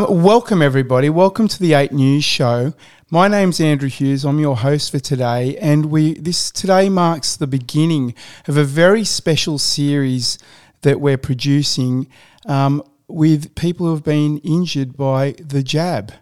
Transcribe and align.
Um, 0.00 0.22
welcome, 0.22 0.62
everybody. 0.62 1.10
Welcome 1.10 1.46
to 1.48 1.58
the 1.58 1.74
8 1.74 1.92
News 1.92 2.24
Show. 2.24 2.72
My 3.10 3.28
name's 3.28 3.60
Andrew 3.60 3.90
Hughes. 3.90 4.24
I'm 4.24 4.38
your 4.38 4.56
host 4.56 4.90
for 4.90 4.98
today, 4.98 5.58
and 5.58 5.86
we 5.86 6.14
this 6.14 6.50
today 6.50 6.88
marks 6.88 7.36
the 7.36 7.46
beginning 7.46 8.14
of 8.48 8.56
a 8.56 8.64
very 8.64 9.04
special 9.04 9.58
series 9.58 10.38
that 10.82 11.02
we're 11.02 11.18
producing 11.18 12.08
um, 12.46 12.82
with 13.08 13.54
people 13.54 13.86
who 13.86 13.92
have 13.92 14.04
been 14.04 14.38
injured 14.38 14.96
by 14.96 15.32
the 15.32 15.62
jab. 15.62 16.14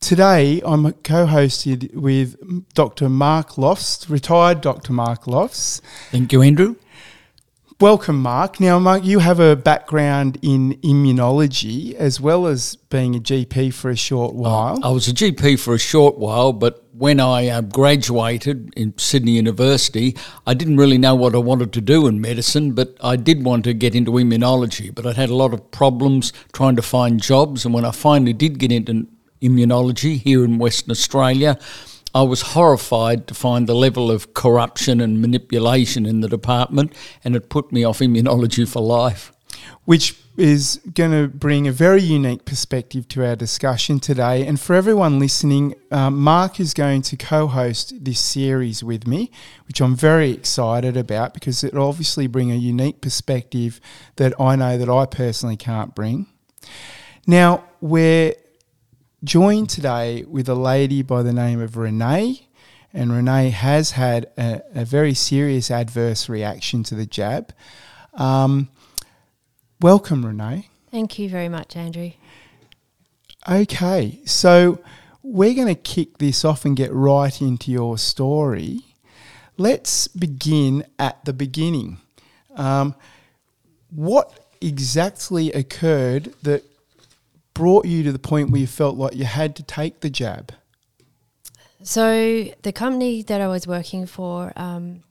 Today, 0.00 0.60
I'm 0.64 0.94
co 0.94 1.26
hosted 1.26 1.94
with 1.94 2.74
Dr. 2.74 3.08
Mark 3.08 3.56
Lofts, 3.56 4.10
retired 4.10 4.60
Dr. 4.60 4.92
Mark 4.92 5.28
Lofts. 5.28 5.80
Thank 6.10 6.32
you, 6.32 6.42
Andrew. 6.42 6.74
Welcome, 7.84 8.22
Mark. 8.22 8.60
Now, 8.60 8.78
Mark, 8.78 9.04
you 9.04 9.18
have 9.18 9.40
a 9.40 9.54
background 9.54 10.38
in 10.40 10.78
immunology 10.80 11.92
as 11.92 12.18
well 12.18 12.46
as 12.46 12.76
being 12.76 13.14
a 13.14 13.18
GP 13.18 13.74
for 13.74 13.90
a 13.90 13.94
short 13.94 14.34
while. 14.34 14.78
I 14.82 14.88
was 14.88 15.06
a 15.06 15.12
GP 15.12 15.60
for 15.60 15.74
a 15.74 15.78
short 15.78 16.16
while, 16.16 16.54
but 16.54 16.82
when 16.94 17.20
I 17.20 17.48
uh, 17.48 17.60
graduated 17.60 18.72
in 18.74 18.96
Sydney 18.96 19.32
University, 19.32 20.16
I 20.46 20.54
didn't 20.54 20.78
really 20.78 20.96
know 20.96 21.14
what 21.14 21.34
I 21.34 21.38
wanted 21.38 21.74
to 21.74 21.82
do 21.82 22.06
in 22.06 22.22
medicine, 22.22 22.72
but 22.72 22.96
I 23.02 23.16
did 23.16 23.44
want 23.44 23.64
to 23.64 23.74
get 23.74 23.94
into 23.94 24.12
immunology. 24.12 24.94
But 24.94 25.06
I 25.06 25.12
had 25.12 25.28
a 25.28 25.34
lot 25.34 25.52
of 25.52 25.70
problems 25.70 26.32
trying 26.54 26.76
to 26.76 26.82
find 26.82 27.20
jobs, 27.20 27.66
and 27.66 27.74
when 27.74 27.84
I 27.84 27.90
finally 27.90 28.32
did 28.32 28.58
get 28.58 28.72
into 28.72 29.06
immunology 29.42 30.18
here 30.18 30.42
in 30.42 30.56
Western 30.56 30.90
Australia. 30.90 31.58
I 32.14 32.22
was 32.22 32.42
horrified 32.42 33.26
to 33.26 33.34
find 33.34 33.66
the 33.66 33.74
level 33.74 34.10
of 34.10 34.34
corruption 34.34 35.00
and 35.00 35.20
manipulation 35.20 36.06
in 36.06 36.20
the 36.20 36.28
department, 36.28 36.94
and 37.24 37.34
it 37.34 37.48
put 37.48 37.72
me 37.72 37.82
off 37.84 37.98
immunology 37.98 38.68
for 38.68 38.80
life. 38.80 39.32
Which 39.84 40.16
is 40.36 40.80
going 40.94 41.12
to 41.12 41.28
bring 41.28 41.68
a 41.68 41.72
very 41.72 42.02
unique 42.02 42.44
perspective 42.44 43.06
to 43.08 43.24
our 43.24 43.36
discussion 43.36 44.00
today. 44.00 44.46
And 44.46 44.58
for 44.58 44.74
everyone 44.74 45.18
listening, 45.18 45.74
um, 45.90 46.18
Mark 46.18 46.58
is 46.58 46.74
going 46.74 47.02
to 47.02 47.16
co 47.16 47.46
host 47.46 48.04
this 48.04 48.20
series 48.20 48.82
with 48.82 49.06
me, 49.06 49.30
which 49.66 49.80
I'm 49.80 49.94
very 49.94 50.30
excited 50.32 50.96
about 50.96 51.34
because 51.34 51.62
it'll 51.62 51.86
obviously 51.86 52.26
bring 52.26 52.50
a 52.50 52.56
unique 52.56 53.00
perspective 53.00 53.80
that 54.16 54.38
I 54.40 54.56
know 54.56 54.76
that 54.76 54.88
I 54.88 55.06
personally 55.06 55.56
can't 55.56 55.94
bring. 55.94 56.26
Now, 57.26 57.64
we're 57.80 58.34
joined 59.24 59.70
today 59.70 60.24
with 60.28 60.48
a 60.48 60.54
lady 60.54 61.02
by 61.02 61.22
the 61.22 61.32
name 61.32 61.60
of 61.60 61.76
Renee. 61.76 62.46
And 62.92 63.12
Renee 63.12 63.50
has 63.50 63.92
had 63.92 64.26
a, 64.38 64.60
a 64.74 64.84
very 64.84 65.14
serious 65.14 65.70
adverse 65.70 66.28
reaction 66.28 66.82
to 66.84 66.94
the 66.94 67.06
jab. 67.06 67.52
Um, 68.14 68.68
welcome, 69.80 70.24
Renee. 70.24 70.68
Thank 70.90 71.18
you 71.18 71.28
very 71.28 71.48
much, 71.48 71.74
Andrew. 71.74 72.12
Okay, 73.48 74.20
so 74.24 74.78
we're 75.22 75.54
going 75.54 75.68
to 75.68 75.74
kick 75.74 76.18
this 76.18 76.44
off 76.44 76.64
and 76.64 76.76
get 76.76 76.92
right 76.92 77.40
into 77.40 77.72
your 77.72 77.98
story. 77.98 78.80
Let's 79.56 80.06
begin 80.06 80.84
at 80.98 81.24
the 81.24 81.32
beginning. 81.32 81.98
Um, 82.54 82.94
what 83.90 84.54
exactly 84.60 85.50
occurred 85.52 86.32
that 86.42 86.64
brought 87.54 87.86
you 87.86 88.02
to 88.02 88.12
the 88.12 88.18
point 88.18 88.50
where 88.50 88.60
you 88.60 88.66
felt 88.66 88.96
like 88.96 89.14
you 89.14 89.24
had 89.24 89.56
to 89.56 89.62
take 89.62 90.00
the 90.00 90.10
jab? 90.10 90.52
So 91.82 92.48
the 92.62 92.72
company 92.72 93.22
that 93.22 93.40
I 93.40 93.48
was 93.48 93.66
working 93.66 94.06
for, 94.06 94.52
um, 94.56 95.02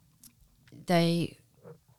they 0.87 1.37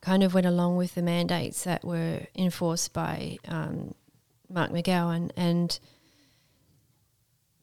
kind 0.01 0.23
of 0.23 0.35
went 0.35 0.47
along 0.47 0.77
with 0.77 0.95
the 0.95 1.03
mandates 1.03 1.65
that 1.65 1.85
were 1.85 2.21
enforced 2.37 2.93
by 2.93 3.39
um, 3.49 3.95
Mark 4.51 4.71
McGowan, 4.71 5.31
and 5.37 5.79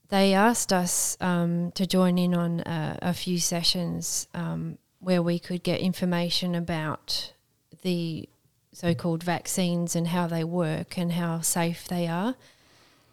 they 0.10 0.34
asked 0.34 0.74
us 0.74 1.18
um, 1.22 1.72
to 1.74 1.86
join 1.86 2.18
in 2.18 2.34
on 2.34 2.62
a, 2.62 2.98
a 3.02 3.14
few 3.14 3.40
sessions 3.40 4.28
um, 4.34 4.78
where 5.00 5.22
we 5.22 5.38
could 5.38 5.64
get 5.64 5.80
information 5.80 6.56
about 6.56 7.34
the 7.82 8.28
so-called 8.74 9.24
vaccines 9.24 9.96
and 9.96 10.08
how 10.08 10.28
they 10.28 10.44
work 10.44 10.98
and 10.98 11.14
how 11.14 11.42
safe 11.42 11.88
they 11.88 12.08
are. 12.08 12.36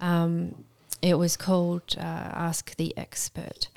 Um, 0.01 0.65
it 1.03 1.15
was 1.15 1.37
called 1.37 1.97
uh, 1.97 2.01
Ask 2.01 2.77
the 2.77 2.97
Expert. 2.97 3.69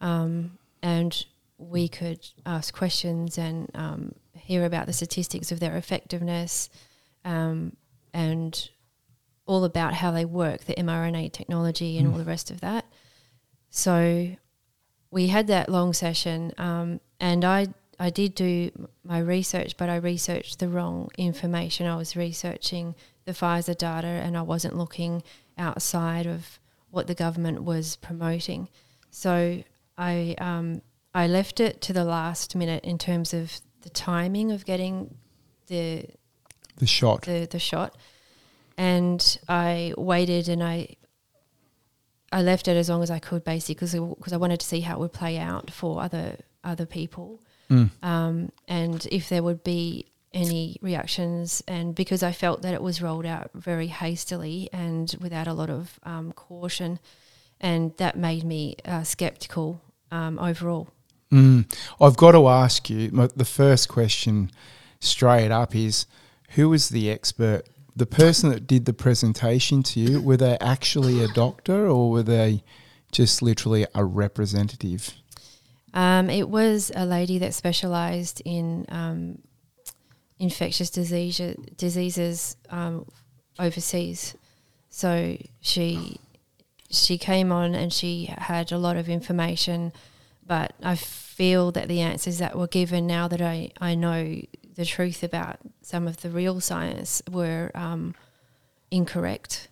Um, 0.00 0.58
and 0.82 1.24
we 1.58 1.88
could 1.88 2.26
ask 2.44 2.74
questions 2.74 3.38
and 3.38 3.70
um, 3.74 4.14
hear 4.34 4.64
about 4.64 4.86
the 4.86 4.92
statistics 4.92 5.52
of 5.52 5.60
their 5.60 5.76
effectiveness 5.76 6.68
um, 7.24 7.76
and 8.12 8.68
all 9.46 9.64
about 9.64 9.94
how 9.94 10.10
they 10.10 10.24
work, 10.24 10.64
the 10.64 10.74
mRNA 10.74 11.32
technology 11.32 11.98
and 11.98 12.08
mm. 12.08 12.12
all 12.12 12.18
the 12.18 12.24
rest 12.24 12.50
of 12.50 12.60
that. 12.60 12.84
So 13.70 14.36
we 15.10 15.28
had 15.28 15.46
that 15.48 15.68
long 15.68 15.92
session, 15.92 16.52
um, 16.58 17.00
and 17.20 17.44
I 17.44 17.68
I 17.98 18.10
did 18.10 18.34
do 18.34 18.70
my 19.04 19.18
research, 19.18 19.76
but 19.76 19.88
I 19.88 19.96
researched 19.96 20.58
the 20.58 20.68
wrong 20.68 21.10
information. 21.16 21.86
I 21.86 21.96
was 21.96 22.16
researching 22.16 22.94
the 23.24 23.32
Pfizer 23.32 23.76
data, 23.76 24.08
and 24.08 24.36
I 24.36 24.42
wasn't 24.42 24.76
looking 24.76 25.22
outside 25.62 26.26
of 26.26 26.58
what 26.90 27.06
the 27.06 27.14
government 27.14 27.62
was 27.62 27.96
promoting. 27.96 28.68
So 29.10 29.62
I 29.96 30.34
um, 30.38 30.82
I 31.14 31.26
left 31.26 31.60
it 31.60 31.80
to 31.82 31.92
the 31.92 32.04
last 32.04 32.56
minute 32.56 32.84
in 32.84 32.98
terms 32.98 33.32
of 33.32 33.60
the 33.82 33.90
timing 33.90 34.50
of 34.52 34.64
getting 34.64 35.14
the 35.68 36.06
the 36.76 36.86
shot 36.86 37.22
the 37.22 37.46
the 37.50 37.58
shot, 37.58 37.96
and 38.76 39.38
I 39.48 39.94
waited 39.96 40.48
and 40.48 40.62
I 40.62 40.96
I 42.32 42.42
left 42.42 42.68
it 42.68 42.76
as 42.76 42.88
long 42.88 43.02
as 43.02 43.10
I 43.10 43.18
could 43.18 43.44
basically 43.44 44.00
because 44.00 44.32
I 44.32 44.38
wanted 44.38 44.60
to 44.60 44.66
see 44.66 44.80
how 44.80 44.96
it 44.96 45.00
would 45.00 45.12
play 45.12 45.38
out 45.38 45.70
for 45.70 46.02
other 46.02 46.36
other 46.64 46.86
people, 46.86 47.40
mm. 47.70 47.90
um, 48.02 48.50
and 48.68 49.06
if 49.10 49.28
there 49.28 49.42
would 49.42 49.62
be 49.64 50.06
any 50.34 50.76
reactions, 50.80 51.62
and 51.68 51.94
because 51.94 52.22
I 52.22 52.32
felt 52.32 52.62
that 52.62 52.74
it 52.74 52.82
was 52.82 53.02
rolled 53.02 53.26
out 53.26 53.50
very 53.54 53.88
hastily 53.88 54.68
and 54.72 55.14
without 55.20 55.46
a 55.46 55.52
lot 55.52 55.70
of 55.70 55.98
um, 56.04 56.32
caution, 56.32 56.98
and 57.60 57.96
that 57.98 58.16
made 58.16 58.44
me 58.44 58.76
uh, 58.84 59.02
skeptical 59.02 59.80
um, 60.10 60.38
overall. 60.38 60.88
Mm. 61.30 61.72
I've 62.00 62.16
got 62.16 62.32
to 62.32 62.48
ask 62.48 62.90
you 62.90 63.08
the 63.10 63.44
first 63.44 63.88
question 63.88 64.50
straight 65.00 65.50
up 65.50 65.74
is 65.74 66.06
who 66.50 66.68
was 66.68 66.90
the 66.90 67.10
expert? 67.10 67.62
The 67.96 68.06
person 68.06 68.50
that 68.50 68.66
did 68.66 68.84
the 68.84 68.92
presentation 68.92 69.82
to 69.84 70.00
you, 70.00 70.20
were 70.20 70.36
they 70.36 70.58
actually 70.60 71.22
a 71.22 71.28
doctor 71.28 71.86
or 71.86 72.10
were 72.10 72.22
they 72.22 72.62
just 73.10 73.42
literally 73.42 73.86
a 73.94 74.04
representative? 74.04 75.14
Um, 75.94 76.30
it 76.30 76.48
was 76.48 76.90
a 76.94 77.04
lady 77.04 77.38
that 77.38 77.54
specialised 77.54 78.40
in 78.44 78.86
um, 78.88 79.38
infectious 80.42 80.90
disease, 80.90 81.40
diseases 81.76 82.56
um, 82.68 83.06
overseas. 83.60 84.36
So 84.90 85.38
she 85.60 86.18
she 86.90 87.16
came 87.16 87.52
on 87.52 87.74
and 87.74 87.90
she 87.90 88.26
had 88.36 88.72
a 88.72 88.76
lot 88.76 88.96
of 88.96 89.08
information, 89.08 89.92
but 90.46 90.74
I 90.82 90.96
feel 90.96 91.70
that 91.72 91.88
the 91.88 92.00
answers 92.00 92.38
that 92.38 92.58
were 92.58 92.66
given 92.66 93.06
now 93.06 93.28
that 93.28 93.40
I, 93.40 93.70
I 93.80 93.94
know 93.94 94.42
the 94.74 94.84
truth 94.84 95.22
about 95.22 95.56
some 95.80 96.06
of 96.06 96.20
the 96.20 96.28
real 96.28 96.60
science 96.60 97.22
were 97.30 97.70
um, 97.74 98.14
incorrect 98.90 99.68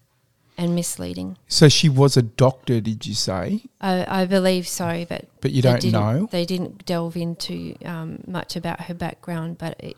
and 0.56 0.74
misleading. 0.74 1.36
So 1.46 1.68
she 1.68 1.90
was 1.90 2.16
a 2.16 2.22
doctor, 2.22 2.80
did 2.80 3.04
you 3.04 3.14
say? 3.14 3.64
I, 3.82 4.22
I 4.22 4.24
believe 4.24 4.66
so, 4.66 5.04
but 5.06 5.26
but 5.42 5.50
you 5.50 5.60
don't 5.60 5.84
know. 5.84 6.28
They 6.30 6.46
didn't 6.46 6.86
delve 6.86 7.16
into 7.16 7.74
um, 7.84 8.22
much 8.26 8.56
about 8.56 8.82
her 8.82 8.94
background, 8.94 9.58
but 9.58 9.76
it, 9.80 9.96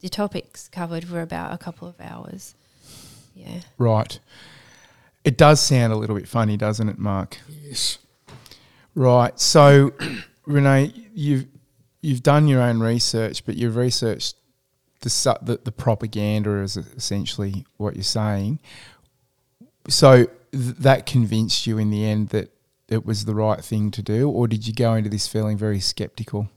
the 0.00 0.08
topics 0.08 0.68
covered 0.68 1.10
were 1.10 1.22
about 1.22 1.52
a 1.52 1.58
couple 1.58 1.88
of 1.88 2.00
hours. 2.00 2.54
Yeah. 3.34 3.60
Right. 3.76 4.18
It 5.24 5.36
does 5.36 5.60
sound 5.60 5.92
a 5.92 5.96
little 5.96 6.16
bit 6.16 6.28
funny, 6.28 6.56
doesn't 6.56 6.88
it, 6.88 6.98
Mark? 6.98 7.38
Yes. 7.48 7.98
Right. 8.94 9.38
So, 9.38 9.92
Renee, 10.46 10.92
you've 11.14 11.46
you've 12.00 12.22
done 12.22 12.48
your 12.48 12.62
own 12.62 12.80
research, 12.80 13.44
but 13.44 13.56
you've 13.56 13.76
researched 13.76 14.36
the 15.00 15.38
the, 15.42 15.60
the 15.64 15.72
propaganda 15.72 16.58
is 16.58 16.76
essentially 16.76 17.64
what 17.76 17.94
you're 17.94 18.02
saying. 18.02 18.58
So 19.88 20.26
th- 20.52 20.76
that 20.78 21.06
convinced 21.06 21.66
you 21.66 21.78
in 21.78 21.90
the 21.90 22.04
end 22.04 22.30
that 22.30 22.52
it 22.88 23.04
was 23.04 23.24
the 23.24 23.34
right 23.34 23.62
thing 23.62 23.90
to 23.92 24.02
do, 24.02 24.30
or 24.30 24.48
did 24.48 24.66
you 24.66 24.72
go 24.72 24.94
into 24.94 25.10
this 25.10 25.28
feeling 25.28 25.56
very 25.56 25.80
skeptical? 25.80 26.48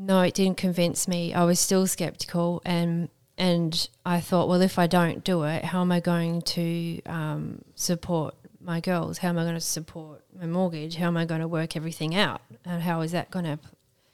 No, 0.00 0.20
it 0.22 0.34
didn't 0.34 0.58
convince 0.58 1.08
me. 1.08 1.34
I 1.34 1.42
was 1.42 1.58
still 1.58 1.88
skeptical, 1.88 2.62
and 2.64 3.08
and 3.36 3.88
I 4.06 4.20
thought, 4.20 4.48
well, 4.48 4.62
if 4.62 4.78
I 4.78 4.86
don't 4.86 5.24
do 5.24 5.42
it, 5.42 5.64
how 5.64 5.80
am 5.80 5.90
I 5.90 5.98
going 5.98 6.42
to 6.42 7.02
um, 7.06 7.64
support 7.74 8.36
my 8.60 8.78
girls? 8.80 9.18
How 9.18 9.30
am 9.30 9.38
I 9.38 9.42
going 9.42 9.54
to 9.54 9.60
support 9.60 10.22
my 10.38 10.46
mortgage? 10.46 10.96
How 10.96 11.08
am 11.08 11.16
I 11.16 11.24
going 11.24 11.40
to 11.40 11.48
work 11.48 11.76
everything 11.76 12.14
out? 12.14 12.42
And 12.64 12.82
how 12.82 13.00
is 13.00 13.10
that 13.10 13.30
going 13.30 13.44
to, 13.44 13.58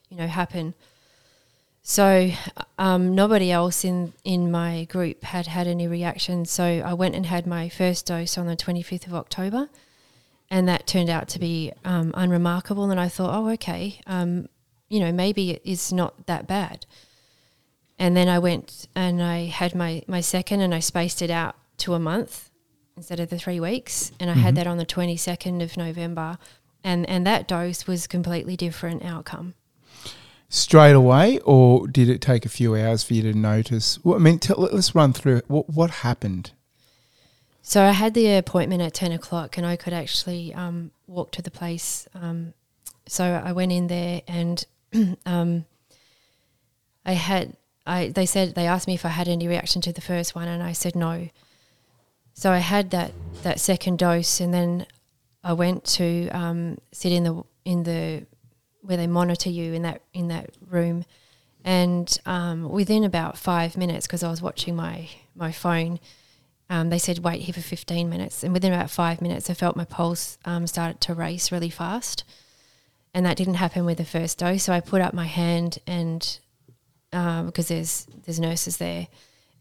you 0.08 0.16
know, 0.16 0.26
happen? 0.26 0.74
So 1.82 2.30
um, 2.78 3.14
nobody 3.14 3.50
else 3.50 3.84
in, 3.84 4.14
in 4.24 4.50
my 4.50 4.84
group 4.84 5.22
had 5.22 5.46
had 5.46 5.66
any 5.66 5.86
reaction. 5.86 6.46
So 6.46 6.64
I 6.64 6.94
went 6.94 7.14
and 7.14 7.26
had 7.26 7.46
my 7.46 7.68
first 7.68 8.06
dose 8.06 8.38
on 8.38 8.46
the 8.46 8.56
25th 8.56 9.06
of 9.06 9.14
October, 9.14 9.68
and 10.50 10.66
that 10.66 10.86
turned 10.86 11.10
out 11.10 11.28
to 11.28 11.38
be 11.38 11.72
um, 11.84 12.12
unremarkable. 12.14 12.90
And 12.90 12.98
I 12.98 13.08
thought, 13.08 13.34
oh, 13.34 13.48
okay, 13.50 14.00
um, 14.06 14.48
you 14.88 15.00
know, 15.00 15.12
maybe 15.12 15.60
it's 15.64 15.92
not 15.92 16.26
that 16.26 16.46
bad. 16.46 16.86
And 17.98 18.16
then 18.16 18.28
I 18.28 18.38
went 18.38 18.88
and 18.94 19.22
I 19.22 19.46
had 19.46 19.74
my, 19.74 20.02
my 20.06 20.20
second, 20.20 20.60
and 20.60 20.74
I 20.74 20.80
spaced 20.80 21.22
it 21.22 21.30
out 21.30 21.56
to 21.78 21.94
a 21.94 21.98
month 21.98 22.50
instead 22.96 23.20
of 23.20 23.30
the 23.30 23.38
three 23.38 23.60
weeks. 23.60 24.12
And 24.18 24.30
I 24.30 24.34
mm-hmm. 24.34 24.42
had 24.42 24.54
that 24.56 24.66
on 24.66 24.78
the 24.78 24.86
22nd 24.86 25.62
of 25.62 25.76
November. 25.76 26.38
And, 26.82 27.08
and 27.08 27.26
that 27.26 27.48
dose 27.48 27.86
was 27.86 28.06
completely 28.06 28.56
different 28.56 29.04
outcome 29.04 29.54
straight 30.54 30.94
away, 30.94 31.38
or 31.40 31.86
did 31.88 32.08
it 32.08 32.20
take 32.20 32.46
a 32.46 32.48
few 32.48 32.76
hours 32.76 33.02
for 33.02 33.14
you 33.14 33.22
to 33.22 33.34
notice? 33.34 34.02
Well, 34.04 34.16
I 34.16 34.18
mean, 34.18 34.38
tell, 34.38 34.56
let's 34.58 34.94
run 34.94 35.12
through 35.12 35.38
it. 35.38 35.44
What, 35.48 35.68
what 35.70 35.90
happened? 35.90 36.52
So 37.62 37.82
I 37.82 37.92
had 37.92 38.14
the 38.14 38.34
appointment 38.36 38.82
at 38.82 38.94
ten 38.94 39.12
o'clock, 39.12 39.56
and 39.56 39.66
I 39.66 39.76
could 39.76 39.92
actually 39.92 40.54
um, 40.54 40.92
walk 41.06 41.32
to 41.32 41.42
the 41.42 41.50
place. 41.50 42.06
Um, 42.14 42.54
so 43.06 43.24
I 43.44 43.52
went 43.52 43.72
in 43.72 43.88
there, 43.88 44.22
and 44.28 44.64
um, 45.26 45.64
I 47.04 47.12
had. 47.12 47.56
I 47.86 48.08
they 48.08 48.24
said 48.24 48.54
they 48.54 48.66
asked 48.66 48.86
me 48.86 48.94
if 48.94 49.04
I 49.04 49.10
had 49.10 49.28
any 49.28 49.46
reaction 49.46 49.82
to 49.82 49.92
the 49.92 50.00
first 50.00 50.34
one, 50.34 50.48
and 50.48 50.62
I 50.62 50.72
said 50.72 50.96
no. 50.96 51.28
So 52.32 52.50
I 52.50 52.58
had 52.58 52.90
that 52.90 53.12
that 53.42 53.60
second 53.60 53.98
dose, 53.98 54.40
and 54.40 54.54
then 54.54 54.86
I 55.42 55.52
went 55.52 55.84
to 55.84 56.28
um, 56.30 56.78
sit 56.92 57.12
in 57.12 57.24
the 57.24 57.44
in 57.64 57.82
the 57.82 58.26
where 58.80 58.96
they 58.96 59.06
monitor 59.06 59.50
you 59.50 59.72
in 59.72 59.82
that 59.82 60.02
in 60.12 60.28
that 60.28 60.50
room. 60.68 61.04
And 61.66 62.18
um, 62.26 62.68
within 62.68 63.04
about 63.04 63.38
five 63.38 63.76
minutes, 63.76 64.06
because 64.06 64.22
I 64.22 64.30
was 64.30 64.42
watching 64.42 64.76
my 64.76 65.08
my 65.34 65.52
phone, 65.52 65.98
um, 66.68 66.90
they 66.90 66.98
said 66.98 67.20
wait 67.20 67.42
here 67.42 67.54
for 67.54 67.60
fifteen 67.60 68.08
minutes. 68.08 68.42
And 68.42 68.52
within 68.52 68.72
about 68.72 68.90
five 68.90 69.20
minutes, 69.20 69.50
I 69.50 69.54
felt 69.54 69.76
my 69.76 69.84
pulse 69.84 70.38
um, 70.44 70.66
started 70.66 71.00
to 71.02 71.14
race 71.14 71.52
really 71.52 71.70
fast, 71.70 72.24
and 73.14 73.24
that 73.24 73.36
didn't 73.36 73.54
happen 73.54 73.84
with 73.84 73.98
the 73.98 74.04
first 74.04 74.38
dose. 74.38 74.64
So 74.64 74.72
I 74.72 74.80
put 74.80 75.00
up 75.00 75.14
my 75.14 75.26
hand 75.26 75.78
and 75.86 76.38
uh, 77.12 77.44
because 77.44 77.68
there's 77.68 78.06
there's 78.24 78.40
nurses 78.40 78.76
there, 78.78 79.06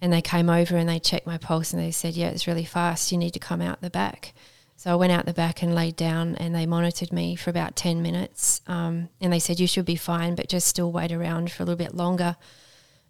and 0.02 0.12
they 0.12 0.22
came 0.22 0.50
over 0.50 0.76
and 0.76 0.90
they 0.90 1.00
checked 1.00 1.28
my 1.28 1.38
pulse 1.38 1.72
and 1.72 1.82
they 1.82 1.92
said 1.92 2.16
yeah 2.16 2.30
it's 2.30 2.48
really 2.48 2.66
fast. 2.66 3.12
You 3.12 3.18
need 3.18 3.34
to 3.34 3.40
come 3.40 3.62
out 3.62 3.82
the 3.82 3.90
back. 3.90 4.34
So 4.76 4.92
I 4.92 4.96
went 4.96 5.14
out 5.14 5.26
the 5.26 5.34
back 5.34 5.62
and 5.62 5.74
laid 5.74 5.96
down, 5.96 6.36
and 6.36 6.54
they 6.54 6.66
monitored 6.66 7.14
me 7.14 7.38
for 7.38 7.50
about 7.50 7.78
10 7.78 8.02
minutes. 8.02 8.60
Um, 8.68 9.08
and 9.22 9.32
they 9.32 9.40
said, 9.40 9.58
You 9.58 9.66
should 9.66 9.86
be 9.86 9.96
fine, 9.96 10.36
but 10.36 10.50
just 10.50 10.68
still 10.68 10.92
wait 10.92 11.12
around 11.12 11.52
for 11.54 11.64
a 11.64 11.66
little 11.66 11.78
bit 11.78 11.96
longer. 11.96 12.36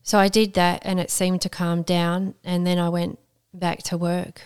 So 0.03 0.19
I 0.19 0.27
did 0.27 0.53
that, 0.53 0.83
and 0.85 0.99
it 0.99 1.09
seemed 1.09 1.41
to 1.41 1.49
calm 1.49 1.81
down. 1.81 2.35
And 2.43 2.67
then 2.67 2.77
I 2.77 2.89
went 2.89 3.17
back 3.55 3.81
to 3.83 3.97
work. 3.97 4.41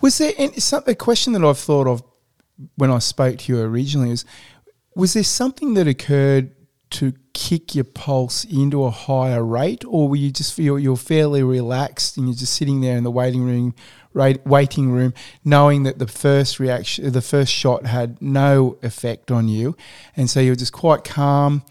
Was 0.00 0.18
there 0.18 0.32
any, 0.38 0.60
some, 0.60 0.84
a 0.86 0.94
question 0.94 1.32
that 1.32 1.44
I've 1.44 1.58
thought 1.58 1.88
of 1.88 2.04
when 2.76 2.90
I 2.90 2.98
spoke 2.98 3.38
to 3.38 3.52
you 3.52 3.62
originally 3.62 4.10
is 4.10 4.24
was 4.94 5.14
there 5.14 5.24
something 5.24 5.74
that 5.74 5.86
occurred 5.86 6.52
to 6.90 7.14
kick 7.32 7.74
your 7.74 7.84
pulse 7.84 8.44
into 8.44 8.82
a 8.82 8.90
higher 8.90 9.44
rate, 9.44 9.84
or 9.86 10.08
were 10.08 10.16
you 10.16 10.30
just 10.32 10.52
feel 10.52 10.78
you're 10.78 10.96
fairly 10.96 11.42
relaxed 11.42 12.16
and 12.16 12.26
you're 12.26 12.36
just 12.36 12.54
sitting 12.54 12.80
there 12.80 12.96
in 12.96 13.04
the 13.04 13.10
waiting 13.10 13.44
room 13.44 13.74
waiting 14.12 14.90
room, 14.90 15.14
knowing 15.44 15.84
that 15.84 16.00
the 16.00 16.06
first 16.06 16.58
reaction, 16.58 17.12
the 17.12 17.22
first 17.22 17.52
shot 17.52 17.86
had 17.86 18.20
no 18.20 18.76
effect 18.82 19.30
on 19.30 19.48
you, 19.48 19.76
and 20.16 20.28
so 20.28 20.40
you're 20.40 20.56
just 20.56 20.72
quite 20.72 21.04
calm. 21.04 21.62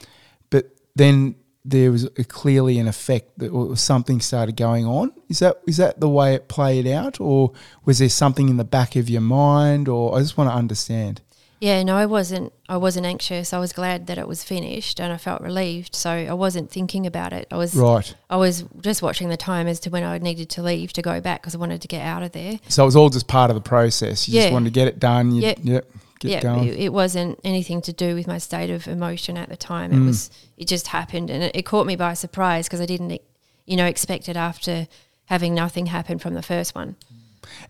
But 0.50 0.72
then 0.96 1.36
there 1.66 1.92
was 1.92 2.06
a, 2.06 2.24
clearly 2.24 2.80
an 2.80 2.88
effect 2.88 3.38
that 3.40 3.50
or 3.50 3.76
something 3.76 4.22
started 4.22 4.56
going 4.56 4.86
on. 4.86 5.12
Is 5.28 5.40
that 5.40 5.58
is 5.68 5.78
that 5.78 6.00
the 6.00 6.10
way 6.10 6.34
it 6.34 6.48
played 6.48 6.88
out, 6.88 7.20
or 7.20 7.54
was 7.86 8.00
there 8.00 8.10
something 8.10 8.50
in 8.50 8.58
the 8.58 8.64
back 8.64 8.96
of 8.96 9.10
your 9.10 9.22
mind? 9.22 9.88
Or 9.88 10.18
I 10.18 10.20
just 10.22 10.38
want 10.38 10.50
to 10.50 10.56
understand. 10.56 11.22
Yeah, 11.62 11.84
no, 11.84 11.98
I 11.98 12.06
wasn't. 12.06 12.54
I 12.70 12.78
wasn't 12.78 13.06
anxious. 13.06 13.52
I 13.52 13.60
was 13.60 13.74
glad 13.74 14.08
that 14.08 14.18
it 14.18 14.28
was 14.28 14.46
finished, 14.46 15.02
and 15.02 15.12
I 15.12 15.18
felt 15.18 15.42
relieved. 15.42 15.94
So 15.94 16.10
I 16.10 16.34
wasn't 16.34 16.72
thinking 16.72 17.06
about 17.06 17.34
it. 17.34 17.48
I 17.52 17.58
was 17.58 17.76
right. 17.76 18.16
I 18.30 18.38
was 18.38 18.64
just 18.80 19.02
watching 19.02 19.28
the 19.28 19.38
time 19.38 19.68
as 19.68 19.82
to 19.82 19.90
when 19.90 20.04
I 20.04 20.18
needed 20.20 20.50
to 20.52 20.64
leave 20.64 20.94
to 20.94 21.02
go 21.02 21.20
back 21.20 21.42
because 21.42 21.56
I 21.56 21.58
wanted 21.58 21.82
to 21.82 21.90
get 21.90 22.02
out 22.02 22.24
of 22.24 22.32
there. 22.32 22.60
So 22.70 22.84
it 22.84 22.86
was 22.86 22.96
all 22.96 23.10
just 23.10 23.28
part 23.28 23.52
of 23.52 23.56
the 23.56 23.62
process. 23.62 24.30
You 24.30 24.36
yeah. 24.36 24.44
just 24.44 24.54
wanted 24.54 24.66
to 24.66 24.72
get 24.72 24.88
it 24.88 25.00
done. 25.00 25.34
You, 25.34 25.42
yep. 25.42 25.60
Yep. 25.62 25.92
Get 26.20 26.32
yeah, 26.32 26.42
going. 26.42 26.68
It, 26.68 26.76
it, 26.76 26.94
wasn't 26.94 27.40
anything 27.46 27.82
to 27.84 27.94
do 27.94 28.14
with 28.14 28.28
my 28.28 28.40
state 28.40 28.70
of 28.70 28.88
emotion 28.88 29.38
at 29.38 29.48
the 29.48 29.56
time. 29.56 29.94
It 29.94 29.98
mm. 29.98 30.08
was. 30.08 30.30
It 30.58 30.68
just 30.68 30.88
happened, 30.88 31.30
and 31.30 31.44
it, 31.44 31.56
it 31.56 31.62
caught 31.66 31.88
me 31.88 31.96
by 31.96 32.14
surprise 32.14 32.68
because 32.68 32.82
I 32.82 32.86
didn't, 32.86 33.22
you 33.66 33.78
know, 33.78 33.86
expect 33.86 34.28
it 34.28 34.36
after 34.36 34.88
having 35.26 35.56
nothing 35.56 35.86
happen 35.86 36.20
from 36.20 36.34
the 36.34 36.42
first 36.42 36.76
one. 36.76 36.98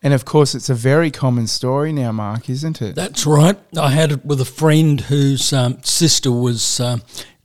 And 0.02 0.14
of 0.14 0.26
course, 0.26 0.56
it's 0.56 0.70
a 0.70 0.76
very 0.76 1.12
common 1.12 1.48
story 1.48 1.94
now, 1.94 2.12
Mark, 2.12 2.50
isn't 2.50 2.82
it? 2.82 2.96
That's 2.96 3.26
right. 3.26 3.58
I 3.78 3.92
had 3.92 4.12
it 4.12 4.26
with 4.26 4.42
a 4.42 4.46
friend 4.46 5.00
whose 5.00 5.54
um, 5.54 5.82
sister 5.84 6.32
was 6.32 6.80
uh, 6.80 6.98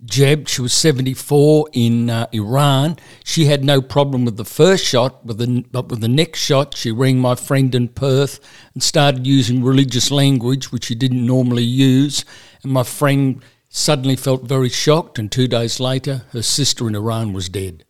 jabbed. 0.04 0.48
She 0.48 0.62
was 0.62 0.72
74 0.72 1.68
in 1.72 2.10
uh, 2.10 2.26
Iran. 2.32 2.96
She 3.24 3.46
had 3.46 3.64
no 3.64 3.80
problem 3.80 4.24
with 4.24 4.36
the 4.36 4.44
first 4.44 4.84
shot, 4.84 5.26
but, 5.26 5.38
the, 5.38 5.64
but 5.70 5.88
with 5.88 6.00
the 6.00 6.08
next 6.08 6.40
shot, 6.40 6.76
she 6.76 6.90
rang 6.90 7.18
my 7.18 7.34
friend 7.34 7.74
in 7.74 7.88
Perth 7.88 8.40
and 8.74 8.82
started 8.82 9.26
using 9.26 9.64
religious 9.64 10.10
language, 10.10 10.72
which 10.72 10.84
she 10.84 10.94
didn't 10.94 11.24
normally 11.24 11.64
use. 11.64 12.24
And 12.62 12.72
my 12.72 12.82
friend 12.82 13.42
suddenly 13.68 14.16
felt 14.16 14.44
very 14.44 14.68
shocked, 14.68 15.18
and 15.18 15.30
two 15.30 15.48
days 15.48 15.80
later, 15.80 16.22
her 16.30 16.42
sister 16.42 16.86
in 16.86 16.94
Iran 16.94 17.32
was 17.32 17.48
dead. 17.48 17.84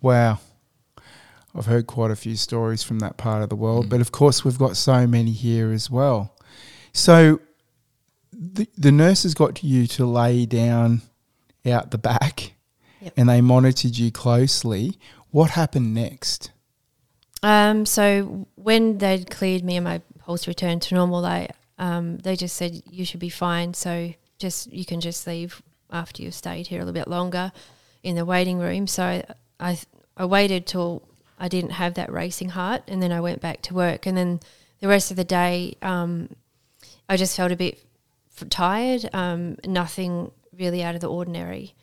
Wow. 0.00 0.40
I've 1.54 1.66
heard 1.66 1.86
quite 1.86 2.10
a 2.10 2.16
few 2.16 2.36
stories 2.36 2.82
from 2.82 3.00
that 3.00 3.16
part 3.16 3.42
of 3.42 3.48
the 3.48 3.56
world, 3.56 3.86
mm. 3.86 3.90
but 3.90 4.00
of 4.00 4.12
course 4.12 4.44
we've 4.44 4.58
got 4.58 4.76
so 4.76 5.06
many 5.06 5.32
here 5.32 5.72
as 5.72 5.90
well. 5.90 6.36
So 6.92 7.40
the, 8.32 8.68
the 8.76 8.92
nurses 8.92 9.34
got 9.34 9.62
you 9.62 9.86
to 9.88 10.06
lay 10.06 10.46
down 10.46 11.02
out 11.66 11.90
the 11.90 11.98
back 11.98 12.54
yep. 13.00 13.12
and 13.16 13.28
they 13.28 13.40
monitored 13.40 13.96
you 13.96 14.10
closely. 14.10 14.98
What 15.30 15.50
happened 15.50 15.94
next? 15.94 16.50
Um, 17.42 17.86
so 17.86 18.46
when 18.56 18.98
they'd 18.98 19.30
cleared 19.30 19.64
me 19.64 19.76
and 19.76 19.84
my 19.84 20.02
pulse 20.18 20.46
returned 20.46 20.82
to 20.82 20.94
normal, 20.94 21.22
they 21.22 21.48
um, 21.78 22.18
they 22.18 22.36
just 22.36 22.56
said 22.56 22.82
you 22.90 23.04
should 23.04 23.20
be 23.20 23.30
fine. 23.30 23.72
So 23.74 24.12
just 24.38 24.72
you 24.72 24.84
can 24.84 25.00
just 25.00 25.26
leave 25.26 25.62
after 25.90 26.22
you've 26.22 26.34
stayed 26.34 26.66
here 26.66 26.80
a 26.80 26.84
little 26.84 26.94
bit 26.94 27.08
longer 27.08 27.52
in 28.02 28.16
the 28.16 28.24
waiting 28.24 28.58
room. 28.58 28.86
So 28.86 29.22
I 29.58 29.78
I 30.16 30.24
waited 30.24 30.66
till 30.66 31.02
I 31.38 31.48
didn't 31.48 31.70
have 31.70 31.94
that 31.94 32.12
racing 32.12 32.50
heart, 32.50 32.82
and 32.86 33.02
then 33.02 33.12
I 33.12 33.20
went 33.20 33.40
back 33.40 33.62
to 33.62 33.74
work, 33.74 34.06
and 34.06 34.16
then 34.16 34.40
the 34.80 34.88
rest 34.88 35.10
of 35.10 35.16
the 35.16 35.24
day, 35.24 35.76
um, 35.82 36.28
I 37.08 37.16
just 37.16 37.36
felt 37.36 37.52
a 37.52 37.56
bit 37.56 37.82
tired. 38.48 39.08
Um, 39.12 39.56
nothing 39.66 40.30
really 40.60 40.82
out 40.82 40.94
of 40.94 41.00
the 41.00 41.08
ordinary. 41.08 41.74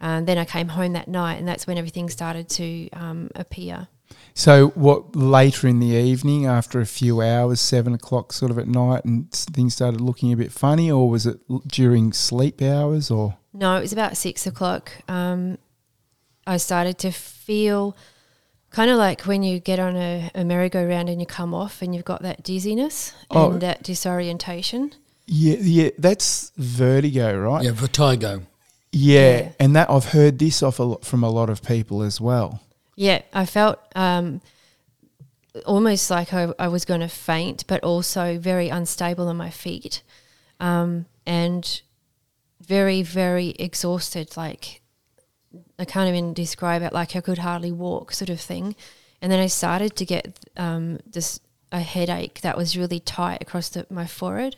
And 0.00 0.26
then 0.26 0.38
I 0.38 0.44
came 0.44 0.68
home 0.68 0.94
that 0.94 1.08
night, 1.08 1.34
and 1.34 1.46
that's 1.46 1.66
when 1.66 1.78
everything 1.78 2.08
started 2.08 2.48
to 2.50 2.88
um, 2.90 3.30
appear. 3.34 3.88
So, 4.34 4.68
what 4.68 5.14
later 5.14 5.68
in 5.68 5.78
the 5.78 5.88
evening, 5.88 6.46
after 6.46 6.80
a 6.80 6.86
few 6.86 7.20
hours, 7.20 7.60
seven 7.60 7.94
o'clock, 7.94 8.32
sort 8.32 8.50
of 8.50 8.58
at 8.58 8.66
night, 8.66 9.04
and 9.04 9.30
things 9.30 9.74
started 9.74 10.00
looking 10.00 10.32
a 10.32 10.36
bit 10.36 10.52
funny, 10.52 10.90
or 10.90 11.08
was 11.08 11.26
it 11.26 11.38
during 11.66 12.12
sleep 12.12 12.62
hours, 12.62 13.10
or 13.10 13.36
no? 13.52 13.76
It 13.76 13.80
was 13.80 13.92
about 13.92 14.16
six 14.16 14.46
o'clock. 14.46 14.90
Um, 15.08 15.58
I 16.46 16.56
started 16.56 16.98
to 17.00 17.12
feel 17.12 17.96
kind 18.70 18.90
of 18.90 18.96
like 18.96 19.22
when 19.22 19.42
you 19.42 19.60
get 19.60 19.78
on 19.78 19.96
a, 19.96 20.30
a, 20.34 20.44
merry-go-round 20.44 21.08
and 21.08 21.20
you 21.20 21.26
come 21.26 21.52
off 21.52 21.82
and 21.82 21.94
you've 21.94 22.04
got 22.04 22.22
that 22.22 22.42
dizziness 22.42 23.12
oh. 23.30 23.52
and 23.52 23.60
that 23.60 23.82
disorientation. 23.82 24.92
Yeah, 25.32 25.58
yeah, 25.60 25.90
that's 25.96 26.50
vertigo, 26.56 27.38
right? 27.38 27.64
Yeah, 27.64 27.70
vertigo. 27.70 28.42
Yeah, 28.90 29.38
yeah. 29.38 29.52
and 29.60 29.76
that 29.76 29.88
I've 29.88 30.06
heard 30.06 30.40
this 30.40 30.60
off 30.60 30.80
a 30.80 30.82
lot 30.82 31.04
from 31.04 31.22
a 31.22 31.30
lot 31.30 31.48
of 31.48 31.62
people 31.62 32.02
as 32.02 32.20
well. 32.20 32.60
Yeah, 32.96 33.22
I 33.32 33.46
felt 33.46 33.78
um, 33.94 34.40
almost 35.64 36.10
like 36.10 36.34
I, 36.34 36.52
I 36.58 36.66
was 36.66 36.84
going 36.84 37.00
to 37.00 37.08
faint, 37.08 37.64
but 37.68 37.84
also 37.84 38.40
very 38.40 38.70
unstable 38.70 39.28
on 39.28 39.36
my 39.36 39.50
feet, 39.50 40.02
um, 40.58 41.06
and 41.24 41.80
very, 42.60 43.02
very 43.02 43.50
exhausted. 43.50 44.36
Like 44.36 44.82
I 45.78 45.84
can't 45.84 46.08
even 46.08 46.34
describe 46.34 46.82
it. 46.82 46.92
Like 46.92 47.14
I 47.14 47.20
could 47.20 47.38
hardly 47.38 47.70
walk, 47.70 48.10
sort 48.10 48.30
of 48.30 48.40
thing. 48.40 48.74
And 49.22 49.30
then 49.30 49.38
I 49.38 49.46
started 49.46 49.94
to 49.94 50.04
get 50.04 50.40
um, 50.56 50.98
this 51.06 51.38
a 51.70 51.78
headache 51.78 52.40
that 52.40 52.56
was 52.56 52.76
really 52.76 52.98
tight 52.98 53.40
across 53.40 53.68
the, 53.68 53.86
my 53.90 54.08
forehead. 54.08 54.56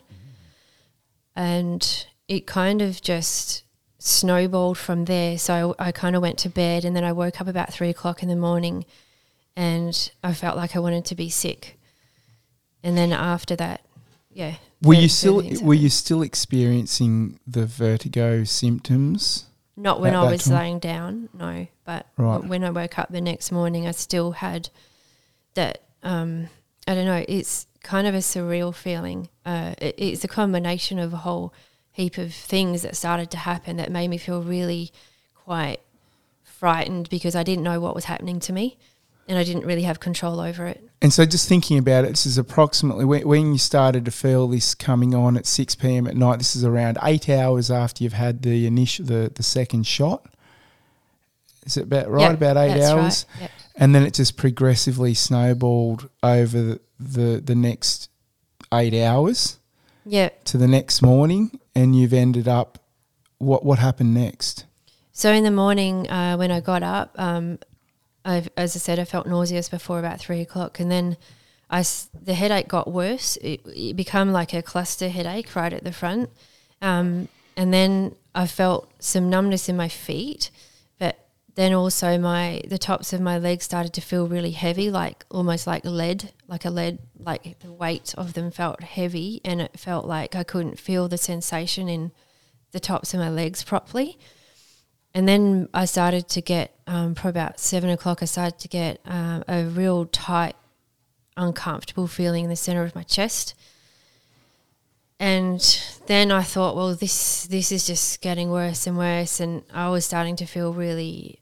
And 1.34 2.06
it 2.28 2.46
kind 2.46 2.82
of 2.82 3.00
just 3.00 3.64
snowballed 3.98 4.78
from 4.78 5.04
there. 5.04 5.38
So 5.38 5.74
I, 5.78 5.88
I 5.88 5.92
kind 5.92 6.16
of 6.16 6.22
went 6.22 6.38
to 6.38 6.48
bed, 6.48 6.84
and 6.84 6.94
then 6.96 7.04
I 7.04 7.12
woke 7.12 7.40
up 7.40 7.46
about 7.48 7.72
three 7.72 7.90
o'clock 7.90 8.22
in 8.22 8.28
the 8.28 8.36
morning, 8.36 8.84
and 9.56 10.10
I 10.22 10.32
felt 10.32 10.56
like 10.56 10.76
I 10.76 10.80
wanted 10.80 11.04
to 11.06 11.14
be 11.14 11.28
sick. 11.30 11.78
And 12.82 12.96
then 12.96 13.12
after 13.12 13.54
that, 13.56 13.82
yeah. 14.32 14.56
Were 14.82 14.94
you 14.94 15.08
still 15.08 15.42
were 15.62 15.74
you 15.74 15.88
still 15.88 16.22
experiencing 16.22 17.38
the 17.46 17.66
vertigo 17.66 18.44
symptoms? 18.44 19.46
Not 19.76 20.00
when 20.00 20.14
I 20.14 20.30
was 20.30 20.44
time? 20.44 20.54
laying 20.54 20.78
down, 20.80 21.28
no. 21.32 21.66
But 21.84 22.06
Right. 22.16 22.42
when 22.44 22.62
I 22.64 22.70
woke 22.70 22.98
up 22.98 23.08
the 23.10 23.20
next 23.20 23.52
morning, 23.52 23.86
I 23.86 23.92
still 23.92 24.32
had 24.32 24.68
that. 25.54 25.82
Um, 26.02 26.48
I 26.86 26.94
don't 26.94 27.06
know. 27.06 27.24
It's 27.28 27.66
kind 27.82 28.06
of 28.06 28.14
a 28.14 28.18
surreal 28.18 28.74
feeling. 28.74 29.28
Uh, 29.44 29.74
it, 29.78 29.94
it's 29.98 30.24
a 30.24 30.28
combination 30.28 30.98
of 30.98 31.12
a 31.12 31.18
whole 31.18 31.52
heap 31.92 32.18
of 32.18 32.32
things 32.32 32.82
that 32.82 32.96
started 32.96 33.30
to 33.30 33.36
happen 33.36 33.76
that 33.76 33.90
made 33.90 34.08
me 34.08 34.18
feel 34.18 34.42
really 34.42 34.90
quite 35.34 35.80
frightened 36.42 37.08
because 37.10 37.34
I 37.34 37.42
didn't 37.42 37.64
know 37.64 37.80
what 37.80 37.94
was 37.94 38.04
happening 38.04 38.40
to 38.40 38.52
me, 38.52 38.78
and 39.28 39.36
I 39.36 39.44
didn't 39.44 39.66
really 39.66 39.82
have 39.82 40.00
control 40.00 40.40
over 40.40 40.66
it. 40.66 40.82
And 41.02 41.12
so, 41.12 41.26
just 41.26 41.48
thinking 41.48 41.78
about 41.78 42.04
it, 42.04 42.10
this 42.10 42.26
is 42.26 42.38
approximately 42.38 43.04
when, 43.04 43.26
when 43.26 43.52
you 43.52 43.58
started 43.58 44.04
to 44.04 44.10
feel 44.10 44.46
this 44.46 44.74
coming 44.74 45.14
on 45.14 45.36
at 45.36 45.46
six 45.46 45.74
pm 45.74 46.06
at 46.06 46.16
night. 46.16 46.38
This 46.38 46.54
is 46.54 46.64
around 46.64 46.98
eight 47.02 47.28
hours 47.28 47.70
after 47.70 48.04
you've 48.04 48.12
had 48.12 48.42
the 48.42 48.66
initial, 48.66 49.04
the, 49.04 49.30
the 49.34 49.42
second 49.42 49.86
shot. 49.86 50.24
Is 51.66 51.76
it 51.76 51.84
about 51.84 52.10
right? 52.10 52.22
Yep, 52.22 52.34
about 52.34 52.56
eight 52.56 52.68
that's 52.68 52.92
right. 52.92 53.02
hours, 53.02 53.26
Yep. 53.40 53.50
And 53.82 53.92
then 53.96 54.04
it 54.04 54.14
just 54.14 54.36
progressively 54.36 55.12
snowballed 55.12 56.08
over 56.22 56.62
the, 56.62 56.80
the 57.00 57.42
the 57.44 57.54
next 57.56 58.08
eight 58.72 58.94
hours 58.94 59.58
Yeah. 60.06 60.28
to 60.44 60.56
the 60.56 60.68
next 60.68 61.02
morning, 61.02 61.58
and 61.74 61.96
you've 61.96 62.12
ended 62.12 62.46
up. 62.46 62.78
What 63.38 63.64
what 63.64 63.78
happened 63.80 64.14
next? 64.14 64.66
So 65.12 65.32
in 65.32 65.42
the 65.42 65.50
morning, 65.50 66.08
uh, 66.08 66.36
when 66.36 66.52
I 66.52 66.60
got 66.60 66.84
up, 66.84 67.10
um, 67.18 67.58
I, 68.24 68.46
as 68.56 68.76
I 68.76 68.78
said, 68.78 68.98
I 69.00 69.04
felt 69.04 69.26
nauseous 69.26 69.68
before 69.68 69.98
about 69.98 70.20
three 70.20 70.40
o'clock, 70.40 70.78
and 70.78 70.88
then 70.88 71.16
I 71.68 71.84
the 72.24 72.34
headache 72.34 72.68
got 72.68 72.86
worse. 72.86 73.36
It, 73.42 73.60
it 73.66 73.96
became 73.96 74.30
like 74.30 74.54
a 74.54 74.62
cluster 74.62 75.08
headache 75.08 75.56
right 75.56 75.72
at 75.72 75.82
the 75.82 75.92
front, 75.92 76.30
um, 76.80 77.26
and 77.56 77.74
then 77.74 78.14
I 78.32 78.46
felt 78.46 78.88
some 79.00 79.28
numbness 79.28 79.68
in 79.68 79.76
my 79.76 79.88
feet, 79.88 80.52
then 81.54 81.74
also 81.74 82.18
my 82.18 82.62
the 82.66 82.78
tops 82.78 83.12
of 83.12 83.20
my 83.20 83.38
legs 83.38 83.64
started 83.64 83.92
to 83.94 84.00
feel 84.00 84.26
really 84.26 84.52
heavy, 84.52 84.90
like 84.90 85.24
almost 85.30 85.66
like 85.66 85.84
lead, 85.84 86.32
like 86.48 86.64
a 86.64 86.70
lead, 86.70 86.98
like 87.18 87.58
the 87.60 87.72
weight 87.72 88.14
of 88.16 88.32
them 88.32 88.50
felt 88.50 88.82
heavy, 88.82 89.40
and 89.44 89.60
it 89.60 89.78
felt 89.78 90.06
like 90.06 90.34
I 90.34 90.44
couldn't 90.44 90.78
feel 90.78 91.08
the 91.08 91.18
sensation 91.18 91.88
in 91.88 92.12
the 92.72 92.80
tops 92.80 93.12
of 93.12 93.20
my 93.20 93.28
legs 93.28 93.62
properly. 93.62 94.18
And 95.14 95.28
then 95.28 95.68
I 95.74 95.84
started 95.84 96.26
to 96.30 96.40
get, 96.40 96.74
um, 96.86 97.14
probably 97.14 97.40
about 97.40 97.60
seven 97.60 97.90
o'clock, 97.90 98.22
I 98.22 98.24
started 98.24 98.58
to 98.60 98.68
get 98.68 98.98
um, 99.04 99.44
a 99.46 99.64
real 99.64 100.06
tight, 100.06 100.56
uncomfortable 101.36 102.06
feeling 102.06 102.44
in 102.44 102.50
the 102.50 102.56
center 102.56 102.82
of 102.82 102.94
my 102.94 103.02
chest. 103.02 103.54
And 105.20 105.60
then 106.06 106.32
I 106.32 106.42
thought, 106.42 106.74
well, 106.74 106.94
this 106.94 107.46
this 107.46 107.70
is 107.70 107.86
just 107.86 108.22
getting 108.22 108.50
worse 108.50 108.86
and 108.86 108.96
worse, 108.96 109.38
and 109.38 109.62
I 109.72 109.90
was 109.90 110.04
starting 110.06 110.34
to 110.36 110.46
feel 110.46 110.72
really 110.72 111.41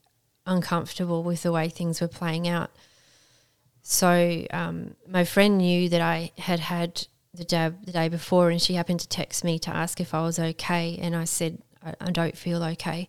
uncomfortable 0.50 1.23
with 1.23 1.45
the 1.45 1.52
way 1.52 1.69
things 1.69 2.00
were 2.00 2.09
playing 2.09 2.49
out. 2.49 2.71
So 3.83 4.47
um, 4.50 4.97
my 5.09 5.25
friend 5.25 5.59
knew 5.59 5.88
that 5.88 6.00
I 6.00 6.33
had 6.37 6.61
had 6.61 7.07
the 7.33 7.45
jab 7.45 7.87
the 7.87 7.92
day 7.92 8.09
before, 8.09 8.50
and 8.50 8.61
she 8.61 8.75
happened 8.75 9.00
to 9.00 9.09
text 9.09 9.45
me 9.45 9.59
to 9.61 9.71
ask 9.71 10.00
if 10.00 10.12
I 10.12 10.21
was 10.23 10.38
okay, 10.38 10.99
and 11.00 11.16
I 11.16 11.25
said 11.25 11.62
I, 11.85 11.95
I 12.00 12.11
don't 12.11 12.37
feel 12.37 12.62
okay. 12.62 13.09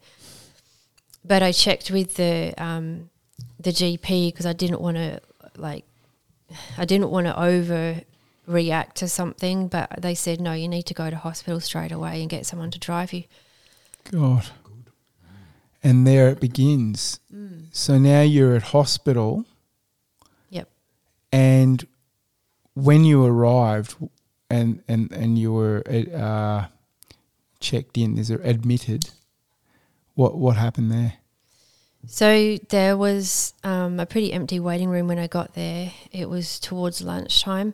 But 1.25 1.43
I 1.43 1.51
checked 1.51 1.91
with 1.91 2.15
the 2.15 2.53
um, 2.57 3.09
the 3.59 3.71
GP 3.71 4.29
because 4.29 4.45
I 4.45 4.53
didn't 4.53 4.79
want 4.79 4.97
to 4.97 5.19
like 5.57 5.83
I 6.77 6.85
didn't 6.85 7.09
want 7.09 7.27
to 7.27 7.33
overreact 8.47 8.93
to 8.93 9.07
something, 9.09 9.67
but 9.67 9.89
they 9.99 10.15
said 10.15 10.39
no, 10.39 10.53
you 10.53 10.67
need 10.67 10.83
to 10.83 10.93
go 10.93 11.09
to 11.09 11.15
hospital 11.15 11.59
straight 11.59 11.91
away 11.91 12.21
and 12.21 12.29
get 12.29 12.45
someone 12.45 12.71
to 12.71 12.79
drive 12.79 13.11
you. 13.13 13.23
God. 14.11 14.49
And 15.83 16.05
there 16.05 16.29
it 16.29 16.39
begins. 16.39 17.19
So 17.71 17.97
now 17.97 18.21
you're 18.21 18.55
at 18.55 18.63
hospital, 18.63 19.45
Yep. 20.49 20.69
and 21.31 21.87
when 22.73 23.03
you 23.05 23.23
arrived 23.25 23.95
and 24.49 24.83
and 24.87 25.11
and 25.11 25.39
you 25.39 25.53
were 25.53 25.81
uh, 26.13 26.67
checked 27.59 27.97
in, 27.97 28.17
is 28.17 28.29
it 28.29 28.41
admitted? 28.43 29.09
What 30.15 30.37
what 30.37 30.57
happened 30.57 30.91
there? 30.91 31.13
So 32.07 32.57
there 32.69 32.97
was 32.97 33.53
um, 33.63 33.99
a 33.99 34.05
pretty 34.05 34.33
empty 34.33 34.59
waiting 34.59 34.89
room 34.89 35.07
when 35.07 35.19
I 35.19 35.27
got 35.27 35.53
there. 35.53 35.91
It 36.11 36.29
was 36.29 36.59
towards 36.59 37.01
lunchtime, 37.01 37.73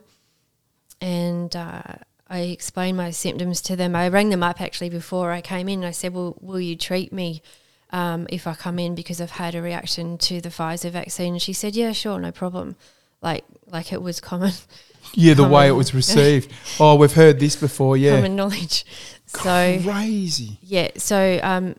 and 1.00 1.54
uh, 1.56 1.82
I 2.28 2.40
explained 2.40 2.96
my 2.96 3.10
symptoms 3.10 3.60
to 3.62 3.74
them. 3.76 3.96
I 3.96 4.08
rang 4.08 4.28
them 4.30 4.42
up 4.42 4.60
actually 4.60 4.90
before 4.90 5.32
I 5.32 5.40
came 5.40 5.68
in. 5.68 5.84
I 5.84 5.90
said, 5.90 6.14
"Well, 6.14 6.36
will 6.40 6.60
you 6.60 6.76
treat 6.76 7.12
me 7.12 7.42
um, 7.90 8.26
if 8.30 8.46
I 8.46 8.54
come 8.54 8.78
in 8.78 8.94
because 8.94 9.20
I've 9.20 9.32
had 9.32 9.54
a 9.54 9.62
reaction 9.62 10.18
to 10.18 10.40
the 10.40 10.50
Pfizer 10.50 10.90
vaccine?" 10.90 11.34
And 11.34 11.42
she 11.42 11.52
said, 11.52 11.76
"Yeah, 11.76 11.92
sure, 11.92 12.18
no 12.18 12.32
problem." 12.32 12.76
Like 13.20 13.44
like 13.66 13.92
it 13.92 14.00
was 14.02 14.20
common 14.20 14.52
Yeah, 15.14 15.34
the 15.34 15.44
way 15.44 15.68
it 15.68 15.72
was 15.72 15.94
received. 15.94 16.52
oh, 16.80 16.96
we've 16.96 17.12
heard 17.12 17.40
this 17.40 17.56
before. 17.56 17.96
Yeah, 17.96 18.16
common 18.16 18.36
knowledge. 18.36 18.84
So 19.26 19.80
crazy. 19.82 20.58
Yeah, 20.62 20.90
so 20.96 21.40
um, 21.42 21.76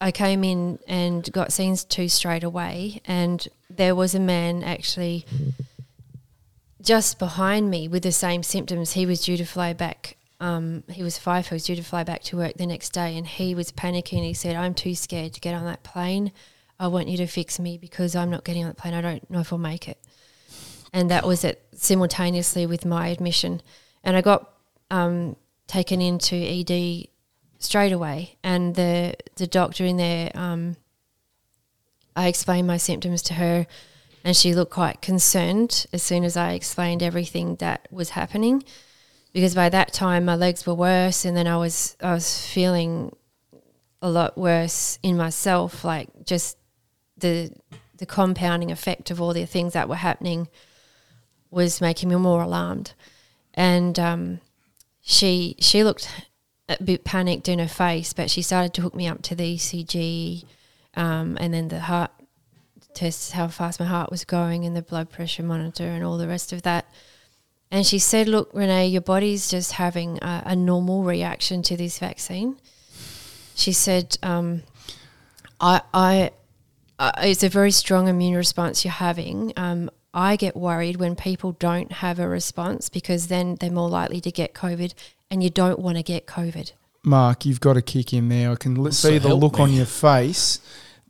I 0.00 0.12
came 0.12 0.44
in 0.44 0.78
and 0.86 1.30
got 1.32 1.52
seen 1.52 1.76
to 1.76 2.08
straight 2.08 2.44
away, 2.44 3.00
and 3.04 3.46
there 3.68 3.94
was 3.94 4.14
a 4.14 4.20
man 4.20 4.62
actually 4.62 5.26
just 6.80 7.18
behind 7.18 7.70
me 7.70 7.88
with 7.88 8.02
the 8.02 8.12
same 8.12 8.42
symptoms. 8.42 8.92
He 8.92 9.06
was 9.06 9.24
due 9.24 9.36
to 9.36 9.44
fly 9.44 9.72
back. 9.72 10.16
Um, 10.44 10.84
he 10.90 11.02
was 11.02 11.16
five. 11.16 11.48
He 11.48 11.54
was 11.54 11.64
due 11.64 11.74
to 11.74 11.82
fly 11.82 12.04
back 12.04 12.22
to 12.24 12.36
work 12.36 12.58
the 12.58 12.66
next 12.66 12.90
day, 12.90 13.16
and 13.16 13.26
he 13.26 13.54
was 13.54 13.72
panicking. 13.72 14.22
He 14.24 14.34
said, 14.34 14.56
"I'm 14.56 14.74
too 14.74 14.94
scared 14.94 15.32
to 15.32 15.40
get 15.40 15.54
on 15.54 15.64
that 15.64 15.82
plane. 15.82 16.32
I 16.78 16.88
want 16.88 17.08
you 17.08 17.16
to 17.16 17.26
fix 17.26 17.58
me 17.58 17.78
because 17.78 18.14
I'm 18.14 18.28
not 18.28 18.44
getting 18.44 18.62
on 18.62 18.68
the 18.68 18.74
plane. 18.74 18.92
I 18.92 19.00
don't 19.00 19.30
know 19.30 19.40
if 19.40 19.54
I'll 19.54 19.58
make 19.58 19.88
it." 19.88 19.96
And 20.92 21.10
that 21.10 21.26
was 21.26 21.44
it 21.44 21.66
simultaneously 21.74 22.66
with 22.66 22.84
my 22.84 23.08
admission, 23.08 23.62
and 24.02 24.18
I 24.18 24.20
got 24.20 24.52
um, 24.90 25.36
taken 25.66 26.02
into 26.02 26.36
ED 26.36 27.08
straight 27.58 27.92
away. 27.92 28.36
And 28.44 28.74
the 28.74 29.14
the 29.36 29.46
doctor 29.46 29.86
in 29.86 29.96
there, 29.96 30.30
um, 30.34 30.76
I 32.14 32.28
explained 32.28 32.66
my 32.66 32.76
symptoms 32.76 33.22
to 33.22 33.34
her, 33.34 33.66
and 34.22 34.36
she 34.36 34.54
looked 34.54 34.72
quite 34.72 35.00
concerned 35.00 35.86
as 35.90 36.02
soon 36.02 36.22
as 36.22 36.36
I 36.36 36.52
explained 36.52 37.02
everything 37.02 37.56
that 37.56 37.88
was 37.90 38.10
happening, 38.10 38.62
because 39.34 39.54
by 39.54 39.68
that 39.68 39.92
time 39.92 40.24
my 40.24 40.36
legs 40.36 40.64
were 40.64 40.74
worse, 40.74 41.26
and 41.26 41.36
then 41.36 41.46
I 41.46 41.58
was 41.58 41.96
I 42.00 42.14
was 42.14 42.46
feeling 42.46 43.14
a 44.00 44.08
lot 44.08 44.38
worse 44.38 44.98
in 45.02 45.18
myself, 45.18 45.84
like 45.84 46.08
just 46.24 46.56
the 47.18 47.50
the 47.98 48.06
compounding 48.06 48.70
effect 48.70 49.10
of 49.10 49.20
all 49.20 49.34
the 49.34 49.44
things 49.44 49.74
that 49.74 49.88
were 49.88 49.96
happening 49.96 50.48
was 51.50 51.80
making 51.80 52.08
me 52.08 52.16
more 52.16 52.42
alarmed, 52.42 52.94
and 53.52 53.98
um, 53.98 54.40
she 55.02 55.56
she 55.58 55.82
looked 55.82 56.08
a 56.68 56.82
bit 56.82 57.04
panicked 57.04 57.48
in 57.48 57.58
her 57.58 57.68
face, 57.68 58.12
but 58.12 58.30
she 58.30 58.40
started 58.40 58.72
to 58.74 58.82
hook 58.82 58.94
me 58.94 59.08
up 59.08 59.20
to 59.22 59.34
the 59.34 59.56
ECG, 59.56 60.44
um, 60.94 61.36
and 61.40 61.52
then 61.52 61.68
the 61.68 61.80
heart 61.80 62.12
tests 62.94 63.32
how 63.32 63.48
fast 63.48 63.80
my 63.80 63.86
heart 63.86 64.12
was 64.12 64.24
going, 64.24 64.64
and 64.64 64.76
the 64.76 64.82
blood 64.82 65.10
pressure 65.10 65.42
monitor, 65.42 65.88
and 65.88 66.04
all 66.04 66.18
the 66.18 66.28
rest 66.28 66.52
of 66.52 66.62
that. 66.62 66.86
And 67.70 67.84
she 67.86 67.98
said, 67.98 68.28
"Look, 68.28 68.50
Renee, 68.52 68.86
your 68.88 69.00
body's 69.02 69.48
just 69.50 69.72
having 69.72 70.18
a, 70.22 70.42
a 70.46 70.56
normal 70.56 71.02
reaction 71.02 71.62
to 71.64 71.76
this 71.76 71.98
vaccine." 71.98 72.56
She 73.56 73.72
said, 73.72 74.16
um, 74.22 74.62
"I, 75.60 75.80
I, 75.92 76.30
uh, 76.98 77.12
it's 77.18 77.42
a 77.42 77.48
very 77.48 77.70
strong 77.72 78.08
immune 78.08 78.34
response 78.36 78.84
you're 78.84 78.92
having. 78.92 79.52
Um, 79.56 79.90
I 80.12 80.36
get 80.36 80.56
worried 80.56 80.96
when 80.96 81.16
people 81.16 81.52
don't 81.52 81.90
have 81.90 82.20
a 82.20 82.28
response 82.28 82.88
because 82.88 83.26
then 83.26 83.56
they're 83.56 83.70
more 83.72 83.88
likely 83.88 84.20
to 84.20 84.30
get 84.30 84.54
COVID, 84.54 84.94
and 85.30 85.42
you 85.42 85.50
don't 85.50 85.80
want 85.80 85.96
to 85.96 86.02
get 86.04 86.26
COVID. 86.26 86.72
Mark, 87.02 87.44
you've 87.44 87.60
got 87.60 87.72
to 87.74 87.82
kick 87.82 88.12
in 88.12 88.28
there. 88.28 88.52
I 88.52 88.54
can 88.54 88.78
l- 88.78 88.92
So 88.92 89.10
see 89.10 89.18
the 89.18 89.34
look 89.34 89.56
me. 89.56 89.62
on 89.64 89.72
your 89.72 89.86
face. 89.86 90.60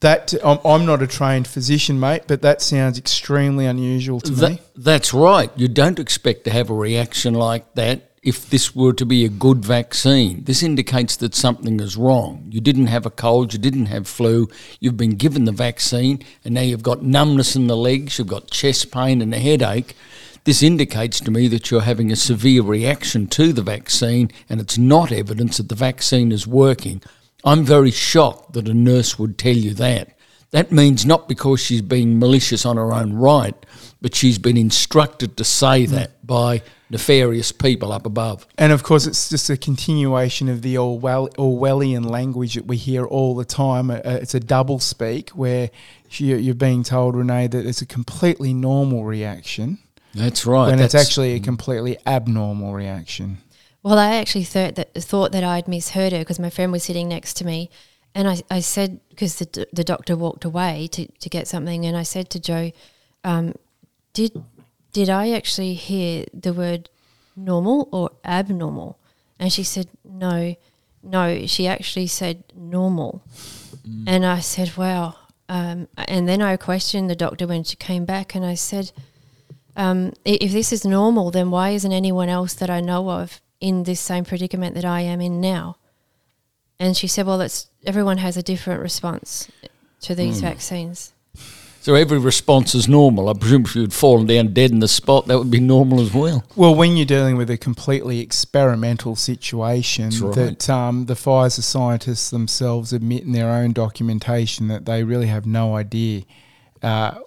That 0.04 0.34
I'm, 0.44 0.58
I'm 0.66 0.84
not 0.84 1.00
a 1.00 1.06
trained 1.06 1.48
physician, 1.48 1.98
mate, 1.98 2.24
but 2.26 2.42
that 2.42 2.60
sounds 2.60 2.98
extremely 2.98 3.64
unusual 3.64 4.20
to 4.20 4.32
me. 4.32 4.60
That's 4.76 5.14
right. 5.14 5.50
You 5.56 5.66
don't 5.66 5.98
expect 5.98 6.44
to 6.44 6.50
have 6.50 6.68
a 6.68 6.74
reaction 6.74 7.32
like 7.32 7.72
that 7.72 8.10
if 8.22 8.50
this 8.50 8.76
were 8.76 8.92
to 8.92 9.06
be 9.06 9.24
a 9.24 9.30
good 9.30 9.64
vaccine. 9.64 10.44
This 10.44 10.62
indicates 10.62 11.16
that 11.16 11.34
something 11.34 11.80
is 11.80 11.96
wrong. 11.96 12.44
You 12.50 12.60
didn't 12.60 12.88
have 12.88 13.06
a 13.06 13.10
cold, 13.10 13.54
you 13.54 13.58
didn't 13.58 13.86
have 13.86 14.06
flu, 14.06 14.46
you've 14.78 14.98
been 14.98 15.16
given 15.16 15.46
the 15.46 15.52
vaccine, 15.52 16.22
and 16.44 16.52
now 16.52 16.60
you've 16.60 16.82
got 16.82 17.02
numbness 17.02 17.56
in 17.56 17.66
the 17.66 17.76
legs, 17.76 18.18
you've 18.18 18.28
got 18.28 18.50
chest 18.50 18.90
pain 18.90 19.22
and 19.22 19.32
a 19.32 19.38
headache. 19.38 19.96
This 20.44 20.62
indicates 20.62 21.18
to 21.20 21.30
me 21.30 21.48
that 21.48 21.70
you're 21.70 21.80
having 21.80 22.12
a 22.12 22.16
severe 22.16 22.62
reaction 22.62 23.26
to 23.28 23.54
the 23.54 23.62
vaccine, 23.62 24.30
and 24.50 24.60
it's 24.60 24.76
not 24.76 25.12
evidence 25.12 25.56
that 25.56 25.70
the 25.70 25.74
vaccine 25.74 26.30
is 26.30 26.46
working. 26.46 27.00
I'm 27.44 27.64
very 27.64 27.90
shocked 27.90 28.54
that 28.54 28.68
a 28.68 28.74
nurse 28.74 29.18
would 29.18 29.38
tell 29.38 29.56
you 29.56 29.74
that. 29.74 30.10
that 30.50 30.70
means 30.70 31.04
not 31.04 31.28
because 31.28 31.58
she's 31.60 31.82
being 31.82 32.18
malicious 32.20 32.64
on 32.64 32.76
her 32.76 32.92
own 32.92 33.12
right, 33.12 33.54
but 34.00 34.14
she's 34.14 34.38
been 34.38 34.56
instructed 34.56 35.36
to 35.36 35.42
say 35.44 35.84
that 35.86 36.24
by 36.24 36.62
nefarious 36.90 37.50
people 37.50 37.90
up 37.90 38.06
above. 38.06 38.46
And 38.56 38.72
of 38.72 38.84
course, 38.84 39.04
it's 39.06 39.28
just 39.28 39.50
a 39.50 39.56
continuation 39.56 40.48
of 40.48 40.62
the 40.62 40.78
Orwell, 40.78 41.28
Orwellian 41.36 42.08
language 42.08 42.54
that 42.54 42.66
we 42.66 42.76
hear 42.76 43.04
all 43.04 43.34
the 43.34 43.44
time. 43.44 43.90
Uh, 43.90 43.98
It's 44.04 44.34
a 44.34 44.40
double 44.40 44.78
speak 44.78 45.30
where 45.30 45.70
you- 46.12 46.36
you're 46.36 46.54
being 46.54 46.84
told, 46.84 47.16
Renee, 47.16 47.48
that 47.48 47.66
it's 47.66 47.82
a 47.82 47.86
completely 47.86 48.54
normal 48.54 49.04
reaction 49.04 49.78
That's 50.14 50.46
right. 50.46 50.68
when 50.70 50.78
it's 50.78 50.94
actually 50.94 51.32
a 51.32 51.40
completely 51.40 51.96
abnormal 52.06 52.72
reaction. 52.74 53.38
Well, 53.84 53.98
I 53.98 54.16
actually 54.16 54.44
thought 54.44 54.76
that 54.76 54.94
thought 54.94 55.32
that 55.32 55.44
I'd 55.44 55.68
misheard 55.68 56.12
her 56.12 56.20
because 56.20 56.40
my 56.40 56.48
friend 56.48 56.72
was 56.72 56.84
sitting 56.84 57.06
next 57.06 57.34
to 57.34 57.44
me, 57.44 57.68
and 58.14 58.26
I, 58.26 58.40
I 58.50 58.60
said 58.60 58.98
because 59.10 59.38
the 59.38 59.66
the 59.74 59.84
doctor 59.84 60.16
walked 60.16 60.46
away 60.46 60.88
to, 60.92 61.06
to 61.06 61.28
get 61.28 61.46
something, 61.46 61.84
and 61.84 61.94
I 61.94 62.02
said 62.02 62.30
to 62.30 62.40
Joe, 62.40 62.72
um, 63.24 63.54
"Did 64.14 64.42
did 64.94 65.10
I 65.10 65.32
actually 65.32 65.74
hear 65.74 66.24
the 66.32 66.54
word 66.54 66.88
normal 67.36 67.90
or 67.92 68.10
abnormal?" 68.24 68.98
And 69.38 69.52
she 69.52 69.62
said, 69.62 69.88
"No, 70.02 70.56
no." 71.02 71.44
She 71.46 71.68
actually 71.68 72.06
said 72.06 72.42
normal, 72.56 73.22
and 74.06 74.24
I 74.24 74.40
said, 74.40 74.78
"Wow." 74.78 75.16
Um, 75.46 75.88
and 75.98 76.26
then 76.26 76.40
I 76.40 76.56
questioned 76.56 77.10
the 77.10 77.14
doctor 77.14 77.46
when 77.46 77.64
she 77.64 77.76
came 77.76 78.06
back, 78.06 78.34
and 78.34 78.46
I 78.46 78.54
said, 78.54 78.92
um, 79.76 80.14
if 80.24 80.52
this 80.52 80.72
is 80.72 80.86
normal, 80.86 81.30
then 81.30 81.50
why 81.50 81.70
isn't 81.70 81.92
anyone 81.92 82.30
else 82.30 82.54
that 82.54 82.70
I 82.70 82.80
know 82.80 83.10
of 83.10 83.42
in 83.60 83.84
this 83.84 84.00
same 84.00 84.24
predicament 84.24 84.74
that 84.74 84.84
I 84.84 85.00
am 85.00 85.20
in 85.20 85.40
now? 85.40 85.76
And 86.78 86.96
she 86.96 87.06
said, 87.06 87.26
well, 87.26 87.40
it's 87.40 87.68
everyone 87.86 88.18
has 88.18 88.36
a 88.36 88.42
different 88.42 88.80
response 88.80 89.50
to 90.00 90.14
these 90.14 90.40
vaccines. 90.40 91.12
So 91.84 91.94
every 91.94 92.18
response 92.18 92.74
is 92.74 92.88
normal. 92.88 93.28
I 93.28 93.34
presume 93.34 93.66
if 93.66 93.76
you'd 93.76 93.92
fallen 93.92 94.26
down 94.26 94.54
dead 94.54 94.70
in 94.70 94.78
the 94.78 94.88
spot, 94.88 95.26
that 95.26 95.36
would 95.36 95.50
be 95.50 95.60
normal 95.60 96.00
as 96.00 96.14
well. 96.14 96.42
Well, 96.56 96.74
when 96.74 96.96
you're 96.96 97.04
dealing 97.04 97.36
with 97.36 97.50
a 97.50 97.58
completely 97.58 98.20
experimental 98.20 99.16
situation, 99.16 100.08
right. 100.08 100.34
that 100.34 100.70
um, 100.70 101.04
the 101.04 101.12
Pfizer 101.12 101.62
scientists 101.62 102.30
themselves 102.30 102.94
admit 102.94 103.24
in 103.24 103.32
their 103.32 103.50
own 103.50 103.74
documentation 103.74 104.68
that 104.68 104.86
they 104.86 105.04
really 105.04 105.26
have 105.26 105.44
no 105.44 105.76
idea 105.76 106.22
uh, 106.82 107.16
w- 107.16 107.24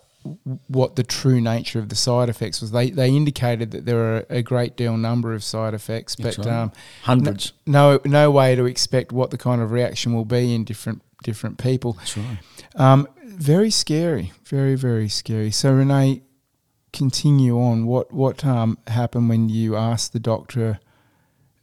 what 0.67 0.95
the 0.95 1.03
true 1.03 1.41
nature 1.41 1.79
of 1.79 1.89
the 1.89 1.95
side 1.95 2.29
effects 2.29 2.61
was. 2.61 2.71
They 2.71 2.89
they 2.89 3.09
indicated 3.09 3.71
that 3.71 3.85
there 3.85 3.99
are 3.99 4.25
a 4.29 4.41
great 4.41 4.75
deal 4.75 4.97
number 4.97 5.33
of 5.33 5.43
side 5.43 5.73
effects, 5.73 6.15
but 6.15 6.37
right. 6.37 6.47
um, 6.47 6.71
Hundreds. 7.03 7.53
no 7.65 7.99
no 8.05 8.31
way 8.31 8.55
to 8.55 8.65
expect 8.65 9.11
what 9.11 9.31
the 9.31 9.37
kind 9.37 9.61
of 9.61 9.71
reaction 9.71 10.13
will 10.13 10.25
be 10.25 10.53
in 10.53 10.63
different 10.63 11.01
different 11.23 11.57
people. 11.57 11.93
That's 11.93 12.17
right. 12.17 12.37
Um, 12.75 13.07
very 13.23 13.69
scary, 13.69 14.33
very 14.45 14.75
very 14.75 15.09
scary. 15.09 15.51
So 15.51 15.73
Renee, 15.73 16.21
continue 16.93 17.59
on. 17.59 17.85
What 17.85 18.11
what 18.11 18.45
um, 18.45 18.77
happened 18.87 19.29
when 19.29 19.49
you 19.49 19.75
asked 19.75 20.13
the 20.13 20.19
doctor 20.19 20.79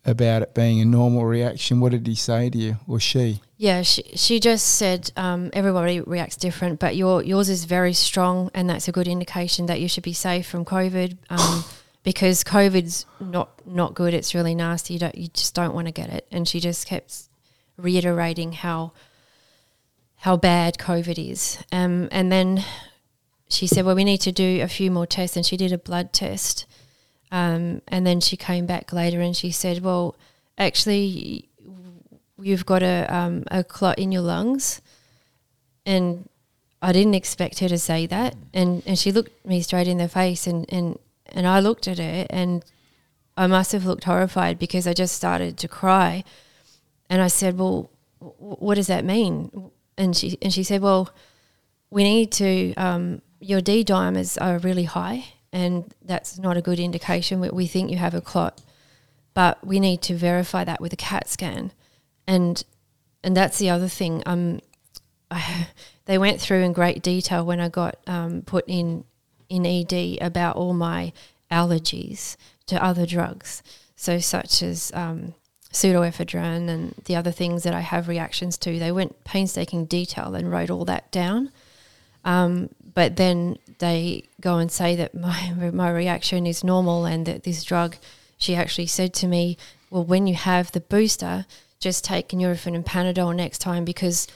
about 0.05 0.43
it 0.43 0.55
being 0.55 0.81
a 0.81 0.85
normal 0.85 1.25
reaction? 1.25 1.81
What 1.81 1.93
did 1.93 2.07
he 2.07 2.15
say 2.15 2.51
to 2.51 2.59
you 2.59 2.77
or 2.87 3.01
she? 3.01 3.41
Yeah, 3.57 3.83
she, 3.83 4.03
she 4.15 4.41
just 4.41 4.67
said 4.67 5.13
um, 5.17 5.51
everybody 5.53 6.01
reacts 6.01 6.37
different, 6.37 6.81
but 6.81 6.97
your 6.97 7.23
yours 7.23 7.49
is 7.49 7.67
very 7.67 7.93
strong, 7.93 8.51
and 8.53 8.69
that's 8.69 8.89
a 8.89 8.93
good 8.93 9.07
indication 9.07 9.67
that 9.67 9.81
you 9.81 9.89
should 9.89 10.03
be 10.03 10.13
safe 10.13 10.47
from 10.47 10.65
COVID. 10.65 11.17
Um, 11.31 11.65
because 12.03 12.45
COVID's 12.45 13.07
not 13.21 13.65
not 13.67 13.95
good; 13.95 14.13
it's 14.13 14.35
really 14.35 14.55
nasty. 14.55 14.95
You 14.95 15.01
don't, 15.01 15.15
you 15.15 15.29
just 15.29 15.55
don't 15.55 15.75
want 15.75 15.87
to 15.87 15.93
get 15.93 16.11
it. 16.11 16.27
And 16.33 16.49
she 16.49 16.59
just 16.59 16.87
kept 16.87 17.29
reiterating 17.77 18.53
how 18.53 18.93
how 20.17 20.37
bad 20.37 20.79
COVID 20.79 21.31
is. 21.31 21.59
Um, 21.71 22.09
and 22.11 22.33
then 22.33 22.65
she 23.49 23.69
said, 23.69 23.85
"Well, 23.85 23.95
we 23.95 24.05
need 24.05 24.21
to 24.23 24.33
do 24.33 24.63
a 24.63 24.69
few 24.69 24.91
more 24.91 25.07
tests," 25.07 25.37
and 25.37 25.47
she 25.47 25.57
did 25.57 25.73
a 25.73 25.79
blood 25.79 26.13
test. 26.13 26.67
Um, 27.31 27.83
and 27.89 28.07
then 28.07 28.21
she 28.21 28.37
came 28.37 28.67
back 28.67 28.93
later 28.93 29.21
and 29.21 29.37
she 29.37 29.53
said, 29.53 29.83
"Well, 29.83 30.17
actually, 30.59 31.49
you've 32.41 32.67
got 32.67 32.83
a 32.83 33.07
um, 33.15 33.45
a 33.51 33.65
clot 33.65 33.99
in 33.99 34.13
your 34.13 34.23
lungs," 34.23 34.81
and 35.87 36.29
I 36.83 36.93
didn't 36.93 37.15
expect 37.15 37.61
her 37.61 37.69
to 37.69 37.79
say 37.79 38.07
that. 38.07 38.37
And 38.53 38.83
and 38.87 38.99
she 38.99 39.13
looked 39.13 39.45
me 39.47 39.63
straight 39.63 39.89
in 39.89 39.99
the 39.99 40.09
face, 40.09 40.47
and 40.47 40.67
and 40.69 40.99
and 41.27 41.47
I 41.47 41.61
looked 41.61 41.89
at 41.89 41.99
her, 41.99 42.27
and 42.31 42.65
I 43.37 43.47
must 43.47 43.73
have 43.73 43.87
looked 43.87 44.05
horrified 44.05 44.59
because 44.59 44.87
I 44.87 44.93
just 44.93 45.15
started 45.15 45.57
to 45.59 45.69
cry, 45.69 46.25
and 47.09 47.23
I 47.23 47.29
said, 47.29 47.59
"Well, 47.59 47.91
what 48.19 48.77
does 48.77 48.87
that 48.89 49.05
mean?" 49.05 49.71
And 49.97 50.17
she 50.17 50.39
and 50.43 50.53
she 50.53 50.63
said, 50.63 50.83
"Well, 50.83 51.11
we 51.91 52.05
need 52.05 52.33
to 52.33 52.75
um, 52.75 53.23
your 53.41 53.61
D 53.61 53.85
dimers 53.85 54.41
are 54.41 54.59
really 54.59 54.85
high, 54.85 55.27
and 55.53 55.95
that's 56.03 56.39
not 56.39 56.57
a 56.57 56.63
good 56.63 56.81
indication. 56.81 57.41
We, 57.41 57.51
we 57.51 57.67
think 57.67 57.91
you 57.91 57.99
have 57.99 58.15
a 58.15 58.21
clot, 58.21 58.61
but 59.35 59.65
we 59.67 59.81
need 59.81 60.03
to 60.03 60.17
verify 60.17 60.65
that 60.65 60.81
with 60.81 60.93
a 60.93 60.97
CAT 60.97 61.29
scan, 61.29 61.73
and 62.27 62.63
and 63.23 63.37
that's 63.37 63.59
the 63.59 63.71
other 63.71 63.89
thing. 63.89 64.23
Um, 64.27 64.61
I, 65.31 65.69
they 66.07 66.19
went 66.19 66.41
through 66.41 66.63
in 66.63 66.73
great 66.73 67.03
detail 67.03 67.45
when 67.45 67.61
I 67.61 67.69
got 67.69 67.97
um, 68.07 68.43
put 68.43 68.65
in 68.69 69.05
in 69.49 69.67
ED 69.67 70.19
about 70.21 70.57
all 70.57 70.75
my 70.75 71.13
allergies 71.51 72.37
to 72.67 72.83
other 72.83 73.07
drugs, 73.07 73.63
so 73.97 74.19
such 74.19 74.63
as 74.63 74.91
um, 74.95 75.35
pseudoephedrine 75.73 76.69
and 76.69 76.95
the 77.07 77.17
other 77.17 77.31
things 77.31 77.63
that 77.65 77.75
I 77.75 77.81
have 77.81 78.09
reactions 78.09 78.57
to. 78.59 78.79
They 78.79 78.93
went 78.93 79.25
painstaking 79.25 79.87
detail 79.87 80.35
and 80.35 80.51
wrote 80.51 80.71
all 80.71 80.85
that 80.85 81.11
down. 81.11 81.51
Um, 82.25 82.71
but 82.95 83.17
then 83.17 83.59
they 83.79 84.25
go 84.41 84.59
and 84.59 84.71
say 84.71 84.97
that 84.97 85.15
my 85.15 85.53
my 85.73 85.91
reaction 85.91 86.47
is 86.47 86.65
normal 86.65 87.05
and 87.05 87.27
that 87.27 87.43
this 87.45 87.65
drug. 87.65 87.97
She 88.37 88.57
actually 88.57 88.89
said 88.89 89.15
to 89.15 89.27
me, 89.27 89.57
"Well, 89.91 90.05
when 90.05 90.27
you 90.27 90.35
have 90.35 90.73
the 90.73 90.81
booster, 90.81 91.47
just 91.85 92.05
take 92.05 92.29
Nurofen 92.31 92.75
and 92.75 92.85
Panadol 92.85 93.35
next 93.37 93.59
time 93.61 93.85
because 93.85 94.27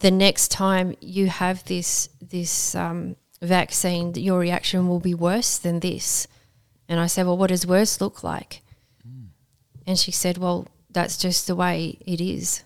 the 0.00 0.10
next 0.10 0.48
time 0.50 0.94
you 1.00 1.28
have 1.28 1.64
this 1.64 2.08
this 2.20 2.74
um, 2.74 3.16
vaccine, 3.40 4.12
your 4.14 4.38
reaction 4.40 4.88
will 4.88 5.00
be 5.00 5.14
worse 5.14 5.58
than 5.58 5.80
this." 5.80 6.26
And 6.88 7.00
I 7.00 7.06
said, 7.06 7.26
"Well, 7.26 7.38
what 7.38 7.48
does 7.48 7.66
worse 7.66 8.00
look 8.00 8.22
like?" 8.22 8.60
And 9.86 9.98
she 9.98 10.10
said, 10.12 10.38
"Well, 10.38 10.66
that's 10.90 11.16
just 11.16 11.46
the 11.46 11.56
way 11.56 11.98
it 12.06 12.20
is." 12.20 12.62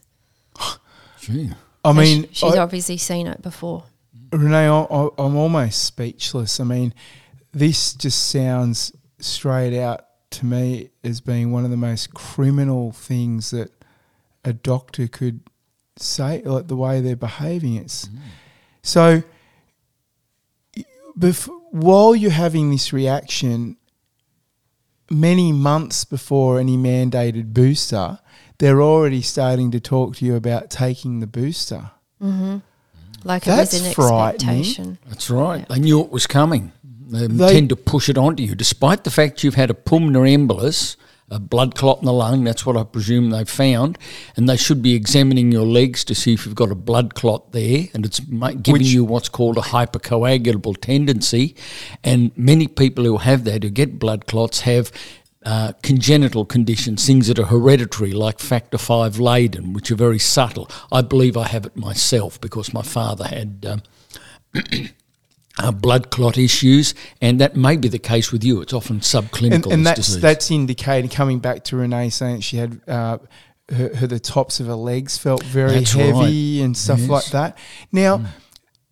Gee. 1.20 1.50
I 1.85 1.90
And 1.90 1.98
mean, 1.98 2.22
sh- 2.24 2.38
she's 2.38 2.55
I- 2.55 2.59
obviously 2.59 2.96
seen 2.96 3.26
it 3.26 3.40
before. 3.42 3.85
Renee, 4.33 4.66
I, 4.68 4.81
I, 4.83 5.09
I'm 5.18 5.37
almost 5.37 5.85
speechless. 5.85 6.59
I 6.61 6.64
mean, 6.64 6.92
this 7.52 7.94
just 7.94 8.31
sounds 8.31 8.92
straight 9.20 9.79
out 9.81 10.05
to 10.31 10.44
me 10.44 10.90
as 11.05 11.20
being 11.20 11.52
one 11.52 11.64
of 11.64 11.70
the 11.70 11.76
most 11.76 12.12
criminal 12.12 12.92
things 12.92 13.50
that 13.52 13.70
a 14.46 14.52
doctor 14.54 15.09
could 15.09 15.40
say, 15.96 16.40
like 16.42 16.68
the 16.68 16.76
way 16.76 17.00
they're 17.00 17.16
behaving. 17.16 17.76
It's 17.76 18.06
mm. 18.06 18.18
so. 18.82 19.22
Bef- 21.18 21.48
while 21.70 22.14
you're 22.14 22.30
having 22.30 22.70
this 22.70 22.92
reaction, 22.92 23.76
many 25.11 25.52
months 25.52 26.04
before 26.04 26.61
any 26.61 26.76
mandated 26.76 27.52
booster, 27.54 28.18
they're 28.59 28.82
already 28.82 29.22
starting 29.22 29.70
to 29.70 29.80
talk 29.80 30.16
to 30.16 30.26
you 30.26 30.37
about 30.37 30.70
taking 30.70 31.20
the 31.20 31.26
booster. 31.26 31.90
Mm-hmm. 32.22 32.59
Like 33.24 33.44
That's 33.44 33.72
it 33.72 33.80
was 33.80 33.87
an 33.87 33.94
frightening. 33.94 34.61
expectation. 34.61 34.98
That's 35.06 35.30
right. 35.30 35.68
They 35.68 35.78
knew 35.80 36.00
it 36.00 36.11
was 36.11 36.26
coming. 36.26 36.72
They, 37.09 37.26
They- 37.26 37.52
tend 37.52 37.70
to 37.70 37.76
push 37.76 38.09
it 38.09 38.18
onto 38.18 38.42
you, 38.42 38.54
despite 38.54 39.04
the 39.04 39.11
fact 39.11 39.42
you've 39.42 39.54
had 39.54 39.70
a 39.70 39.74
pulmonary 39.74 40.35
embolus, 40.35 40.96
a 41.30 41.40
blood 41.40 41.74
clot 41.74 41.98
in 41.98 42.06
the 42.06 42.12
lung. 42.12 42.44
That's 42.44 42.64
what 42.64 42.76
I 42.76 42.84
presume 42.84 43.30
they 43.30 43.44
found, 43.44 43.98
and 44.36 44.48
they 44.48 44.56
should 44.56 44.80
be 44.82 44.94
examining 44.94 45.50
your 45.50 45.66
legs 45.66 46.04
to 46.04 46.14
see 46.14 46.32
if 46.34 46.46
you've 46.46 46.54
got 46.54 46.70
a 46.70 46.76
blood 46.76 47.14
clot 47.14 47.52
there, 47.52 47.86
and 47.94 48.06
it's 48.06 48.20
giving 48.20 48.62
Which- 48.72 48.82
you 48.86 49.04
what's 49.04 49.28
called 49.28 49.58
a 49.58 49.62
hypercoagulable 49.62 50.80
tendency. 50.80 51.56
And 52.04 52.30
many 52.36 52.68
people 52.68 53.04
who 53.04 53.18
have 53.18 53.44
that, 53.44 53.62
who 53.64 53.70
get 53.70 53.98
blood 53.98 54.26
clots, 54.26 54.60
have 54.60 54.92
uh, 55.44 55.72
congenital 55.82 56.44
conditions, 56.44 57.06
things 57.06 57.28
that 57.28 57.38
are 57.38 57.46
hereditary, 57.46 58.12
like 58.12 58.40
factor 58.40 58.78
five 58.78 59.18
Leiden, 59.20 59.72
which 59.72 59.90
are 59.92 59.96
very 59.96 60.18
subtle. 60.18 60.68
I 60.90 61.02
believe 61.02 61.36
I 61.36 61.46
have 61.46 61.64
it 61.64 61.76
myself 61.76 62.40
because 62.40 62.74
my 62.74 62.82
father 62.82 63.26
had. 63.28 63.64
Um, 63.64 63.82
uh, 65.58 65.70
blood 65.72 66.10
clot 66.10 66.36
issues, 66.38 66.94
and 67.20 67.40
that 67.40 67.56
may 67.56 67.76
be 67.76 67.88
the 67.88 67.98
case 67.98 68.30
with 68.32 68.44
you. 68.44 68.60
It's 68.60 68.72
often 68.72 69.00
subclinical. 69.00 69.54
and, 69.54 69.66
and 69.66 69.86
that's 69.86 70.00
disease. 70.06 70.20
that's 70.22 70.50
indicating 70.50 71.08
coming 71.10 71.38
back 71.38 71.64
to 71.64 71.76
Renee 71.76 72.10
saying 72.10 72.40
she 72.40 72.56
had 72.58 72.80
uh, 72.86 73.18
her, 73.70 73.94
her 73.96 74.06
the 74.06 74.20
tops 74.20 74.60
of 74.60 74.66
her 74.66 74.74
legs 74.74 75.16
felt 75.18 75.42
very 75.42 75.72
That's 75.80 75.92
heavy 75.92 76.58
right. 76.60 76.64
and 76.64 76.76
stuff 76.76 76.98
Yes. 77.00 77.08
Mm. 77.08 77.10
like 77.10 77.26
that. 77.30 77.58
Now, 77.90 78.24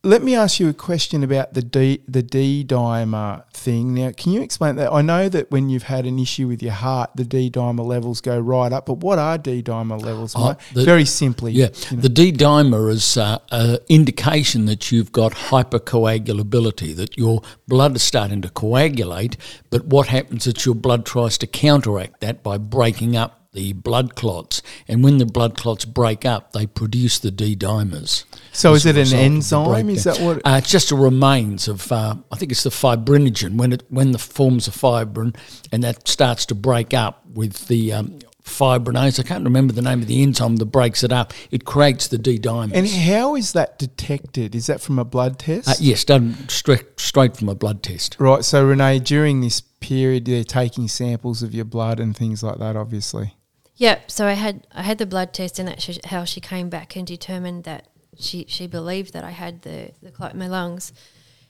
let 0.05 0.23
me 0.23 0.35
ask 0.37 0.61
you 0.61 0.69
a 0.69 0.75
question 0.75 1.25
about 1.25 1.55
the 1.55 1.62
D 1.62 2.01
the 2.07 2.23
D 2.23 2.64
dimer 2.67 3.45
thing. 3.53 3.95
Now, 3.95 4.12
can 4.17 4.33
you 4.33 4.43
explain 4.43 4.77
that? 4.77 4.93
I 4.93 5.01
know 5.03 5.29
that 5.31 5.51
when 5.51 5.71
you've 5.71 5.85
had 5.85 6.05
an 6.07 6.19
issue 6.19 6.47
with 6.47 6.62
your 6.62 6.73
heart, 6.73 7.11
the 7.14 7.25
D 7.25 7.51
dimer 7.51 7.85
levels 7.85 8.21
go 8.21 8.38
right 8.38 8.73
up. 8.73 8.87
But 8.87 8.99
what 8.99 9.19
are 9.19 9.38
D 9.38 9.62
dimer 9.62 10.01
levels? 10.01 10.37
Mate? 10.37 10.57
the- 10.75 10.85
Very 10.85 11.05
simply, 11.05 11.53
Yeah, 11.53 11.69
you 11.90 11.97
know. 11.97 12.03
the 12.03 12.09
D 12.11 12.33
dimer 12.33 12.90
is 12.90 13.17
uh, 13.17 13.38
an 13.51 13.79
indication 13.88 14.67
that 14.67 14.93
you've 14.93 15.12
got 15.12 15.33
hypercoagulability, 15.33 16.95
that 16.97 17.17
your 17.17 17.43
blood 17.67 17.97
is 17.97 18.03
starting 18.03 18.43
to 18.43 18.49
coagulate. 18.51 19.37
But 19.71 19.87
what 19.87 20.09
happens 20.09 20.47
is 20.47 20.64
your 20.67 20.75
blood 20.75 21.07
tries 21.07 21.38
to 21.38 21.47
counteract 21.47 22.21
that 22.21 22.43
by 22.43 22.59
breaking 22.59 23.17
up 23.17 23.40
the 23.55 23.73
blood 23.73 24.14
clots, 24.14 24.62
and 24.87 25.03
when 25.03 25.19
the 25.19 25.27
blood 25.27 25.57
clots 25.57 25.85
break 25.85 26.25
up, 26.25 26.53
they 26.53 26.67
produce 26.67 27.19
the 27.19 27.31
D 27.31 27.57
dimers. 27.57 28.25
So 28.53 28.75
is 28.75 28.85
it 28.85 28.97
an 28.97 29.01
result 29.01 29.14
of 29.14 29.19
the 29.19 29.25
enzyme? 29.25 29.90
Is 29.90 30.05
that 30.05 30.21
what? 30.21 30.37
Uh, 30.45 30.59
it's 30.59 30.71
just 30.71 30.90
a 30.90 30.97
remains 30.97 31.67
of, 31.69 31.90
uh, 31.90 32.17
I 32.31 32.37
think 32.37 32.53
it's 32.53 32.62
the 32.62 32.71
fibrinogen 32.71 33.57
when 33.57 33.73
it 33.73 33.83
when 33.88 34.12
the 34.12 34.19
forms 34.19 34.69
of 34.69 34.75
fibrin 34.75 35.35
and 35.73 35.83
that 35.83 36.07
starts 36.07 36.47
to 36.47 36.55
break 36.55 36.95
up 36.95 37.25
with 37.27 37.69
the 37.69 37.93
um, 37.93 38.19
fibrinase. 38.45 39.19
I 39.19 39.23
can't 39.23 39.45
remember 39.45 39.73
the 39.73 39.83
name 39.83 40.03
of 40.03 40.07
the 40.07 40.23
enzyme 40.23 40.57
that 40.57 40.67
breaks 40.67 41.03
it 41.03 41.12
up. 41.12 41.33
It 41.51 41.64
creates 41.64 42.09
the 42.09 42.19
D 42.19 42.38
dimers. 42.38 42.75
and 42.75 42.88
how 42.88 43.35
is 43.35 43.53
that 43.55 43.79
detected? 43.79 44.55
Is 44.55 44.67
that 44.67 44.81
from 44.81 44.99
a 44.99 45.05
blood 45.05 45.38
test? 45.38 45.69
uh, 45.69 45.75
yes, 45.81 46.05
done 46.05 46.49
straight 46.49 47.01
straight 47.01 47.37
from 47.37 47.49
a 47.49 47.55
blood 47.55 47.83
test. 47.83 48.17
Right. 48.19 48.45
So 48.45 48.64
Renee, 48.64 49.01
during 49.01 49.40
this 49.40 49.61
period, 49.61 50.27
they're 50.27 50.45
taking 50.45 50.88
samples 50.88 51.43
of 51.43 51.55
your 51.55 51.64
blood 51.64 52.01
and 52.01 52.17
things 52.17 52.43
like 52.43 52.59
that. 52.59 52.77
Obviously. 52.77 53.35
Yep. 53.77 54.11
So 54.11 54.27
I 54.27 54.35
had 54.35 54.67
I 54.73 54.83
had 54.83 54.99
the 54.99 55.07
blood 55.07 55.33
test, 55.33 55.59
and 55.59 55.69
that's 55.69 55.99
how 56.07 56.25
she 56.25 56.41
came 56.41 56.69
back 56.69 56.97
and 56.97 57.07
determined 57.07 57.65
that 57.65 57.89
she 58.19 58.45
she 58.49 58.67
believed 58.67 59.13
that 59.13 59.25
I 59.25 59.31
had 59.31 59.63
the 59.63 59.91
the 60.03 60.11
clot 60.11 60.33
in 60.33 60.39
my 60.39 60.47
lungs. 60.49 60.93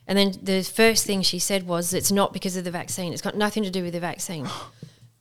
And 0.07 0.17
then 0.17 0.33
the 0.41 0.61
first 0.63 1.05
thing 1.05 1.21
she 1.21 1.39
said 1.39 1.67
was, 1.67 1.93
"It's 1.93 2.11
not 2.11 2.33
because 2.33 2.55
of 2.57 2.63
the 2.63 2.71
vaccine. 2.71 3.11
It's 3.13 3.21
got 3.21 3.35
nothing 3.35 3.63
to 3.63 3.71
do 3.71 3.83
with 3.83 3.93
the 3.93 3.99
vaccine." 3.99 4.47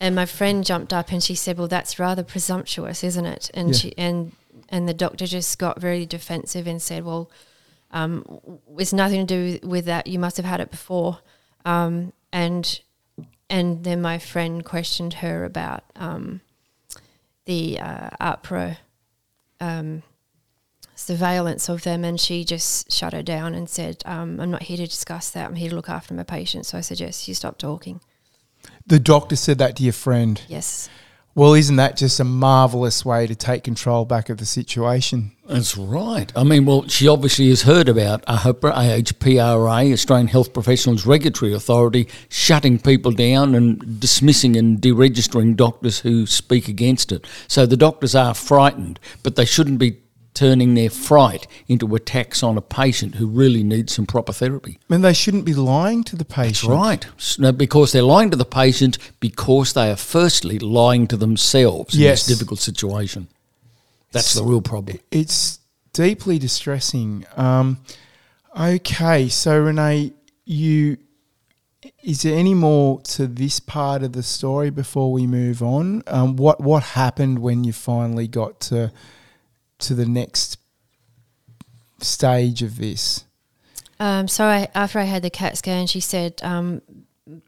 And 0.01 0.17
my 0.17 0.27
friend 0.27 0.64
jumped 0.67 0.93
up 0.93 1.12
and 1.12 1.23
she 1.23 1.37
said, 1.37 1.57
"Well, 1.57 1.69
that's 1.69 2.01
rather 2.01 2.25
presumptuous, 2.25 3.05
isn't 3.05 3.25
it?" 3.27 3.51
And 3.55 3.69
Yeah. 3.69 3.75
she 3.79 3.95
and 3.97 4.33
and 4.69 4.88
the 4.88 4.93
doctor 4.93 5.25
just 5.25 5.57
got 5.59 5.81
very 5.81 6.05
defensive 6.05 6.67
and 6.67 6.83
said, 6.83 7.05
"Well, 7.05 7.31
um, 7.93 8.25
it's 8.77 8.93
nothing 8.93 9.25
to 9.25 9.59
do 9.59 9.67
with 9.67 9.85
that. 9.85 10.09
You 10.09 10.19
must 10.19 10.37
have 10.37 10.45
had 10.45 10.61
it 10.61 10.71
before." 10.73 11.21
Um, 11.64 12.12
and 12.33 12.81
and 13.49 13.85
then 13.85 14.03
my 14.03 14.19
friend 14.19 14.64
questioned 14.64 15.14
her 15.14 15.45
about 15.45 15.85
um, 15.95 16.40
the 17.46 17.80
uh, 17.80 18.11
AHPRA 18.20 18.78
um, 19.61 20.02
surveillance 20.94 21.68
of 21.68 21.83
them, 21.83 22.04
and 22.04 22.20
she 22.20 22.44
just 22.44 22.92
shut 22.92 23.12
her 23.12 23.22
down 23.22 23.54
and 23.54 23.68
said, 23.68 24.02
um, 24.04 24.40
"I'm 24.40 24.50
not 24.50 24.64
here 24.64 24.76
to 24.76 24.87
discuss 24.87 25.30
that. 25.30 25.46
I'm 25.46 25.57
here 25.57 25.70
to 25.70 25.76
look 25.76 25.88
after 25.88 26.14
my 26.14 26.22
patient." 26.22 26.66
So 26.66 26.78
I 26.78 26.80
suggest 26.80 27.28
you 27.28 27.35
stop 27.35 27.59
talking. 27.59 28.00
The 28.87 28.98
doctor 28.98 29.37
said 29.37 29.59
that 29.59 29.76
to 29.76 29.83
your 29.83 29.92
friend. 29.92 30.40
Yes. 30.48 30.88
Well, 31.37 31.55
isn't 31.55 31.77
that 31.77 31.97
just 31.97 32.20
a 32.20 32.25
marvelous 32.25 33.05
way 33.05 33.27
to 33.27 33.35
take 33.35 33.64
control 33.64 34.05
back 34.05 34.29
of 34.29 34.38
the 34.38 34.47
situation? 34.47 35.33
That's 35.47 35.77
right. 35.77 36.33
I 36.37 36.44
mean, 36.44 36.64
well, 36.64 36.87
she 36.87 37.09
obviously 37.09 37.49
has 37.49 37.62
heard 37.62 37.88
about 37.88 38.25
AHPRA, 38.27 38.73
AHPRA, 38.73 39.92
Australian 39.92 40.29
Health 40.29 40.53
Professionals 40.53 41.05
Regulatory 41.05 41.53
Authority, 41.53 42.09
shutting 42.29 42.79
people 42.79 43.11
down 43.11 43.57
and 43.57 43.99
dismissing 43.99 44.57
and 44.57 44.81
deregistering 44.81 45.57
doctors 45.57 45.99
who 45.99 46.25
speak 46.25 46.68
against 46.68 47.11
it. 47.11 47.27
So 47.49 47.66
the 47.66 47.77
doctors 47.77 48.14
are 48.14 48.33
frightened, 48.33 49.01
but 49.25 49.35
they 49.35 49.44
shouldn't 49.44 49.81
be 49.81 49.99
turning 50.35 50.75
their 50.75 50.90
fright 50.90 51.47
into 51.68 51.94
attacks 51.94 52.42
on 52.42 52.59
a 52.59 52.61
patient 52.61 53.14
who 53.14 53.27
really 53.27 53.62
needs 53.62 53.94
some 53.94 54.05
proper 54.05 54.33
therapy. 54.33 54.79
I 54.90 54.92
mean, 54.94 55.03
they 55.03 55.12
shouldn't 55.14 55.44
be 55.44 55.55
lying 55.55 56.03
to 56.05 56.16
the 56.16 56.25
patient. 56.25 56.70
That's 56.73 57.09
right. 57.38 57.38
No, 57.38 57.53
Because 57.53 57.92
they're 57.92 58.03
lying 58.03 58.31
to 58.31 58.37
the 58.37 58.44
patient 58.44 58.99
because 59.20 59.73
they 59.73 59.90
are 59.90 59.97
firstly 59.97 60.59
lying 60.59 61.07
to 61.09 61.16
themselves 61.16 61.94
Yes. 61.94 62.27
in 62.27 62.33
this 62.33 62.38
difficult 62.38 62.61
situation. 62.61 63.29
That's 64.12 64.35
the 64.35 64.44
real 64.44 64.61
problem. 64.62 64.99
It's 65.11 65.59
deeply 65.92 66.38
distressing. 66.38 67.25
Um, 67.37 67.79
okay, 68.59 69.29
so 69.29 69.59
Renee, 69.59 70.12
you 70.44 70.99
is 72.03 72.23
there 72.23 72.37
any 72.37 72.55
more 72.55 73.01
to 73.03 73.27
this 73.27 73.61
part 73.61 74.03
of 74.03 74.12
the 74.12 74.23
story 74.23 74.70
before 74.70 75.12
we 75.12 75.27
move 75.27 75.62
on? 75.62 76.03
Um, 76.07 76.37
what 76.37 76.61
what 76.61 76.83
happened 76.83 77.38
when 77.40 77.64
you 77.64 77.73
finally 77.73 78.27
got 78.29 78.61
to 78.61 78.92
to 79.87 79.94
the 79.94 80.07
next 80.07 80.59
stage 82.01 82.62
of 82.62 82.79
this? 82.79 83.25
Um, 84.01 84.29
so 84.29 84.44
I, 84.44 84.68
after 84.75 84.99
I 84.99 85.05
had 85.05 85.23
the 85.23 85.31
CAT 85.31 85.57
scan, 85.57 85.87
she 85.87 86.01
said 86.01 86.40
um, 86.42 86.83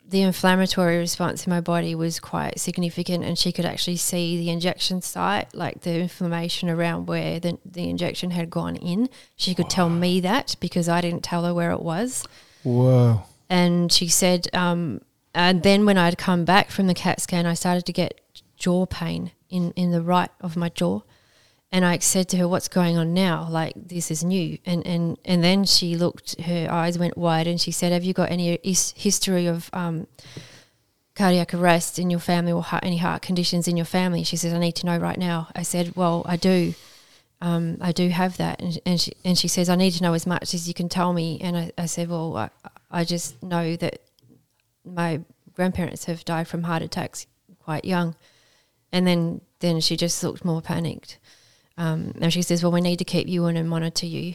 the 0.08 0.22
inflammatory 0.22 0.96
response 0.96 1.46
in 1.46 1.50
my 1.50 1.60
body 1.60 1.94
was 1.94 2.20
quite 2.20 2.58
significant, 2.58 3.24
and 3.24 3.38
she 3.38 3.52
could 3.52 3.64
actually 3.64 3.96
see 3.96 4.38
the 4.38 4.50
injection 4.50 5.02
site, 5.02 5.54
like 5.54 5.82
the 5.82 6.00
inflammation 6.00 6.70
around 6.70 7.06
where 7.06 7.40
the, 7.40 7.58
the 7.64 7.90
injection 7.90 8.30
had 8.30 8.48
gone 8.48 8.76
in. 8.76 9.08
She 9.36 9.54
could 9.54 9.68
tell 9.68 9.90
me 9.90 10.20
that 10.20 10.56
because 10.60 10.88
I 10.88 11.00
didn't 11.00 11.24
tell 11.24 11.44
her 11.44 11.52
where 11.52 11.72
it 11.72 11.82
was. 11.82 12.26
Whoa. 12.62 13.22
And 13.50 13.92
she 13.92 14.08
said, 14.08 14.48
um, 14.54 15.02
and 15.34 15.62
then 15.62 15.84
when 15.84 15.98
I'd 15.98 16.16
come 16.16 16.44
back 16.44 16.70
from 16.70 16.86
the 16.86 16.94
CAT 16.94 17.20
scan, 17.20 17.44
I 17.44 17.54
started 17.54 17.84
to 17.86 17.92
get 17.92 18.20
jaw 18.56 18.86
pain 18.86 19.32
in, 19.50 19.72
in 19.72 19.90
the 19.90 20.02
right 20.02 20.30
of 20.40 20.56
my 20.56 20.70
jaw. 20.70 21.02
And 21.76 21.84
I 21.84 21.98
said 21.98 22.30
to 22.30 22.38
her, 22.38 22.48
"What's 22.48 22.68
going 22.68 22.96
on 22.96 23.12
now? 23.12 23.46
Like 23.50 23.74
this 23.76 24.10
is 24.10 24.24
new." 24.24 24.56
And 24.64 24.86
and 24.86 25.18
and 25.26 25.44
then 25.44 25.66
she 25.66 25.94
looked, 25.94 26.40
her 26.40 26.68
eyes 26.70 26.98
went 26.98 27.18
wide, 27.18 27.46
and 27.46 27.60
she 27.60 27.70
said, 27.70 27.92
"Have 27.92 28.02
you 28.02 28.14
got 28.14 28.30
any 28.30 28.58
his- 28.64 28.94
history 28.96 29.44
of 29.46 29.68
um, 29.74 30.06
cardiac 31.14 31.52
arrest 31.52 31.98
in 31.98 32.08
your 32.08 32.18
family 32.18 32.50
or 32.50 32.62
heart, 32.62 32.82
any 32.82 32.96
heart 32.96 33.20
conditions 33.20 33.68
in 33.68 33.76
your 33.76 33.84
family?" 33.84 34.24
She 34.24 34.38
says, 34.38 34.54
"I 34.54 34.58
need 34.58 34.76
to 34.76 34.86
know 34.86 34.96
right 34.96 35.18
now." 35.18 35.48
I 35.54 35.64
said, 35.64 35.94
"Well, 35.96 36.22
I 36.24 36.36
do. 36.36 36.72
Um, 37.42 37.76
I 37.82 37.92
do 37.92 38.08
have 38.08 38.38
that." 38.38 38.58
And, 38.62 38.78
and 38.86 38.98
she 38.98 39.12
and 39.22 39.36
she 39.36 39.48
says, 39.48 39.68
"I 39.68 39.76
need 39.76 39.90
to 39.98 40.02
know 40.02 40.14
as 40.14 40.26
much 40.26 40.54
as 40.54 40.66
you 40.66 40.72
can 40.72 40.88
tell 40.88 41.12
me." 41.12 41.38
And 41.42 41.58
I, 41.58 41.72
I 41.76 41.84
said, 41.84 42.08
"Well, 42.08 42.38
I, 42.38 42.48
I 42.90 43.04
just 43.04 43.42
know 43.42 43.76
that 43.76 44.00
my 44.82 45.20
grandparents 45.52 46.06
have 46.06 46.24
died 46.24 46.48
from 46.48 46.62
heart 46.62 46.80
attacks 46.80 47.26
quite 47.62 47.84
young." 47.84 48.16
And 48.92 49.06
then 49.06 49.42
then 49.60 49.82
she 49.82 49.94
just 49.98 50.24
looked 50.24 50.42
more 50.42 50.62
panicked. 50.62 51.18
Um, 51.78 52.12
and 52.20 52.32
she 52.32 52.42
says, 52.42 52.62
"Well, 52.62 52.72
we 52.72 52.80
need 52.80 52.98
to 52.98 53.04
keep 53.04 53.28
you 53.28 53.46
in 53.46 53.56
and 53.56 53.68
monitor 53.68 54.06
you." 54.06 54.34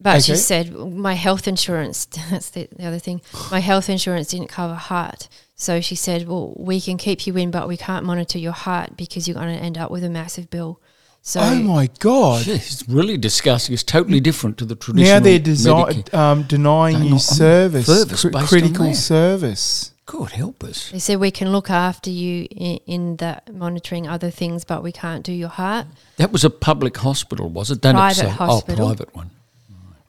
But 0.00 0.22
she 0.22 0.36
said, 0.36 0.72
"My 0.74 1.14
health 1.14 1.48
insurance. 1.48 2.04
That's 2.30 2.50
the, 2.50 2.68
the 2.76 2.86
other 2.86 2.98
thing. 2.98 3.20
My 3.50 3.60
health 3.60 3.88
insurance 3.88 4.28
didn't 4.28 4.48
cover 4.48 4.74
heart." 4.74 5.28
So 5.56 5.80
she 5.80 5.94
said, 5.94 6.28
"Well, 6.28 6.52
we 6.56 6.80
can 6.80 6.96
keep 6.98 7.26
you 7.26 7.36
in, 7.36 7.50
but 7.50 7.68
we 7.68 7.76
can't 7.76 8.04
monitor 8.04 8.38
your 8.38 8.52
heart 8.52 8.96
because 8.96 9.26
you're 9.26 9.36
going 9.36 9.56
to 9.56 9.62
end 9.62 9.78
up 9.78 9.90
with 9.90 10.04
a 10.04 10.10
massive 10.10 10.50
bill." 10.50 10.80
So 11.26 11.40
oh 11.40 11.54
my 11.62 11.88
god! 12.00 12.46
It's 12.46 12.86
really 12.86 13.16
disgusting. 13.16 13.72
It's 13.72 13.82
totally 13.82 14.20
different 14.20 14.58
to 14.58 14.66
the 14.66 14.74
traditional. 14.74 15.14
Now 15.14 15.24
they're 15.24 15.38
desi- 15.40 16.12
um, 16.12 16.42
denying 16.42 16.96
They're 16.96 17.04
you 17.04 17.10
not- 17.12 17.20
service, 17.22 17.86
service 17.86 18.20
cri- 18.20 18.30
based 18.30 18.42
on 18.42 18.46
critical 18.48 18.86
that. 18.88 18.94
service. 18.94 19.90
God 20.16 20.30
help 20.30 20.62
us. 20.62 20.92
they 20.92 21.00
said 21.00 21.18
we 21.18 21.32
can 21.32 21.50
look 21.50 21.70
after 21.70 22.08
you 22.08 22.46
in, 22.50 22.78
in 22.86 23.16
that 23.16 23.52
monitoring 23.52 24.06
other 24.06 24.30
things, 24.30 24.64
but 24.64 24.80
we 24.80 24.92
can't 24.92 25.24
do 25.24 25.32
your 25.32 25.48
heart. 25.48 25.88
That 26.18 26.30
was 26.30 26.44
a 26.44 26.50
public 26.50 26.96
hospital, 26.96 27.48
was 27.48 27.72
it? 27.72 27.80
Don't 27.80 27.96
Private 27.96 28.14
say, 28.14 28.28
hospital. 28.28 28.84
Oh, 28.84 28.88
private 28.88 29.14
one. 29.16 29.30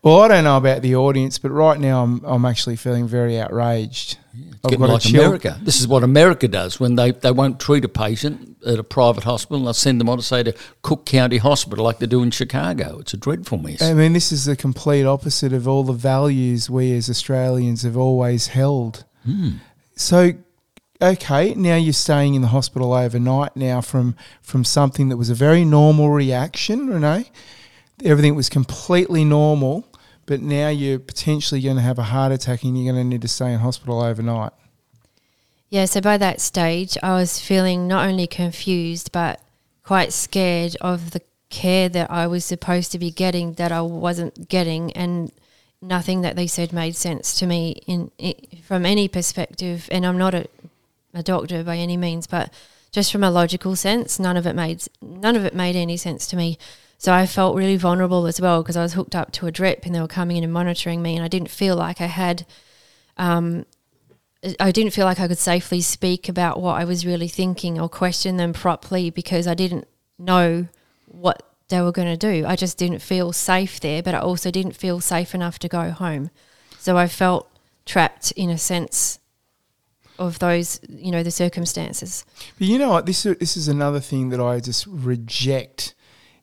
Well, 0.03 0.21
I 0.21 0.27
don't 0.27 0.43
know 0.43 0.57
about 0.57 0.83
the 0.83 0.95
audience, 0.95 1.39
but 1.39 1.49
right 1.49 1.79
now 1.79 2.03
I'm 2.03 2.23
I'm 2.23 2.45
actually 2.45 2.75
feeling 2.75 3.07
very 3.07 3.39
outraged. 3.39 4.19
I've 4.63 4.69
Getting 4.69 4.85
like 4.85 5.05
America. 5.05 5.59
This 5.63 5.79
is 5.81 5.87
what 5.87 6.03
America 6.03 6.47
does 6.47 6.79
when 6.79 6.95
they, 6.95 7.09
they 7.09 7.31
won't 7.31 7.59
treat 7.59 7.83
a 7.83 7.89
patient 7.89 8.57
at 8.63 8.77
a 8.77 8.83
private 8.83 9.23
hospital. 9.23 9.57
And 9.57 9.65
they'll 9.65 9.73
send 9.73 9.99
them 9.99 10.09
on 10.09 10.17
to 10.17 10.23
say 10.23 10.43
to 10.43 10.53
Cook 10.83 11.07
County 11.07 11.37
Hospital, 11.37 11.83
like 11.83 11.97
they 11.97 12.05
do 12.05 12.21
in 12.21 12.29
Chicago. 12.29 12.99
It's 12.99 13.13
a 13.15 13.17
dreadful 13.17 13.57
mess. 13.57 13.81
I 13.81 13.93
mean, 13.95 14.13
this 14.13 14.31
is 14.31 14.45
the 14.45 14.55
complete 14.55 15.05
opposite 15.05 15.53
of 15.53 15.67
all 15.67 15.83
the 15.83 15.93
values 15.93 16.69
we 16.69 16.95
as 16.95 17.09
Australians 17.09 17.81
have 17.81 17.97
always 17.97 18.47
held. 18.47 19.05
Hmm. 19.23 19.53
So, 19.95 20.33
okay, 21.01 21.53
now 21.55 21.75
you're 21.75 21.93
staying 21.93 22.35
in 22.35 22.41
the 22.41 22.49
hospital 22.49 22.93
overnight 22.93 23.55
now 23.55 23.81
from 23.81 24.15
from 24.41 24.63
something 24.63 25.09
that 25.09 25.17
was 25.17 25.29
a 25.29 25.35
very 25.35 25.63
normal 25.65 26.09
reaction, 26.09 26.87
Renee. 26.87 27.31
Everything 28.03 28.35
was 28.35 28.49
completely 28.49 29.23
normal, 29.23 29.87
but 30.25 30.41
now 30.41 30.67
you're 30.69 30.99
potentially 30.99 31.61
going 31.61 31.77
to 31.77 31.81
have 31.81 31.97
a 31.97 32.03
heart 32.03 32.31
attack 32.31 32.63
and 32.63 32.77
you're 32.77 32.91
going 32.91 33.03
to 33.03 33.09
need 33.09 33.21
to 33.21 33.27
stay 33.27 33.53
in 33.53 33.59
hospital 33.59 34.01
overnight. 34.01 34.51
Yeah, 35.69 35.85
so 35.85 36.01
by 36.01 36.17
that 36.17 36.41
stage, 36.41 36.97
I 37.01 37.13
was 37.13 37.39
feeling 37.39 37.87
not 37.87 38.07
only 38.07 38.27
confused, 38.27 39.11
but 39.11 39.41
quite 39.83 40.13
scared 40.13 40.75
of 40.81 41.11
the 41.11 41.21
care 41.49 41.89
that 41.89 42.11
I 42.11 42.27
was 42.27 42.43
supposed 42.43 42.91
to 42.91 42.99
be 42.99 43.11
getting 43.11 43.53
that 43.53 43.71
I 43.71 43.81
wasn't 43.81 44.49
getting, 44.49 44.91
and 44.93 45.31
nothing 45.87 46.21
that 46.21 46.35
they 46.35 46.47
said 46.47 46.73
made 46.73 46.95
sense 46.95 47.37
to 47.39 47.45
me 47.45 47.81
in, 47.87 48.11
from 48.63 48.85
any 48.85 49.07
perspective. 49.07 49.87
And 49.91 50.05
I'm 50.05 50.17
not 50.17 50.33
a, 50.33 50.47
a 51.13 51.23
doctor 51.23 51.63
by 51.63 51.77
any 51.77 51.97
means, 51.97 52.27
but 52.27 52.51
just 52.91 53.11
from 53.11 53.23
a 53.23 53.31
logical 53.31 53.75
sense, 53.75 54.19
none 54.19 54.37
of 54.37 54.47
it 54.47 54.55
made 54.55 54.83
none 55.01 55.35
of 55.35 55.45
it 55.45 55.53
made 55.53 55.75
any 55.75 55.97
sense 55.97 56.27
to 56.27 56.35
me. 56.35 56.57
So 56.97 57.13
I 57.13 57.25
felt 57.25 57.57
really 57.57 57.75
vulnerable 57.75 58.25
as 58.25 58.39
well 58.39 58.63
because 58.63 58.77
I 58.77 58.83
was 58.83 58.93
hooked 58.93 59.15
up 59.15 59.31
to 59.33 59.47
a 59.47 59.51
drip 59.51 59.85
and 59.85 59.93
they 59.93 59.99
were 59.99 60.07
coming 60.07 60.37
in 60.37 60.43
and 60.43 60.53
monitoring 60.53 61.01
me, 61.01 61.15
and 61.15 61.23
I 61.23 61.27
didn't 61.27 61.49
feel 61.49 61.75
like 61.75 62.01
I 62.01 62.07
had. 62.07 62.45
Um, 63.17 63.65
I 64.59 64.71
didn't 64.71 64.93
feel 64.93 65.05
like 65.05 65.19
I 65.19 65.27
could 65.27 65.39
safely 65.39 65.81
speak 65.81 66.29
about 66.29 66.61
what 66.61 66.79
I 66.79 66.85
was 66.85 67.05
really 67.05 67.27
thinking 67.27 67.79
or 67.79 67.89
question 67.89 68.37
them 68.37 68.53
properly 68.53 69.09
because 69.09 69.47
I 69.47 69.55
didn't 69.55 69.87
know 70.19 70.67
what 71.07 71.54
they 71.69 71.81
were 71.81 71.91
going 71.91 72.07
to 72.07 72.17
do. 72.17 72.45
I 72.45 72.55
just 72.55 72.77
didn't 72.77 72.99
feel 72.99 73.33
safe 73.33 73.79
there, 73.79 74.03
but 74.03 74.13
I 74.13 74.19
also 74.19 74.51
didn't 74.51 74.75
feel 74.75 74.99
safe 74.99 75.33
enough 75.33 75.59
to 75.59 75.67
go 75.67 75.91
home. 75.91 76.29
So 76.79 76.97
I 76.97 77.07
felt 77.07 77.49
trapped 77.85 78.31
in 78.33 78.49
a 78.49 78.57
sense 78.57 79.19
of 80.17 80.39
those, 80.39 80.79
you 80.87 81.11
know, 81.11 81.23
the 81.23 81.31
circumstances. 81.31 82.23
But 82.57 82.67
you 82.67 82.77
know 82.77 82.89
what? 82.89 83.05
This 83.05 83.25
is, 83.25 83.37
this 83.37 83.57
is 83.57 83.67
another 83.67 83.99
thing 83.99 84.29
that 84.29 84.39
I 84.39 84.59
just 84.59 84.85
reject 84.87 85.93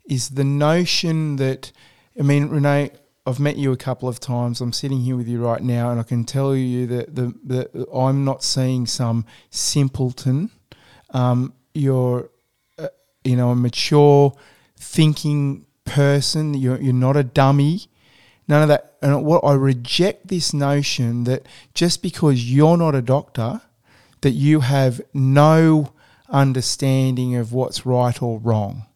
is 0.05 0.31
the 0.31 0.45
notion 0.45 1.37
that, 1.37 1.73
I 2.19 2.23
mean, 2.23 2.49
Renee, 2.49 2.91
I've 3.25 3.39
met 3.39 3.57
you 3.57 3.71
a 3.73 3.77
couple 3.77 4.09
of 4.09 4.19
times. 4.19 4.61
I'm 4.61 4.73
sitting 4.73 5.01
here 5.01 5.17
with 5.17 5.29
you 5.29 5.45
right 5.45 5.63
now, 5.63 5.91
and 5.91 6.01
I 6.01 6.03
can 6.03 6.25
tell 6.25 6.57
you 6.57 6.87
that 6.89 7.15
the, 7.15 7.33
the 7.45 7.87
I'm 7.95 8.25
not 8.25 8.43
seeing 8.43 8.87
some 8.87 9.25
simpleton. 9.51 10.51
Um, 11.11 11.55
you're, 11.73 12.31
uh, 12.79 12.89
you 13.23 13.37
know, 13.37 13.51
a 13.51 13.55
mature, 13.55 14.35
thinking 14.83 15.67
person. 15.85 16.55
You're 16.55 16.81
you're 16.81 16.93
not 16.93 17.17
a 17.17 17.25
dummy. 17.25 17.87
None 18.49 18.63
of 18.63 18.69
that. 18.69 18.97
And 19.01 19.25
what 19.25 19.45
I 19.45 19.55
reject 19.55 20.29
this 20.29 20.53
notion 20.53 21.25
that 21.25 21.47
just 21.75 22.03
because 22.03 22.51
you're 22.53 22.77
not 22.77 22.95
a 22.95 23.03
doctor, 23.03 23.63
that 24.21 24.33
you 24.33 24.61
have 24.61 25.01
no 25.15 25.93
understanding 26.29 27.37
of 27.37 27.53
what's 27.53 27.85
right 27.87 28.21
or 28.23 28.39
wrong 28.39 28.87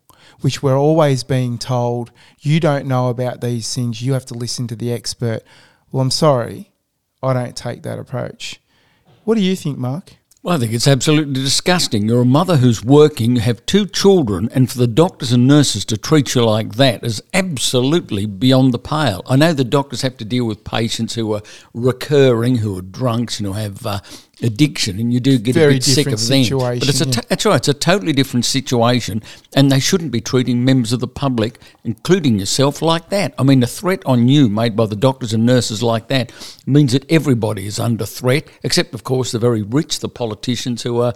which 0.41 0.63
we're 0.63 0.79
always 0.79 1.25
being 1.25 1.59
told, 1.59 2.11
you 2.41 2.61
don't 2.61 2.87
know 2.87 3.09
about 3.09 3.41
these 3.41 3.75
things, 3.75 4.03
you 4.03 4.13
have 4.13 4.27
to 4.27 4.35
listen 4.35 4.67
to 4.69 4.77
the 4.77 4.93
expert. 4.93 5.41
Well, 5.91 6.03
I'm 6.03 6.11
sorry, 6.11 6.73
I 7.23 7.33
don't 7.33 7.57
take 7.57 7.83
that 7.83 7.99
approach. 7.99 8.61
What 9.25 9.37
do 9.37 9.41
you 9.41 9.57
think, 9.57 9.79
Mark? 9.79 10.13
Well, 10.47 10.55
I 10.55 10.59
think 10.61 10.75
it's 10.75 10.87
absolutely 10.87 11.35
disgusting. 11.35 12.07
You're 12.07 12.21
a 12.21 12.25
mother 12.25 12.59
who's 12.59 12.85
working, 12.85 13.35
you 13.35 13.41
have 13.43 13.67
two 13.67 13.85
children, 13.85 14.49
and 14.55 14.71
for 14.71 14.79
the 14.79 14.87
doctors 14.87 15.33
and 15.33 15.49
nurses 15.49 15.85
to 15.87 15.97
treat 15.97 16.37
you 16.37 16.45
like 16.45 16.77
that 16.77 17.03
is 17.03 17.21
absolutely 17.35 18.27
beyond 18.27 18.73
the 18.73 18.79
pale. 18.79 19.25
I 19.27 19.35
know 19.35 19.53
the 19.53 19.65
doctors 19.65 20.03
have 20.03 20.17
to 20.19 20.25
deal 20.25 20.45
with 20.45 20.63
patients 20.63 21.15
who 21.15 21.35
are 21.35 21.43
recurring, 21.75 22.59
who 22.59 22.79
are 22.79 22.83
drunks, 22.83 23.41
and 23.41 23.49
who 23.49 23.55
have 23.55 23.85
uh, 23.85 23.99
addiction, 24.43 25.01
and 25.01 25.13
you 25.13 25.21
do 25.21 25.39
get 25.39 25.55
Very 25.55 25.75
a 25.75 25.77
bit 25.77 25.85
sick 25.85 26.07
of 26.09 26.27
them. 26.27 26.59
But 26.59 26.89
it's 26.89 27.01
a 27.01 27.09
yeah. 27.09 27.21
that's 27.29 27.47
right. 27.47 27.57
It's 27.57 27.69
a 27.69 27.75
totally 27.75 28.13
different 28.13 28.45
situation, 28.45 29.23
and 29.55 29.71
they 29.71 29.81
shouldn't 29.81 30.13
be 30.13 30.21
treating 30.21 30.65
members 30.65 30.93
of 30.93 31.01
the 31.01 31.09
public, 31.09 31.59
including 31.85 32.39
yourself, 32.39 32.83
like 32.83 33.09
that. 33.11 33.35
I 33.39 33.43
mean, 33.43 33.61
the 33.61 33.67
threat 33.67 34.03
on 34.05 34.29
you 34.29 34.49
made 34.49 34.77
by 34.77 34.87
the 34.87 34.97
doctors 34.97 35.33
and 35.33 35.47
nurses 35.47 35.83
like 35.83 36.09
that 36.09 36.33
means 36.67 36.93
that 36.93 37.11
everybody 37.11 37.67
is 37.67 37.79
under 37.79 38.05
threat, 38.05 38.49
except 38.63 38.95
of 38.95 39.05
course 39.05 39.33
the 39.33 39.39
very 39.39 39.63
rich, 39.63 40.01
the 40.01 40.09
politicians 40.09 40.83
who 40.83 41.01
are 41.01 41.15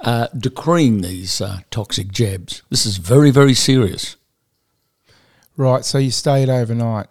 uh, 0.00 0.28
decreeing 0.36 1.00
these 1.00 1.40
uh, 1.40 1.60
toxic 1.70 2.10
jabs. 2.12 2.62
This 2.70 2.86
is 2.86 2.96
very, 2.96 3.30
very 3.30 3.54
serious. 3.54 4.16
Right. 5.56 5.84
So 5.84 5.98
you 5.98 6.10
stayed 6.10 6.48
overnight. 6.48 7.08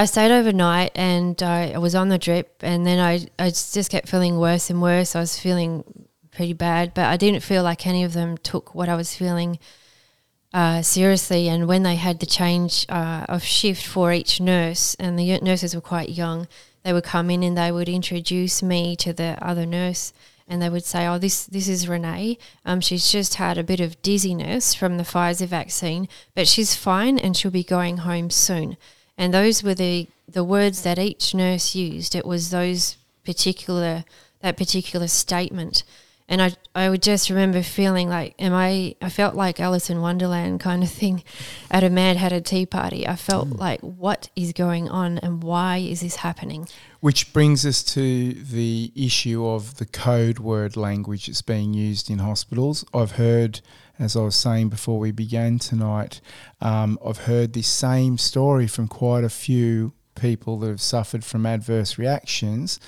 I 0.00 0.06
stayed 0.06 0.30
overnight 0.30 0.92
and 0.94 1.42
I, 1.42 1.72
I 1.72 1.78
was 1.78 1.94
on 1.94 2.08
the 2.08 2.16
drip, 2.16 2.62
and 2.62 2.86
then 2.86 2.98
I, 2.98 3.26
I 3.38 3.50
just 3.50 3.90
kept 3.90 4.08
feeling 4.08 4.38
worse 4.38 4.70
and 4.70 4.80
worse. 4.80 5.14
I 5.14 5.20
was 5.20 5.38
feeling 5.38 5.84
pretty 6.30 6.54
bad, 6.54 6.94
but 6.94 7.04
I 7.04 7.18
didn't 7.18 7.42
feel 7.42 7.62
like 7.62 7.86
any 7.86 8.02
of 8.02 8.14
them 8.14 8.38
took 8.38 8.74
what 8.74 8.88
I 8.88 8.94
was 8.94 9.14
feeling 9.14 9.58
uh, 10.54 10.80
seriously. 10.80 11.50
And 11.50 11.68
when 11.68 11.82
they 11.82 11.96
had 11.96 12.18
the 12.18 12.24
change 12.24 12.86
uh, 12.88 13.26
of 13.28 13.42
shift 13.42 13.84
for 13.84 14.10
each 14.10 14.40
nurse, 14.40 14.94
and 14.94 15.18
the 15.18 15.38
nurses 15.40 15.74
were 15.74 15.82
quite 15.82 16.08
young, 16.08 16.48
they 16.82 16.94
would 16.94 17.04
come 17.04 17.28
in 17.28 17.42
and 17.42 17.58
they 17.58 17.70
would 17.70 17.90
introduce 17.90 18.62
me 18.62 18.96
to 18.96 19.12
the 19.12 19.36
other 19.42 19.66
nurse. 19.66 20.14
And 20.48 20.62
they 20.62 20.70
would 20.70 20.86
say, 20.86 21.06
"Oh, 21.06 21.18
this 21.18 21.44
this 21.44 21.68
is 21.68 21.88
Renee. 21.88 22.38
Um, 22.64 22.80
she's 22.80 23.12
just 23.12 23.34
had 23.34 23.58
a 23.58 23.62
bit 23.62 23.80
of 23.80 24.00
dizziness 24.00 24.72
from 24.72 24.96
the 24.96 25.04
Pfizer 25.04 25.46
vaccine, 25.46 26.08
but 26.34 26.48
she's 26.48 26.74
fine 26.74 27.18
and 27.18 27.36
she'll 27.36 27.50
be 27.50 27.62
going 27.62 27.98
home 27.98 28.30
soon." 28.30 28.78
And 29.20 29.34
those 29.34 29.62
were 29.62 29.74
the, 29.74 30.08
the 30.26 30.42
words 30.42 30.80
that 30.82 30.98
each 30.98 31.34
nurse 31.34 31.74
used. 31.74 32.14
It 32.14 32.24
was 32.24 32.48
those 32.48 32.96
particular 33.22 34.04
that 34.40 34.56
particular 34.56 35.08
statement. 35.08 35.84
And 36.26 36.40
I 36.40 36.52
I 36.74 36.88
would 36.88 37.02
just 37.02 37.28
remember 37.28 37.62
feeling 37.62 38.08
like 38.08 38.34
am 38.38 38.54
I 38.54 38.94
I 39.02 39.10
felt 39.10 39.34
like 39.34 39.60
Alice 39.60 39.90
in 39.90 40.00
Wonderland 40.00 40.60
kind 40.60 40.82
of 40.82 40.90
thing 40.90 41.22
at 41.70 41.84
a 41.84 41.90
Mad 41.90 42.16
Hatter 42.16 42.40
tea 42.40 42.64
party. 42.64 43.06
I 43.06 43.16
felt 43.16 43.50
mm. 43.50 43.58
like 43.58 43.80
what 43.80 44.30
is 44.34 44.54
going 44.54 44.88
on 44.88 45.18
and 45.18 45.42
why 45.42 45.76
is 45.76 46.00
this 46.00 46.16
happening? 46.16 46.66
Which 47.00 47.34
brings 47.34 47.66
us 47.66 47.82
to 47.94 48.32
the 48.32 48.90
issue 48.96 49.46
of 49.46 49.76
the 49.76 49.86
code 49.86 50.38
word 50.38 50.78
language 50.78 51.26
that's 51.26 51.42
being 51.42 51.74
used 51.74 52.08
in 52.08 52.20
hospitals. 52.20 52.86
I've 52.94 53.12
heard 53.12 53.60
as 54.00 54.16
I 54.16 54.22
was 54.22 54.34
saying 54.34 54.70
before 54.70 54.98
we 54.98 55.12
began 55.12 55.58
tonight, 55.58 56.20
um, 56.60 56.98
I've 57.04 57.18
heard 57.18 57.52
this 57.52 57.68
same 57.68 58.16
story 58.16 58.66
from 58.66 58.88
quite 58.88 59.24
a 59.24 59.28
few 59.28 59.92
people 60.14 60.58
that 60.60 60.68
have 60.68 60.80
suffered 60.80 61.22
from 61.22 61.44
adverse 61.44 61.98
reactions. 61.98 62.80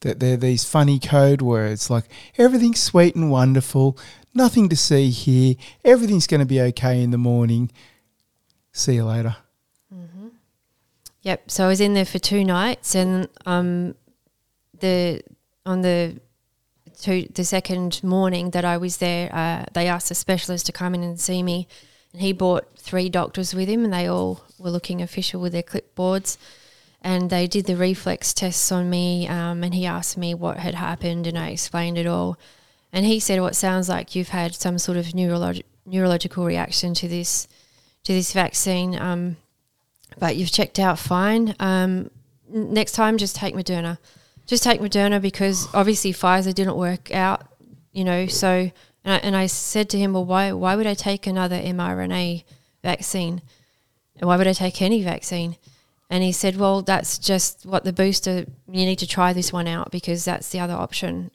That 0.00 0.20
they're 0.20 0.36
these 0.36 0.64
funny 0.64 0.98
code 0.98 1.42
words 1.42 1.90
like 1.90 2.04
everything's 2.38 2.80
sweet 2.80 3.14
and 3.14 3.30
wonderful, 3.30 3.98
nothing 4.32 4.70
to 4.70 4.76
see 4.76 5.10
here, 5.10 5.56
everything's 5.84 6.26
going 6.26 6.40
to 6.40 6.46
be 6.46 6.60
okay 6.60 7.02
in 7.02 7.10
the 7.10 7.18
morning. 7.18 7.70
See 8.72 8.94
you 8.94 9.04
later. 9.04 9.36
Mm-hmm. 9.94 10.28
Yep. 11.22 11.50
So 11.50 11.66
I 11.66 11.68
was 11.68 11.80
in 11.80 11.94
there 11.94 12.06
for 12.06 12.18
two 12.18 12.44
nights, 12.44 12.94
and 12.94 13.28
um, 13.44 13.94
the 14.78 15.22
on 15.66 15.82
the 15.82 16.18
to 17.00 17.26
the 17.32 17.44
second 17.44 18.02
morning 18.02 18.50
that 18.50 18.64
I 18.64 18.76
was 18.76 18.98
there, 18.98 19.34
uh, 19.34 19.64
they 19.72 19.88
asked 19.88 20.10
a 20.10 20.14
specialist 20.14 20.66
to 20.66 20.72
come 20.72 20.94
in 20.94 21.02
and 21.02 21.20
see 21.20 21.42
me, 21.42 21.66
and 22.12 22.22
he 22.22 22.32
brought 22.32 22.68
three 22.76 23.08
doctors 23.08 23.54
with 23.54 23.68
him, 23.68 23.84
and 23.84 23.92
they 23.92 24.06
all 24.08 24.42
were 24.58 24.70
looking 24.70 25.00
official 25.02 25.40
with 25.40 25.52
their 25.52 25.62
clipboards, 25.62 26.36
and 27.02 27.30
they 27.30 27.46
did 27.46 27.66
the 27.66 27.76
reflex 27.76 28.34
tests 28.34 28.70
on 28.70 28.90
me, 28.90 29.26
um, 29.28 29.64
and 29.64 29.74
he 29.74 29.86
asked 29.86 30.16
me 30.16 30.34
what 30.34 30.58
had 30.58 30.74
happened, 30.74 31.26
and 31.26 31.38
I 31.38 31.48
explained 31.48 31.98
it 31.98 32.06
all, 32.06 32.36
and 32.92 33.06
he 33.06 33.20
said, 33.20 33.38
"Well, 33.38 33.48
it 33.48 33.56
sounds 33.56 33.88
like 33.88 34.14
you've 34.14 34.28
had 34.30 34.54
some 34.54 34.78
sort 34.78 34.98
of 34.98 35.06
neurolog- 35.06 35.64
neurological 35.86 36.44
reaction 36.44 36.94
to 36.94 37.08
this 37.08 37.48
to 38.04 38.12
this 38.12 38.32
vaccine, 38.32 38.98
um, 38.98 39.36
but 40.18 40.36
you've 40.36 40.50
checked 40.50 40.78
out 40.78 40.98
fine. 40.98 41.54
Um, 41.60 42.10
next 42.48 42.92
time, 42.92 43.18
just 43.18 43.36
take 43.36 43.54
Moderna." 43.54 43.98
Just 44.50 44.64
take 44.64 44.80
Moderna 44.80 45.22
because 45.22 45.68
obviously 45.72 46.12
Pfizer 46.12 46.52
didn't 46.52 46.76
work 46.76 47.14
out, 47.14 47.46
you 47.92 48.02
know. 48.02 48.26
So, 48.26 48.48
and 49.04 49.14
I, 49.14 49.16
and 49.18 49.36
I 49.36 49.46
said 49.46 49.88
to 49.90 49.98
him, 49.98 50.12
well, 50.12 50.24
why 50.24 50.50
why 50.52 50.74
would 50.74 50.88
I 50.88 50.94
take 50.94 51.28
another 51.28 51.56
mRNA 51.56 52.42
vaccine? 52.82 53.42
And 54.16 54.26
why 54.26 54.36
would 54.36 54.48
I 54.48 54.52
take 54.52 54.82
any 54.82 55.04
vaccine? 55.04 55.56
And 56.10 56.24
he 56.24 56.32
said, 56.32 56.56
well, 56.56 56.82
that's 56.82 57.16
just 57.16 57.64
what 57.64 57.84
the 57.84 57.92
booster. 57.92 58.44
You 58.66 58.84
need 58.86 58.98
to 58.98 59.06
try 59.06 59.32
this 59.32 59.52
one 59.52 59.68
out 59.68 59.92
because 59.92 60.24
that's 60.24 60.48
the 60.48 60.58
other 60.58 60.74
option. 60.74 61.30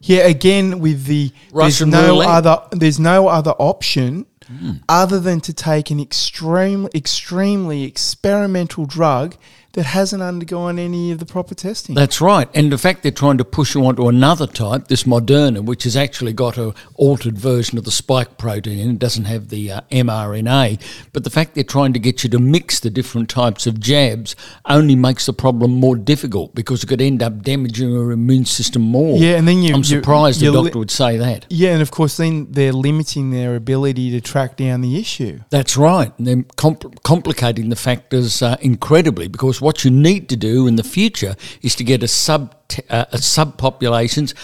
Yeah, 0.00 0.26
again 0.26 0.80
with 0.80 1.04
the 1.04 1.30
Russian 1.52 1.90
there's 1.90 2.02
no 2.02 2.12
roulette. 2.14 2.28
other 2.28 2.62
there's 2.72 2.98
no 2.98 3.28
other 3.28 3.52
option 3.52 4.26
mm. 4.50 4.82
other 4.88 5.20
than 5.20 5.40
to 5.42 5.52
take 5.52 5.90
an 5.90 6.00
extreme 6.00 6.88
extremely 6.94 7.84
experimental 7.84 8.86
drug 8.86 9.36
that 9.72 9.84
hasn't 9.84 10.22
undergone 10.22 10.78
any 10.78 11.12
of 11.12 11.18
the 11.18 11.26
proper 11.26 11.54
testing. 11.54 11.94
That's 11.94 12.20
right. 12.20 12.48
And 12.54 12.72
the 12.72 12.78
fact 12.78 13.02
they're 13.02 13.12
trying 13.12 13.38
to 13.38 13.44
push 13.44 13.74
you 13.74 13.84
onto 13.86 14.08
another 14.08 14.46
type, 14.46 14.88
this 14.88 15.04
Moderna, 15.04 15.64
which 15.64 15.84
has 15.84 15.96
actually 15.96 16.32
got 16.32 16.58
an 16.58 16.74
altered 16.94 17.38
version 17.38 17.78
of 17.78 17.84
the 17.84 17.90
spike 17.90 18.36
protein 18.36 18.80
and 18.80 18.90
it 18.92 18.98
doesn't 18.98 19.26
have 19.26 19.48
the 19.48 19.72
uh, 19.72 19.80
mRNA, 19.90 20.80
but 21.12 21.24
the 21.24 21.30
fact 21.30 21.54
they're 21.54 21.64
trying 21.64 21.92
to 21.92 21.98
get 21.98 22.24
you 22.24 22.30
to 22.30 22.38
mix 22.38 22.80
the 22.80 22.90
different 22.90 23.28
types 23.28 23.66
of 23.66 23.78
jabs 23.78 24.34
only 24.66 24.96
makes 24.96 25.26
the 25.26 25.32
problem 25.32 25.70
more 25.70 25.96
difficult 25.96 26.54
because 26.54 26.82
it 26.82 26.88
could 26.88 27.00
end 27.00 27.22
up 27.22 27.42
damaging 27.42 27.90
your 27.90 28.10
immune 28.10 28.44
system 28.44 28.82
more. 28.82 29.16
Yeah, 29.18 29.36
and 29.36 29.46
then 29.46 29.62
you, 29.62 29.74
I'm 29.74 29.84
surprised 29.84 30.40
the 30.40 30.46
doctor 30.46 30.74
li- 30.74 30.78
would 30.78 30.90
say 30.90 31.16
that. 31.16 31.46
Yeah, 31.48 31.70
and 31.70 31.82
of 31.82 31.90
course 31.90 32.16
then 32.16 32.50
they're 32.50 32.72
limiting 32.72 33.30
their 33.30 33.54
ability 33.54 34.10
to 34.12 34.20
track 34.20 34.56
down 34.56 34.80
the 34.80 34.98
issue. 34.98 35.40
That's 35.50 35.76
right. 35.76 36.12
And 36.18 36.26
they're 36.26 36.36
compl- 36.36 37.00
complicating 37.02 37.68
the 37.68 37.76
factors 37.76 38.42
uh, 38.42 38.56
incredibly 38.60 39.28
because 39.28 39.59
what 39.60 39.84
you 39.84 39.90
need 39.90 40.28
to 40.28 40.36
do 40.36 40.66
in 40.66 40.76
the 40.76 40.84
future 40.84 41.36
is 41.62 41.74
to 41.76 41.84
get 41.84 42.02
a 42.02 42.08
sub 42.08 42.54
uh, 42.88 43.06
a 43.12 43.16
subpopulations 43.16 44.34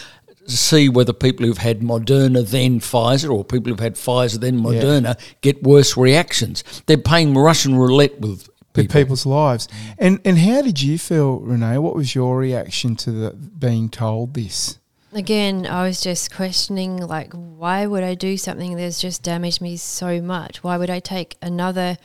see 0.47 0.89
whether 0.89 1.13
people 1.13 1.45
who've 1.45 1.59
had 1.59 1.81
Moderna 1.81 2.49
then 2.49 2.79
Pfizer 2.79 3.31
or 3.31 3.45
people 3.45 3.71
who've 3.71 3.81
had 3.81 3.95
Pfizer 3.95 4.39
then 4.39 4.61
Moderna 4.61 5.19
yeah. 5.19 5.27
get 5.41 5.63
worse 5.63 5.97
reactions. 5.97 6.63
They're 6.87 6.99
playing 6.99 7.35
Russian 7.35 7.77
roulette 7.77 8.21
with 8.21 8.49
people. 8.73 8.93
people's 8.93 9.27
lives. 9.27 9.69
And 9.99 10.21
and 10.25 10.39
how 10.39 10.63
did 10.63 10.81
you 10.81 10.99
feel, 10.99 11.41
Renee? 11.41 11.79
What 11.79 11.95
was 11.95 12.15
your 12.15 12.39
reaction 12.39 12.97
to 12.97 13.11
the, 13.11 13.31
being 13.33 13.89
told 13.89 14.35
this? 14.35 14.79
again, 15.13 15.67
I 15.67 15.87
was 15.87 16.01
just 16.01 16.35
questioning, 16.35 16.99
like, 16.99 17.33
why 17.33 17.87
would 17.87 18.05
I 18.05 18.15
do 18.15 18.37
something 18.37 18.77
that's 18.77 19.01
just 19.01 19.23
damaged 19.23 19.61
me 19.61 19.77
so 19.77 20.21
much? 20.21 20.63
Why 20.63 20.77
would 20.77 20.91
I 20.91 21.01
take 21.01 21.37
another 21.41 21.97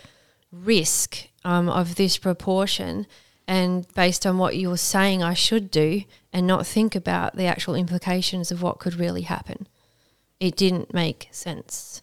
risk 0.52 1.28
um, 1.44 1.70
of 1.70 1.96
this 1.96 2.18
proportion? 2.18 3.08
And 3.48 3.86
based 3.96 4.26
on 4.26 4.38
what 4.38 4.56
you're 4.56 4.78
saying, 4.78 5.24
I 5.24 5.34
should 5.34 5.72
do, 5.72 6.04
and 6.32 6.48
not 6.48 6.66
think 6.66 6.96
about 6.96 7.36
the 7.36 7.46
actual 7.46 7.76
implications 7.76 8.52
of 8.52 8.62
what 8.62 8.80
could 8.80 8.96
really 8.96 9.24
happen. 9.24 9.68
It 10.40 10.56
didn't 10.56 10.94
make 10.94 11.28
sense. 11.32 12.02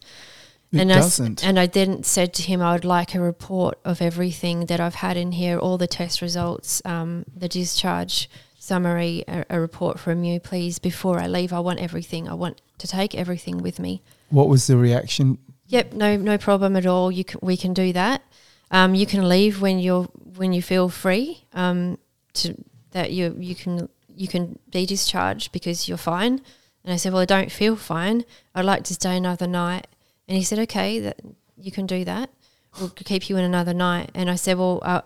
It 0.72 0.80
and 0.80 0.90
doesn't. 0.90 1.44
I, 1.44 1.48
and 1.48 1.58
I 1.58 1.66
then 1.66 2.02
said 2.02 2.34
to 2.34 2.42
him, 2.42 2.60
I 2.60 2.72
would 2.72 2.84
like 2.84 3.14
a 3.14 3.20
report 3.20 3.78
of 3.84 4.02
everything 4.02 4.66
that 4.66 4.80
I've 4.80 4.96
had 4.96 5.16
in 5.16 5.32
here, 5.32 5.58
all 5.58 5.78
the 5.78 5.86
test 5.86 6.20
results, 6.20 6.82
um, 6.84 7.24
the 7.34 7.48
discharge 7.48 8.28
summary, 8.58 9.24
a, 9.26 9.46
a 9.48 9.60
report 9.60 9.98
from 9.98 10.24
you, 10.24 10.38
please, 10.38 10.78
before 10.78 11.18
I 11.18 11.26
leave. 11.26 11.52
I 11.52 11.60
want 11.60 11.80
everything. 11.80 12.28
I 12.28 12.34
want 12.34 12.60
to 12.78 12.86
take 12.86 13.14
everything 13.14 13.58
with 13.58 13.78
me. 13.78 14.02
what 14.28 14.48
was 14.48 14.66
the 14.66 14.76
reaction? 14.76 15.38
Yep, 15.68 15.94
no, 15.94 16.16
no 16.16 16.38
problem 16.38 16.76
at 16.76 16.86
all. 16.86 17.10
You 17.10 17.24
can, 17.24 17.40
we 17.42 17.56
can 17.56 17.72
do 17.72 17.92
that. 17.94 18.22
Um, 18.70 18.94
you 18.94 19.06
can 19.06 19.28
leave 19.28 19.60
when 19.60 19.78
you're 19.78 20.04
when 20.36 20.52
you 20.52 20.62
feel 20.62 20.88
free. 20.88 21.44
Um, 21.52 21.98
to 22.34 22.54
that 22.92 23.12
you 23.12 23.36
you 23.38 23.54
can 23.54 23.88
you 24.14 24.28
can 24.28 24.58
be 24.70 24.86
discharged 24.86 25.52
because 25.52 25.88
you're 25.88 25.98
fine. 25.98 26.40
And 26.84 26.92
I 26.92 26.96
said, 26.96 27.12
well, 27.12 27.22
I 27.22 27.26
don't 27.26 27.52
feel 27.52 27.76
fine. 27.76 28.24
I'd 28.54 28.64
like 28.64 28.84
to 28.84 28.94
stay 28.94 29.16
another 29.16 29.46
night. 29.46 29.86
And 30.26 30.36
he 30.36 30.42
said, 30.44 30.58
okay, 30.60 30.98
that 31.00 31.20
you 31.56 31.70
can 31.70 31.86
do 31.86 32.04
that. 32.04 32.30
We'll 32.78 32.90
keep 32.90 33.28
you 33.28 33.36
in 33.36 33.44
another 33.44 33.74
night. 33.74 34.10
And 34.14 34.30
I 34.30 34.36
said, 34.36 34.58
well, 34.58 34.80
uh, 34.82 35.02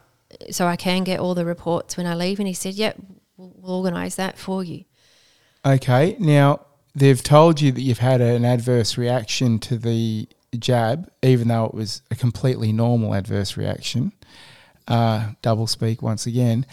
so 0.50 0.66
I 0.66 0.76
can 0.76 1.04
get 1.04 1.18
all 1.18 1.34
the 1.34 1.44
reports 1.44 1.96
when 1.96 2.06
I 2.06 2.14
leave. 2.14 2.38
And 2.38 2.46
he 2.46 2.54
said, 2.54 2.74
yep, 2.74 2.96
we'll, 3.36 3.52
we'll 3.56 3.76
organise 3.76 4.14
that 4.16 4.38
for 4.38 4.62
you. 4.62 4.84
Okay, 5.64 6.16
now 6.18 6.66
they've 6.94 7.22
told 7.22 7.60
you 7.60 7.72
that 7.72 7.80
you've 7.80 7.98
had 7.98 8.20
an 8.20 8.44
adverse 8.44 8.98
reaction 8.98 9.58
to 9.60 9.76
the 9.76 10.28
jab, 10.58 11.10
even 11.22 11.48
though 11.48 11.64
it 11.64 11.74
was 11.74 12.02
a 12.10 12.14
completely 12.14 12.72
normal 12.72 13.14
adverse 13.14 13.56
reaction. 13.56 14.12
Uh, 14.88 15.30
double 15.42 15.66
speak 15.66 16.02
once 16.02 16.26
again. 16.26 16.66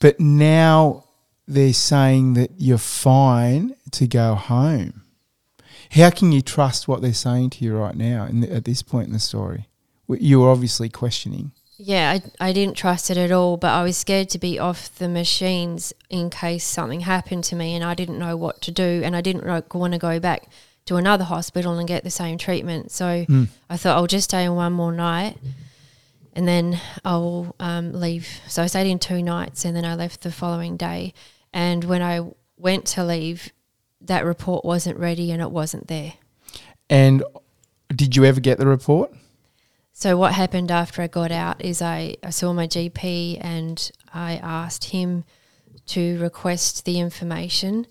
But 0.00 0.18
now 0.18 1.04
they're 1.46 1.72
saying 1.72 2.34
that 2.34 2.52
you're 2.58 2.78
fine 2.78 3.74
to 3.92 4.06
go 4.06 4.34
home. 4.34 5.02
How 5.92 6.10
can 6.10 6.32
you 6.32 6.40
trust 6.40 6.86
what 6.86 7.02
they're 7.02 7.12
saying 7.12 7.50
to 7.50 7.64
you 7.64 7.76
right 7.76 7.96
now 7.96 8.24
in 8.26 8.40
the, 8.40 8.52
at 8.52 8.64
this 8.64 8.82
point 8.82 9.08
in 9.08 9.12
the 9.12 9.18
story? 9.18 9.66
You 10.08 10.40
were 10.40 10.50
obviously 10.50 10.88
questioning. 10.88 11.52
Yeah, 11.76 12.18
I, 12.40 12.48
I 12.48 12.52
didn't 12.52 12.76
trust 12.76 13.10
it 13.10 13.16
at 13.16 13.32
all, 13.32 13.56
but 13.56 13.72
I 13.72 13.82
was 13.82 13.96
scared 13.96 14.28
to 14.30 14.38
be 14.38 14.58
off 14.58 14.94
the 14.96 15.08
machines 15.08 15.92
in 16.10 16.28
case 16.28 16.62
something 16.62 17.00
happened 17.00 17.44
to 17.44 17.56
me 17.56 17.74
and 17.74 17.82
I 17.82 17.94
didn't 17.94 18.18
know 18.18 18.36
what 18.36 18.60
to 18.62 18.70
do 18.70 19.00
and 19.02 19.16
I 19.16 19.20
didn't 19.22 19.44
want 19.74 19.92
to 19.94 19.98
go 19.98 20.20
back 20.20 20.48
to 20.90 20.96
another 20.96 21.22
hospital 21.22 21.78
and 21.78 21.86
get 21.86 22.02
the 22.02 22.10
same 22.10 22.36
treatment. 22.36 22.90
So 22.90 23.24
Mm. 23.28 23.46
I 23.68 23.76
thought 23.76 23.96
I'll 23.96 24.08
just 24.08 24.24
stay 24.24 24.42
in 24.42 24.56
one 24.56 24.72
more 24.72 24.90
night 24.90 25.38
and 26.34 26.48
then 26.48 26.80
I'll 27.04 27.54
um, 27.60 27.92
leave. 27.92 28.26
So 28.48 28.64
I 28.64 28.66
stayed 28.66 28.90
in 28.90 28.98
two 28.98 29.22
nights 29.22 29.64
and 29.64 29.76
then 29.76 29.84
I 29.84 29.94
left 29.94 30.22
the 30.22 30.32
following 30.32 30.76
day. 30.76 31.14
And 31.52 31.84
when 31.84 32.02
I 32.02 32.28
went 32.56 32.86
to 32.86 33.04
leave, 33.04 33.52
that 34.00 34.24
report 34.24 34.64
wasn't 34.64 34.98
ready 34.98 35.30
and 35.30 35.40
it 35.40 35.52
wasn't 35.52 35.86
there. 35.86 36.14
And 36.88 37.22
did 37.94 38.16
you 38.16 38.24
ever 38.24 38.40
get 38.40 38.58
the 38.58 38.66
report? 38.66 39.12
So 39.92 40.16
what 40.16 40.32
happened 40.32 40.72
after 40.72 41.02
I 41.02 41.06
got 41.06 41.30
out 41.30 41.64
is 41.64 41.80
I, 41.80 42.16
I 42.24 42.30
saw 42.30 42.52
my 42.52 42.66
GP 42.66 43.38
and 43.40 43.92
I 44.12 44.38
asked 44.42 44.86
him 44.86 45.22
to 45.86 46.18
request 46.18 46.84
the 46.84 46.98
information 46.98 47.86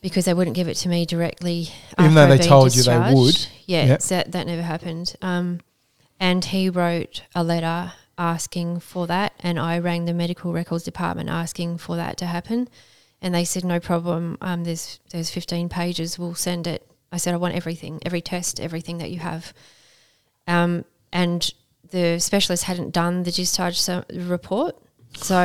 because 0.00 0.24
they 0.24 0.34
wouldn't 0.34 0.56
give 0.56 0.68
it 0.68 0.74
to 0.76 0.88
me 0.88 1.04
directly. 1.06 1.68
Even 1.98 2.14
though 2.14 2.26
they 2.28 2.38
told 2.38 2.74
you 2.74 2.82
they 2.82 3.12
would. 3.14 3.46
Yeah, 3.66 3.86
Yep. 3.86 4.02
so 4.02 4.14
that, 4.16 4.32
that 4.32 4.46
never 4.46 4.62
happened. 4.62 5.16
Um, 5.22 5.60
and 6.20 6.44
he 6.44 6.70
wrote 6.70 7.22
a 7.34 7.42
letter 7.42 7.92
asking 8.18 8.80
for 8.80 9.06
that, 9.06 9.32
and 9.40 9.58
I 9.58 9.78
rang 9.78 10.04
the 10.04 10.14
medical 10.14 10.52
records 10.52 10.84
department 10.84 11.28
asking 11.28 11.78
for 11.78 11.96
that 11.96 12.16
to 12.18 12.26
happen, 12.26 12.68
and 13.20 13.34
they 13.34 13.44
said 13.44 13.64
no 13.64 13.80
problem. 13.80 14.38
Um, 14.40 14.64
there's 14.64 15.00
there's 15.10 15.30
15 15.30 15.68
pages. 15.68 16.18
We'll 16.18 16.34
send 16.34 16.66
it. 16.66 16.88
I 17.12 17.18
said 17.18 17.34
I 17.34 17.38
want 17.38 17.54
everything, 17.54 18.00
every 18.04 18.20
test, 18.20 18.60
everything 18.60 18.98
that 18.98 19.10
you 19.10 19.18
have. 19.20 19.52
Um, 20.46 20.84
and 21.12 21.52
the 21.90 22.18
specialist 22.18 22.64
hadn't 22.64 22.90
done 22.92 23.22
the 23.22 23.30
discharge 23.32 23.80
report, 24.12 24.76
so 25.14 25.36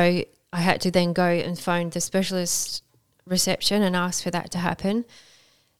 I 0.52 0.60
had 0.60 0.80
to 0.82 0.90
then 0.90 1.12
go 1.12 1.24
and 1.26 1.58
phone 1.58 1.90
the 1.90 2.00
specialist 2.00 2.82
reception 3.26 3.82
and 3.82 3.94
asked 3.94 4.22
for 4.22 4.30
that 4.30 4.50
to 4.52 4.58
happen. 4.58 5.04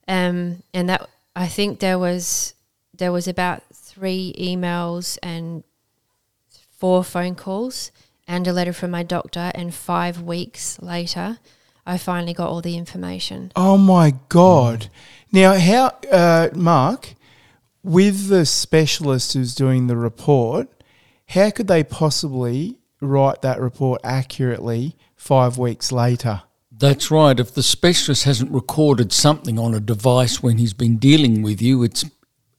Um, 0.09 0.63
and 0.75 0.89
that 0.89 1.09
I 1.35 1.47
think 1.47 1.81
there 1.81 1.99
was 1.99 2.55
there 2.95 3.13
was 3.13 3.27
about 3.27 3.63
three 3.73 4.35
emails 4.39 5.19
and 5.23 5.65
four 6.71 7.03
phone 7.05 7.35
calls 7.35 7.91
and 8.27 8.47
a 8.47 8.53
letter 8.53 8.73
from 8.73 8.91
my 8.91 9.03
doctor. 9.03 9.51
And 9.55 9.75
five 9.75 10.21
weeks 10.21 10.81
later, 10.81 11.39
I 11.87 11.99
finally 11.99 12.35
got 12.35 12.49
all 12.49 12.61
the 12.61 12.77
information. 12.77 13.53
Oh 13.57 13.77
my 13.77 14.15
God. 14.29 14.89
Now, 15.33 15.55
how, 15.55 15.97
uh, 16.11 16.51
Mark, 16.55 17.15
with 17.83 18.29
the 18.29 18.47
specialist 18.47 19.33
who's 19.33 19.55
doing 19.55 19.87
the 19.87 19.97
report, 19.97 20.69
how 21.29 21.51
could 21.51 21.69
they 21.69 21.83
possibly 21.83 22.79
write 23.01 23.43
that 23.43 23.61
report 23.61 24.01
accurately 24.05 24.97
five 25.17 25.59
weeks 25.59 25.91
later? 25.91 26.43
That's 26.83 27.13
right. 27.13 27.39
If 27.39 27.55
the 27.55 27.63
specialist 27.63 28.25
hasn't 28.25 28.51
recorded 28.51 29.13
something 29.13 29.57
on 29.57 29.73
a 29.73 29.79
device 29.79 30.43
when 30.43 30.59
he's 30.59 30.73
been 30.73 30.97
dealing 30.97 31.41
with 31.41 31.63
you, 31.63 31.85
it's 31.85 32.05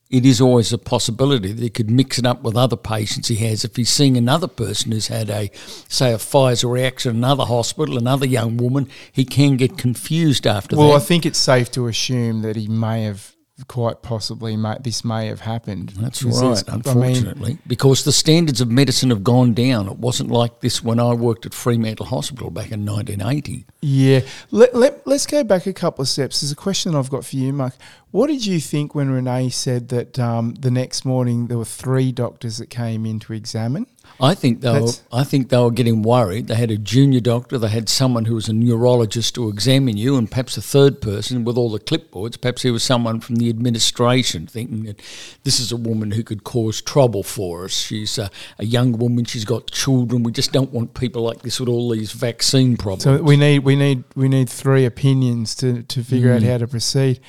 it 0.10 0.26
is 0.26 0.40
always 0.40 0.72
a 0.72 0.78
possibility 0.78 1.52
that 1.52 1.62
he 1.62 1.70
could 1.70 1.92
mix 1.92 2.20
it 2.20 2.26
up 2.26 2.42
with 2.42 2.56
other 2.56 2.78
patients 2.78 3.28
he 3.28 3.36
has. 3.48 3.66
If 3.66 3.76
he's 3.76 3.90
seeing 3.90 4.16
another 4.16 4.48
person 4.48 4.94
who's 4.94 5.08
had 5.08 5.30
a, 5.30 5.52
say, 5.90 6.14
a 6.14 6.18
Pfizer 6.18 6.72
reaction 6.72 7.18
another 7.18 7.44
hospital, 7.44 7.98
another 7.98 8.26
young 8.26 8.56
woman, 8.56 8.88
he 9.12 9.26
can 9.26 9.58
get 9.58 9.78
confused 9.78 10.48
after 10.48 10.78
that. 10.78 10.82
Well, 10.82 10.96
I 10.96 11.00
think 11.00 11.26
it's 11.26 11.40
safe 11.40 11.70
to 11.72 11.88
assume 11.88 12.44
that 12.44 12.56
he 12.56 12.70
may 12.70 13.04
have 13.04 13.36
quite 13.68 14.02
possibly, 14.02 14.56
may, 14.58 14.78
this 14.82 15.04
may 15.04 15.28
have 15.28 15.42
happened. 15.42 15.94
That's 15.98 16.24
right, 16.24 16.34
it's- 16.34 16.64
I 16.68 16.72
mean, 16.74 16.82
unfortunately. 16.86 17.58
because 17.68 18.04
the 18.04 18.12
standards 18.12 18.62
of 18.62 18.70
medicine 18.70 19.10
have 19.10 19.24
gone 19.24 19.54
down. 19.54 19.88
It 19.88 19.98
wasn't 19.98 20.30
like 20.32 20.60
this 20.62 20.84
when 20.84 21.00
I 21.00 21.14
worked 21.14 21.46
at 21.46 21.54
Fremantle 21.54 22.06
Hospital 22.08 22.50
back 22.50 22.72
in 22.72 22.86
1980. 22.86 23.66
Yeah. 23.82 24.22
Let, 24.52 24.76
let, 24.76 25.06
let's 25.08 25.26
go 25.26 25.44
back 25.44 25.66
a 25.66 25.74
couple 25.74 26.02
of 26.02 26.08
steps. 26.10 26.42
There's 26.42 26.52
a 26.52 26.56
question 26.56 26.96
I've 26.96 27.10
got 27.10 27.26
for 27.26 27.36
you, 27.36 27.52
Mark. 27.54 27.74
What 28.14 28.28
did 28.28 28.46
you 28.46 28.60
think 28.60 28.94
when 28.94 29.10
Renee 29.10 29.50
said 29.50 29.90
that 29.90 30.20
um, 30.20 30.54
the 30.54 30.70
next 30.70 31.04
morning 31.04 31.48
there 31.48 31.58
were 31.58 31.66
three 31.66 32.12
doctors 32.12 32.60
that 32.60 32.70
came 32.70 33.08
in 33.08 33.20
to 33.22 33.34
examine? 33.34 33.88
I 34.22 34.36
think 34.36 34.62
they 34.62 34.80
were, 34.80 34.92
I 35.12 35.24
think 35.24 35.50
they 35.50 35.58
were 35.58 35.72
getting 35.72 36.04
worried. 36.04 36.46
They 36.46 36.54
had 36.54 36.70
a 36.70 36.78
junior 36.78 37.22
doctor, 37.22 37.58
they 37.58 37.70
had 37.70 37.90
someone 37.90 38.26
who 38.26 38.36
was 38.36 38.48
a 38.48 38.54
neurologist 38.54 39.34
to 39.34 39.50
examine 39.50 39.98
you, 39.98 40.16
and 40.16 40.30
perhaps 40.30 40.56
a 40.58 40.62
third 40.62 41.02
person 41.02 41.44
with 41.44 41.58
all 41.58 41.72
the 41.72 41.80
clipboards. 41.80 42.40
Perhaps 42.40 42.62
he 42.62 42.70
was 42.70 42.84
someone 42.84 43.20
from 43.20 43.38
the 43.38 43.50
administration, 43.50 44.46
thinking 44.46 44.84
that 44.84 45.02
this 45.44 45.60
is 45.60 45.72
a 45.72 45.76
woman 45.76 46.12
who 46.12 46.22
could 46.22 46.44
cause 46.44 46.84
trouble 46.84 47.24
for 47.24 47.66
us. 47.66 47.76
She's 47.76 48.20
a, 48.20 48.30
a 48.60 48.66
young 48.66 48.92
woman. 48.92 49.26
She's 49.26 49.44
got 49.44 49.72
children. 49.72 50.22
We 50.22 50.32
just 50.32 50.52
don't 50.52 50.72
want 50.72 50.94
people 50.94 51.24
like 51.24 51.42
this 51.42 51.60
with 51.60 51.68
all 51.68 51.90
these 51.90 52.12
vaccine 52.12 52.78
problems. 52.78 53.06
So 53.06 53.24
we 53.24 53.38
need 53.38 53.64
we 53.64 53.76
need 53.76 54.04
we 54.16 54.30
need 54.30 54.50
three 54.52 54.86
opinions 54.86 55.56
to, 55.56 55.82
to 55.82 56.04
figure 56.04 56.32
out 56.32 56.44
how 56.44 56.60
to 56.60 56.68
proceed. 56.68 57.20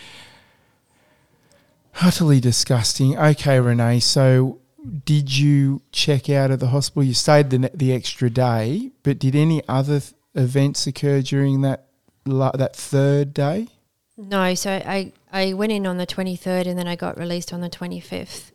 Utterly 2.00 2.40
disgusting. 2.40 3.16
Okay, 3.16 3.60
Renee. 3.60 4.00
So 4.00 4.58
did 5.04 5.36
you 5.36 5.82
check 5.92 6.28
out 6.28 6.50
of 6.50 6.60
the 6.60 6.68
hospital? 6.68 7.04
You 7.04 7.14
stayed 7.14 7.50
the 7.50 7.70
the 7.74 7.92
extra 7.92 8.30
day, 8.30 8.90
but 9.02 9.18
did 9.18 9.34
any 9.34 9.62
other 9.68 10.00
th- 10.00 10.12
events 10.34 10.86
occur 10.86 11.22
during 11.22 11.62
that 11.62 11.86
that 12.24 12.74
third 12.74 13.32
day? 13.32 13.68
No, 14.16 14.54
so 14.54 14.70
I, 14.70 15.12
I 15.32 15.54
went 15.54 15.72
in 15.72 15.86
on 15.86 15.96
the 15.96 16.06
23rd 16.06 16.66
and 16.66 16.78
then 16.78 16.86
I 16.86 16.94
got 16.94 17.18
released 17.18 17.52
on 17.52 17.60
the 17.60 17.68
25th. 17.68 18.52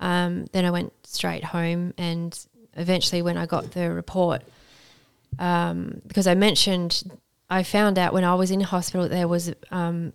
Um, 0.00 0.46
then 0.52 0.66
I 0.66 0.70
went 0.70 0.92
straight 1.04 1.44
home 1.44 1.94
and 1.96 2.38
eventually 2.74 3.22
when 3.22 3.38
I 3.38 3.46
got 3.46 3.70
the 3.70 3.90
report, 3.90 4.42
um, 5.38 6.02
because 6.06 6.26
I 6.26 6.34
mentioned, 6.34 7.10
I 7.48 7.62
found 7.62 7.98
out 7.98 8.12
when 8.12 8.24
I 8.24 8.34
was 8.34 8.50
in 8.50 8.60
hospital 8.60 9.08
there 9.08 9.26
was 9.26 9.52
um, 9.70 10.12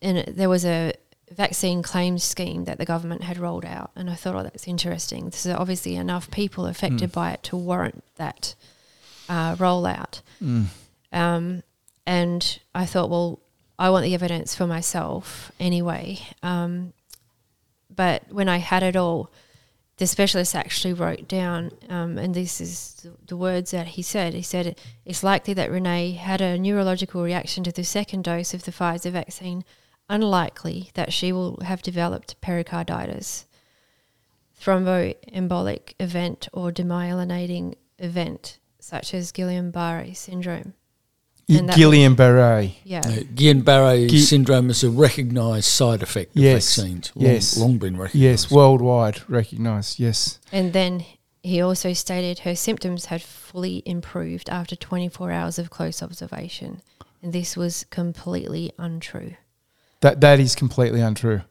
and 0.00 0.18
there 0.28 0.48
was 0.48 0.64
a 0.64 0.94
vaccine 1.32 1.82
claims 1.82 2.22
scheme 2.24 2.64
that 2.64 2.78
the 2.78 2.84
government 2.84 3.22
had 3.22 3.38
rolled 3.38 3.64
out, 3.64 3.90
and 3.96 4.08
I 4.10 4.14
thought, 4.14 4.34
oh, 4.34 4.42
that's 4.42 4.68
interesting. 4.68 5.24
There's 5.30 5.46
obviously 5.46 5.96
enough 5.96 6.30
people 6.30 6.66
affected 6.66 7.12
by 7.12 7.32
it 7.32 7.42
to 7.44 7.56
warrant 7.56 8.04
that 8.16 8.54
uh, 9.28 9.56
rollout. 9.56 10.20
Um, 11.12 11.62
and 12.06 12.58
I 12.74 12.86
thought, 12.86 13.10
well, 13.10 13.40
I 13.78 13.90
want 13.90 14.04
the 14.04 14.14
evidence 14.14 14.54
for 14.54 14.66
myself 14.66 15.52
anyway. 15.58 16.18
Um, 16.42 16.92
but 17.94 18.22
when 18.30 18.48
I 18.48 18.58
had 18.58 18.82
it 18.82 18.96
all, 18.96 19.30
the 19.98 20.06
specialist 20.06 20.54
actually 20.56 20.94
wrote 20.94 21.28
down, 21.28 21.70
um, 21.88 22.18
and 22.18 22.34
this 22.34 22.60
is 22.60 22.94
the, 23.02 23.12
the 23.28 23.36
words 23.36 23.70
that 23.70 23.88
he 23.88 24.02
said. 24.02 24.34
He 24.34 24.42
said 24.42 24.80
it's 25.04 25.22
likely 25.22 25.54
that 25.54 25.70
Renee 25.70 26.12
had 26.12 26.40
a 26.40 26.58
neurological 26.58 27.22
reaction 27.22 27.62
to 27.64 27.72
the 27.72 27.84
second 27.84 28.24
dose 28.24 28.54
of 28.54 28.64
the 28.64 28.72
Pfizer 28.72 29.12
vaccine. 29.12 29.64
Unlikely 30.12 30.90
that 30.92 31.10
she 31.12 31.32
will 31.32 31.58
have 31.62 31.80
developed 31.80 32.38
pericarditis, 32.42 33.46
thromboembolic 34.60 35.94
event, 35.98 36.48
or 36.52 36.70
demyelinating 36.70 37.74
event, 37.98 38.58
such 38.78 39.14
as 39.14 39.32
Guillain-Barré 39.32 40.14
syndrome. 40.14 40.74
And 41.48 41.68
Guillain-Barré. 41.70 42.74
Yeah. 42.84 43.00
Uh, 43.00 43.10
Guillain-Barré 43.34 44.08
Gui- 44.08 44.18
syndrome 44.20 44.70
is 44.70 44.84
a 44.84 44.90
recognised 44.90 45.66
side 45.68 46.02
effect 46.02 46.36
of 46.36 46.42
Yes, 46.42 46.76
vaccines. 46.76 47.12
Long, 47.14 47.26
yes. 47.26 47.56
long 47.56 47.78
been 47.78 47.96
recognised. 47.96 48.14
Yes, 48.14 48.50
worldwide 48.50 49.22
recognised. 49.28 49.98
Yes. 49.98 50.38
And 50.52 50.72
then 50.72 51.04
he 51.42 51.60
also 51.60 51.92
stated 51.92 52.40
her 52.40 52.54
symptoms 52.54 53.06
had 53.06 53.22
fully 53.22 53.82
improved 53.86 54.48
after 54.48 54.76
24 54.76 55.30
hours 55.32 55.58
of 55.58 55.70
close 55.70 56.02
observation. 56.02 56.80
And 57.22 57.32
this 57.32 57.56
was 57.56 57.84
completely 57.90 58.72
untrue. 58.78 59.34
That 60.02 60.20
that 60.20 60.38
is 60.38 60.54
completely 60.54 61.00
untrue. 61.00 61.42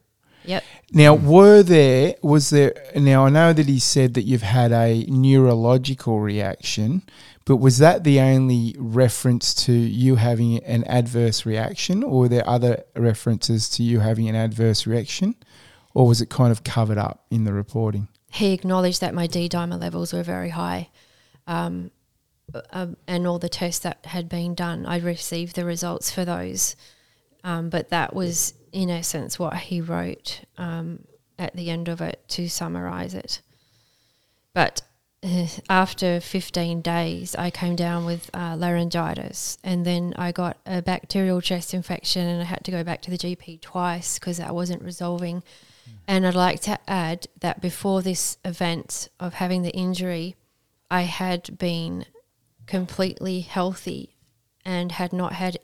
Yep. 0.44 0.64
Now, 0.92 1.14
were 1.14 1.62
there 1.62 2.14
was 2.22 2.50
there 2.50 2.74
now 2.94 3.26
I 3.26 3.30
know 3.30 3.52
that 3.52 3.66
he 3.66 3.78
said 3.78 4.14
that 4.14 4.22
you've 4.22 4.42
had 4.42 4.72
a 4.72 5.04
neurological 5.08 6.20
reaction, 6.20 7.02
but 7.44 7.56
was 7.56 7.78
that 7.78 8.04
the 8.04 8.20
only 8.20 8.74
reference 8.78 9.54
to 9.66 9.72
you 9.72 10.16
having 10.16 10.62
an 10.64 10.84
adverse 10.84 11.44
reaction 11.46 12.02
or 12.02 12.20
were 12.20 12.28
there 12.28 12.48
other 12.48 12.84
references 12.94 13.68
to 13.70 13.82
you 13.82 14.00
having 14.00 14.28
an 14.28 14.36
adverse 14.36 14.86
reaction 14.86 15.34
or 15.94 16.06
was 16.06 16.20
it 16.20 16.30
kind 16.30 16.52
of 16.52 16.64
covered 16.64 16.98
up 16.98 17.24
in 17.30 17.44
the 17.44 17.52
reporting? 17.52 18.08
He 18.30 18.52
acknowledged 18.52 19.00
that 19.00 19.14
my 19.14 19.26
D 19.26 19.48
dimer 19.48 19.80
levels 19.80 20.12
were 20.12 20.22
very 20.22 20.50
high. 20.50 20.88
Um, 21.46 21.90
um, 22.70 22.96
and 23.06 23.26
all 23.26 23.38
the 23.38 23.48
tests 23.48 23.80
that 23.80 24.04
had 24.06 24.28
been 24.28 24.54
done, 24.54 24.84
I 24.86 24.98
received 24.98 25.56
the 25.56 25.64
results 25.64 26.10
for 26.10 26.24
those. 26.24 26.76
Um, 27.44 27.70
but 27.70 27.90
that 27.90 28.14
was, 28.14 28.54
in 28.72 28.90
essence, 28.90 29.38
what 29.38 29.54
he 29.54 29.80
wrote 29.80 30.42
um, 30.58 31.04
at 31.38 31.54
the 31.56 31.70
end 31.70 31.88
of 31.88 32.00
it 32.00 32.22
to 32.28 32.48
summarize 32.48 33.14
it. 33.14 33.40
But 34.54 34.82
uh, 35.24 35.46
after 35.68 36.20
15 36.20 36.82
days, 36.82 37.34
I 37.34 37.50
came 37.50 37.76
down 37.76 38.04
with 38.04 38.30
uh, 38.34 38.56
laryngitis, 38.56 39.58
and 39.64 39.84
then 39.84 40.14
I 40.16 40.32
got 40.32 40.56
a 40.66 40.82
bacterial 40.82 41.40
chest 41.40 41.74
infection, 41.74 42.26
and 42.26 42.42
I 42.42 42.44
had 42.44 42.64
to 42.64 42.70
go 42.70 42.84
back 42.84 43.02
to 43.02 43.10
the 43.10 43.18
GP 43.18 43.60
twice 43.60 44.18
because 44.18 44.38
that 44.38 44.54
wasn't 44.54 44.82
resolving. 44.82 45.42
And 46.06 46.26
I'd 46.26 46.34
like 46.34 46.60
to 46.62 46.78
add 46.88 47.26
that 47.40 47.60
before 47.60 48.02
this 48.02 48.38
event 48.44 49.08
of 49.20 49.34
having 49.34 49.62
the 49.62 49.70
injury, 49.70 50.36
I 50.90 51.02
had 51.02 51.58
been 51.58 52.06
completely 52.66 53.40
healthy 53.40 54.16
and 54.64 54.92
had 54.92 55.12
not 55.12 55.32
had 55.32 55.58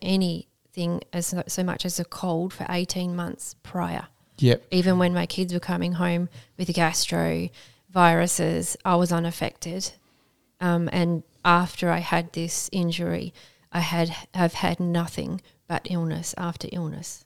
anything 0.78 1.02
as 1.12 1.34
so 1.46 1.62
much 1.64 1.84
as 1.84 1.98
a 1.98 2.04
cold 2.04 2.52
for 2.52 2.66
18 2.68 3.14
months 3.14 3.56
prior 3.62 4.06
Yep. 4.38 4.62
even 4.70 4.98
when 4.98 5.12
my 5.12 5.26
kids 5.26 5.52
were 5.52 5.60
coming 5.60 5.94
home 5.94 6.28
with 6.56 6.72
gastro 6.72 7.48
viruses, 7.90 8.76
I 8.84 8.94
was 8.94 9.10
unaffected. 9.10 9.90
Um, 10.60 10.88
and 10.92 11.24
after 11.44 11.90
I 11.90 11.98
had 11.98 12.32
this 12.34 12.70
injury, 12.70 13.34
I 13.72 13.80
had 13.80 14.14
have 14.34 14.54
had 14.54 14.78
nothing 14.78 15.40
but 15.66 15.88
illness 15.90 16.36
after 16.38 16.68
illness. 16.70 17.24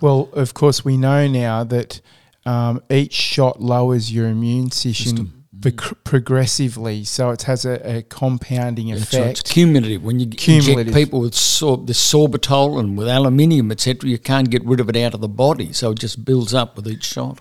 Well, 0.00 0.28
of 0.32 0.54
course, 0.54 0.84
we 0.84 0.96
know 0.96 1.26
now 1.26 1.64
that 1.64 2.00
um, 2.46 2.80
each 2.88 3.14
shot 3.14 3.60
lowers 3.60 4.12
your 4.12 4.28
immune 4.28 4.70
system, 4.70 5.37
bec- 5.60 6.04
progressively, 6.04 7.04
so 7.04 7.30
it 7.30 7.42
has 7.42 7.64
a, 7.64 7.98
a 7.98 8.02
compounding 8.02 8.88
That's 8.90 9.12
right. 9.14 9.26
It's 9.28 9.40
effect. 9.40 9.50
cumulative. 9.52 10.02
When 10.02 10.20
you 10.20 10.26
Cumulative. 10.28 10.78
inject 10.88 10.94
people 10.96 11.20
with 11.20 11.34
sor- 11.34 11.78
the 11.78 11.92
sorbitol 11.92 12.78
and 12.80 12.96
with 12.96 13.08
aluminium, 13.08 13.70
etc., 13.72 14.08
you 14.10 14.18
can't 14.18 14.50
get 14.50 14.64
rid 14.64 14.80
of 14.80 14.88
it 14.88 14.96
out 14.96 15.14
of 15.14 15.20
the 15.20 15.28
body, 15.28 15.72
so 15.72 15.90
it 15.92 15.98
just 15.98 16.24
builds 16.24 16.54
up 16.54 16.76
with 16.76 16.86
each 16.88 17.04
shot. 17.04 17.38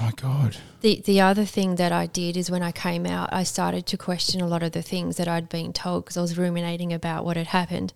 Oh 0.00 0.04
my 0.04 0.12
God. 0.12 0.56
The 0.80 1.02
the 1.04 1.20
other 1.20 1.44
thing 1.44 1.74
that 1.74 1.90
I 1.90 2.06
did 2.06 2.36
is 2.36 2.50
when 2.50 2.62
I 2.62 2.70
came 2.70 3.04
out, 3.04 3.30
I 3.32 3.42
started 3.42 3.84
to 3.86 3.96
question 3.96 4.40
a 4.40 4.46
lot 4.46 4.62
of 4.62 4.70
the 4.72 4.82
things 4.82 5.16
that 5.16 5.26
I'd 5.26 5.48
been 5.48 5.72
told 5.72 6.04
because 6.04 6.16
I 6.16 6.20
was 6.20 6.38
ruminating 6.38 6.92
about 6.92 7.24
what 7.24 7.36
had 7.36 7.48
happened. 7.48 7.92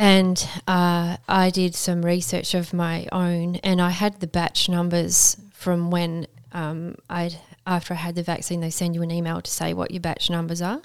And 0.00 0.48
uh, 0.68 1.16
I 1.28 1.50
did 1.50 1.74
some 1.74 2.04
research 2.04 2.54
of 2.54 2.72
my 2.72 3.06
own, 3.10 3.56
and 3.56 3.82
I 3.82 3.90
had 3.90 4.20
the 4.20 4.28
batch 4.28 4.68
numbers 4.68 5.36
from 5.52 5.90
when 5.90 6.26
um, 6.52 6.94
I'd 7.10 7.36
after 7.68 7.94
I 7.94 7.98
had 7.98 8.14
the 8.16 8.22
vaccine. 8.22 8.60
They 8.60 8.70
send 8.70 8.94
you 8.96 9.02
an 9.02 9.10
email 9.10 9.40
to 9.40 9.50
say 9.50 9.74
what 9.74 9.90
your 9.92 10.00
batch 10.00 10.30
numbers 10.30 10.60
are. 10.62 10.80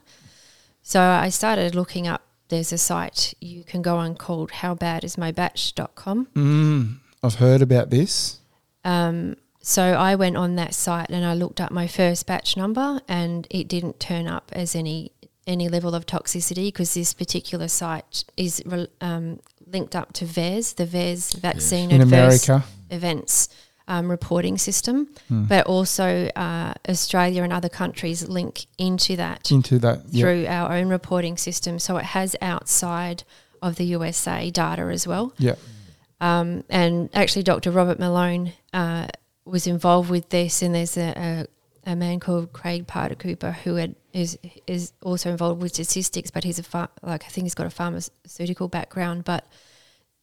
So 0.83 0.99
I 1.01 1.29
started 1.29 1.73
looking 1.73 2.07
up. 2.07 2.21
There's 2.49 2.73
a 2.73 2.77
site 2.77 3.33
you 3.39 3.63
can 3.63 3.81
go 3.81 3.95
on 3.97 4.15
called 4.15 4.51
howbadismybatch.com. 4.51 6.27
Mm, 6.35 6.97
I've 7.23 7.35
heard 7.35 7.61
about 7.61 7.89
this. 7.89 8.39
Um, 8.83 9.37
so 9.61 9.81
I 9.93 10.15
went 10.15 10.35
on 10.35 10.55
that 10.57 10.73
site 10.73 11.09
and 11.09 11.25
I 11.25 11.33
looked 11.33 11.61
up 11.61 11.71
my 11.71 11.87
first 11.87 12.27
batch 12.27 12.57
number, 12.57 12.99
and 13.07 13.47
it 13.49 13.67
didn't 13.69 13.99
turn 13.99 14.27
up 14.27 14.51
as 14.53 14.75
any 14.75 15.11
any 15.45 15.67
level 15.67 15.93
of 15.93 16.05
toxicity 16.05 16.67
because 16.67 16.93
this 16.93 17.13
particular 17.13 17.67
site 17.67 18.23
is 18.37 18.61
re- 18.65 18.87
um, 19.01 19.41
linked 19.67 19.93
up 19.93 20.13
to 20.13 20.23
VAERS, 20.25 20.75
the 20.75 20.85
VAERS 20.85 21.33
vaccine 21.35 21.91
In 21.91 21.99
adverse 22.01 22.47
America. 22.47 22.65
events 22.89 23.49
um, 23.87 24.09
reporting 24.09 24.57
system, 24.57 25.07
but 25.29 25.65
also 25.65 26.29
uh, 26.35 26.73
Australia 26.87 27.43
and 27.43 27.51
other 27.51 27.69
countries 27.69 28.27
link 28.27 28.65
into 28.77 29.15
that 29.17 29.51
Into 29.51 29.79
that. 29.79 30.01
Yep. 30.09 30.21
through 30.21 30.45
our 30.47 30.73
own 30.73 30.89
reporting 30.89 31.37
system. 31.37 31.79
So 31.79 31.97
it 31.97 32.05
has 32.05 32.35
outside 32.41 33.23
of 33.61 33.75
the 33.75 33.85
USA 33.85 34.49
data 34.49 34.83
as 34.83 35.07
well. 35.07 35.33
Yeah. 35.37 35.55
Um, 36.21 36.63
and 36.69 37.09
actually, 37.13 37.43
Dr. 37.43 37.71
Robert 37.71 37.99
Malone 37.99 38.53
uh, 38.71 39.07
was 39.45 39.67
involved 39.67 40.09
with 40.09 40.29
this, 40.29 40.61
and 40.61 40.73
there's 40.73 40.95
a, 40.97 41.47
a, 41.85 41.91
a 41.91 41.95
man 41.95 42.19
called 42.19 42.53
Craig 42.53 42.87
Paardekooper 42.87 43.53
who 43.55 43.75
had, 43.75 43.95
is 44.13 44.37
is 44.67 44.93
also 45.01 45.31
involved 45.31 45.61
with 45.61 45.73
statistics, 45.73 46.31
but 46.31 46.43
he's 46.45 46.59
a 46.59 46.89
like 47.01 47.25
I 47.25 47.27
think 47.27 47.45
he's 47.45 47.55
got 47.55 47.67
a 47.67 47.69
pharmaceutical 47.69 48.69
background. 48.69 49.25
But 49.25 49.45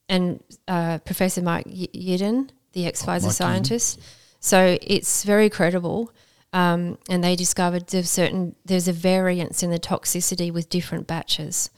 and 0.09 0.43
uh, 0.67 0.99
Professor 0.99 1.43
Mike 1.43 1.67
Yeadon, 1.67 2.51
the 2.73 2.87
ex 2.87 3.03
Pfizer 3.03 3.07
Mike 3.07 3.21
Yeadon. 3.23 3.33
scientist, 3.33 4.01
so 4.41 4.79
it's 4.83 5.25
very 5.25 5.51
credible. 5.51 6.13
Um, 6.53 6.99
and 7.09 7.23
they 7.23 7.37
discovered 7.37 7.87
there's 7.89 8.11
certain 8.11 8.57
there's 8.65 8.89
a 8.89 8.93
variance 8.93 9.63
in 9.63 9.71
the 9.71 9.79
toxicity 9.79 10.53
with 10.53 10.69
different 10.69 11.07
batches. 11.07 11.71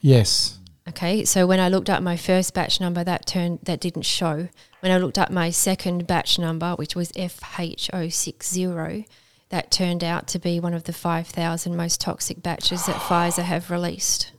Yes. 0.00 0.58
Okay, 0.86 1.24
so 1.24 1.46
when 1.46 1.60
I 1.60 1.68
looked 1.68 1.88
up 1.88 2.02
my 2.02 2.16
first 2.16 2.52
batch 2.52 2.78
number, 2.80 3.02
that 3.04 3.26
turned 3.26 3.60
that 3.62 3.80
didn't 3.80 4.02
show. 4.02 4.48
When 4.80 4.92
I 4.92 4.98
looked 4.98 5.18
up 5.18 5.30
my 5.30 5.50
second 5.50 6.06
batch 6.06 6.38
number, 6.38 6.72
which 6.74 6.94
was 6.94 7.10
FH060, 7.12 9.06
that 9.48 9.70
turned 9.70 10.04
out 10.04 10.26
to 10.28 10.38
be 10.38 10.60
one 10.60 10.74
of 10.74 10.84
the 10.84 10.92
5,000 10.92 11.74
most 11.76 12.00
toxic 12.00 12.42
batches 12.42 12.84
that 12.84 12.96
Pfizer 12.96 13.44
have 13.44 13.70
released. 13.70 14.32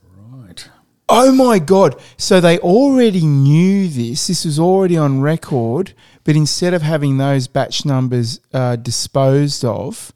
Oh 1.08 1.32
my 1.32 1.58
God. 1.58 2.00
So 2.16 2.40
they 2.40 2.58
already 2.58 3.24
knew 3.24 3.88
this. 3.88 4.26
This 4.26 4.44
was 4.44 4.58
already 4.58 4.96
on 4.96 5.20
record. 5.20 5.94
But 6.24 6.34
instead 6.34 6.74
of 6.74 6.82
having 6.82 7.18
those 7.18 7.46
batch 7.46 7.84
numbers 7.84 8.40
uh, 8.52 8.76
disposed 8.76 9.64
of, 9.64 10.12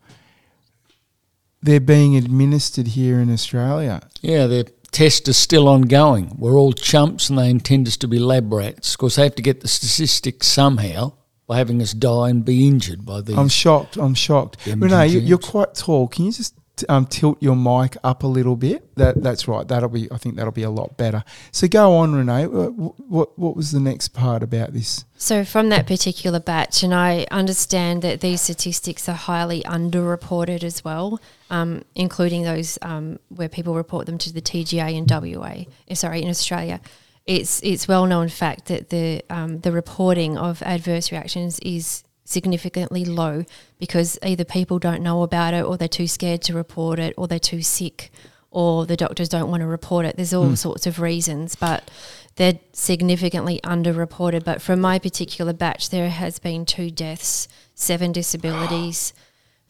they're 1.62 1.78
being 1.78 2.16
administered 2.16 2.88
here 2.88 3.20
in 3.20 3.32
Australia. 3.32 4.00
Yeah, 4.20 4.46
their 4.46 4.64
test 4.90 5.28
is 5.28 5.36
still 5.36 5.68
ongoing. 5.68 6.34
We're 6.38 6.58
all 6.58 6.72
chumps 6.72 7.30
and 7.30 7.38
they 7.38 7.50
intend 7.50 7.86
us 7.86 7.96
to 7.98 8.08
be 8.08 8.18
lab 8.18 8.52
rats 8.52 8.94
Of 8.94 8.98
course, 8.98 9.16
they 9.16 9.22
have 9.24 9.36
to 9.36 9.42
get 9.42 9.60
the 9.60 9.68
statistics 9.68 10.48
somehow 10.48 11.12
by 11.46 11.58
having 11.58 11.80
us 11.82 11.92
die 11.92 12.30
and 12.30 12.44
be 12.44 12.66
injured 12.66 13.04
by 13.04 13.20
these. 13.20 13.36
I'm 13.36 13.48
shocked. 13.48 13.96
I'm 13.96 14.14
shocked. 14.14 14.56
Renee, 14.66 15.08
you, 15.08 15.20
you're 15.20 15.38
quite 15.38 15.74
tall. 15.74 16.08
Can 16.08 16.26
you 16.26 16.32
just 16.32 16.54
um, 16.88 17.06
tilt 17.06 17.42
your 17.42 17.56
mic 17.56 17.96
up 18.02 18.22
a 18.22 18.26
little 18.26 18.56
bit? 18.56 18.94
That 18.96 19.22
that's 19.22 19.48
right. 19.48 19.66
That'll 19.66 19.88
be. 19.88 20.10
I 20.10 20.18
think 20.18 20.36
that'll 20.36 20.52
be 20.52 20.62
a 20.62 20.70
lot 20.70 20.96
better. 20.96 21.24
So 21.52 21.68
go 21.68 21.96
on, 21.96 22.14
Renee. 22.14 22.46
What 22.46 23.00
what, 23.08 23.38
what 23.38 23.56
was 23.56 23.72
the 23.72 23.80
next 23.80 24.08
part 24.08 24.42
about 24.42 24.72
this? 24.72 25.04
So, 25.16 25.44
from 25.44 25.68
that 25.68 25.86
particular 25.86 26.40
batch, 26.40 26.82
and 26.82 26.94
I 26.94 27.26
understand 27.30 28.00
that 28.02 28.20
these 28.20 28.40
statistics 28.40 29.06
are 29.06 29.14
highly 29.14 29.62
underreported 29.64 30.64
as 30.64 30.82
well, 30.82 31.20
um, 31.50 31.84
including 31.94 32.44
those 32.44 32.78
um, 32.80 33.18
where 33.28 33.50
people 33.50 33.74
report 33.74 34.06
them 34.06 34.16
to 34.16 34.32
the 34.32 34.40
TGA 34.40 34.94
in 34.94 35.06
WA, 35.06 35.64
eh, 35.88 35.94
sorry, 35.94 36.22
in 36.22 36.30
Australia. 36.30 36.80
It's 37.26 37.60
it's 37.62 37.86
well 37.86 38.06
known 38.06 38.28
fact 38.28 38.66
that 38.66 38.88
the 38.88 39.22
um, 39.28 39.60
the 39.60 39.72
reporting 39.72 40.38
of 40.38 40.62
adverse 40.62 41.12
reactions 41.12 41.58
is 41.60 42.02
significantly 42.30 43.04
low 43.04 43.44
because 43.78 44.18
either 44.22 44.44
people 44.44 44.78
don't 44.78 45.02
know 45.02 45.22
about 45.22 45.54
it 45.54 45.64
or 45.64 45.76
they're 45.76 45.88
too 45.88 46.06
scared 46.06 46.42
to 46.42 46.54
report 46.54 46.98
it 46.98 47.14
or 47.16 47.26
they're 47.26 47.38
too 47.38 47.62
sick 47.62 48.10
or 48.50 48.86
the 48.86 48.96
doctors 48.96 49.28
don't 49.28 49.50
want 49.50 49.60
to 49.60 49.66
report 49.66 50.06
it. 50.06 50.16
There's 50.16 50.34
all 50.34 50.48
hmm. 50.48 50.54
sorts 50.54 50.86
of 50.86 51.00
reasons, 51.00 51.54
but 51.54 51.90
they're 52.36 52.58
significantly 52.72 53.60
underreported. 53.62 54.44
But 54.44 54.60
from 54.60 54.80
my 54.80 54.98
particular 54.98 55.52
batch, 55.52 55.90
there 55.90 56.10
has 56.10 56.38
been 56.38 56.64
two 56.66 56.90
deaths 56.90 57.48
seven 57.74 58.12
disabilities, 58.12 59.14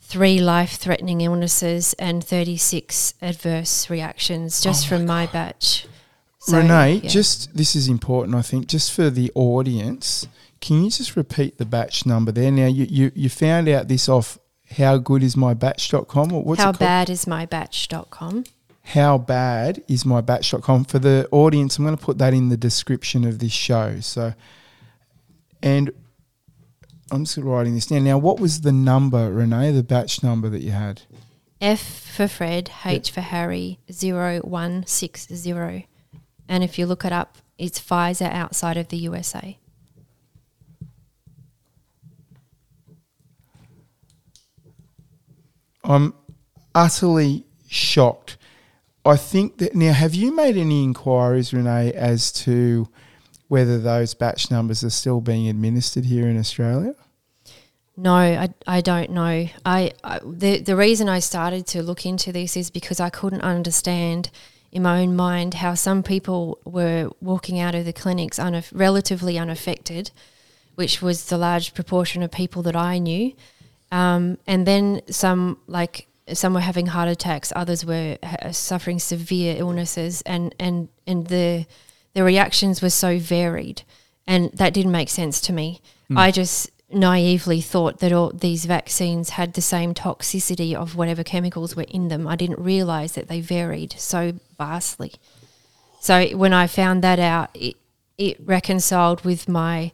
three 0.00 0.40
life 0.40 0.72
threatening 0.72 1.20
illnesses, 1.20 1.94
and 1.94 2.24
36 2.24 3.14
adverse 3.22 3.88
reactions 3.88 4.60
just 4.60 4.86
Oh 4.86 4.90
my 4.90 4.98
from 4.98 5.06
my 5.06 5.26
batch. 5.26 5.86
So, 6.40 6.56
Renee, 6.56 6.94
yeah. 6.94 7.08
just 7.08 7.54
this 7.56 7.76
is 7.76 7.86
important, 7.86 8.34
I 8.34 8.42
think, 8.42 8.66
just 8.66 8.92
for 8.92 9.10
the 9.10 9.30
audience. 9.34 10.26
Can 10.60 10.84
you 10.84 10.90
just 10.90 11.16
repeat 11.16 11.58
the 11.58 11.64
batch 11.64 12.04
number 12.04 12.32
there? 12.32 12.50
Now, 12.50 12.66
you, 12.66 12.86
you, 12.88 13.12
you 13.14 13.28
found 13.28 13.68
out 13.68 13.88
this 13.88 14.08
off 14.08 14.38
howgoodismybatch.com 14.72 16.32
or 16.32 16.42
what's 16.42 16.60
how 16.60 16.72
bad 16.72 17.10
is 17.10 17.26
my 17.26 17.46
batch.com? 17.46 18.44
How 18.82 19.18
bad 19.18 19.82
is 19.88 20.04
my 20.04 20.20
batch.com? 20.20 20.84
For 20.84 20.98
the 20.98 21.28
audience, 21.30 21.78
I'm 21.78 21.84
going 21.84 21.96
to 21.96 22.04
put 22.04 22.18
that 22.18 22.34
in 22.34 22.48
the 22.48 22.56
description 22.56 23.24
of 23.24 23.38
this 23.38 23.52
show. 23.52 24.00
So, 24.00 24.34
and 25.62 25.90
I'm 27.10 27.24
just 27.24 27.38
writing 27.38 27.74
this 27.74 27.86
down. 27.86 28.04
Now, 28.04 28.18
what 28.18 28.40
was 28.40 28.60
the 28.62 28.72
number, 28.72 29.32
Renee, 29.32 29.72
the 29.72 29.82
batch 29.82 30.22
number 30.22 30.48
that 30.48 30.62
you 30.62 30.72
had? 30.72 31.02
F 31.60 31.80
for 31.80 32.26
Fred, 32.26 32.70
H 32.84 33.10
for 33.10 33.20
Harry, 33.20 33.78
0160. 33.88 35.86
And 36.48 36.64
if 36.64 36.78
you 36.78 36.86
look 36.86 37.04
it 37.04 37.12
up, 37.12 37.38
it's 37.58 37.78
Pfizer 37.78 38.32
outside 38.32 38.76
of 38.76 38.88
the 38.88 38.96
USA. 38.96 39.58
I'm 45.90 46.14
utterly 46.72 47.46
shocked. 47.68 48.36
I 49.04 49.16
think 49.16 49.58
that 49.58 49.74
now, 49.74 49.92
have 49.92 50.14
you 50.14 50.34
made 50.34 50.56
any 50.56 50.84
inquiries, 50.84 51.52
Renee, 51.52 51.92
as 51.94 52.30
to 52.44 52.88
whether 53.48 53.78
those 53.78 54.14
batch 54.14 54.50
numbers 54.50 54.84
are 54.84 54.90
still 54.90 55.20
being 55.20 55.48
administered 55.48 56.04
here 56.04 56.28
in 56.28 56.38
Australia? 56.38 56.94
No, 57.96 58.14
I, 58.14 58.50
I 58.66 58.80
don't 58.80 59.10
know. 59.10 59.48
I, 59.66 59.92
I 60.04 60.20
the 60.24 60.60
the 60.60 60.76
reason 60.76 61.08
I 61.08 61.18
started 61.18 61.66
to 61.68 61.82
look 61.82 62.06
into 62.06 62.30
this 62.30 62.56
is 62.56 62.70
because 62.70 63.00
I 63.00 63.10
couldn't 63.10 63.42
understand 63.42 64.30
in 64.70 64.84
my 64.84 65.02
own 65.02 65.16
mind 65.16 65.54
how 65.54 65.74
some 65.74 66.04
people 66.04 66.60
were 66.64 67.10
walking 67.20 67.58
out 67.58 67.74
of 67.74 67.84
the 67.84 67.92
clinics 67.92 68.38
relatively 68.72 69.36
unaffected, 69.38 70.12
which 70.76 71.02
was 71.02 71.24
the 71.24 71.36
large 71.36 71.74
proportion 71.74 72.22
of 72.22 72.30
people 72.30 72.62
that 72.62 72.76
I 72.76 72.98
knew, 72.98 73.32
um, 73.90 74.38
and 74.46 74.66
then 74.66 75.02
some 75.10 75.58
like 75.66 76.06
some 76.32 76.54
were 76.54 76.60
having 76.60 76.86
heart 76.86 77.08
attacks, 77.08 77.52
others 77.56 77.84
were 77.84 78.18
ha- 78.22 78.52
suffering 78.52 78.98
severe 78.98 79.56
illnesses, 79.58 80.22
and 80.22 80.54
and 80.58 80.88
and 81.06 81.26
the 81.26 81.66
the 82.14 82.24
reactions 82.24 82.82
were 82.82 82.90
so 82.90 83.18
varied, 83.18 83.82
and 84.26 84.50
that 84.52 84.74
didn't 84.74 84.92
make 84.92 85.08
sense 85.08 85.40
to 85.42 85.52
me. 85.52 85.80
I 86.16 86.30
just 86.32 86.70
naively 86.92 87.60
thought 87.60 88.00
that 88.00 88.12
all 88.12 88.30
these 88.30 88.64
vaccines 88.64 89.30
had 89.30 89.54
the 89.54 89.62
same 89.62 89.94
toxicity 89.94 90.74
of 90.74 90.96
whatever 90.96 91.22
chemicals 91.22 91.76
were 91.76 91.86
in 91.88 92.08
them. 92.08 92.26
I 92.26 92.36
didn't 92.36 92.58
realize 92.58 93.12
that 93.12 93.28
they 93.28 93.40
varied 93.40 93.94
so 93.98 94.32
vastly. 94.58 95.12
So 96.00 96.26
when 96.36 96.52
I 96.52 96.66
found 96.66 97.04
that 97.04 97.18
out, 97.18 97.50
it, 97.54 97.76
it 98.18 98.38
reconciled 98.44 99.24
with 99.24 99.48
my 99.48 99.92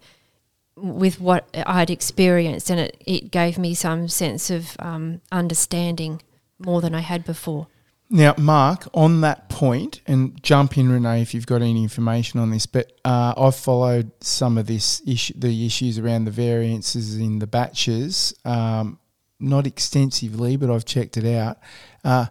with 0.76 1.20
what 1.20 1.48
I'd 1.66 1.90
experienced, 1.90 2.70
and 2.70 2.80
it, 2.80 3.02
it 3.06 3.30
gave 3.30 3.58
me 3.58 3.74
some 3.74 4.08
sense 4.08 4.50
of 4.50 4.76
um, 4.78 5.20
understanding 5.32 6.22
more 6.58 6.80
than 6.80 6.94
I 6.94 7.00
had 7.00 7.24
before. 7.24 7.66
Now, 8.08 8.34
Mark, 8.38 8.86
on 8.94 9.20
that 9.22 9.48
point, 9.48 10.00
and 10.06 10.40
jump 10.42 10.78
in, 10.78 10.90
Renee, 10.90 11.22
if 11.22 11.34
you've 11.34 11.46
got 11.46 11.60
any 11.60 11.82
information 11.82 12.38
on 12.38 12.50
this. 12.50 12.64
But 12.64 12.92
uh, 13.04 13.34
I've 13.36 13.56
followed 13.56 14.12
some 14.22 14.58
of 14.58 14.66
this 14.66 15.02
issue, 15.06 15.34
the 15.36 15.66
issues 15.66 15.98
around 15.98 16.24
the 16.24 16.30
variances 16.30 17.16
in 17.16 17.40
the 17.40 17.48
batches, 17.48 18.32
um, 18.44 19.00
not 19.40 19.66
extensively, 19.66 20.56
but 20.56 20.70
I've 20.70 20.84
checked 20.84 21.16
it 21.16 21.26
out. 21.36 21.58
Uh, 22.04 22.26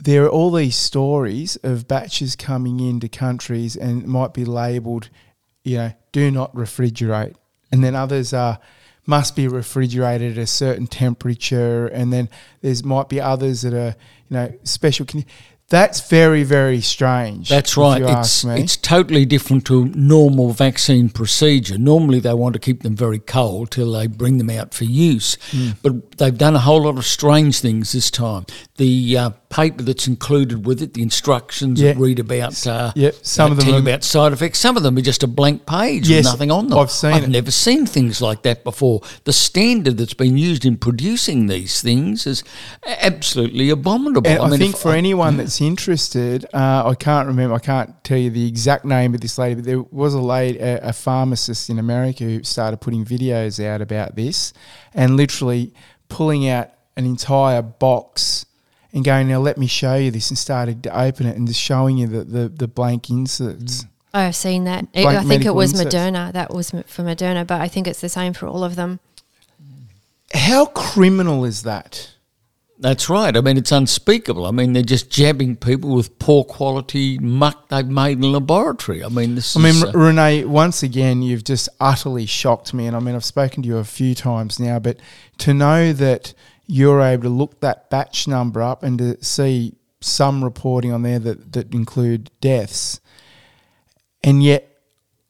there 0.00 0.24
are 0.24 0.30
all 0.30 0.50
these 0.50 0.76
stories 0.76 1.56
of 1.56 1.86
batches 1.86 2.34
coming 2.34 2.80
into 2.80 3.08
countries 3.08 3.76
and 3.76 4.06
might 4.06 4.32
be 4.32 4.44
labelled, 4.44 5.10
you 5.66 5.76
know, 5.78 5.92
do 6.12 6.30
not 6.30 6.54
refrigerate, 6.54 7.34
and 7.72 7.82
then 7.82 7.94
others 7.94 8.32
are 8.32 8.58
must 9.04 9.36
be 9.36 9.48
refrigerated 9.48 10.38
at 10.38 10.42
a 10.42 10.46
certain 10.46 10.86
temperature, 10.86 11.86
and 11.88 12.12
then 12.12 12.28
there's 12.60 12.84
might 12.84 13.08
be 13.08 13.20
others 13.20 13.62
that 13.62 13.74
are, 13.74 13.94
you 14.28 14.36
know, 14.36 14.52
special. 14.64 15.06
Con- 15.06 15.24
That's 15.68 16.08
very, 16.08 16.44
very 16.44 16.80
strange. 16.80 17.48
That's 17.48 17.76
right. 17.76 18.00
It's 18.00 18.44
it's 18.44 18.76
totally 18.76 19.24
different 19.24 19.64
to 19.66 19.86
normal 19.86 20.52
vaccine 20.52 21.08
procedure. 21.08 21.78
Normally, 21.78 22.20
they 22.20 22.34
want 22.34 22.54
to 22.54 22.60
keep 22.60 22.82
them 22.82 22.96
very 22.96 23.18
cold 23.18 23.70
till 23.72 23.92
they 23.92 24.06
bring 24.06 24.38
them 24.38 24.50
out 24.50 24.74
for 24.74 24.84
use. 24.84 25.36
Hmm. 25.50 25.70
But 25.82 26.18
they've 26.18 26.38
done 26.38 26.54
a 26.54 26.60
whole 26.60 26.82
lot 26.82 26.98
of 26.98 27.04
strange 27.04 27.60
things 27.60 27.92
this 27.92 28.10
time. 28.10 28.46
The 28.76 29.18
uh, 29.18 29.30
paper 29.56 29.82
that's 29.82 30.06
included 30.06 30.66
with 30.66 30.82
it, 30.82 30.92
the 30.94 31.02
instructions 31.02 31.80
Yeah. 31.80 31.92
that 31.94 31.98
read 32.00 32.18
about, 32.18 32.66
uh, 32.66 32.92
Yep, 32.94 33.14
some 33.22 33.48
uh, 33.48 33.52
of 33.52 33.56
them 33.56 33.64
tell 33.64 33.74
you 33.74 33.78
are- 33.80 33.88
about 33.90 34.04
side 34.04 34.32
effects. 34.32 34.58
Some 34.58 34.76
of 34.76 34.82
them 34.82 34.96
are 34.98 35.00
just 35.12 35.22
a 35.22 35.26
blank 35.26 35.64
page 35.66 36.08
Yes, 36.08 36.18
with 36.24 36.32
nothing 36.32 36.50
on 36.50 36.68
them. 36.68 36.78
I've 36.78 36.90
seen 36.90 37.12
I've 37.12 37.24
it. 37.24 37.30
never 37.30 37.50
seen 37.50 37.86
things 37.86 38.20
like 38.20 38.42
that 38.42 38.64
before. 38.64 39.00
The 39.24 39.32
standard 39.32 39.96
that's 39.96 40.14
been 40.14 40.36
used 40.36 40.64
in 40.66 40.76
producing 40.76 41.46
these 41.46 41.80
things 41.80 42.26
is 42.26 42.44
absolutely 42.86 43.70
abominable. 43.70 44.30
I, 44.30 44.48
mean, 44.50 44.58
think 44.58 44.76
for 44.76 44.92
I- 44.92 44.98
anyone 44.98 45.36
that's 45.36 45.60
interested, 45.60 46.44
uh, 46.52 46.82
I 46.86 46.94
can't 46.94 47.26
remember, 47.26 47.54
I 47.54 47.58
can't 47.58 47.92
tell 48.04 48.18
you 48.18 48.30
the 48.30 48.46
exact 48.46 48.84
name 48.84 49.14
of 49.14 49.20
this 49.20 49.38
lady, 49.38 49.56
but 49.56 49.64
there 49.64 49.82
was 49.82 50.14
a 50.14 50.20
lady, 50.20 50.58
a, 50.58 50.78
a 50.88 50.92
pharmacist 50.92 51.70
in 51.70 51.78
America 51.78 52.24
who 52.24 52.42
started 52.42 52.78
putting 52.80 53.04
videos 53.04 53.64
out 53.64 53.80
about 53.80 54.16
this 54.16 54.52
and 54.94 55.16
literally 55.16 55.72
pulling 56.08 56.48
out 56.48 56.70
an 56.96 57.04
entire 57.04 57.62
box 57.62 58.46
and 58.96 59.04
going, 59.04 59.28
now 59.28 59.38
let 59.38 59.58
me 59.58 59.68
show 59.68 59.94
you 59.94 60.10
this, 60.10 60.30
and 60.30 60.38
started 60.38 60.82
to 60.84 61.00
open 61.00 61.26
it 61.26 61.36
and 61.36 61.46
just 61.46 61.60
showing 61.60 61.98
you 61.98 62.08
the, 62.08 62.24
the, 62.24 62.48
the 62.48 62.66
blank 62.66 63.10
inserts. 63.10 63.84
I've 64.12 64.34
seen 64.34 64.64
that. 64.64 64.86
It- 64.94 65.04
I 65.04 65.22
think 65.22 65.44
it 65.44 65.54
was 65.54 65.72
inserts. 65.72 65.94
Moderna. 65.94 66.32
That 66.32 66.52
was 66.52 66.70
for 66.70 67.02
Moderna, 67.02 67.46
but 67.46 67.60
I 67.60 67.68
think 67.68 67.86
it's 67.86 68.00
the 68.00 68.08
same 68.08 68.32
for 68.32 68.46
all 68.48 68.64
of 68.64 68.74
them. 68.74 68.98
How 70.34 70.66
criminal 70.66 71.44
is 71.44 71.62
that? 71.62 72.12
That's 72.78 73.08
right. 73.08 73.34
I 73.34 73.40
mean, 73.40 73.56
it's 73.56 73.72
unspeakable. 73.72 74.44
I 74.44 74.50
mean, 74.50 74.72
they're 74.74 74.82
just 74.82 75.10
jabbing 75.10 75.56
people 75.56 75.94
with 75.94 76.18
poor 76.18 76.44
quality 76.44 77.18
muck 77.18 77.68
they've 77.68 77.86
made 77.86 78.18
in 78.18 78.24
a 78.24 78.28
laboratory. 78.28 79.02
I 79.02 79.08
mean, 79.08 79.34
this 79.34 79.56
I 79.56 79.60
mean, 79.60 79.74
is. 79.76 79.84
uh, 79.84 79.92
Renee, 79.92 80.44
once 80.44 80.82
again, 80.82 81.22
you've 81.22 81.44
just 81.44 81.70
utterly 81.80 82.26
shocked 82.26 82.74
me. 82.74 82.86
And 82.86 82.94
I 82.94 83.00
mean, 83.00 83.14
I've 83.14 83.24
spoken 83.24 83.62
to 83.62 83.68
you 83.68 83.78
a 83.78 83.84
few 83.84 84.14
times 84.14 84.58
now, 84.60 84.78
but 84.78 84.98
to 85.38 85.54
know 85.54 85.92
that 85.94 86.34
you're 86.66 87.00
able 87.00 87.24
to 87.24 87.28
look 87.28 87.60
that 87.60 87.90
batch 87.90 88.26
number 88.26 88.62
up 88.62 88.82
and 88.82 88.98
to 88.98 89.24
see 89.24 89.74
some 90.00 90.44
reporting 90.44 90.92
on 90.92 91.02
there 91.02 91.18
that, 91.18 91.52
that 91.52 91.74
include 91.74 92.30
deaths, 92.40 93.00
and 94.22 94.42
yet 94.42 94.76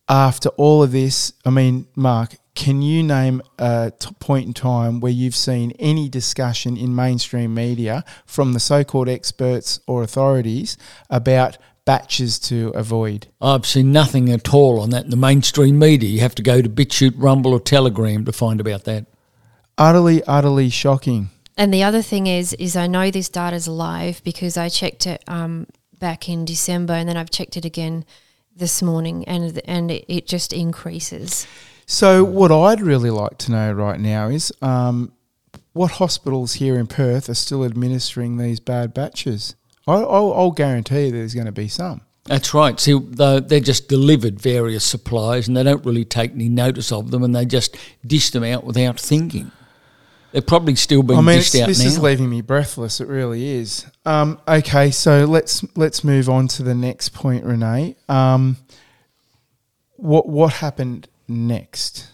after 0.09 0.51
all 0.51 0.83
of 0.83 0.93
this, 0.93 1.33
I 1.45 1.51
mean, 1.51 1.89
Mark, 1.97 2.37
can 2.55 2.81
you 2.81 3.03
name 3.03 3.43
a 3.59 3.93
t- 3.97 4.09
point 4.19 4.47
in 4.47 4.55
time 4.55 5.01
where 5.01 5.13
you've 5.13 5.37
seen 5.37 5.73
any 5.79 6.09
discussion 6.09 6.77
in 6.77 6.95
mainstream 6.95 7.55
media 7.55 8.05
from 8.25 8.53
the 8.53 8.61
so 8.61 8.83
called 8.83 9.09
experts 9.09 9.81
or 9.87 10.03
authorities 10.03 10.79
about 11.11 11.59
batches 11.85 12.39
to 12.39 12.69
avoid? 12.75 13.27
I've 13.41 13.67
seen 13.67 13.93
nothing 13.93 14.31
at 14.31 14.55
all 14.55 14.81
on 14.81 14.91
that 14.91 15.05
in 15.05 15.11
the 15.11 15.17
mainstream 15.17 15.79
media. 15.79 16.09
You 16.09 16.21
have 16.21 16.35
to 16.37 16.43
go 16.43 16.63
to 16.63 16.69
BitChute, 16.69 17.15
Rumble, 17.17 17.53
or 17.53 17.61
Telegram 17.61 18.25
to 18.25 18.33
find 18.33 18.61
about 18.61 18.85
that. 18.85 19.07
Utterly, 19.79 20.23
utterly 20.25 20.71
shocking. 20.71 21.31
And 21.57 21.73
the 21.73 21.83
other 21.83 22.03
thing 22.03 22.27
is, 22.27 22.53
is 22.55 22.77
I 22.77 22.87
know 22.87 23.11
this 23.11 23.29
data's 23.29 23.67
live 23.67 24.23
because 24.25 24.57
I 24.57 24.69
checked 24.69 25.07
it 25.07 25.25
um, 25.27 25.67
back 25.99 26.29
in 26.29 26.45
December, 26.45 26.93
and 26.93 27.09
then 27.09 27.17
I've 27.17 27.31
checked 27.31 27.57
it 27.57 27.65
again 27.65 28.05
this 28.55 28.83
morning, 28.83 29.25
and 29.27 29.61
and 29.65 29.91
it, 29.91 30.05
it 30.09 30.27
just 30.27 30.53
increases. 30.53 31.47
So, 31.87 32.25
what 32.25 32.51
I'd 32.53 32.81
really 32.81 33.11
like 33.11 33.39
to 33.39 33.53
know 33.53 33.73
right 33.73 34.01
now 34.01 34.29
is 34.29 34.53
um, 34.61 35.13
what 35.73 35.93
hospitals 35.93 36.55
here 36.55 36.77
in 36.77 36.87
Perth 36.87 37.29
are 37.29 37.35
still 37.35 37.65
administering 37.65 38.37
these 38.37 38.61
bad 38.61 38.93
batches. 38.93 39.55
I, 39.87 39.95
I'll, 39.95 40.33
I'll 40.33 40.51
guarantee 40.51 41.11
there's 41.11 41.35
going 41.35 41.47
to 41.47 41.53
be 41.53 41.69
some. 41.69 42.01
That's 42.25 42.53
right. 42.53 42.79
See, 42.81 42.99
they're 42.99 43.41
they're 43.41 43.61
just 43.61 43.89
delivered 43.89 44.41
various 44.41 44.85
supplies 44.85 45.47
and 45.47 45.57
they 45.57 45.63
don't 45.63 45.85
really 45.87 46.05
take 46.05 46.33
any 46.33 46.49
notice 46.49 46.91
of 46.91 47.13
them 47.13 47.23
and 47.23 47.35
they 47.35 47.47
just 47.47 47.77
dish 48.05 48.31
them 48.31 48.43
out 48.43 48.65
without 48.65 48.99
thinking. 48.99 49.53
They're 50.33 50.43
probably 50.43 50.75
still 50.75 51.03
being 51.03 51.19
I 51.19 51.23
mean, 51.23 51.39
dished 51.39 51.55
it's, 51.55 51.63
out 51.63 51.69
this 51.69 51.81
now. 51.81 51.87
is 51.87 51.99
leaving 51.99 52.29
me 52.29 52.43
breathless. 52.43 53.01
It 53.01 53.09
really 53.09 53.49
is. 53.49 53.87
Um, 54.05 54.39
okay, 54.47 54.91
so 54.91 55.25
let's 55.25 55.65
let's 55.77 56.05
move 56.05 56.29
on 56.29 56.49
to 56.49 56.63
the 56.63 56.75
next 56.75 57.11
point, 57.11 57.45
Renee. 57.45 57.97
Um, 58.09 58.57
what 59.97 60.29
what 60.29 60.55
happened 60.55 61.09
next? 61.29 62.09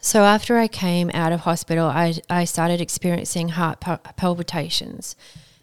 So 0.00 0.22
after 0.22 0.56
I 0.56 0.68
came 0.68 1.10
out 1.12 1.32
of 1.32 1.40
hospital, 1.40 1.86
I 1.86 2.14
I 2.30 2.44
started 2.44 2.80
experiencing 2.80 3.50
heart 3.50 3.80
pal- 3.80 4.00
palpitations, 4.16 5.16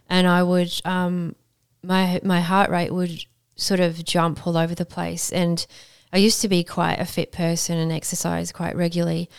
and 0.10 0.28
I 0.28 0.44
would 0.44 0.74
um 0.86 1.36
my 1.82 2.20
my 2.24 2.42
heart 2.42 2.70
rate 2.70 2.94
would 2.94 3.26
sort 3.56 3.80
of 3.80 4.04
jump 4.04 4.46
all 4.46 4.58
over 4.58 4.76
the 4.76 4.86
place. 4.86 5.32
And 5.32 5.66
I 6.12 6.18
used 6.18 6.42
to 6.42 6.48
be 6.48 6.64
quite 6.64 7.00
a 7.00 7.06
fit 7.06 7.32
person 7.32 7.78
and 7.78 7.92
exercise 7.92 8.52
quite 8.52 8.76
regularly, 8.76 9.30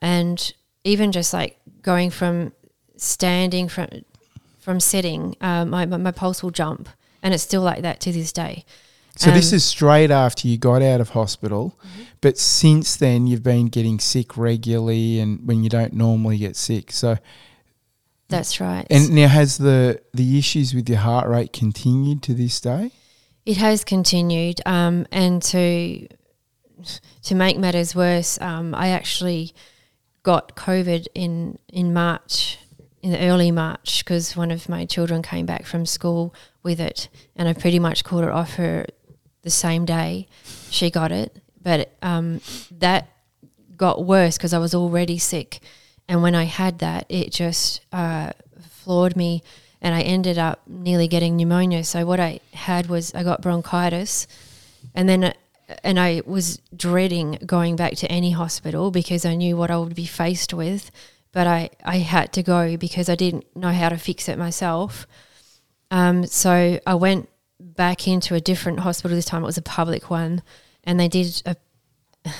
and 0.00 0.52
even 0.84 1.12
just 1.12 1.32
like 1.32 1.58
going 1.82 2.10
from 2.10 2.52
standing 2.96 3.68
from 3.68 3.88
from 4.60 4.78
sitting, 4.78 5.34
uh, 5.40 5.64
my, 5.64 5.86
my 5.86 6.10
pulse 6.10 6.42
will 6.42 6.50
jump, 6.50 6.88
and 7.22 7.32
it's 7.32 7.42
still 7.42 7.62
like 7.62 7.82
that 7.82 7.98
to 8.00 8.12
this 8.12 8.30
day. 8.32 8.64
So 9.16 9.30
this 9.30 9.52
Um, 9.52 9.56
is 9.56 9.64
straight 9.64 10.10
after 10.10 10.46
you 10.48 10.58
got 10.58 10.82
out 10.82 11.00
of 11.00 11.10
hospital, 11.10 11.78
Mm-hmm. 11.78 12.02
but 12.20 12.38
since 12.38 12.96
then 12.96 13.26
you've 13.26 13.42
been 13.42 13.66
getting 13.68 13.98
sick 13.98 14.36
regularly, 14.36 15.18
and 15.18 15.46
when 15.46 15.62
you 15.64 15.70
don't 15.70 15.92
normally 15.94 16.38
get 16.38 16.56
sick. 16.56 16.92
So, 16.92 17.16
That's 18.28 18.60
right. 18.60 18.86
and 18.90 19.10
now 19.10 19.28
has 19.28 19.58
the 19.58 20.00
the 20.14 20.38
issues 20.38 20.74
with 20.74 20.88
your 20.88 20.98
heart 20.98 21.26
rate 21.28 21.52
continued 21.52 22.22
to 22.24 22.34
this 22.34 22.60
day? 22.60 22.92
It 23.46 23.56
has 23.56 23.82
continued, 23.82 24.60
um, 24.66 25.06
and 25.10 25.42
to 25.44 26.06
to 27.22 27.34
make 27.34 27.58
matters 27.58 27.94
worse, 27.94 28.38
um, 28.40 28.74
I 28.74 28.88
actually 28.88 29.52
got 30.22 30.54
COVID 30.56 31.06
in 31.14 31.58
in 31.68 31.92
March, 31.92 32.58
in 33.02 33.16
early 33.16 33.50
March, 33.50 34.04
because 34.04 34.36
one 34.36 34.50
of 34.50 34.68
my 34.68 34.84
children 34.84 35.22
came 35.22 35.46
back 35.46 35.66
from 35.66 35.86
school 35.86 36.34
with 36.62 36.80
it, 36.80 37.08
and 37.36 37.48
I 37.48 37.52
pretty 37.52 37.78
much 37.78 38.04
caught 38.04 38.24
it 38.24 38.30
off 38.30 38.54
her 38.54 38.86
the 39.42 39.50
same 39.50 39.84
day 39.84 40.28
she 40.70 40.90
got 40.90 41.12
it. 41.12 41.38
But 41.62 41.92
um, 42.02 42.40
that 42.78 43.08
got 43.76 44.04
worse 44.04 44.36
because 44.36 44.52
I 44.52 44.58
was 44.58 44.74
already 44.74 45.18
sick, 45.18 45.60
and 46.08 46.22
when 46.22 46.34
I 46.34 46.44
had 46.44 46.78
that, 46.80 47.06
it 47.08 47.32
just 47.32 47.80
uh, 47.92 48.32
floored 48.60 49.16
me, 49.16 49.42
and 49.80 49.94
I 49.94 50.02
ended 50.02 50.38
up 50.38 50.60
nearly 50.66 51.08
getting 51.08 51.36
pneumonia. 51.36 51.84
So 51.84 52.04
what 52.04 52.20
I 52.20 52.40
had 52.52 52.88
was 52.88 53.14
I 53.14 53.22
got 53.22 53.40
bronchitis, 53.40 54.26
and 54.94 55.08
then 55.08 55.32
and 55.82 55.98
I 55.98 56.22
was 56.24 56.60
dreading 56.74 57.38
going 57.44 57.76
back 57.76 57.94
to 57.96 58.10
any 58.10 58.30
hospital 58.30 58.90
because 58.90 59.24
I 59.24 59.34
knew 59.34 59.56
what 59.56 59.70
I 59.70 59.78
would 59.78 59.94
be 59.94 60.06
faced 60.06 60.54
with, 60.54 60.90
but 61.32 61.46
I 61.46 61.70
I 61.84 61.98
had 61.98 62.32
to 62.34 62.42
go 62.42 62.76
because 62.76 63.08
I 63.08 63.14
didn't 63.14 63.44
know 63.56 63.72
how 63.72 63.88
to 63.88 63.98
fix 63.98 64.28
it 64.28 64.38
myself. 64.38 65.06
Um, 65.90 66.26
so 66.26 66.80
I 66.86 66.94
went 66.94 67.28
back 67.58 68.06
into 68.06 68.34
a 68.34 68.40
different 68.40 68.80
hospital 68.80 69.16
this 69.16 69.24
time. 69.24 69.42
It 69.42 69.46
was 69.46 69.58
a 69.58 69.62
public 69.62 70.10
one, 70.10 70.42
and 70.84 70.98
they 70.98 71.08
did 71.08 71.42
a. 71.46 71.56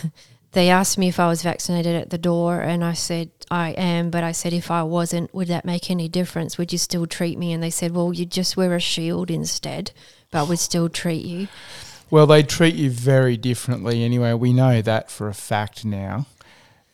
they 0.52 0.68
asked 0.68 0.98
me 0.98 1.08
if 1.08 1.20
I 1.20 1.28
was 1.28 1.42
vaccinated 1.42 1.94
at 1.94 2.10
the 2.10 2.18
door, 2.18 2.60
and 2.60 2.84
I 2.84 2.94
said 2.94 3.30
I 3.50 3.70
am. 3.70 4.10
But 4.10 4.24
I 4.24 4.32
said 4.32 4.52
if 4.52 4.70
I 4.70 4.82
wasn't, 4.82 5.34
would 5.34 5.48
that 5.48 5.64
make 5.64 5.90
any 5.90 6.08
difference? 6.08 6.58
Would 6.58 6.72
you 6.72 6.78
still 6.78 7.06
treat 7.06 7.38
me? 7.38 7.52
And 7.52 7.62
they 7.62 7.70
said, 7.70 7.94
well, 7.94 8.12
you 8.12 8.26
just 8.26 8.56
wear 8.56 8.74
a 8.74 8.80
shield 8.80 9.30
instead, 9.30 9.92
but 10.30 10.48
we'd 10.48 10.58
still 10.58 10.88
treat 10.88 11.24
you. 11.24 11.48
Well, 12.10 12.26
they 12.26 12.42
treat 12.42 12.74
you 12.74 12.90
very 12.90 13.36
differently 13.36 14.02
anyway. 14.04 14.32
We 14.34 14.52
know 14.52 14.82
that 14.82 15.10
for 15.10 15.28
a 15.28 15.34
fact 15.34 15.84
now, 15.84 16.26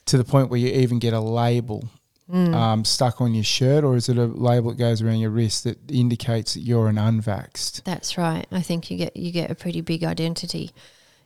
to 0.07 0.19
the 0.19 0.25
point 0.25 0.51
where 0.51 0.61
you 0.61 0.69
even 0.69 0.99
get 0.99 1.13
a 1.13 1.21
label 1.21 1.89
Mm. 2.31 2.55
um, 2.55 2.85
stuck 2.85 3.21
on 3.21 3.35
your 3.35 3.45
shirt, 3.45 3.85
or 3.85 3.95
is 3.95 4.09
it 4.09 4.19
a 4.19 4.25
label 4.27 4.71
that 4.71 4.79
goes 4.79 5.01
around 5.01 5.19
your 5.21 5.31
wrist 5.31 5.63
that 5.63 5.79
indicates 5.89 6.55
that 6.55 6.61
you're 6.63 6.89
an 6.89 6.97
unvaxxed? 6.97 7.85
That's 7.85 8.19
right. 8.19 8.45
I 8.51 8.63
think 8.63 8.91
you 8.91 8.97
get 8.99 9.17
you 9.17 9.31
get 9.31 9.49
a 9.49 9.55
pretty 9.55 9.81
big 9.81 10.03
identity 10.03 10.73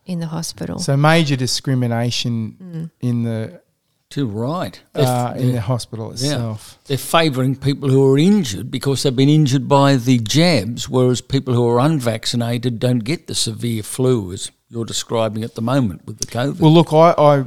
in 0.04 0.20
the 0.20 0.26
hospital. 0.26 0.78
So 0.78 0.98
major 0.98 1.36
discrimination 1.36 2.56
Mm. 2.62 2.90
in 3.00 3.22
the 3.22 3.62
Too 4.10 4.26
right. 4.26 4.80
Uh, 4.92 5.34
in 5.36 5.52
the 5.52 5.60
hospital 5.60 6.10
itself. 6.10 6.78
they're 6.86 6.98
favouring 6.98 7.54
people 7.54 7.88
who 7.88 8.12
are 8.12 8.18
injured 8.18 8.68
because 8.68 9.04
they've 9.04 9.14
been 9.14 9.28
injured 9.28 9.68
by 9.68 9.94
the 9.94 10.18
jabs, 10.18 10.88
whereas 10.88 11.20
people 11.20 11.54
who 11.54 11.66
are 11.68 11.78
unvaccinated 11.78 12.80
don't 12.80 13.00
get 13.00 13.28
the 13.28 13.36
severe 13.36 13.84
flu 13.84 14.32
as 14.32 14.50
you're 14.68 14.84
describing 14.84 15.44
at 15.44 15.54
the 15.54 15.62
moment 15.62 16.06
with 16.06 16.18
the 16.18 16.26
COVID. 16.26 16.58
Well, 16.58 16.72
look, 16.72 16.92
I, 16.92 17.14
I 17.16 17.44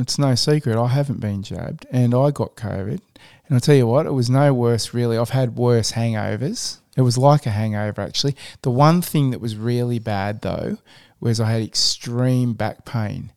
it's 0.00 0.18
no 0.18 0.34
secret 0.34 0.80
I 0.80 0.88
haven't 0.88 1.20
been 1.20 1.42
jabbed, 1.42 1.86
and 1.90 2.14
I 2.14 2.30
got 2.30 2.56
COVID. 2.56 3.00
And 3.48 3.54
I'll 3.54 3.60
tell 3.60 3.74
you 3.74 3.86
what, 3.86 4.06
it 4.06 4.12
was 4.12 4.30
no 4.30 4.54
worse 4.54 4.94
really. 4.94 5.18
I've 5.18 5.30
had 5.30 5.56
worse 5.56 5.92
hangovers. 5.92 6.78
It 6.96 7.02
was 7.02 7.18
like 7.18 7.44
a 7.44 7.50
hangover 7.50 8.00
actually. 8.00 8.34
The 8.62 8.70
one 8.70 9.02
thing 9.02 9.30
that 9.30 9.40
was 9.40 9.56
really 9.56 9.98
bad 9.98 10.40
though 10.40 10.78
was 11.20 11.38
I 11.38 11.50
had 11.50 11.62
extreme 11.62 12.54
back 12.54 12.84
pain. 12.84 13.32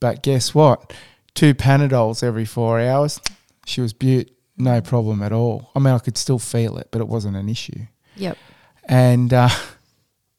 But 0.00 0.22
guess 0.22 0.54
what? 0.54 0.92
Two 1.34 1.54
Panadols 1.54 2.22
every 2.22 2.44
four 2.44 2.80
hours. 2.80 3.20
She 3.66 3.80
was 3.80 3.92
beaut, 3.92 4.30
no 4.56 4.80
problem 4.80 5.22
at 5.22 5.32
all. 5.32 5.70
I 5.74 5.78
mean, 5.78 5.94
I 5.94 5.98
could 5.98 6.16
still 6.16 6.38
feel 6.38 6.78
it, 6.78 6.88
but 6.90 7.00
it 7.00 7.08
wasn't 7.08 7.36
an 7.36 7.48
issue. 7.48 7.86
Yep. 8.16 8.38
And 8.84 9.32
uh, 9.32 9.48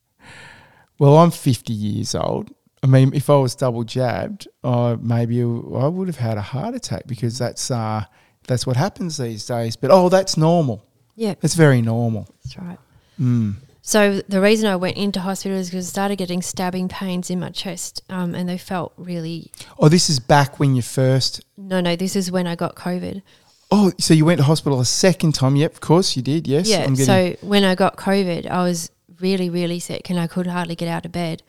well, 0.99 1.17
I'm 1.17 1.31
50 1.31 1.73
years 1.73 2.15
old. 2.15 2.51
I 2.83 2.87
mean, 2.87 3.13
if 3.13 3.29
I 3.29 3.35
was 3.35 3.55
double 3.55 3.83
jabbed, 3.83 4.47
uh, 4.63 4.95
maybe 5.01 5.41
I 5.41 5.87
would 5.87 6.07
have 6.07 6.17
had 6.17 6.37
a 6.37 6.41
heart 6.41 6.75
attack 6.75 7.07
because 7.07 7.37
that's 7.37 7.71
uh, 7.71 8.05
that's 8.47 8.67
what 8.67 8.77
happens 8.77 9.17
these 9.17 9.45
days. 9.45 9.75
But 9.75 9.89
oh, 9.89 10.07
that's 10.09 10.37
normal. 10.37 10.85
Yeah, 11.15 11.33
That's 11.39 11.55
very 11.55 11.81
normal. 11.81 12.27
That's 12.43 12.57
right. 12.57 12.77
Mm. 13.19 13.55
So 13.87 14.21
the 14.27 14.41
reason 14.41 14.67
I 14.67 14.75
went 14.77 14.97
into 14.97 15.19
hospital 15.19 15.59
is 15.59 15.69
because 15.69 15.85
I 15.85 15.89
started 15.89 16.15
getting 16.15 16.41
stabbing 16.41 16.87
pains 16.87 17.29
in 17.29 17.39
my 17.39 17.49
chest, 17.49 18.01
um, 18.09 18.33
and 18.33 18.49
they 18.49 18.57
felt 18.57 18.93
really. 18.97 19.51
Oh, 19.77 19.89
this 19.89 20.09
is 20.09 20.19
back 20.19 20.59
when 20.59 20.75
you 20.75 20.81
first. 20.81 21.45
No, 21.55 21.81
no, 21.81 21.95
this 21.95 22.15
is 22.15 22.31
when 22.31 22.47
I 22.47 22.55
got 22.55 22.75
COVID. 22.75 23.21
Oh, 23.69 23.91
so 23.99 24.15
you 24.15 24.25
went 24.25 24.39
to 24.39 24.43
hospital 24.43 24.79
a 24.79 24.85
second 24.85 25.35
time? 25.35 25.55
Yep, 25.55 25.73
of 25.73 25.81
course 25.81 26.17
you 26.17 26.23
did. 26.23 26.47
Yes. 26.47 26.67
yeah. 26.67 26.79
Getting, 26.79 26.95
So 26.95 27.35
when 27.41 27.63
I 27.63 27.75
got 27.75 27.95
COVID, 27.95 28.47
I 28.47 28.63
was 28.63 28.89
really, 29.19 29.51
really 29.51 29.79
sick, 29.79 30.09
and 30.09 30.19
I 30.19 30.25
could 30.25 30.47
hardly 30.47 30.75
get 30.75 30.87
out 30.87 31.05
of 31.05 31.11
bed, 31.11 31.43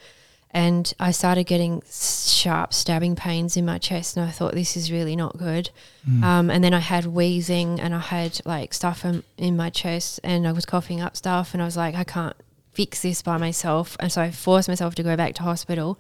and 0.65 0.85
I 0.99 1.11
started 1.13 1.45
getting 1.45 1.83
sharp 1.91 2.73
stabbing 2.73 3.15
pains 3.15 3.57
in 3.57 3.65
my 3.67 3.79
chest, 3.79 4.17
and 4.17 4.27
I 4.27 4.33
thought 4.33 4.55
this 4.55 4.77
is 4.77 4.91
really 4.91 5.15
not 5.15 5.37
good. 5.37 5.69
Mm. 6.09 6.23
Um, 6.25 6.51
and 6.51 6.65
then 6.65 6.73
I 6.73 6.81
had 6.81 7.05
wheezing, 7.07 7.79
and 7.79 7.95
I 7.95 7.99
had 8.01 8.41
like 8.47 8.73
stuff 8.73 9.05
in, 9.05 9.23
in 9.37 9.55
my 9.57 9.71
chest, 9.71 10.19
and 10.25 10.49
I 10.49 10.53
was 10.53 10.65
coughing 10.65 11.01
up 11.03 11.15
stuff, 11.17 11.53
and 11.53 11.63
I 11.63 11.67
was 11.67 11.77
like, 11.77 11.95
I 11.95 12.05
can't 12.05 12.35
fix 12.73 13.01
this 13.03 13.23
by 13.23 13.37
myself, 13.39 13.97
and 14.01 14.11
so 14.11 14.21
I 14.23 14.31
forced 14.31 14.69
myself 14.69 14.95
to 14.97 15.03
go 15.03 15.15
back 15.17 15.35
to 15.37 15.43
hospital. 15.43 15.99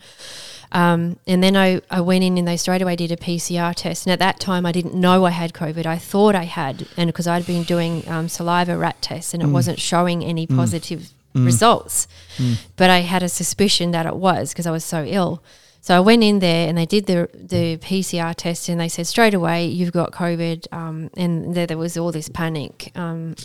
Um, 0.72 1.18
and 1.26 1.42
then 1.42 1.57
I, 1.57 1.80
I 1.90 2.00
went 2.00 2.24
in 2.24 2.36
and 2.38 2.46
they 2.48 2.57
straight 2.57 2.82
away 2.82 2.96
did 2.96 3.12
a 3.12 3.16
PCR 3.16 3.72
test. 3.74 4.04
And 4.04 4.12
at 4.12 4.18
that 4.18 4.40
time, 4.40 4.66
I 4.66 4.72
didn't 4.72 4.94
know 4.94 5.24
I 5.24 5.30
had 5.30 5.52
COVID. 5.52 5.86
I 5.86 5.96
thought 5.96 6.34
I 6.34 6.42
had, 6.44 6.86
and 6.96 7.07
because 7.09 7.26
I'd 7.28 7.46
been 7.46 7.62
doing 7.62 8.07
um, 8.09 8.28
saliva 8.28 8.76
rat 8.76 9.00
tests 9.00 9.32
and 9.32 9.42
it 9.42 9.46
Mm. 9.46 9.52
wasn't 9.52 9.78
showing 9.80 10.24
any 10.24 10.44
Mm. 10.46 10.57
positive 10.57 11.00
Mm. 11.00 11.11
Results. 11.45 12.09
Mm. 12.39 12.59
But 12.76 12.91
I 12.91 13.01
had 13.01 13.22
a 13.22 13.28
suspicion 13.28 13.91
that 13.93 14.07
it 14.07 14.16
was 14.16 14.53
because 14.53 14.66
I 14.66 14.70
was 14.70 14.84
so 14.84 15.05
ill. 15.05 15.43
So 15.80 15.97
I 15.97 16.01
went 16.01 16.24
in 16.24 16.41
there 16.41 16.68
and 16.68 16.76
they 16.76 16.84
did 16.87 17.07
the 17.07 17.28
the 17.32 17.76
PCR 17.76 18.34
test 18.34 18.68
and 18.68 18.80
they 18.80 18.89
said 18.89 19.07
straight 19.07 19.34
away 19.34 19.66
you've 19.66 19.93
got 19.93 20.11
COVID. 20.11 20.66
Um, 20.72 21.11
and 21.16 21.55
there, 21.55 21.66
there 21.66 21.78
was 21.78 21.97
all 21.97 22.11
this 22.11 22.28
panic. 22.28 22.91
Um, 22.97 23.37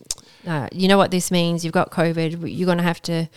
uh, 0.47 0.67
you 0.71 0.87
know 0.87 0.97
what 0.97 1.11
this 1.11 1.29
means? 1.29 1.63
You've 1.63 1.73
got 1.73 1.91
COVID. 1.91 2.39
You're 2.51 2.65
going 2.65 2.79
to 2.79 2.83
have 2.83 3.01
to 3.03 3.29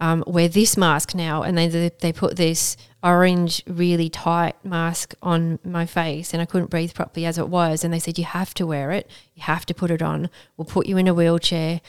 um, 0.00 0.24
wear 0.26 0.48
this 0.48 0.76
mask 0.76 1.14
now. 1.14 1.42
And 1.42 1.56
they 1.56 1.68
they 2.00 2.12
put 2.12 2.36
this 2.36 2.76
orange, 3.02 3.62
really 3.66 4.08
tight 4.08 4.56
mask 4.64 5.14
on 5.22 5.58
my 5.64 5.86
face, 5.86 6.32
and 6.32 6.42
I 6.42 6.44
couldn't 6.46 6.70
breathe 6.70 6.94
properly 6.94 7.26
as 7.26 7.38
it 7.38 7.48
was. 7.48 7.84
And 7.84 7.92
they 7.92 7.98
said 7.98 8.18
you 8.18 8.24
have 8.24 8.54
to 8.54 8.66
wear 8.66 8.90
it. 8.92 9.08
You 9.34 9.42
have 9.42 9.66
to 9.66 9.74
put 9.74 9.90
it 9.90 10.02
on. 10.02 10.30
We'll 10.56 10.64
put 10.64 10.86
you 10.86 10.96
in 10.96 11.08
a 11.08 11.14
wheelchair. 11.14 11.80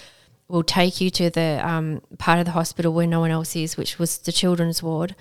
We'll 0.49 0.63
take 0.63 0.99
you 0.99 1.11
to 1.11 1.29
the 1.29 1.61
um, 1.63 2.01
part 2.17 2.39
of 2.39 2.45
the 2.45 2.51
hospital 2.51 2.91
where 2.91 3.05
no 3.05 3.19
one 3.19 3.29
else 3.29 3.55
is, 3.55 3.77
which 3.77 3.99
was 3.99 4.17
the 4.17 4.31
children's 4.31 4.81
ward. 4.81 5.15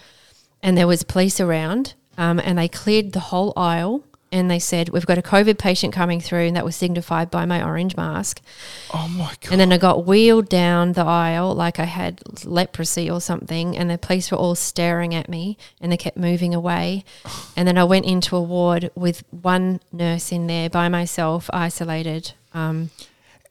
And 0.62 0.76
there 0.76 0.86
was 0.86 1.02
police 1.02 1.38
around, 1.38 1.94
um, 2.16 2.40
and 2.40 2.58
they 2.58 2.66
cleared 2.66 3.12
the 3.12 3.20
whole 3.20 3.52
aisle. 3.54 4.04
And 4.30 4.50
they 4.50 4.58
said, 4.58 4.90
We've 4.90 5.06
got 5.06 5.16
a 5.16 5.22
COVID 5.22 5.58
patient 5.58 5.94
coming 5.94 6.20
through, 6.20 6.46
and 6.46 6.56
that 6.56 6.64
was 6.64 6.76
signified 6.76 7.30
by 7.30 7.46
my 7.46 7.62
orange 7.62 7.96
mask. 7.96 8.42
oh 8.92 9.08
my 9.08 9.34
god. 9.40 9.52
And 9.52 9.60
then 9.60 9.72
I 9.72 9.78
got 9.78 10.06
wheeled 10.06 10.48
down 10.48 10.92
the 10.92 11.04
aisle 11.04 11.54
like 11.54 11.78
I 11.78 11.84
had 11.84 12.20
leprosy 12.44 13.10
or 13.10 13.20
something, 13.20 13.76
and 13.76 13.88
the 13.90 13.96
police 13.96 14.30
were 14.30 14.36
all 14.36 14.54
staring 14.54 15.14
at 15.14 15.28
me 15.28 15.56
and 15.80 15.90
they 15.92 15.96
kept 15.96 16.16
moving 16.18 16.54
away. 16.54 17.04
And 17.56 17.66
then 17.68 17.78
I 17.78 17.84
went 17.84 18.04
into 18.04 18.36
a 18.36 18.42
ward 18.42 18.90
with 18.94 19.24
one 19.30 19.80
nurse 19.92 20.30
in 20.30 20.46
there 20.46 20.68
by 20.68 20.88
myself, 20.88 21.48
isolated. 21.52 22.32
Um, 22.52 22.90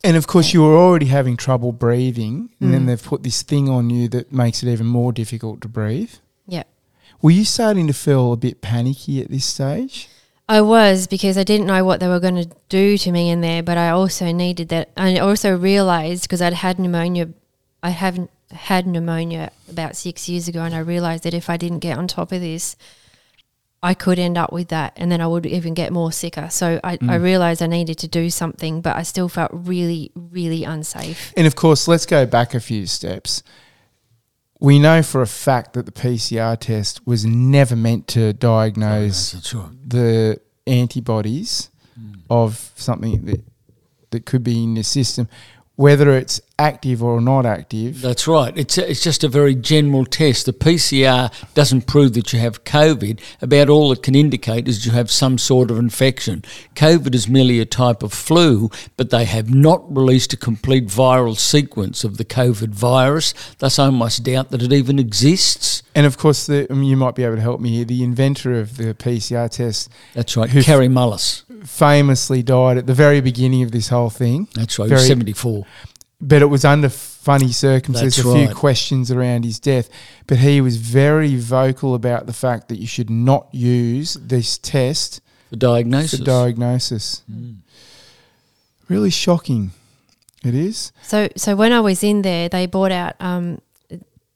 And 0.03 0.15
of 0.15 0.27
course, 0.27 0.53
you 0.53 0.61
were 0.61 0.75
already 0.77 1.07
having 1.07 1.35
trouble 1.37 1.71
breathing, 1.71 2.49
and 2.61 2.73
then 2.73 2.83
Mm. 2.83 2.87
they've 2.87 3.03
put 3.03 3.23
this 3.23 3.41
thing 3.41 3.67
on 3.69 3.89
you 3.89 4.07
that 4.09 4.31
makes 4.31 4.63
it 4.63 4.71
even 4.71 4.85
more 4.85 5.11
difficult 5.11 5.61
to 5.61 5.67
breathe. 5.67 6.11
yeah. 6.47 6.63
Were 7.21 7.31
you 7.31 7.45
starting 7.45 7.87
to 7.87 7.93
feel 7.93 8.31
a 8.31 8.37
bit 8.37 8.61
panicky 8.61 9.21
at 9.21 9.29
this 9.31 9.43
stage? 9.45 10.07
I 10.47 10.61
was 10.61 11.07
because 11.07 11.35
I 11.37 11.43
didn't 11.43 11.65
know 11.67 11.83
what 11.83 11.99
they 11.99 12.07
were 12.07 12.19
going 12.21 12.35
to 12.35 12.49
do 12.69 12.97
to 12.99 13.11
me 13.11 13.29
in 13.29 13.41
there, 13.41 13.61
but 13.63 13.77
I 13.77 13.89
also 13.89 14.31
needed 14.31 14.69
that. 14.69 14.91
I 14.95 15.17
also 15.17 15.57
realized 15.57 16.21
because 16.23 16.41
I'd 16.43 16.53
had 16.53 16.77
pneumonia, 16.79 17.29
I 17.83 17.89
haven't 17.89 18.29
had 18.51 18.85
pneumonia 18.87 19.51
about 19.69 19.97
six 19.97 20.29
years 20.29 20.47
ago, 20.47 20.61
and 20.61 20.73
I 20.75 20.79
realized 20.79 21.23
that 21.23 21.33
if 21.33 21.49
I 21.49 21.57
didn't 21.57 21.79
get 21.79 21.97
on 21.97 22.07
top 22.07 22.31
of 22.31 22.39
this, 22.39 22.77
I 23.83 23.93
could 23.93 24.17
end 24.17 24.37
up 24.37 24.51
with 24.51 24.69
that, 24.69 24.93
and 24.97 25.11
then 25.11 25.21
I 25.21 25.27
would 25.27 25.45
even 25.45 25.73
get 25.75 25.93
more 25.93 26.11
sicker. 26.11 26.49
So 26.49 26.79
I, 26.83 26.93
I 26.93 26.97
Mm. 26.97 27.21
realized 27.21 27.61
I 27.61 27.67
needed 27.67 27.97
to 27.99 28.07
do 28.07 28.29
something, 28.29 28.81
but 28.81 28.95
I 28.95 29.03
still 29.03 29.29
felt 29.29 29.51
really, 29.53 30.11
really 30.15 30.63
unsafe. 30.63 31.31
And 31.37 31.45
of 31.45 31.55
course, 31.55 31.87
let's 31.87 32.05
go 32.07 32.25
back 32.25 32.55
a 32.55 32.59
few 32.59 32.87
steps. 32.87 33.43
We 34.59 34.79
know 34.79 35.03
for 35.03 35.21
a 35.21 35.27
fact 35.27 35.73
that 35.73 35.85
the 35.85 35.91
PCR 35.91 36.57
test 36.59 37.05
was 37.05 37.23
never 37.25 37.75
meant 37.75 38.07
to 38.09 38.33
diagnose 38.33 39.33
That's 39.33 39.53
right. 39.53 39.69
the 39.89 40.41
antibodies 40.65 41.69
of 42.29 42.71
something 42.75 43.25
that 43.25 43.43
that 44.11 44.25
could 44.25 44.43
be 44.43 44.63
in 44.63 44.73
the 44.73 44.83
system, 44.83 45.27
whether 45.77 46.17
it's 46.17 46.41
active 46.59 47.03
or 47.03 47.21
not 47.21 47.45
active. 47.45 48.01
That's 48.01 48.27
right. 48.27 48.51
It's 48.57 48.79
a, 48.79 48.89
it's 48.89 49.03
just 49.03 49.23
a 49.23 49.27
very 49.27 49.53
general 49.53 50.05
test. 50.05 50.47
The 50.47 50.53
PCR 50.53 51.31
doesn't 51.53 51.85
prove 51.85 52.13
that 52.13 52.33
you 52.33 52.39
have 52.39 52.63
COVID. 52.63 53.19
About 53.41 53.69
all 53.69 53.91
it 53.91 54.01
can 54.01 54.15
indicate 54.15 54.67
is 54.67 54.87
you 54.87 54.91
have 54.91 55.11
some 55.11 55.37
sort 55.37 55.69
of 55.69 55.77
infection. 55.77 56.43
COVID 56.75 57.13
is 57.13 57.29
merely 57.29 57.59
a 57.59 57.65
type 57.65 58.01
of 58.01 58.11
flu, 58.11 58.71
but 58.97 59.11
they 59.11 59.25
have 59.25 59.53
not 59.53 59.95
released 59.95 60.33
a 60.33 60.37
complete 60.37 60.87
viral 60.87 61.37
sequence 61.37 62.03
of 62.03 62.17
the 62.17 62.25
COVID 62.25 62.69
virus. 62.69 63.35
Thus, 63.59 63.77
I 63.77 63.91
must 63.91 64.23
doubt 64.23 64.49
that 64.49 64.63
it 64.63 64.73
even 64.73 64.97
exists. 64.97 65.83
And 65.93 66.07
of 66.07 66.17
course, 66.17 66.47
the, 66.47 66.65
I 66.71 66.73
mean, 66.73 66.89
you 66.89 66.97
might 66.97 67.13
be 67.13 67.23
able 67.23 67.35
to 67.35 67.41
help 67.41 67.61
me 67.61 67.69
here. 67.69 67.85
The 67.85 68.03
inventor 68.03 68.59
of 68.59 68.77
the 68.77 68.95
PCR 68.95 69.49
test 69.49 69.89
That's 70.15 70.35
right. 70.35 70.49
Kary 70.49 70.87
Mullis. 70.87 71.43
Famously 71.63 72.43
died 72.43 72.77
at 72.77 72.87
the 72.87 72.93
very 72.93 73.21
beginning 73.21 73.63
of 73.63 73.71
this 73.71 73.89
whole 73.89 74.09
thing. 74.09 74.47
That's 74.53 74.77
right. 74.79 74.85
He 74.85 74.89
Very- 74.89 74.99
was 75.01 75.07
74. 75.07 75.65
but 76.19 76.41
it 76.41 76.45
was 76.47 76.65
under 76.65 76.89
funny 76.89 77.51
circumstances. 77.51 78.17
That's 78.17 78.27
a 78.27 78.37
few 78.37 78.47
right. 78.47 78.55
questions 78.55 79.11
around 79.11 79.43
his 79.45 79.59
death, 79.59 79.89
but 80.27 80.37
he 80.37 80.61
was 80.61 80.77
very 80.77 81.35
vocal 81.35 81.93
about 81.93 82.25
the 82.25 82.33
fact 82.33 82.69
that 82.69 82.77
you 82.79 82.87
should 82.87 83.09
not 83.09 83.47
use 83.53 84.13
this 84.13 84.57
test 84.57 85.21
For 85.49 85.57
diagnosis. 85.57 86.19
for 86.19 86.25
diagnosis. 86.25 87.23
Mm. 87.31 87.57
Really 88.87 89.09
shocking. 89.09 89.71
It 90.43 90.55
is. 90.55 90.91
So 91.01 91.27
so 91.35 91.55
when 91.55 91.73
I 91.73 91.81
was 91.81 92.03
in 92.03 92.21
there, 92.21 92.47
they 92.47 92.67
bought 92.67 92.91
out 92.91 93.15
um, 93.19 93.59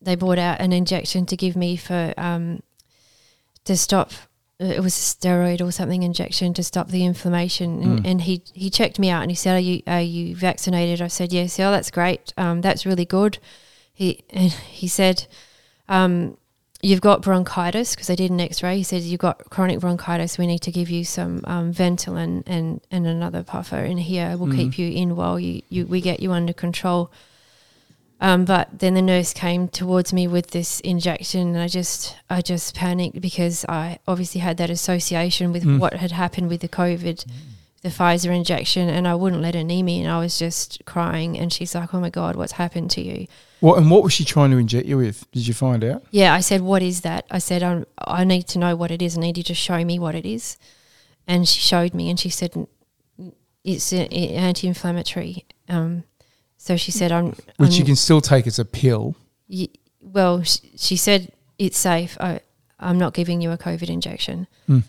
they 0.01 0.15
bought 0.15 0.39
out 0.39 0.59
an 0.59 0.73
injection 0.73 1.25
to 1.27 1.37
give 1.37 1.55
me 1.55 1.77
for 1.77 2.13
um, 2.17 2.61
to 3.65 3.77
stop. 3.77 4.11
It 4.61 4.81
was 4.81 4.95
a 4.95 5.01
steroid 5.01 5.59
or 5.59 5.71
something 5.71 6.03
injection 6.03 6.53
to 6.53 6.63
stop 6.63 6.89
the 6.89 7.03
inflammation, 7.03 7.81
and, 7.81 7.99
Mm. 7.99 8.07
and 8.09 8.21
he 8.21 8.41
he 8.53 8.69
checked 8.69 8.99
me 8.99 9.09
out 9.09 9.21
and 9.23 9.31
he 9.31 9.35
said, 9.35 9.55
"Are 9.55 9.59
you 9.59 9.81
are 9.87 10.01
you 10.01 10.35
vaccinated?" 10.35 11.01
I 11.01 11.07
said, 11.07 11.33
"Yes." 11.33 11.59
Oh, 11.59 11.71
that's 11.71 11.89
great. 11.91 12.31
Um, 12.37 12.61
that's 12.61 12.85
really 12.85 13.05
good. 13.05 13.39
He 13.93 14.23
and 14.29 14.51
he 14.51 14.87
said, 14.87 15.25
um, 15.89 16.37
"You've 16.83 17.01
got 17.01 17.21
bronchitis 17.21 17.95
because 17.95 18.09
I 18.09 18.15
did 18.15 18.29
an 18.31 18.39
X-ray." 18.39 18.77
He 18.77 18.83
said, 18.83 19.01
"You've 19.01 19.19
got 19.19 19.49
chronic 19.49 19.79
bronchitis. 19.79 20.37
We 20.37 20.47
need 20.47 20.61
to 20.61 20.71
give 20.71 20.89
you 20.89 21.03
some 21.05 21.41
um, 21.45 21.73
Ventolin 21.73 22.43
and 22.45 22.81
and 22.91 23.07
another 23.07 23.41
puffer 23.43 23.79
in 23.79 23.97
here. 23.97 24.37
We'll 24.37 24.53
keep 24.55 24.77
you 24.77 24.89
in 24.91 25.15
while 25.15 25.39
you, 25.39 25.61
you 25.69 25.87
we 25.87 26.01
get 26.01 26.19
you 26.19 26.31
under 26.31 26.53
control." 26.53 27.09
Um, 28.23 28.45
but 28.45 28.69
then 28.79 28.93
the 28.93 29.01
nurse 29.01 29.33
came 29.33 29.67
towards 29.67 30.13
me 30.13 30.27
with 30.27 30.51
this 30.51 30.79
injection, 30.81 31.47
and 31.49 31.57
I 31.57 31.67
just 31.67 32.15
I 32.29 32.41
just 32.41 32.75
panicked 32.75 33.19
because 33.19 33.65
I 33.67 33.97
obviously 34.07 34.41
had 34.41 34.57
that 34.57 34.69
association 34.69 35.51
with 35.51 35.63
Mm. 35.63 35.79
what 35.79 35.93
had 35.93 36.11
happened 36.11 36.47
with 36.47 36.61
the 36.61 36.69
COVID, 36.69 37.25
the 37.81 37.89
Pfizer 37.89 38.31
injection, 38.35 38.89
and 38.89 39.07
I 39.07 39.15
wouldn't 39.15 39.41
let 39.41 39.55
her 39.55 39.63
near 39.63 39.83
me, 39.83 40.01
and 40.01 40.11
I 40.11 40.19
was 40.19 40.37
just 40.37 40.83
crying. 40.85 41.35
And 41.39 41.51
she's 41.51 41.73
like, 41.73 41.95
"Oh 41.95 41.99
my 41.99 42.11
God, 42.11 42.35
what's 42.35 42.51
happened 42.53 42.91
to 42.91 43.01
you?" 43.01 43.25
What 43.59 43.79
and 43.79 43.89
what 43.89 44.03
was 44.03 44.13
she 44.13 44.23
trying 44.23 44.51
to 44.51 44.57
inject 44.57 44.85
you 44.87 44.97
with? 44.97 45.25
Did 45.31 45.47
you 45.47 45.55
find 45.55 45.83
out? 45.83 46.03
Yeah, 46.11 46.31
I 46.35 46.41
said, 46.41 46.61
"What 46.61 46.83
is 46.83 47.01
that?" 47.01 47.25
I 47.31 47.39
said, 47.39 47.63
i 47.63 47.83
"I 48.21 48.23
need 48.23 48.47
to 48.49 48.59
know 48.59 48.75
what 48.75 48.91
it 48.91 49.01
is. 49.01 49.17
I 49.17 49.21
need 49.21 49.37
you 49.37 49.43
to 49.45 49.55
show 49.55 49.83
me 49.83 49.97
what 49.97 50.13
it 50.13 50.27
is." 50.27 50.57
And 51.27 51.47
she 51.47 51.59
showed 51.59 51.95
me, 51.95 52.09
and 52.11 52.19
she 52.19 52.29
said, 52.29 52.51
"It's 53.63 53.91
anti-inflammatory." 53.93 55.45
Um, 55.67 56.03
so 56.63 56.77
she 56.77 56.91
said, 56.91 57.11
"I'm." 57.11 57.25
Which 57.57 57.71
I'm, 57.73 57.79
you 57.79 57.85
can 57.85 57.95
still 57.95 58.21
take 58.21 58.45
as 58.47 58.59
a 58.59 58.65
pill. 58.65 59.15
y- 59.49 59.67
well, 59.99 60.43
sh- 60.43 60.59
she 60.77 60.95
said 60.95 61.31
it's 61.57 61.77
safe. 61.77 62.17
I, 62.19 62.39
I'm 62.79 62.97
not 62.99 63.13
giving 63.13 63.41
you 63.41 63.51
a 63.51 63.57
COVID 63.57 63.89
injection. 63.89 64.47
Hmm. 64.67 64.79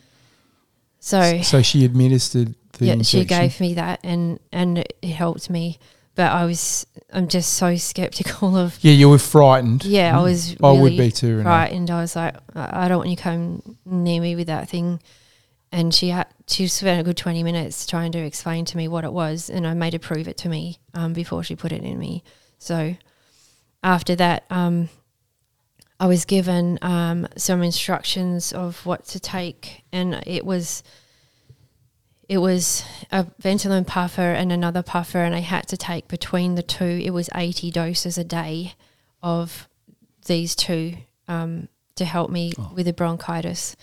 So 1.00 1.40
So 1.42 1.62
she 1.62 1.84
administered 1.84 2.54
the 2.78 2.86
yeah, 2.86 2.92
injection. 2.94 3.20
she 3.20 3.24
gave 3.26 3.60
me 3.60 3.74
that, 3.74 4.00
and 4.04 4.38
and 4.52 4.78
it 4.78 5.04
helped 5.04 5.48
me. 5.50 5.78
But 6.14 6.30
I 6.30 6.44
was, 6.44 6.86
I'm 7.12 7.26
just 7.26 7.54
so 7.54 7.74
skeptical 7.76 8.54
of. 8.56 8.78
Yeah, 8.82 8.92
you 8.92 9.08
were 9.08 9.18
frightened. 9.18 9.84
Yeah, 9.84 10.18
I 10.18 10.22
was. 10.22 10.56
I 10.62 10.70
would 10.72 10.96
be 10.96 11.10
too. 11.10 11.42
Frightened. 11.42 11.90
I 11.90 12.00
was 12.02 12.14
like, 12.16 12.34
I 12.54 12.84
I 12.84 12.88
don't 12.88 12.98
want 12.98 13.10
you 13.10 13.16
to 13.16 13.22
come 13.22 13.76
near 13.86 14.20
me 14.20 14.36
with 14.36 14.46
that 14.48 14.68
thing. 14.68 15.00
And 15.74 15.94
she 15.94 16.08
had 16.10 16.26
she 16.46 16.68
spent 16.68 17.00
a 17.00 17.02
good 17.02 17.16
twenty 17.16 17.42
minutes 17.42 17.86
trying 17.86 18.12
to 18.12 18.18
explain 18.18 18.66
to 18.66 18.76
me 18.76 18.88
what 18.88 19.04
it 19.04 19.12
was, 19.12 19.48
and 19.48 19.66
I 19.66 19.72
made 19.72 19.94
her 19.94 19.98
prove 19.98 20.28
it 20.28 20.36
to 20.38 20.48
me 20.50 20.78
um, 20.92 21.14
before 21.14 21.42
she 21.42 21.56
put 21.56 21.72
it 21.72 21.82
in 21.82 21.98
me. 21.98 22.22
So 22.58 22.94
after 23.82 24.14
that, 24.16 24.44
um, 24.50 24.90
I 25.98 26.06
was 26.06 26.24
given 26.24 26.78
um, 26.82 27.26
some 27.36 27.62
instructions 27.62 28.52
of 28.52 28.84
what 28.84 29.06
to 29.06 29.20
take, 29.20 29.84
and 29.92 30.22
it 30.26 30.44
was 30.44 30.82
it 32.28 32.38
was 32.38 32.84
a 33.10 33.24
Ventolin 33.42 33.86
puffer 33.86 34.32
and 34.32 34.52
another 34.52 34.82
puffer, 34.82 35.20
and 35.20 35.34
I 35.34 35.40
had 35.40 35.68
to 35.68 35.76
take 35.76 36.06
between 36.06 36.54
the 36.54 36.62
two. 36.62 37.00
It 37.02 37.10
was 37.12 37.30
eighty 37.34 37.70
doses 37.70 38.18
a 38.18 38.24
day 38.24 38.74
of 39.22 39.68
these 40.26 40.54
two 40.54 40.96
um, 41.28 41.68
to 41.94 42.04
help 42.04 42.30
me 42.30 42.52
with 42.74 42.86
the 42.86 42.92
bronchitis, 42.92 43.74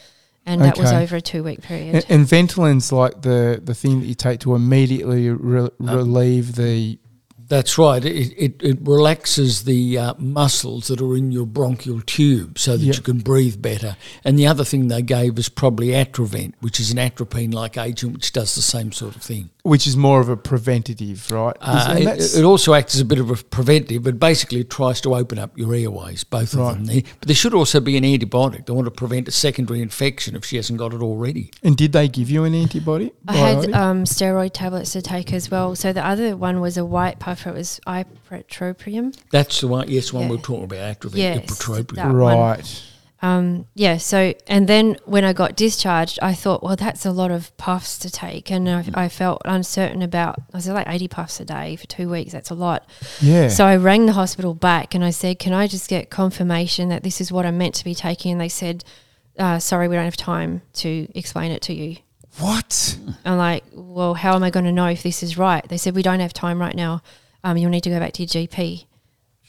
and 0.50 0.62
that 0.62 0.78
was 0.78 0.91
over 0.91 1.18
a 1.18 1.22
two 1.22 1.43
week 1.43 1.62
period. 1.62 1.95
And, 1.95 2.06
and 2.10 2.26
Ventolin's 2.28 2.91
like 2.91 3.22
the, 3.22 3.62
the 3.64 3.74
thing 3.76 4.00
that 4.02 4.06
you 4.08 4.16
take 4.16 4.39
to 4.41 4.56
immediately 4.56 5.30
re- 5.30 5.70
relieve 5.80 6.56
the. 6.56 7.00
That's 7.47 7.80
right. 7.80 8.06
It, 8.06 8.32
it, 8.38 8.62
it 8.62 8.78
relaxes 8.82 9.64
the 9.64 9.97
uh, 9.97 10.14
muscles 10.20 10.88
that 10.89 11.02
are 11.02 11.18
in 11.18 11.32
your 11.32 11.47
bronchial 11.47 12.00
tube 12.02 12.60
so 12.60 12.78
that 12.78 12.84
Yeah. 12.86 12.93
you 12.93 13.02
can 13.02 13.20
breathe 13.20 13.60
better. 13.60 13.97
And 14.24 14.38
the 14.38 14.45
other 14.45 14.64
thing 14.64 14.88
they 14.88 15.02
gave 15.02 15.39
is 15.39 15.50
probably 15.50 15.88
Atrovent, 15.88 16.54
which 16.60 16.80
is 16.80 16.91
an 16.91 17.00
atropine 17.00 17.52
like 17.52 17.76
agent 17.76 18.14
which 18.14 18.34
does 18.34 18.54
the 18.54 18.62
same 18.62 18.91
sort 18.91 19.16
of 19.16 19.24
thing. 19.24 19.50
Which 19.70 19.86
is 19.88 19.95
more 19.95 20.20
of 20.20 20.30
a 20.30 20.36
preventative, 20.38 21.32
right? 21.32 21.55
Uh, 21.61 21.88
And 21.95 21.99
it, 22.07 22.36
it 22.38 22.43
also 22.43 22.74
acts 22.74 22.95
as 22.95 23.01
a 23.01 23.05
bit 23.05 23.20
of 23.20 23.30
a 23.30 23.36
preventive, 23.36 24.03
but 24.03 24.20
basically 24.20 24.61
it 24.61 24.70
tries 24.70 24.99
to 25.01 25.13
open 25.15 25.38
up 25.38 25.57
your 25.57 25.74
airways, 25.76 26.24
both 26.24 26.55
Right. 26.55 26.72
of 26.72 26.76
them 26.78 26.86
there. 26.86 27.01
But 27.20 27.28
there 27.28 27.36
should 27.36 27.53
also 27.53 27.80
be 27.80 27.95
an 27.95 28.03
antibiotic. 28.03 28.65
They 28.65 28.74
want 28.74 28.86
to 28.86 28.91
prevent 28.91 29.28
a 29.28 29.32
secondary 29.32 29.82
infection 29.82 30.36
if 30.36 30.43
she 30.45 30.55
hasn't 30.55 30.80
got 30.80 30.93
it 30.93 31.01
already. 31.01 31.51
and 31.63 31.78
did 31.78 31.91
they 31.93 32.07
give 32.07 32.30
you 32.30 32.43
an 32.45 32.53
antibiotic? 32.53 33.11
I 33.28 33.36
had 33.38 33.72
um, 33.74 34.03
steroid 34.05 34.51
tablets 34.53 34.91
to 34.93 35.01
take 35.01 35.32
as 35.34 35.51
well. 35.51 35.76
So 35.76 35.93
the 35.93 36.05
other 36.05 36.36
one 36.36 36.61
was 36.61 36.76
a 36.78 36.84
white 36.86 37.20
puffer. 37.20 37.49
It 37.49 37.55
was 37.55 37.80
ipratropium. 37.86 39.15
That's 39.32 39.61
the 39.61 39.67
one, 39.67 39.88
yes, 39.89 40.11
one 40.11 40.24
Yeah. 40.24 40.30
we're 40.32 40.38
talking 40.38 40.63
about, 40.65 40.99
Atrovent, 40.99 41.15
Yes, 41.17 41.45
ipratropium. 41.45 42.13
Right. 42.13 42.36
one. 42.36 42.63
Um, 43.22 43.65
yeah. 43.76 43.97
So 43.97 44.34
and 44.47 44.67
then 44.67 44.97
when 45.05 45.26
I 45.26 45.34
got 45.34 45.55
discharged, 45.57 46.20
I 46.22 46.34
thought, 46.34 46.63
well, 46.63 46.78
that's 46.78 47.05
a 47.05 47.11
lot 47.11 47.32
of 47.32 47.55
puffs 47.57 47.97
to 47.99 48.09
take, 48.09 48.49
and 48.49 48.70
I, 48.70 48.86
I 48.93 49.09
felt 49.09 49.41
uncertain 49.43 50.01
about. 50.01 50.39
I 50.53 50.57
was 50.57 50.67
like 50.67 50.88
eighty 50.88 51.07
puffs 51.09 51.39
a 51.41 51.45
day 51.45 51.76
for 51.76 51.86
two 51.88 52.09
weeks. 52.09 52.32
That's 52.32 52.49
a 52.49 52.55
lot. 52.55 52.88
Yeah. 53.22 53.49
So 53.49 53.65
I 53.65 53.76
rang 53.76 54.05
the 54.05 54.13
hospital 54.13 54.53
back 54.53 54.95
and 54.95 55.03
I 55.03 55.09
said, 55.09 55.38
Can 55.38 55.51
I 55.51 55.67
just 55.67 55.89
get 55.89 56.09
confirmation 56.09 56.88
that 56.89 57.03
this 57.03 57.20
is 57.20 57.32
what 57.32 57.45
I'm 57.45 57.57
meant 57.57 57.76
to 57.76 57.84
be 57.84 57.93
taking? 57.93 58.32
And 58.32 58.39
they 58.39 58.47
said, 58.49 58.86
uh, 59.38 59.59
Sorry, 59.59 59.89
we 59.89 59.95
don't 59.95 60.05
have 60.05 60.15
time 60.17 60.61
to 60.76 61.07
explain 61.13 61.51
it 61.51 61.61
to 61.63 61.74
you. 61.74 61.97
what? 62.39 62.97
I'm 63.26 63.38
like, 63.38 63.65
Well, 63.74 64.13
how 64.13 64.36
am 64.36 64.43
I 64.43 64.49
going 64.49 64.65
to 64.65 64.72
know 64.72 64.88
if 64.88 65.03
this 65.03 65.24
is 65.24 65.38
right? 65.38 65.67
They 65.67 65.78
said, 65.78 65.93
We 65.93 66.03
don't 66.03 66.22
have 66.22 66.32
time 66.34 66.59
right 66.59 66.76
now. 66.76 67.01
Um, 67.43 67.57
you'll 67.57 67.70
need 67.72 67.84
to 67.84 67.89
go 67.89 67.99
back 67.99 68.13
to 68.13 68.24
your 68.24 68.28
GP. 68.30 68.86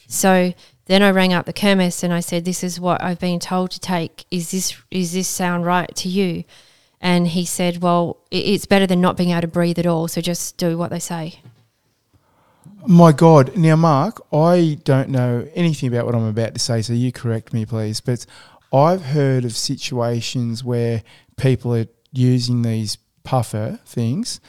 So 0.09 0.55
then 0.91 1.05
I 1.05 1.11
rang 1.13 1.33
up 1.33 1.47
the 1.47 1.53
chemist 1.53 2.03
and 2.03 2.13
I 2.13 2.19
said, 2.19 2.45
This 2.45 2.65
is 2.65 2.81
what 2.81 3.01
I've 3.01 3.21
been 3.21 3.39
told 3.39 3.71
to 3.71 3.81
take. 3.81 4.25
Is 4.33 4.51
this 4.51 4.77
is 4.91 5.13
this 5.13 5.29
sound 5.29 5.65
right 5.65 5.95
to 5.95 6.09
you? 6.09 6.43
And 7.01 7.29
he 7.29 7.45
said, 7.45 7.81
Well, 7.81 8.19
it's 8.33 8.67
better 8.67 8.89
than 8.89 9.01
not 9.01 9.17
being 9.17 9.31
able 9.31 9.43
to 9.43 9.47
breathe 9.47 9.79
at 9.79 9.87
all. 9.87 10.09
So 10.09 10.21
just 10.21 10.57
do 10.57 10.77
what 10.77 10.91
they 10.91 10.99
say. 10.99 11.39
My 12.89 13.13
God. 13.13 13.57
Now, 13.57 13.77
Mark, 13.77 14.21
I 14.33 14.79
don't 14.83 15.11
know 15.11 15.47
anything 15.55 15.89
about 15.89 16.07
what 16.07 16.17
I'm 16.17 16.25
about 16.25 16.55
to 16.55 16.61
say, 16.61 16.83
so 16.83 16.93
you 16.93 17.13
correct 17.13 17.53
me, 17.53 17.65
please. 17.65 18.01
But 18.01 18.27
I've 18.73 19.03
heard 19.03 19.45
of 19.45 19.57
situations 19.57 20.65
where 20.65 21.05
people 21.37 21.73
are 21.77 21.87
using 22.11 22.63
these 22.63 22.99
puffer 23.23 23.79
things 23.85 24.41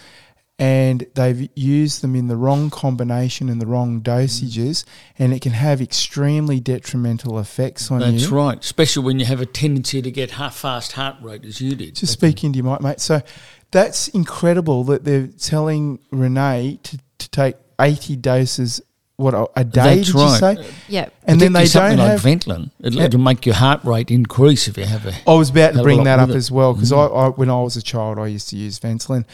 and 0.61 1.07
they've 1.15 1.49
used 1.55 2.01
them 2.03 2.15
in 2.15 2.27
the 2.27 2.35
wrong 2.35 2.69
combination 2.69 3.49
and 3.49 3.59
the 3.59 3.65
wrong 3.65 3.99
dosages, 3.99 4.85
and 5.17 5.33
it 5.33 5.41
can 5.41 5.53
have 5.53 5.81
extremely 5.81 6.59
detrimental 6.59 7.39
effects 7.39 7.89
on 7.89 7.99
That's 8.01 8.11
you. 8.13 8.19
That's 8.19 8.31
right, 8.31 8.59
especially 8.63 9.03
when 9.03 9.17
you 9.17 9.25
have 9.25 9.41
a 9.41 9.47
tendency 9.47 10.03
to 10.03 10.11
get 10.11 10.31
ha- 10.31 10.49
fast 10.49 10.91
heart 10.91 11.15
rate 11.23 11.45
as 11.45 11.59
you 11.61 11.75
did. 11.75 11.95
Just 11.95 12.13
speak 12.13 12.43
into 12.43 12.57
your 12.57 12.65
mic, 12.71 12.79
mate. 12.81 12.99
So 12.99 13.23
that's 13.71 14.07
incredible 14.09 14.83
that 14.83 15.03
they're 15.03 15.25
telling 15.27 15.97
Renee 16.11 16.77
to, 16.83 16.99
to 17.17 17.29
take 17.31 17.55
80 17.79 18.17
doses, 18.17 18.81
what, 19.15 19.33
a- 19.33 19.49
a 19.55 19.63
day, 19.63 19.95
That's 19.95 20.07
did 20.11 20.15
right. 20.15 20.57
you 20.57 20.63
say? 20.63 20.71
Yeah. 20.89 21.09
And 21.23 21.41
then 21.41 21.53
they 21.53 21.65
something 21.65 21.97
don't 21.97 22.05
like 22.07 22.19
have. 22.19 22.21
Ventolin. 22.21 22.69
It'll, 22.83 22.99
Yeah. 22.99 23.05
it'll 23.05 23.19
make 23.19 23.47
your 23.47 23.55
heart 23.55 23.83
rate 23.83 24.11
increase 24.11 24.67
if 24.67 24.77
you 24.77 24.85
have 24.85 25.07
a. 25.07 25.13
I 25.27 25.33
was 25.33 25.49
about 25.49 25.73
to 25.73 25.81
bring 25.81 26.03
that 26.03 26.19
up 26.19 26.29
as 26.29 26.51
well 26.51 26.75
because 26.75 26.91
Mm. 26.91 26.97
I, 26.99 27.25
I, 27.25 27.29
when 27.29 27.49
I 27.49 27.59
was 27.63 27.75
a 27.77 27.81
child, 27.81 28.19
I 28.19 28.27
used 28.27 28.49
to 28.49 28.57
use 28.57 28.79
Ventolin. 28.79 29.25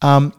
Um, 0.00 0.32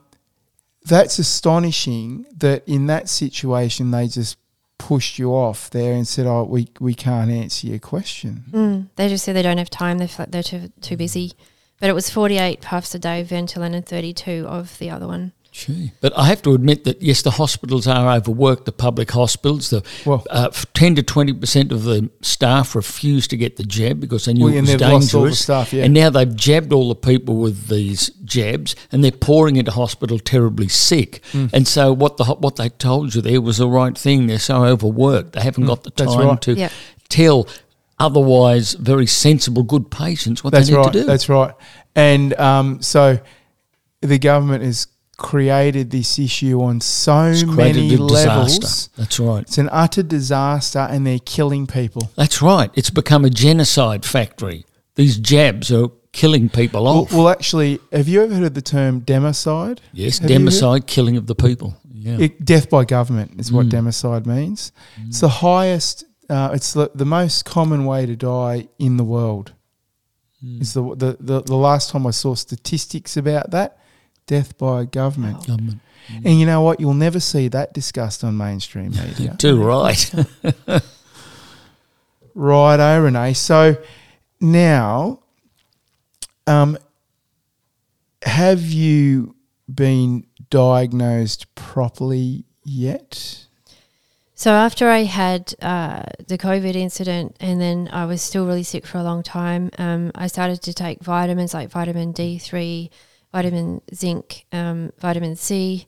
that's 0.87 1.19
astonishing 1.19 2.25
that 2.37 2.63
in 2.67 2.87
that 2.87 3.09
situation 3.09 3.91
they 3.91 4.07
just 4.07 4.37
pushed 4.77 5.19
you 5.19 5.31
off 5.31 5.69
there 5.69 5.93
and 5.93 6.07
said, 6.07 6.25
"Oh, 6.25 6.43
we 6.43 6.69
we 6.79 6.93
can't 6.93 7.31
answer 7.31 7.67
your 7.67 7.79
question." 7.79 8.45
Mm, 8.51 8.87
they 8.95 9.09
just 9.09 9.25
said 9.25 9.35
they 9.35 9.41
don't 9.41 9.57
have 9.57 9.69
time. 9.69 9.97
They're, 9.97 10.25
they're 10.27 10.43
too, 10.43 10.71
too 10.81 10.97
busy. 10.97 11.33
But 11.79 11.89
it 11.89 11.93
was 11.93 12.09
48 12.09 12.61
puffs 12.61 12.95
a 12.95 12.99
day 12.99 13.23
Ventolin 13.23 13.75
and 13.75 13.85
32 13.85 14.47
of 14.47 14.79
the 14.79 14.89
other 14.89 15.07
one. 15.07 15.33
Gee. 15.57 15.91
But 16.01 16.15
I 16.15 16.25
have 16.27 16.43
to 16.43 16.53
admit 16.53 16.83
that 16.83 17.01
yes, 17.01 17.23
the 17.23 17.31
hospitals 17.31 17.87
are 17.87 18.15
overworked. 18.15 18.65
The 18.65 18.71
public 18.71 19.09
hospitals, 19.09 19.71
the 19.71 19.81
Well- 20.05 20.23
uh, 20.29 20.49
ten 20.75 20.93
to 20.95 21.01
twenty 21.01 21.33
percent 21.33 21.71
of 21.71 21.83
the 21.83 22.11
staff 22.21 22.75
refused 22.75 23.31
to 23.31 23.37
get 23.37 23.55
the 23.55 23.63
jab 23.63 23.99
because 23.99 24.25
they 24.25 24.33
knew 24.33 24.45
Well, 24.45 24.53
it 24.53 24.61
was 24.61 24.69
they've 24.69 24.79
lost 24.81 25.15
all 25.15 25.21
the 25.21 25.27
dangerous. 25.29 25.39
staff, 25.39 25.73
yeah. 25.73 25.83
And 25.85 25.93
now 25.95 26.11
they've 26.11 26.35
jabbed 26.35 26.71
all 26.73 26.89
the 26.89 26.95
people 26.95 27.37
with 27.37 27.69
these 27.69 28.09
jabs, 28.23 28.75
and 28.91 29.03
they're 29.03 29.11
pouring 29.11 29.55
into 29.55 29.71
hospital 29.71 30.19
terribly 30.19 30.67
sick. 30.67 31.21
Hmm. 31.31 31.47
And 31.53 31.67
so 31.67 31.91
what 31.91 32.17
the 32.17 32.25
what 32.25 32.57
they 32.57 32.69
told 32.69 33.15
you 33.15 33.21
there 33.23 33.41
was 33.41 33.57
the 33.57 33.67
right 33.67 33.97
thing. 33.97 34.27
They're 34.27 34.37
so 34.37 34.63
overworked, 34.63 35.33
they 35.33 35.41
haven't 35.41 35.65
got 35.65 35.83
the 35.83 35.89
time 35.91 36.27
right. 36.27 36.41
to 36.41 36.53
Yep. 36.53 36.71
tell 37.09 37.47
otherwise 37.99 38.73
very 38.73 39.07
sensible, 39.07 39.63
good 39.63 39.89
patients 39.89 40.43
what 40.43 40.51
That's 40.53 40.67
they 40.67 40.73
need 40.73 40.79
right. 40.79 40.93
to 40.93 40.99
do. 40.99 41.05
That's 41.05 41.29
right. 41.29 41.53
And 41.95 42.33
um, 42.39 42.81
so 42.83 43.19
the 44.01 44.19
government 44.19 44.63
has 44.63 44.85
created 45.17 45.89
this 45.91 46.19
issue 46.19 46.61
on 46.61 46.79
so 46.79 47.25
It's 47.25 47.43
many 47.43 47.93
a 47.95 47.97
levels. 47.97 48.57
disaster. 48.59 48.91
That's 48.97 49.19
right. 49.19 49.41
It's 49.41 49.57
an 49.57 49.69
utter 49.71 50.03
disaster, 50.03 50.79
and 50.79 51.05
they're 51.05 51.19
killing 51.19 51.67
people. 51.67 52.09
That's 52.15 52.41
right. 52.41 52.69
It's 52.75 52.89
become 52.91 53.25
a 53.25 53.29
genocide 53.29 54.05
factory. 54.05 54.65
These 54.95 55.17
jabs 55.17 55.71
are 55.71 55.89
killing 56.13 56.49
people 56.49 56.83
Well, 56.85 56.99
off. 57.01 57.13
well, 57.13 57.29
actually, 57.29 57.79
have 57.91 58.07
you 58.07 58.23
ever 58.23 58.33
heard 58.33 58.43
of 58.45 58.53
the 58.53 58.61
term 58.61 59.01
democide? 59.01 59.79
yes, 59.93 60.19
have 60.19 60.29
democide, 60.29 60.87
killing 60.87 61.17
of 61.17 61.27
the 61.27 61.35
people. 61.35 61.75
Yeah. 61.91 62.17
It, 62.19 62.45
death 62.45 62.69
by 62.69 62.85
government 62.85 63.39
is 63.39 63.51
what 63.51 63.65
Mm. 63.67 63.71
democide 63.71 64.25
means. 64.25 64.71
It's 65.07 65.19
the 65.19 65.29
highest. 65.29 66.05
Uh, 66.29 66.51
it's 66.53 66.73
the, 66.73 66.89
the 66.93 67.05
most 67.05 67.43
common 67.45 67.85
way 67.85 68.05
to 68.05 68.15
die 68.15 68.67
in 68.79 68.97
the 68.97 69.03
world. 69.03 69.53
Mm. 70.45 70.61
It's 70.61 70.73
the, 70.73 70.83
the 70.95 71.17
the 71.19 71.41
the 71.41 71.55
last 71.55 71.89
time 71.89 72.05
I 72.05 72.11
saw 72.11 72.35
statistics 72.35 73.17
about 73.17 73.51
that, 73.51 73.77
death 74.27 74.57
by 74.57 74.85
government. 74.85 75.47
Government. 75.47 75.79
And 76.23 76.39
you 76.39 76.45
know 76.45 76.61
what? 76.61 76.79
You'll 76.79 76.93
never 76.93 77.19
see 77.19 77.47
that 77.49 77.73
discussed 77.73 78.23
on 78.23 78.37
mainstream 78.37 78.91
media. 78.95 79.35
Too 79.37 79.61
right. 79.61 80.13
Righto, 82.35 83.01
Renee. 83.01 83.33
So 83.33 83.77
now, 84.39 85.21
um, 86.45 86.77
have 88.23 88.61
you 88.61 89.35
been 89.73 90.27
diagnosed 90.49 91.53
properly 91.55 92.45
yet? 92.63 93.47
So 94.35 94.51
after 94.51 94.87
I 94.87 94.99
had 94.99 95.55
uh, 95.63 96.03
the 96.27 96.37
COVID 96.37 96.75
incident, 96.75 97.35
and 97.39 97.59
then 97.59 97.89
I 97.91 98.05
was 98.05 98.21
still 98.21 98.45
really 98.45 98.61
sick 98.61 98.85
for 98.85 98.99
a 98.99 99.03
long 99.03 99.23
time, 99.23 99.71
um, 99.79 100.11
I 100.13 100.27
started 100.27 100.61
to 100.61 100.73
take 100.73 100.99
vitamins 100.99 101.55
like 101.55 101.69
vitamin 101.69 102.11
D 102.11 102.37
three, 102.37 102.91
vitamin 103.37 103.81
zinc, 103.93 104.45
um, 104.51 104.91
vitamin 104.99 105.35
C, 105.35 105.85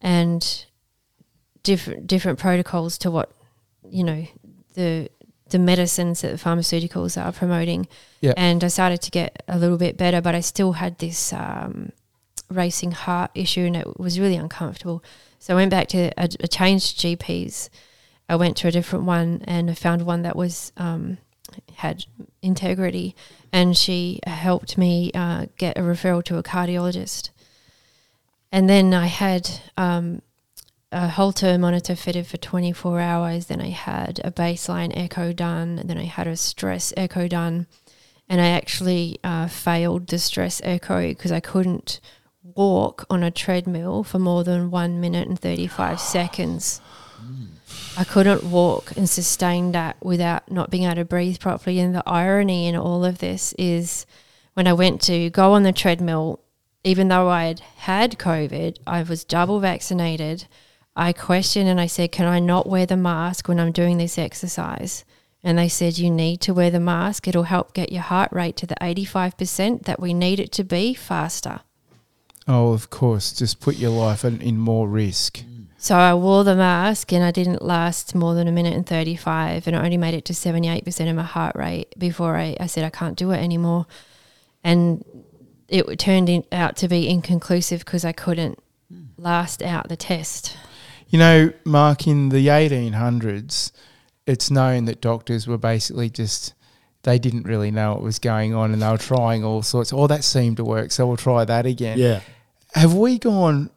and 0.00 0.64
different 1.62 2.06
different 2.06 2.38
protocols 2.38 2.96
to 2.96 3.10
what 3.10 3.30
you 3.90 4.02
know 4.02 4.26
the 4.72 5.10
the 5.50 5.58
medicines 5.58 6.22
that 6.22 6.30
the 6.32 6.42
pharmaceuticals 6.42 7.22
are 7.22 7.32
promoting. 7.32 7.86
Yeah. 8.20 8.32
And 8.36 8.64
I 8.64 8.68
started 8.68 9.02
to 9.02 9.10
get 9.10 9.42
a 9.48 9.58
little 9.58 9.78
bit 9.78 9.96
better, 9.96 10.20
but 10.22 10.34
I 10.34 10.40
still 10.40 10.72
had 10.72 10.98
this 10.98 11.32
um, 11.32 11.92
racing 12.50 12.92
heart 12.92 13.30
issue, 13.34 13.64
and 13.66 13.76
it 13.76 14.00
was 14.00 14.18
really 14.18 14.36
uncomfortable. 14.36 15.02
So 15.38 15.54
I 15.54 15.56
went 15.56 15.70
back 15.70 15.88
to 15.88 16.10
a, 16.16 16.28
a 16.40 16.48
changed 16.48 17.00
GPs. 17.00 17.68
I 18.30 18.36
went 18.36 18.56
to 18.58 18.68
a 18.68 18.70
different 18.70 19.04
one, 19.04 19.42
and 19.44 19.70
I 19.70 19.74
found 19.74 20.02
one 20.02 20.22
that 20.22 20.36
was 20.36 20.72
um, 20.78 21.18
had 21.78 22.04
integrity, 22.42 23.14
and 23.52 23.76
she 23.76 24.18
helped 24.26 24.76
me 24.76 25.12
uh, 25.14 25.46
get 25.56 25.78
a 25.78 25.82
referral 25.82 26.24
to 26.24 26.36
a 26.36 26.42
cardiologist. 26.42 27.30
And 28.50 28.68
then 28.68 28.92
I 28.92 29.06
had 29.06 29.48
um, 29.76 30.22
a 30.90 31.08
Holter 31.08 31.56
monitor 31.56 31.94
fitted 31.94 32.26
for 32.26 32.36
24 32.36 33.00
hours. 33.00 33.46
Then 33.46 33.60
I 33.60 33.70
had 33.70 34.20
a 34.24 34.32
baseline 34.32 34.90
echo 34.96 35.32
done. 35.32 35.82
Then 35.84 35.98
I 35.98 36.04
had 36.04 36.26
a 36.26 36.36
stress 36.36 36.92
echo 36.96 37.28
done. 37.28 37.66
And 38.28 38.40
I 38.40 38.48
actually 38.48 39.18
uh, 39.22 39.46
failed 39.46 40.08
the 40.08 40.18
stress 40.18 40.60
echo 40.64 41.06
because 41.08 41.32
I 41.32 41.40
couldn't 41.40 42.00
walk 42.42 43.06
on 43.08 43.22
a 43.22 43.30
treadmill 43.30 44.02
for 44.02 44.18
more 44.18 44.42
than 44.42 44.72
one 44.72 45.00
minute 45.00 45.28
and 45.28 45.38
35 45.38 46.00
seconds. 46.00 46.80
I 47.96 48.04
couldn't 48.04 48.44
walk 48.44 48.96
and 48.96 49.08
sustain 49.08 49.72
that 49.72 49.96
without 50.02 50.50
not 50.50 50.70
being 50.70 50.84
able 50.84 50.96
to 50.96 51.04
breathe 51.04 51.40
properly. 51.40 51.80
And 51.80 51.94
the 51.94 52.02
irony 52.06 52.66
in 52.66 52.76
all 52.76 53.04
of 53.04 53.18
this 53.18 53.54
is 53.58 54.06
when 54.54 54.66
I 54.66 54.72
went 54.72 55.00
to 55.02 55.30
go 55.30 55.52
on 55.52 55.62
the 55.62 55.72
treadmill, 55.72 56.40
even 56.84 57.08
though 57.08 57.28
I 57.28 57.44
had 57.44 57.60
had 57.76 58.18
COVID, 58.18 58.78
I 58.86 59.02
was 59.02 59.24
double 59.24 59.60
vaccinated. 59.60 60.46
I 60.96 61.12
questioned 61.12 61.68
and 61.68 61.80
I 61.80 61.86
said, 61.86 62.12
Can 62.12 62.26
I 62.26 62.40
not 62.40 62.68
wear 62.68 62.86
the 62.86 62.96
mask 62.96 63.48
when 63.48 63.60
I'm 63.60 63.72
doing 63.72 63.98
this 63.98 64.18
exercise? 64.18 65.04
And 65.44 65.58
they 65.58 65.68
said, 65.68 65.98
You 65.98 66.10
need 66.10 66.40
to 66.42 66.54
wear 66.54 66.70
the 66.70 66.80
mask. 66.80 67.28
It'll 67.28 67.44
help 67.44 67.72
get 67.72 67.92
your 67.92 68.02
heart 68.02 68.32
rate 68.32 68.56
to 68.56 68.66
the 68.66 68.76
85% 68.76 69.84
that 69.84 70.00
we 70.00 70.12
need 70.12 70.40
it 70.40 70.52
to 70.52 70.64
be 70.64 70.94
faster. 70.94 71.60
Oh, 72.46 72.72
of 72.72 72.90
course. 72.90 73.32
Just 73.32 73.60
put 73.60 73.76
your 73.76 73.90
life 73.90 74.24
in, 74.24 74.40
in 74.40 74.56
more 74.56 74.88
risk. 74.88 75.38
Mm. 75.38 75.57
So 75.80 75.94
I 75.94 76.12
wore 76.14 76.42
the 76.42 76.56
mask 76.56 77.12
and 77.12 77.22
I 77.22 77.30
didn't 77.30 77.62
last 77.62 78.12
more 78.12 78.34
than 78.34 78.48
a 78.48 78.52
minute 78.52 78.74
and 78.74 78.84
35 78.84 79.68
and 79.68 79.76
I 79.76 79.84
only 79.84 79.96
made 79.96 80.12
it 80.12 80.24
to 80.24 80.32
78% 80.32 81.08
of 81.08 81.14
my 81.14 81.22
heart 81.22 81.54
rate 81.54 81.94
before 81.96 82.36
I, 82.36 82.56
I 82.58 82.66
said 82.66 82.84
I 82.84 82.90
can't 82.90 83.16
do 83.16 83.30
it 83.30 83.38
anymore. 83.38 83.86
And 84.64 85.04
it 85.68 85.84
turned 86.00 86.28
in, 86.28 86.44
out 86.50 86.76
to 86.78 86.88
be 86.88 87.08
inconclusive 87.08 87.84
because 87.84 88.04
I 88.04 88.10
couldn't 88.10 88.58
hmm. 88.92 89.04
last 89.16 89.62
out 89.62 89.88
the 89.88 89.96
test. 89.96 90.56
You 91.10 91.20
know, 91.20 91.52
Mark, 91.64 92.08
in 92.08 92.30
the 92.30 92.48
1800s, 92.48 93.70
it's 94.26 94.50
known 94.50 94.86
that 94.86 95.00
doctors 95.00 95.46
were 95.46 95.58
basically 95.58 96.10
just, 96.10 96.54
they 97.04 97.20
didn't 97.20 97.44
really 97.44 97.70
know 97.70 97.92
what 97.92 98.02
was 98.02 98.18
going 98.18 98.52
on 98.52 98.72
and 98.72 98.82
they 98.82 98.90
were 98.90 98.98
trying 98.98 99.44
all 99.44 99.62
sorts. 99.62 99.92
Oh, 99.92 100.08
that 100.08 100.24
seemed 100.24 100.56
to 100.56 100.64
work, 100.64 100.90
so 100.90 101.06
we'll 101.06 101.16
try 101.16 101.44
that 101.44 101.66
again. 101.66 101.98
yeah. 101.98 102.20
Have 102.74 102.94
we 102.94 103.18
gone, 103.18 103.70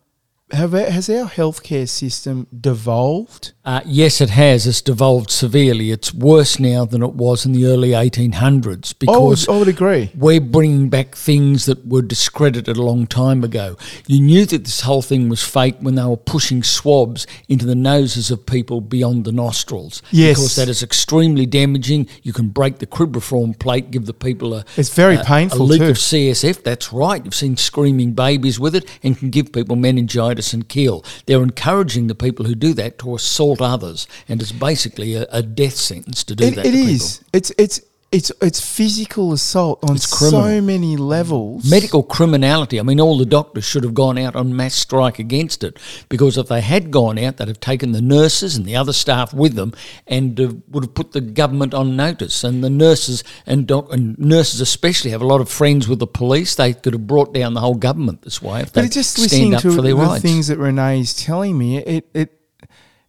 have 0.52 0.74
has 0.74 1.10
our 1.10 1.28
healthcare 1.30 1.88
system 1.88 2.48
devolved? 2.58 3.54
Uh, 3.64 3.82
yes, 3.86 4.22
it 4.22 4.32
has. 4.32 4.66
It's 4.66 4.82
devolved 4.82 5.30
severely. 5.30 5.92
It's 5.92 6.12
worse 6.14 6.60
now 6.60 6.84
than 6.84 7.04
it 7.04 7.14
was 7.14 7.46
in 7.46 7.52
the 7.52 7.66
early 7.68 7.90
1800s 7.90 8.96
I 9.08 9.18
would, 9.20 9.50
I 9.50 9.58
would 9.60 9.68
agree. 9.68 10.10
we're 10.16 10.42
bringing 10.42 10.90
back 10.90 11.16
things 11.16 11.68
that 11.68 11.86
were 11.86 12.02
discredited 12.02 12.76
a 12.76 12.82
long 12.82 13.06
time 13.06 13.44
ago. 13.44 13.78
You 14.08 14.20
knew 14.22 14.46
that 14.48 14.64
this 14.66 14.82
whole 14.82 15.04
thing 15.04 15.30
was 15.30 15.44
fake 15.44 15.76
when 15.80 15.94
they 15.94 16.04
were 16.04 16.18
pushing 16.18 16.64
swabs 16.64 17.28
into 17.48 17.66
the 17.68 17.76
noses 17.76 18.32
of 18.32 18.46
people 18.48 18.82
beyond 18.82 19.26
the 19.26 19.32
nostrils. 19.32 20.02
Yes. 20.10 20.38
Because 20.38 20.56
that 20.56 20.68
is 20.68 20.82
extremely 20.82 21.46
damaging. 21.46 22.08
You 22.24 22.34
can 22.34 22.50
break 22.50 22.80
the 22.80 22.88
cribriform 22.88 23.60
plate, 23.60 23.92
give 23.92 24.08
the 24.08 24.14
people 24.14 24.56
a, 24.56 24.66
It's 24.76 24.94
very 24.94 25.18
a, 25.18 25.24
painful 25.24 25.62
a 25.62 25.64
leak 25.64 25.82
too. 25.82 25.90
of 25.90 25.98
CSF. 25.98 26.64
That's 26.64 26.92
right. 26.92 27.24
You've 27.24 27.36
seen 27.36 27.58
screaming 27.58 28.14
babies 28.14 28.60
with 28.60 28.74
it 28.76 28.90
and 29.04 29.16
can 29.16 29.30
give 29.30 29.54
people 29.54 29.76
meningitis 29.76 30.41
and 30.54 30.68
kill. 30.68 31.04
They're 31.26 31.44
encouraging 31.44 32.08
the 32.08 32.16
people 32.16 32.46
who 32.46 32.56
do 32.56 32.74
that 32.74 32.98
to 33.00 33.16
assault 33.16 33.62
others, 33.62 34.08
and 34.28 34.42
it's 34.42 34.52
basically 34.52 35.16
a, 35.16 35.26
a 35.32 35.42
death 35.42 35.76
sentence 35.76 36.24
to 36.26 36.36
do 36.36 36.46
It, 36.46 36.56
that. 36.56 36.66
it 36.66 36.72
to 36.72 36.78
is. 36.78 37.22
It's 37.34 37.52
it's 37.58 37.82
it's 38.12 38.30
it's 38.42 38.60
physical 38.60 39.32
assault 39.32 39.80
on 39.90 39.96
It's 39.96 40.06
criminal. 40.06 40.42
so 40.44 40.62
many 40.62 40.98
levels. 40.98 41.70
Medical 41.72 42.04
criminality. 42.04 42.78
I 42.78 42.84
mean, 42.84 43.00
all 43.00 43.18
the 43.18 43.26
doctors 43.26 43.64
should 43.64 43.84
have 43.84 43.94
gone 43.94 44.18
out 44.18 44.36
on 44.36 44.54
mass 44.54 44.76
strike 44.76 45.18
against 45.18 45.64
it 45.64 45.78
because 46.10 46.38
if 46.38 46.48
they 46.48 46.60
had 46.60 46.92
gone 46.92 47.18
out, 47.18 47.38
they'd 47.38 47.48
have 47.48 47.62
taken 47.62 47.94
the 47.94 48.02
nurses 48.02 48.58
and 48.58 48.66
the 48.66 48.76
other 48.76 48.92
staff 48.92 49.34
with 49.34 49.54
them 49.56 49.74
and 50.08 50.38
uh, 50.42 50.52
would 50.68 50.84
have 50.84 50.94
put 50.94 51.14
the 51.14 51.22
government 51.22 51.74
on 51.74 51.96
notice. 51.96 52.44
And 52.44 52.62
the 52.62 52.70
nurses 52.70 53.24
and, 53.46 53.66
doc- 53.66 53.94
and 53.94 54.20
nurses 54.20 54.60
especially 54.60 55.12
have 55.12 55.22
a 55.22 55.26
lot 55.28 55.40
of 55.40 55.48
friends 55.50 55.88
with 55.88 56.00
the 56.00 56.08
police. 56.08 56.56
They 56.56 56.74
could 56.74 56.92
have 56.92 57.08
brought 57.08 57.34
down 57.34 57.54
the 57.54 57.62
whole 57.62 57.76
government 57.76 58.24
this 58.24 58.42
way 58.42 58.60
if 58.60 58.74
But 58.74 58.82
they 58.82 58.90
just 58.90 59.12
stand 59.12 59.24
listening 59.32 59.56
up 59.56 59.62
to 59.62 59.72
for 59.74 59.82
their 59.82 59.96
the 59.96 60.02
rights. 60.02 60.22
things 60.22 60.48
that 60.48 60.58
Renee's 60.58 61.14
telling 61.16 61.58
me, 61.58 61.78
it 61.78 62.10
it 62.14 62.38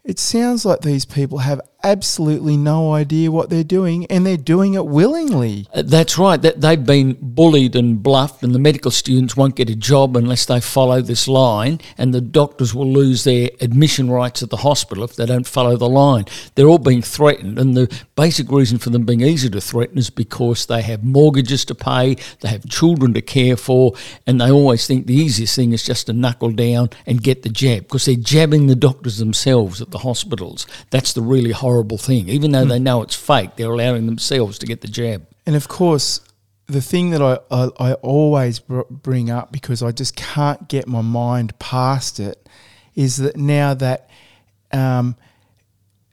it 0.05 0.19
sounds 0.21 0.65
like 0.65 0.81
these 0.81 1.05
people 1.05 1.39
have 1.39 1.61
absolutely 1.85 2.57
no 2.57 2.93
idea 2.95 3.31
what 3.31 3.51
they're 3.51 3.65
doing, 3.65 4.07
and 4.07 4.25
they're 4.25 4.37
doing 4.37 4.75
it 4.75 4.87
willingly. 4.87 5.67
Uh, 5.73 5.83
That's 5.83 6.19
right. 6.19 6.41
That 6.41 6.61
they've 6.61 6.85
been 6.85 7.17
bullied 7.21 7.77
and 7.77 8.03
bluffed, 8.03 8.43
and 8.43 8.55
the 8.55 8.59
medical 8.59 8.91
students 8.91 9.37
won't 9.37 9.57
get 9.57 9.71
a 9.71 9.77
job 9.77 10.17
unless 10.17 10.47
they 10.47 10.61
follow 10.61 11.01
this 11.01 11.27
line, 11.27 11.81
and 11.99 12.15
the 12.15 12.21
doctors 12.21 12.75
will 12.75 12.91
lose 12.91 13.25
their 13.25 13.51
admission 13.61 14.11
rights 14.11 14.43
at 14.43 14.51
the 14.51 14.59
hospital 14.59 15.05
if 15.05 15.17
they 15.17 15.27
don't 15.27 15.47
follow 15.47 15.77
the 15.77 15.89
line. 15.89 16.27
They're 16.55 16.69
all 16.69 16.79
being 16.79 17.03
threatened, 17.03 17.59
and 17.59 17.77
the 17.77 17.93
basic 18.15 18.51
reason 18.51 18.79
for 18.79 18.91
them 18.91 19.05
being 19.05 19.21
easy 19.21 19.51
to 19.51 19.61
threaten 19.61 19.99
is 19.99 20.11
because 20.11 20.67
they 20.67 20.83
have 20.83 21.05
mortgages 21.05 21.65
to 21.67 21.75
pay, 21.75 22.17
they 22.41 22.49
have 22.49 22.69
children 22.69 23.15
to 23.15 23.23
care 23.23 23.57
for, 23.57 23.95
and 24.27 24.41
they 24.41 24.51
always 24.51 24.87
think 24.87 25.07
the 25.07 25.15
easiest 25.15 25.57
thing 25.57 25.73
is 25.73 25.85
just 25.85 26.07
to 26.07 26.13
knuckle 26.13 26.53
down 26.53 26.91
and 27.07 27.23
get 27.23 27.43
the 27.43 27.49
jab 27.49 27.83
because 27.83 28.05
they're 28.05 28.17
jabbing 28.17 28.67
the 28.67 28.77
doctors 28.77 29.19
themselves 29.19 29.81
at 29.81 29.91
the 29.91 29.99
hospitals. 29.99 30.67
That's 30.91 31.13
the 31.13 31.23
really 31.23 31.53
horrible 31.53 31.72
thing. 31.99 32.29
Even 32.29 32.53
though 32.53 32.65
they 32.65 32.79
know 32.79 33.03
it's 33.03 33.15
fake, 33.15 33.57
they're 33.57 33.71
allowing 33.71 34.07
themselves 34.07 34.59
to 34.59 34.67
get 34.67 34.81
the 34.81 34.89
jab. 34.89 35.27
And 35.47 35.57
of 35.57 35.69
course, 35.69 36.21
the 36.67 36.81
thing 36.81 37.11
that 37.11 37.23
I, 37.23 37.39
I, 37.51 37.71
I 37.79 37.93
always 37.95 38.59
br- 38.59 38.83
bring 38.91 39.31
up 39.31 39.53
because 39.53 39.83
I 39.83 39.93
just 39.93 40.17
can't 40.17 40.69
get 40.69 40.87
my 40.87 41.01
mind 41.03 41.59
past 41.59 42.21
it 42.21 42.49
is 42.95 43.17
that 43.19 43.37
now 43.37 43.75
that 43.75 44.09
um, 44.73 45.17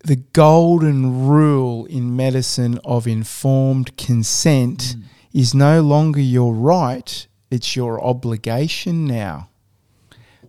the 0.04 0.18
golden 0.18 1.28
rule 1.28 1.86
in 1.86 2.16
medicine 2.16 2.80
of 2.84 3.08
informed 3.08 3.98
consent 3.98 4.96
mm. 4.98 5.04
is 5.34 5.54
no 5.54 5.82
longer 5.82 6.22
your 6.22 6.54
right, 6.54 7.28
it's 7.52 7.76
your 7.76 8.04
obligation 8.04 9.06
now. 9.06 9.50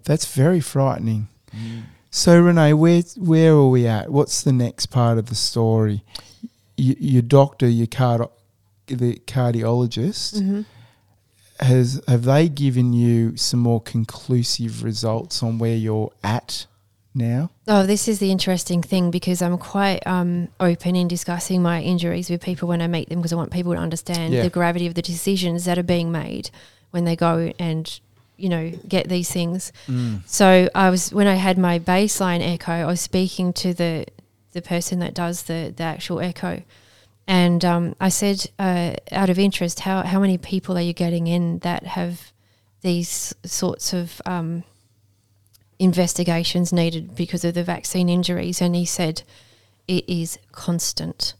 That's 0.05 0.33
very 0.35 0.61
frightening. 0.61 1.29
Mm. 1.55 1.83
So, 2.11 2.41
Renee, 2.41 2.73
where, 2.73 3.03
where 3.17 3.53
are 3.53 3.69
we 3.69 3.87
at? 3.87 4.11
What's 4.11 4.43
the 4.43 4.53
next 4.53 4.87
part 4.87 5.17
of 5.17 5.27
the 5.27 5.37
story? 5.37 6.03
Y- 6.77 6.97
your 6.99 7.23
doctor, 7.23 7.69
your 7.69 7.87
card- 7.87 8.29
the 8.87 9.23
cardiologist, 9.27 10.41
mm-hmm. 10.41 10.63
has 11.65 12.03
have 12.09 12.25
they 12.25 12.49
given 12.49 12.93
you 12.93 13.37
some 13.37 13.61
more 13.61 13.81
conclusive 13.81 14.83
results 14.83 15.43
on 15.43 15.59
where 15.59 15.77
you're 15.77 16.11
at 16.25 16.67
now? 17.15 17.51
Oh, 17.69 17.87
this 17.87 18.09
is 18.09 18.19
the 18.19 18.33
interesting 18.33 18.83
thing 18.83 19.11
because 19.13 19.41
I'm 19.41 19.59
quite 19.59 20.05
um, 20.07 20.49
open 20.59 20.97
in 20.97 21.07
discussing 21.07 21.63
my 21.63 21.81
injuries 21.81 22.29
with 22.29 22.43
people 22.43 22.69
when 22.69 22.83
I 22.83 22.89
meet 22.89 23.09
them 23.09 23.19
because 23.19 23.33
I 23.33 23.37
want 23.37 23.53
people 23.53 23.73
to 23.75 23.79
understand 23.79 24.35
yeah. 24.35 24.43
the 24.43 24.51
gravity 24.51 24.87
of 24.87 24.95
the 24.95 25.03
decisions 25.03 25.65
that 25.65 25.79
are 25.79 25.85
being 25.85 26.11
made 26.11 26.51
when 26.91 27.05
they 27.05 27.15
go 27.15 27.53
and 27.59 28.01
you 28.41 28.49
know 28.49 28.71
get 28.89 29.09
these 29.09 29.31
things. 29.31 29.73
Mm. 29.87 30.23
So 30.27 30.69
I 30.75 30.91
was 30.91 31.13
when 31.13 31.27
I 31.27 31.35
had 31.35 31.59
my 31.59 31.79
baseline 31.79 32.41
echo, 32.41 32.73
I 32.73 32.87
was 32.87 33.01
speaking 33.01 33.53
to 33.55 33.75
the 33.75 34.07
the 34.53 34.63
person 34.63 34.99
that 35.01 35.15
does 35.15 35.45
the 35.45 35.73
the 35.77 35.85
actual 35.85 36.21
echo, 36.21 36.63
and 37.27 37.65
um, 37.65 37.95
I 38.01 38.09
said, 38.09 38.51
uh, 38.59 38.95
out 39.13 39.31
of 39.31 39.39
interest, 39.39 39.81
how 39.81 40.03
how 40.03 40.19
many 40.19 40.39
people 40.39 40.77
are 40.77 40.81
you 40.81 40.93
getting 40.93 41.27
in 41.29 41.61
that 41.61 41.87
have 41.87 42.33
these 42.81 43.35
sorts 43.45 43.93
of 43.93 44.21
um, 44.27 44.65
investigations 45.79 46.73
needed 46.73 47.15
because 47.15 47.45
of 47.45 47.55
the 47.55 47.63
vaccine 47.63 48.09
injuries? 48.09 48.61
And 48.61 48.75
he 48.75 48.85
said, 48.85 49.23
it 49.87 50.09
is 50.09 50.39
constant. 50.53 51.35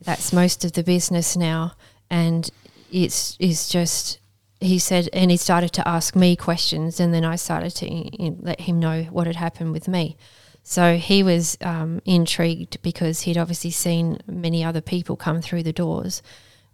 That's 0.00 0.32
most 0.32 0.64
of 0.64 0.72
the 0.72 0.82
business 0.82 1.36
now, 1.36 1.74
and 2.08 2.50
it's 2.90 3.36
is 3.38 3.68
just. 3.68 4.19
He 4.60 4.78
said, 4.78 5.08
and 5.12 5.30
he 5.30 5.36
started 5.36 5.72
to 5.72 5.88
ask 5.88 6.14
me 6.14 6.36
questions, 6.36 7.00
and 7.00 7.14
then 7.14 7.24
I 7.24 7.36
started 7.36 7.70
to 7.76 8.36
let 8.40 8.60
him 8.60 8.78
know 8.78 9.04
what 9.04 9.26
had 9.26 9.36
happened 9.36 9.72
with 9.72 9.88
me. 9.88 10.16
So 10.62 10.96
he 10.96 11.22
was 11.22 11.56
um, 11.62 12.02
intrigued 12.04 12.82
because 12.82 13.22
he'd 13.22 13.38
obviously 13.38 13.70
seen 13.70 14.18
many 14.26 14.62
other 14.62 14.82
people 14.82 15.16
come 15.16 15.40
through 15.40 15.62
the 15.62 15.72
doors. 15.72 16.22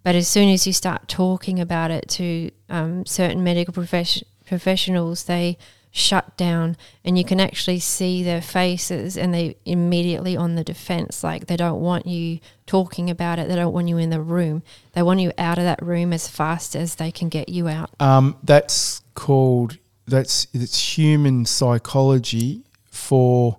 But 0.03 0.15
as 0.15 0.29
soon 0.29 0.49
as 0.49 0.67
you 0.67 0.73
start 0.73 1.09
talking 1.09 1.61
about 1.61 1.91
it 1.91 2.09
to 2.11 2.51
um, 2.69 3.07
certain 3.07 3.45
medical 3.45 3.73
profession- 3.73 4.27
professionals, 4.45 5.25
they 5.25 5.57
shut 5.97 6.37
down 6.37 6.77
and 7.07 7.17
you 7.17 7.25
can 7.25 7.41
actually 7.41 7.79
see 7.79 8.23
their 8.23 8.43
faces 8.43 9.17
and 9.17 9.33
they 9.33 9.57
immediately 9.65 10.37
on 10.37 10.55
the 10.55 10.63
defense 10.63 11.25
like 11.25 11.47
they 11.47 11.57
don't 11.57 11.81
want 11.81 12.07
you 12.07 12.39
talking 12.67 13.09
about 13.09 13.39
it 13.39 13.49
they 13.49 13.57
don't 13.57 13.73
want 13.73 13.89
you 13.89 13.97
in 13.97 14.11
the 14.11 14.21
room 14.21 14.63
they 14.93 15.03
want 15.03 15.19
you 15.21 15.33
out 15.39 15.57
of 15.57 15.65
that 15.65 15.81
room 15.81 16.13
as 16.13 16.29
fast 16.29 16.77
as 16.77 16.97
they 16.97 17.11
can 17.11 17.31
get 17.31 17.49
you 17.49 17.67
out 17.67 17.91
um, 17.99 18.37
that's 18.43 19.01
called 19.15 19.79
that's 20.07 20.47
it's 20.53 20.99
human 20.99 21.47
psychology 21.47 22.63
for 22.91 23.59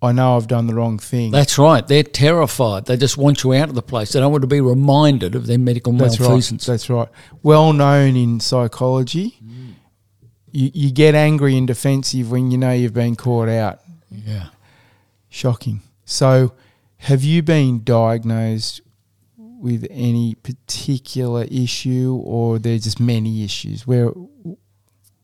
I 0.00 0.12
know 0.12 0.36
I've 0.36 0.46
done 0.46 0.66
the 0.66 0.74
wrong 0.74 0.98
thing. 0.98 1.30
That's 1.30 1.56
right. 1.58 1.84
They're 1.84 2.02
terrified. 2.02 2.84
They 2.84 2.98
just 2.98 3.16
want 3.16 3.42
you 3.42 3.54
out 3.54 3.70
of 3.70 3.74
the 3.74 3.82
place. 3.82 4.12
They 4.12 4.20
don't 4.20 4.30
want 4.30 4.42
to 4.42 4.46
be 4.46 4.60
reminded 4.60 5.34
of 5.34 5.46
their 5.46 5.58
medical 5.58 5.94
That's 5.94 6.20
malfeasance. 6.20 6.68
Right. 6.68 6.74
That's 6.74 6.90
right. 6.90 7.08
Well 7.42 7.72
known 7.72 8.14
in 8.14 8.38
psychology 8.38 9.38
you, 10.56 10.70
you 10.72 10.90
get 10.90 11.14
angry 11.14 11.56
and 11.58 11.66
defensive 11.66 12.30
when 12.30 12.50
you 12.50 12.56
know 12.56 12.72
you've 12.72 12.94
been 12.94 13.14
caught 13.14 13.48
out. 13.48 13.80
Yeah. 14.10 14.46
Shocking. 15.28 15.82
So, 16.06 16.54
have 16.98 17.22
you 17.22 17.42
been 17.42 17.84
diagnosed 17.84 18.80
with 19.36 19.86
any 19.90 20.34
particular 20.34 21.44
issue, 21.50 22.18
or 22.24 22.58
there 22.58 22.78
just 22.78 22.98
many 22.98 23.44
issues? 23.44 23.86
Where 23.86 24.12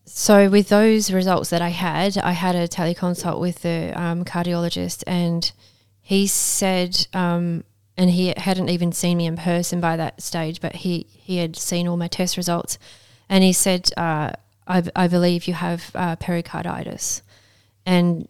so 0.05 0.49
with 0.49 0.69
those 0.69 1.11
results 1.11 1.49
that 1.49 1.63
I 1.63 1.69
had, 1.69 2.17
I 2.19 2.33
had 2.33 2.55
a 2.55 2.67
teleconsult 2.67 3.39
with 3.39 3.63
the 3.63 3.91
um, 3.99 4.23
cardiologist, 4.23 5.03
and 5.07 5.51
he 5.99 6.27
said, 6.27 7.07
um, 7.13 7.63
and 7.97 8.11
he 8.11 8.33
hadn't 8.37 8.69
even 8.69 8.91
seen 8.91 9.17
me 9.17 9.25
in 9.25 9.37
person 9.37 9.81
by 9.81 9.97
that 9.97 10.21
stage, 10.21 10.61
but 10.61 10.75
he 10.75 11.07
he 11.09 11.37
had 11.37 11.55
seen 11.55 11.87
all 11.87 11.97
my 11.97 12.07
test 12.07 12.37
results, 12.37 12.77
and 13.29 13.43
he 13.43 13.53
said, 13.53 13.89
uh, 13.97 14.33
I, 14.67 14.83
I 14.95 15.07
believe 15.07 15.47
you 15.47 15.53
have 15.53 15.91
uh, 15.95 16.15
pericarditis. 16.15 17.21
And 17.85 18.27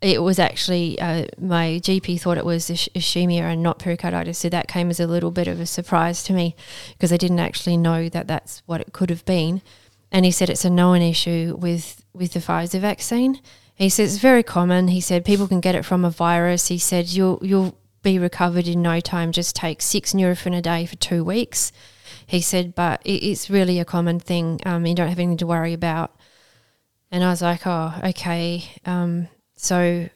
it 0.00 0.22
was 0.22 0.38
actually, 0.38 1.00
uh, 1.00 1.26
my 1.38 1.80
GP 1.82 2.20
thought 2.20 2.38
it 2.38 2.44
was 2.44 2.68
isch- 2.68 2.88
ischemia 2.94 3.42
and 3.42 3.62
not 3.62 3.78
pericarditis. 3.78 4.38
So 4.38 4.48
that 4.48 4.66
came 4.66 4.90
as 4.90 4.98
a 4.98 5.06
little 5.06 5.30
bit 5.30 5.46
of 5.46 5.60
a 5.60 5.66
surprise 5.66 6.22
to 6.24 6.32
me 6.32 6.56
because 6.92 7.12
I 7.12 7.16
didn't 7.16 7.38
actually 7.38 7.76
know 7.76 8.08
that 8.08 8.26
that's 8.26 8.62
what 8.66 8.80
it 8.80 8.92
could 8.92 9.10
have 9.10 9.24
been. 9.24 9.62
And 10.10 10.24
he 10.24 10.30
said 10.30 10.50
it's 10.50 10.64
a 10.64 10.70
known 10.70 11.00
issue 11.02 11.56
with, 11.58 12.04
with 12.12 12.32
the 12.32 12.40
Pfizer 12.40 12.80
vaccine. 12.80 13.40
He 13.74 13.88
says 13.88 14.14
it's 14.14 14.22
very 14.22 14.42
common. 14.42 14.88
He 14.88 15.00
said 15.00 15.24
people 15.24 15.48
can 15.48 15.60
get 15.60 15.74
it 15.74 15.84
from 15.84 16.04
a 16.04 16.10
virus. 16.10 16.68
He 16.68 16.78
said 16.78 17.08
you'll, 17.08 17.38
you'll 17.40 17.76
be 18.02 18.18
recovered 18.18 18.66
in 18.66 18.82
no 18.82 19.00
time. 19.00 19.32
Just 19.32 19.54
take 19.54 19.80
six 19.80 20.12
Nurofen 20.12 20.56
a 20.56 20.60
day 20.60 20.84
for 20.84 20.96
two 20.96 21.22
weeks 21.22 21.72
he 22.26 22.40
said, 22.40 22.74
but 22.74 23.00
it's 23.04 23.50
really 23.50 23.78
a 23.78 23.84
common 23.84 24.20
thing. 24.20 24.60
Um, 24.64 24.86
you 24.86 24.94
don't 24.94 25.08
have 25.08 25.18
anything 25.18 25.38
to 25.38 25.46
worry 25.46 25.72
about. 25.72 26.14
And 27.10 27.22
I 27.22 27.30
was 27.30 27.42
like, 27.42 27.66
oh, 27.66 27.94
okay. 28.04 28.64
Um, 28.86 29.28
so 29.56 30.08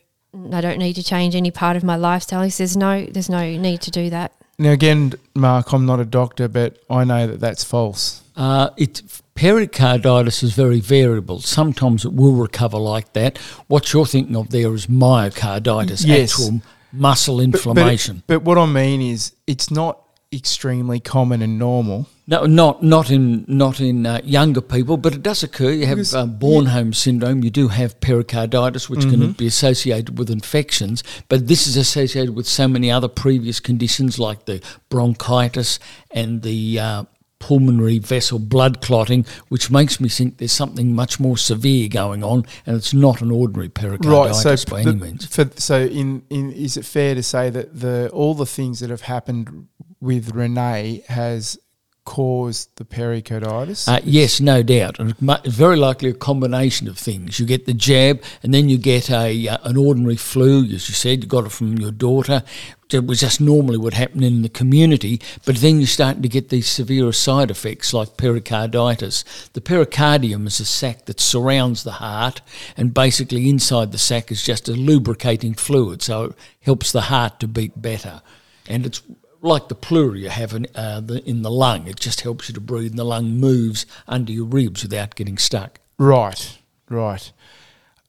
I 0.53 0.61
don't 0.61 0.79
need 0.79 0.95
to 0.95 1.03
change 1.03 1.35
any 1.35 1.51
part 1.51 1.77
of 1.77 1.85
my 1.85 1.97
lifestyle. 1.97 2.43
He 2.43 2.51
says, 2.51 2.77
no, 2.77 3.05
there's 3.05 3.29
no 3.29 3.45
need 3.57 3.83
to 3.83 3.91
do 3.91 4.11
that. 4.11 4.33
Now, 4.59 4.71
again, 4.71 5.13
Mark, 5.35 5.73
I'm 5.73 5.85
not 5.85 6.01
a 6.01 6.07
doctor, 6.07 6.49
but 6.49 6.79
I 6.89 7.05
know 7.05 7.27
that 7.27 7.41
that's 7.41 7.63
false. 7.63 8.23
Uh, 8.35 8.71
it, 8.79 9.03
pericarditis 9.35 10.43
is 10.43 10.55
very 10.55 10.81
variable. 10.81 11.41
Sometimes 11.41 12.07
it 12.07 12.15
will 12.15 12.33
recover 12.33 12.79
like 12.79 13.13
that. 13.13 13.37
What 13.67 13.93
you're 13.93 14.07
thinking 14.07 14.35
of 14.37 14.49
there 14.49 14.73
is 14.75 14.87
myocarditis, 14.87 16.07
yes. 16.07 16.33
actual 16.33 16.63
muscle 16.93 17.41
inflammation. 17.41 18.23
But, 18.27 18.39
but, 18.39 18.45
but 18.45 18.45
what 18.45 18.59
I 18.59 18.65
mean 18.65 19.03
is, 19.03 19.35
it's 19.47 19.71
not 19.71 20.01
extremely 20.33 21.01
common 21.01 21.43
and 21.43 21.59
normal. 21.59 22.09
No, 22.27 22.45
not 22.45 22.83
not 22.83 23.11
in 23.11 23.45
not 23.47 23.81
in 23.81 24.05
uh, 24.05 24.21
younger 24.25 24.61
people, 24.61 24.97
but 24.97 25.15
it 25.15 25.23
does 25.23 25.45
occur. 25.45 25.71
You 25.71 25.87
have 25.87 25.99
uh, 25.99 26.27
Bornholm 26.27 26.87
yeah. 26.87 26.93
syndrome. 26.93 27.45
You 27.45 27.51
do 27.51 27.69
have 27.69 28.01
pericarditis, 28.01 28.91
which 28.91 29.01
mm-hmm. 29.01 29.23
can 29.23 29.33
be 29.33 29.47
associated 29.47 30.19
with 30.19 30.29
infections, 30.29 31.05
but 31.29 31.47
this 31.47 31.69
is 31.69 31.77
associated 31.77 32.35
with 32.35 32.49
so 32.49 32.67
many 32.67 32.91
other 32.91 33.09
previous 33.09 33.61
conditions 33.61 34.19
like 34.19 34.47
the 34.47 34.61
bronchitis 34.89 35.79
and 36.11 36.43
the 36.43 36.81
uh, 36.81 37.05
pulmonary 37.39 38.01
vessel 38.01 38.41
blood 38.41 38.81
clotting, 38.81 39.25
which 39.49 39.71
makes 39.71 40.01
me 40.01 40.09
think 40.09 40.39
there's 40.39 40.51
something 40.51 40.95
much 40.95 41.21
more 41.21 41.39
severe 41.39 41.89
going 41.89 42.25
on, 42.25 42.45
and 42.67 42.77
it's 42.77 42.93
not 42.93 43.21
an 43.21 43.31
ordinary 43.31 43.69
pericarditis 43.69 44.45
right, 44.45 44.59
so 44.59 44.71
by 44.71 44.83
the, 44.83 44.91
any 44.91 45.01
means. 45.01 45.27
For, 45.27 45.49
so, 45.55 45.83
in, 45.83 46.25
in 46.29 46.51
is 46.51 46.77
it 46.77 46.85
fair 46.85 47.15
to 47.15 47.23
say 47.23 47.51
that 47.51 47.79
the 47.79 48.09
all 48.13 48.35
the 48.35 48.47
things 48.47 48.81
that 48.81 48.91
have 48.91 49.03
happened 49.03 49.69
with 50.07 50.35
Renee 50.35 51.03
has 51.09 51.59
caused 52.07 52.71
the 52.77 52.85
pericarditis? 52.85 53.87
Uh, 53.87 54.01
yes, 54.05 54.41
no 54.41 54.63
doubt. 54.63 54.99
And 54.99 55.15
very 55.45 55.77
likely 55.77 56.11
a 56.11 56.15
combination 56.15 56.89
of 56.89 56.97
things. 56.97 57.39
You 57.39 57.45
get 57.45 57.67
the 57.67 57.75
jab, 57.75 58.23
and 58.43 58.55
then 58.55 58.71
you 58.71 58.79
get 58.79 59.11
a 59.11 59.49
uh, 59.49 59.59
an 59.65 59.77
ordinary 59.77 60.17
flu, 60.17 60.65
as 60.65 60.89
you 60.89 60.95
said. 60.95 61.23
You 61.23 61.29
got 61.29 61.45
it 61.45 61.53
from 61.53 61.77
your 61.77 61.91
daughter. 61.91 62.43
It 62.91 63.05
was 63.05 63.21
just 63.21 63.41
normally 63.41 63.79
what 63.79 63.95
happened 63.95 64.23
in 64.23 64.43
the 64.43 64.49
community, 64.49 65.21
but 65.45 65.57
then 65.57 65.81
you're 65.81 65.89
starting 65.89 66.23
to 66.23 66.29
get 66.29 66.51
these 66.51 66.69
severe 66.69 67.11
side 67.13 67.51
effects 67.51 67.93
like 67.93 68.17
pericarditis. 68.17 69.25
The 69.55 69.61
pericardium 69.61 70.47
is 70.47 70.61
a 70.61 70.65
sac 70.65 71.07
that 71.07 71.19
surrounds 71.19 71.83
the 71.83 71.99
heart, 71.99 72.43
and 72.77 72.95
basically 72.95 73.51
inside 73.51 73.91
the 73.91 73.99
sac 73.99 74.31
is 74.31 74.45
just 74.45 74.69
a 74.69 74.73
lubricating 74.73 75.55
fluid, 75.55 76.01
so 76.01 76.25
it 76.25 76.35
helps 76.61 76.93
the 76.93 77.03
heart 77.03 77.41
to 77.41 77.49
beat 77.49 77.83
better. 77.83 78.23
And 78.69 78.87
it's 78.87 79.03
like 79.47 79.69
the 79.69 79.75
pleura 79.75 80.19
you 80.19 80.29
have 80.29 80.53
in, 80.53 80.67
uh, 80.75 81.01
the, 81.01 81.23
in 81.29 81.43
the 81.43 81.51
lung. 81.51 81.87
It 81.87 81.99
just 81.99 82.23
helps 82.23 82.49
you 82.49 82.55
to 82.55 82.61
breathe, 82.61 82.91
and 82.91 82.99
the 82.99 83.05
lung 83.05 83.31
moves 83.31 83.87
under 84.07 84.33
your 84.33 84.47
ribs 84.47 84.83
without 84.83 85.15
getting 85.15 85.39
stuck. 85.39 85.81
Right, 85.99 86.59
right. 86.89 87.33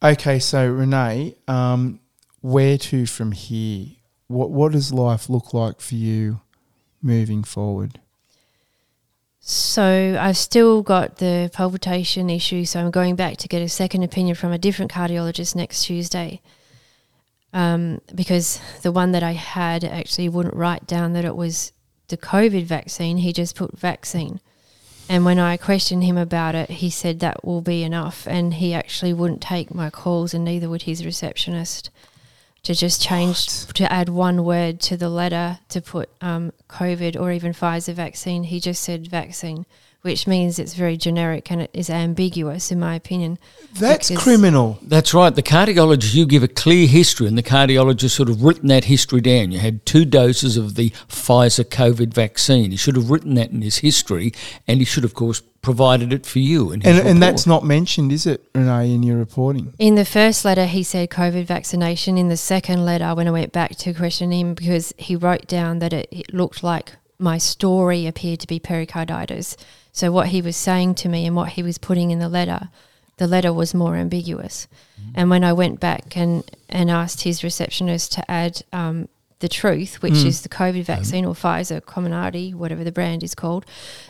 Okay, 0.03 0.39
so 0.39 0.69
Renee, 0.69 1.35
um, 1.47 1.99
where 2.41 2.77
to 2.77 3.05
from 3.05 3.31
here? 3.31 3.87
What 4.27 4.51
what 4.51 4.73
does 4.73 4.91
life 4.91 5.29
look 5.29 5.53
like 5.53 5.79
for 5.79 5.95
you 5.95 6.41
moving 7.01 7.43
forward? 7.43 7.99
So 9.39 10.17
I've 10.19 10.37
still 10.37 10.83
got 10.83 11.17
the 11.17 11.49
palpitation 11.53 12.29
issue, 12.29 12.65
so 12.65 12.81
I'm 12.81 12.91
going 12.91 13.15
back 13.15 13.37
to 13.37 13.47
get 13.47 13.61
a 13.61 13.69
second 13.69 14.03
opinion 14.03 14.35
from 14.35 14.51
a 14.51 14.57
different 14.57 14.91
cardiologist 14.91 15.55
next 15.55 15.85
Tuesday 15.85 16.41
um, 17.53 18.01
because 18.13 18.59
the 18.81 18.91
one 18.91 19.11
that 19.13 19.23
I 19.23 19.31
had 19.33 19.83
actually 19.83 20.29
wouldn't 20.29 20.55
write 20.55 20.85
down 20.87 21.13
that 21.13 21.25
it 21.25 21.35
was 21.35 21.71
the 22.07 22.17
COVID 22.17 22.63
vaccine, 22.63 23.17
he 23.17 23.33
just 23.33 23.55
put 23.55 23.77
vaccine. 23.77 24.39
And 25.09 25.23
when 25.23 25.39
I 25.39 25.55
questioned 25.55 26.03
him 26.03 26.17
about 26.17 26.55
it, 26.55 26.69
he 26.69 26.89
said 26.89 27.19
that 27.19 27.45
will 27.45 27.61
be 27.61 27.83
enough. 27.83 28.27
And 28.27 28.55
he 28.55 28.73
actually 28.73 29.13
wouldn't 29.13 29.41
take 29.41 29.73
my 29.73 29.89
calls, 29.89 30.33
and 30.33 30.43
neither 30.43 30.69
would 30.69 30.83
his 30.83 31.05
receptionist, 31.05 31.89
to 32.63 32.75
just 32.75 33.01
change, 33.01 33.47
What? 33.65 33.75
to 33.75 33.91
add 33.91 34.09
one 34.09 34.43
word 34.43 34.81
to 34.81 34.97
the 34.97 35.09
letter 35.09 35.59
to 35.69 35.81
put 35.81 36.09
um, 36.19 36.51
COVID 36.69 37.19
or 37.19 37.31
even 37.31 37.53
Pfizer 37.53 37.93
vaccine. 37.93 38.43
He 38.43 38.59
just 38.59 38.83
said 38.83 39.07
vaccine, 39.07 39.65
which 40.01 40.27
means 40.27 40.59
it's 40.59 40.73
very 40.73 40.95
generic 40.95 41.51
and 41.51 41.61
it 41.61 41.71
is 41.73 41.89
ambiguous, 41.89 42.71
in 42.71 42.79
my 42.79 42.95
opinion. 42.95 43.37
That's 43.79 44.09
criminal. 44.15 44.79
That's 44.81 45.13
right. 45.13 45.33
The 45.33 45.43
cardiologist, 45.43 46.13
you 46.13 46.25
give 46.25 46.43
a 46.43 46.47
clear 46.47 46.87
history, 46.87 47.27
and 47.27 47.37
the 47.37 47.43
cardiologist 47.43 48.11
sort 48.11 48.29
of 48.29 48.43
written 48.43 48.67
that 48.67 48.85
history 48.85 49.21
down. 49.21 49.51
You 49.51 49.59
had 49.59 49.85
two 49.85 50.05
doses 50.05 50.57
of 50.57 50.75
the 50.75 50.91
Pfizer 51.09 51.65
COVID 51.65 52.13
vaccine. 52.13 52.71
He 52.71 52.77
should 52.77 52.95
have 52.95 53.09
written 53.09 53.33
that 53.35 53.51
in 53.51 53.61
his 53.61 53.77
history, 53.77 54.31
and 54.67 54.79
he 54.79 54.85
should, 54.85 55.03
of 55.03 55.13
course, 55.13 55.41
provided 55.61 56.13
it 56.13 56.25
for 56.25 56.39
you. 56.39 56.71
In 56.71 56.81
his 56.81 56.99
And, 56.99 57.07
and 57.07 57.21
that's 57.21 57.45
not 57.45 57.65
mentioned, 57.65 58.11
is 58.11 58.25
it, 58.25 58.47
Renee, 58.55 58.93
in 58.93 59.03
your 59.03 59.17
reporting? 59.17 59.73
In 59.79 59.95
the 59.95 60.05
first 60.05 60.45
letter, 60.45 60.65
he 60.65 60.83
said 60.83 61.09
COVID 61.09 61.43
vaccination. 61.45 62.17
In 62.17 62.29
the 62.29 62.37
second 62.37 62.85
letter, 62.85 63.13
when 63.13 63.27
I 63.27 63.31
went 63.31 63.51
back 63.51 63.75
to 63.77 63.93
question 63.93 64.31
him, 64.31 64.53
because 64.53 64.93
he 64.97 65.15
wrote 65.15 65.47
down 65.47 65.79
that 65.79 65.91
it, 65.91 66.07
it 66.11 66.33
looked 66.33 66.63
like 66.63 66.93
my 67.19 67.37
story 67.37 68.05
appeared 68.07 68.39
to 68.41 68.47
be 68.47 68.59
pericarditis. 68.59 69.57
So, 69.91 70.11
what 70.11 70.27
he 70.27 70.41
was 70.41 70.55
saying 70.55 70.95
to 70.95 71.09
me 71.09 71.25
and 71.25 71.35
what 71.35 71.49
he 71.49 71.63
was 71.63 71.77
putting 71.77 72.11
in 72.11 72.19
the 72.19 72.29
letter, 72.29 72.69
the 73.17 73.27
letter 73.27 73.51
was 73.51 73.73
more 73.73 73.95
ambiguous. 73.95 74.67
And 75.15 75.29
when 75.29 75.43
I 75.43 75.53
went 75.53 75.79
back 75.79 76.15
and, 76.15 76.43
and 76.69 76.91
asked 76.91 77.21
his 77.23 77.43
receptionist 77.43 78.11
to 78.13 78.29
add 78.31 78.61
um, 78.71 79.07
the 79.39 79.47
truth, 79.49 80.01
which 80.03 80.13
Mm. 80.13 80.25
is 80.25 80.41
the 80.41 80.49
COVID 80.49 80.83
vaccine 80.83 81.25
or 81.25 81.33
Pfizer 81.33 81.81
Comirnaty, 81.81 82.53
whatever 82.53 82.83
the 82.83 82.91
brand 82.91 83.23
is 83.23 83.33
called, 83.35 83.65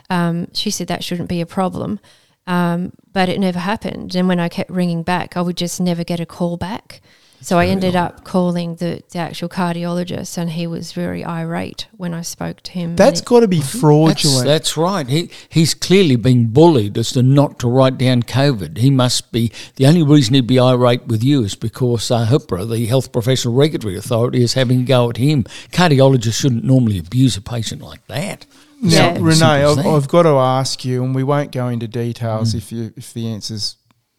um, 0.09 0.47
she 0.53 0.69
said 0.69 0.87
that 0.87 1.03
shouldn't 1.03 1.29
be 1.29 1.39
a 1.41 1.45
problem. 1.45 1.99
Um, 2.47 2.93
but 3.11 3.27
it 3.29 3.39
never 3.39 3.59
happened. 3.59 4.15
And 4.15 4.27
when 4.29 4.39
I 4.39 4.47
kept 4.49 4.69
ringing 4.69 5.03
back, 5.03 5.35
I 5.35 5.41
would 5.41 5.57
just 5.57 5.81
never 5.81 6.03
get 6.05 6.19
a 6.21 6.25
call 6.25 6.55
back. 6.57 7.01
So 7.39 7.59
I 7.59 7.67
ended 7.67 7.95
up 7.95 8.23
calling 8.23 8.75
the, 8.75 9.03
the 9.11 9.19
actual 9.19 9.47
cardiologist, 9.47 10.37
and 10.37 10.49
he 10.49 10.65
was 10.65 10.91
very 10.91 11.23
irate 11.23 11.87
when 11.95 12.13
I 12.13 12.21
spoke 12.21 12.61
to 12.63 12.71
him. 12.71 12.95
That's 12.95 13.21
got 13.21 13.41
to 13.41 13.47
be 13.47 13.61
fraudulent. 13.61 14.45
that's 14.45 14.75
right. 14.75 15.07
He 15.07 15.29
he's 15.47 15.73
clearly 15.73 16.15
been 16.15 16.47
bullied 16.47 16.97
as 16.97 17.11
to 17.11 17.21
not 17.21 17.59
to 17.59 17.69
write 17.69 17.97
down 17.97 18.23
COVID. 18.23 18.77
He 18.79 18.89
must 18.89 19.31
be 19.31 19.51
the 19.75 19.85
only 19.85 20.03
reason 20.03 20.33
he'd 20.33 20.47
be 20.47 20.59
irate 20.59 21.05
with 21.07 21.23
you 21.23 21.43
is 21.43 21.55
because 21.55 22.09
uh, 22.09 22.25
AHPRA, 22.25 22.69
the 22.69 22.85
Health 22.87 23.11
Professional 23.11 23.53
Regulatory 23.53 23.95
Authority, 23.97 24.41
is 24.41 24.53
having 24.55 24.81
a 24.81 24.83
go 24.83 25.09
at 25.09 25.17
him. 25.17 25.43
Cardiologists 25.71 26.39
shouldn't 26.41 26.63
normally 26.63 26.97
abuse 26.97 27.37
a 27.37 27.41
patient 27.41 27.81
like 27.81 28.05
that. 28.07 28.45
Now, 28.81 29.13
Yeah. 29.13 29.17
Renee, 29.19 29.63
I've. 29.63 29.85
I've 29.85 30.07
got 30.07 30.23
to 30.23 30.29
ask 30.37 30.83
you, 30.83 31.03
and 31.03 31.13
we 31.15 31.23
won't 31.23 31.51
go 31.51 31.67
into 31.67 31.87
details 31.87 32.55
if 32.55 32.71
you 32.71 32.93
if 32.97 33.13
the 33.13 33.27
answer's 33.27 33.75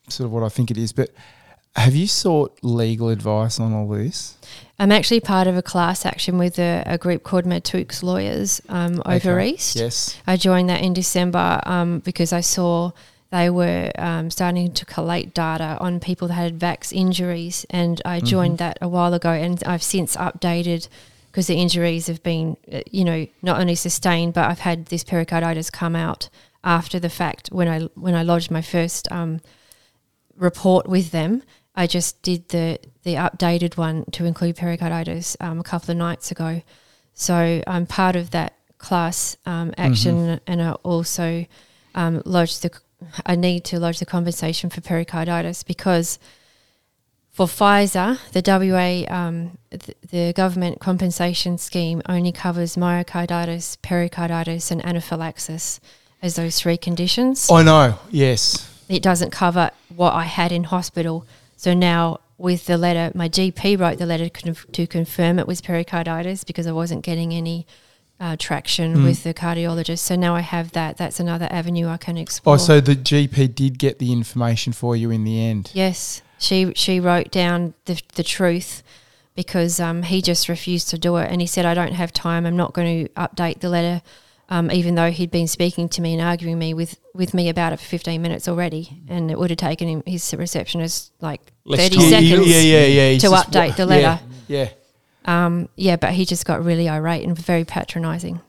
sort 0.08 0.26
of 0.26 0.32
what 0.32 0.42
I 0.44 0.48
think 0.48 0.70
it 0.70 0.78
is, 0.78 0.92
but 0.92 1.10
have 1.78 1.94
you 1.94 2.06
sought 2.06 2.58
legal 2.62 3.08
advice 3.08 3.60
on 3.60 3.72
all 3.72 3.88
this? 3.88 4.36
I'm 4.78 4.92
actually 4.92 5.20
part 5.20 5.46
of 5.48 5.56
a 5.56 5.62
class 5.62 6.06
action 6.06 6.38
with 6.38 6.58
a, 6.58 6.82
a 6.86 6.98
group 6.98 7.24
called 7.24 7.44
Matux 7.44 8.02
Lawyers 8.02 8.60
um, 8.68 9.02
over 9.06 9.38
Okay. 9.38 9.50
East. 9.50 9.76
Yes. 9.76 10.20
I 10.26 10.36
joined 10.36 10.70
that 10.70 10.82
in 10.82 10.92
December 10.92 11.60
um, 11.66 11.98
because 12.00 12.32
I 12.32 12.40
saw 12.40 12.92
they 13.30 13.50
were 13.50 13.90
um, 13.98 14.30
starting 14.30 14.72
to 14.72 14.84
collate 14.84 15.34
data 15.34 15.76
on 15.80 16.00
people 16.00 16.28
that 16.28 16.34
had 16.34 16.58
VAX 16.58 16.92
injuries, 16.92 17.66
and 17.68 18.00
I 18.04 18.20
joined 18.20 18.58
that 18.58 18.78
a 18.80 18.88
while 18.88 19.12
ago, 19.12 19.30
and 19.30 19.62
I've 19.64 19.82
since 19.82 20.16
updated 20.16 20.88
because 21.30 21.46
the 21.46 21.60
injuries 21.60 22.06
have 22.06 22.22
been, 22.22 22.56
uh, 22.72 22.80
you 22.90 23.04
know, 23.04 23.26
not 23.42 23.60
only 23.60 23.74
sustained, 23.74 24.32
but 24.32 24.48
I've 24.48 24.60
had 24.60 24.86
this 24.86 25.04
pericarditis 25.04 25.70
come 25.70 25.94
out 25.94 26.30
after 26.64 26.98
the 26.98 27.10
fact 27.10 27.48
when 27.52 27.68
I 27.68 27.80
when 27.94 28.14
I 28.14 28.22
lodged 28.22 28.50
my 28.50 28.62
first 28.62 29.10
um, 29.12 29.40
report 30.36 30.88
with 30.88 31.10
them. 31.10 31.42
I 31.78 31.86
just 31.86 32.20
did 32.22 32.48
the 32.48 32.80
the 33.04 33.14
updated 33.14 33.76
one 33.76 34.04
to 34.10 34.24
include 34.24 34.56
pericarditis 34.56 35.36
um, 35.38 35.60
a 35.60 35.62
couple 35.62 35.92
of 35.92 35.96
nights 35.96 36.32
ago. 36.32 36.60
So 37.14 37.62
I'm 37.66 37.86
part 37.86 38.16
of 38.16 38.32
that 38.32 38.54
class 38.78 39.36
um, 39.46 39.72
action, 39.78 40.40
and 40.46 40.60
I 40.60 40.72
also 40.82 41.46
um, 41.94 42.20
lodged 42.24 42.62
the. 42.62 42.70
I 43.24 43.36
need 43.36 43.62
to 43.66 43.78
lodge 43.78 44.00
the 44.00 44.06
compensation 44.06 44.70
for 44.70 44.80
pericarditis 44.80 45.62
because 45.62 46.18
for 47.30 47.46
Pfizer, 47.46 48.18
the 48.32 48.42
WA, 48.44 49.14
um, 49.16 49.56
th- 49.70 49.96
the 50.10 50.32
government 50.32 50.80
compensation 50.80 51.58
scheme 51.58 52.02
only 52.08 52.32
covers 52.32 52.74
myocarditis, 52.74 53.80
pericarditis, 53.82 54.72
and 54.72 54.84
anaphylaxis 54.84 55.80
as 56.22 56.34
those 56.34 56.58
three 56.60 56.76
conditions 56.76 57.48
I 57.48 57.62
know. 57.62 58.00
Yes. 58.10 58.68
it 58.88 59.00
doesn't 59.00 59.30
cover 59.30 59.70
what 59.94 60.14
I 60.14 60.24
had 60.24 60.50
in 60.50 60.64
hospital. 60.64 61.24
So 61.58 61.74
now 61.74 62.20
with 62.38 62.66
the 62.66 62.78
letter, 62.78 63.10
my 63.16 63.28
GP 63.28 63.78
wrote 63.80 63.98
the 63.98 64.06
letter 64.06 64.28
to 64.28 64.86
confirm 64.86 65.38
it 65.40 65.46
was 65.48 65.60
pericarditis 65.60 66.44
because 66.44 66.68
I 66.68 66.72
wasn't 66.72 67.02
getting 67.04 67.34
any 67.34 67.66
uh, 68.20 68.36
traction 68.38 68.96
Mm. 68.98 69.04
with 69.04 69.24
the 69.24 69.34
cardiologist. 69.34 69.98
So 69.98 70.14
now 70.14 70.36
I 70.36 70.40
have 70.40 70.70
that. 70.72 70.96
That's 70.96 71.18
another 71.20 71.48
avenue 71.50 71.88
I 71.88 71.96
can 71.96 72.16
explore. 72.16 72.54
Oh, 72.54 72.58
so 72.58 72.80
the 72.80 72.94
GP 72.96 73.54
did 73.56 73.76
get 73.78 73.98
the 73.98 74.12
information 74.12 74.72
for 74.72 74.94
you 74.96 75.10
in 75.10 75.24
the 75.24 75.40
end. 75.40 75.70
yes, 75.74 76.22
she 76.38 76.72
she 76.76 77.00
wrote 77.00 77.30
down 77.32 77.74
the 77.86 78.00
the 78.14 78.22
truth 78.22 78.84
because 79.34 79.80
um, 79.80 80.02
he 80.04 80.22
just 80.22 80.48
refused 80.48 80.88
to 80.90 80.98
do 80.98 81.16
it, 81.16 81.28
and 81.30 81.40
he 81.40 81.46
said, 81.46 81.64
"I 81.66 81.74
don't 81.74 81.94
have 81.94 82.12
time. 82.12 82.46
I'm 82.46 82.56
not 82.56 82.72
going 82.72 83.06
to 83.06 83.12
update 83.14 83.58
the 83.60 83.68
letter." 83.68 84.00
Um, 84.50 84.70
even 84.70 84.94
though 84.94 85.10
he'd 85.10 85.30
been 85.30 85.46
speaking 85.46 85.90
to 85.90 86.00
me 86.00 86.14
and 86.14 86.22
arguing 86.22 86.58
me 86.58 86.72
with, 86.72 86.98
with 87.12 87.34
me 87.34 87.50
about 87.50 87.74
it 87.74 87.80
for 87.80 87.84
15 87.84 88.22
minutes 88.22 88.48
already, 88.48 89.02
and 89.06 89.30
it 89.30 89.38
would 89.38 89.50
have 89.50 89.58
taken 89.58 89.88
him 89.88 90.02
his 90.06 90.32
receptionist 90.32 91.12
like 91.20 91.42
Less 91.66 91.82
30 91.90 91.96
time. 91.96 92.08
Seconds. 92.08 92.48
yeah, 92.48 92.60
yeah, 92.60 92.86
yeah. 92.86 93.12
to 93.12 93.18
just- 93.18 93.50
update 93.50 93.76
the 93.76 93.84
letter. 93.84 94.20
Yeah. 94.46 94.70
Um, 95.26 95.68
yeah, 95.76 95.96
but 95.96 96.12
he 96.12 96.24
just 96.24 96.46
got 96.46 96.64
really 96.64 96.88
irate 96.88 97.26
and 97.26 97.36
very 97.36 97.66
patronising. 97.66 98.40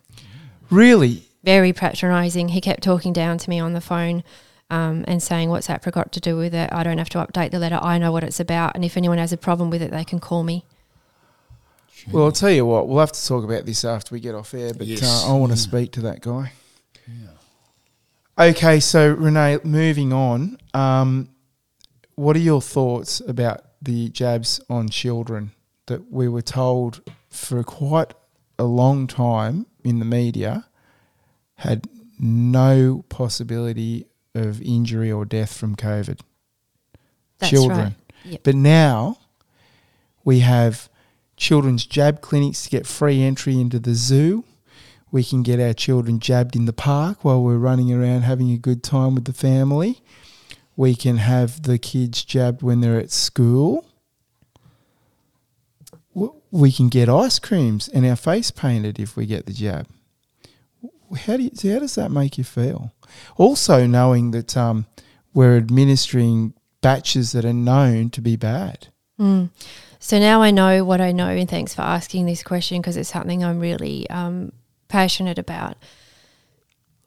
Really? 0.69 1.23
Very 1.43 1.73
patronising. 1.73 2.49
He 2.49 2.61
kept 2.61 2.83
talking 2.83 3.11
down 3.11 3.37
to 3.37 3.49
me 3.49 3.59
on 3.59 3.73
the 3.73 3.81
phone 3.81 4.23
um, 4.69 5.03
and 5.07 5.21
saying, 5.21 5.49
What's 5.49 5.67
AHPRA 5.67 5.91
got 5.91 6.11
to 6.13 6.21
do 6.21 6.37
with 6.37 6.53
it? 6.53 6.69
I 6.71 6.83
don't 6.83 6.97
have 6.97 7.09
to 7.09 7.17
update 7.17 7.51
the 7.51 7.59
letter. 7.59 7.79
I 7.81 7.97
know 7.97 8.13
what 8.13 8.23
it's 8.23 8.39
about. 8.39 8.75
And 8.75 8.85
if 8.85 8.95
anyone 8.95 9.17
has 9.17 9.33
a 9.33 9.37
problem 9.37 9.69
with 9.69 9.81
it, 9.81 9.91
they 9.91 10.05
can 10.05 10.19
call 10.19 10.43
me. 10.43 10.63
Well, 12.11 12.25
I'll 12.25 12.31
tell 12.31 12.49
you 12.51 12.65
what, 12.65 12.87
we'll 12.87 12.99
have 12.99 13.11
to 13.11 13.25
talk 13.27 13.43
about 13.43 13.65
this 13.65 13.83
after 13.85 14.13
we 14.15 14.19
get 14.19 14.35
off 14.35 14.53
air, 14.53 14.73
but 14.73 14.87
Yes. 14.87 15.03
uh, 15.25 15.33
I 15.33 15.37
want 15.37 15.51
to 15.51 15.57
speak 15.57 15.91
to 15.93 16.01
that 16.01 16.21
guy. 16.21 16.51
Okay, 18.37 18.79
so 18.79 19.11
Renee, 19.13 19.59
moving 19.65 20.13
on, 20.13 20.57
um, 20.73 21.29
what 22.15 22.35
are 22.37 22.39
your 22.39 22.61
thoughts 22.61 23.21
about 23.27 23.63
the 23.81 24.09
jabs 24.09 24.61
on 24.69 24.87
children 24.87 25.51
that 25.87 26.09
we 26.09 26.29
were 26.29 26.41
told 26.41 27.01
for 27.29 27.63
quite 27.63 28.13
a 28.57 28.63
long 28.63 29.07
time 29.07 29.65
in 29.83 29.99
the 29.99 30.05
media 30.05 30.65
had 31.55 31.87
no 32.17 33.03
possibility 33.09 34.05
of 34.33 34.61
injury 34.61 35.11
or 35.11 35.25
death 35.25 35.57
from 35.57 35.75
COVID? 35.75 36.21
That's 37.39 37.49
children. 37.49 37.77
right. 37.79 37.93
Yep. 38.23 38.43
But 38.43 38.55
now 38.55 39.17
we 40.23 40.39
have 40.39 40.89
children's 41.39 41.85
jab 41.85 42.21
clinics 42.21 42.63
to 42.63 42.69
get 42.69 42.85
free 42.85 43.23
entry 43.23 43.59
into 43.59 43.79
the 43.79 43.95
zoo. 43.95 44.43
We 45.11 45.23
can 45.23 45.41
get 45.41 45.59
our 45.59 45.73
children 45.73 46.19
jabbed 46.19 46.55
in 46.55 46.65
the 46.65 46.73
park 46.73 47.25
while 47.25 47.41
we're 47.41 47.57
running 47.57 47.91
around 47.91 48.21
having 48.21 48.51
a 48.51 48.57
good 48.57 48.83
time 48.83 49.15
with 49.15 49.25
the 49.25 49.33
family. 49.33 50.01
We 50.75 50.93
can 50.93 51.17
have 51.17 51.63
the 51.63 51.79
kids 51.79 52.23
jabbed 52.23 52.61
when 52.61 52.81
they're 52.81 52.99
at 52.99 53.11
school. 53.11 53.87
We 56.51 56.71
can 56.71 56.89
get 56.89 57.09
ice 57.09 57.39
creams 57.39 57.87
and 57.87 58.05
our 58.05 58.15
face 58.15 58.51
painted 58.51 58.99
if 58.99 59.15
we 59.15 59.25
get 59.25 59.45
the 59.45 59.53
jab. 59.53 59.87
How, 61.25 61.37
do 61.37 61.43
you, 61.43 61.71
how 61.73 61.79
does 61.79 61.95
that 61.95 62.11
make 62.11 62.37
you 62.37 62.43
feel? 62.43 62.93
Also, 63.37 63.87
knowing 63.87 64.31
that 64.31 64.55
um, 64.55 64.85
we're 65.33 65.57
administering 65.57 66.53
batches 66.81 67.31
that 67.31 67.45
are 67.45 67.53
known 67.53 68.09
to 68.11 68.21
be 68.21 68.35
bad. 68.35 68.89
Mm. 69.19 69.49
So 69.99 70.17
now 70.17 70.41
I 70.41 70.51
know 70.51 70.83
what 70.85 71.01
I 71.01 71.11
know, 71.11 71.27
and 71.27 71.49
thanks 71.49 71.75
for 71.75 71.81
asking 71.81 72.25
this 72.25 72.41
question 72.41 72.81
because 72.81 72.95
it's 72.95 73.09
something 73.09 73.43
I'm 73.43 73.59
really 73.59 74.09
um, 74.09 74.53
passionate 74.87 75.37
about. 75.37 75.77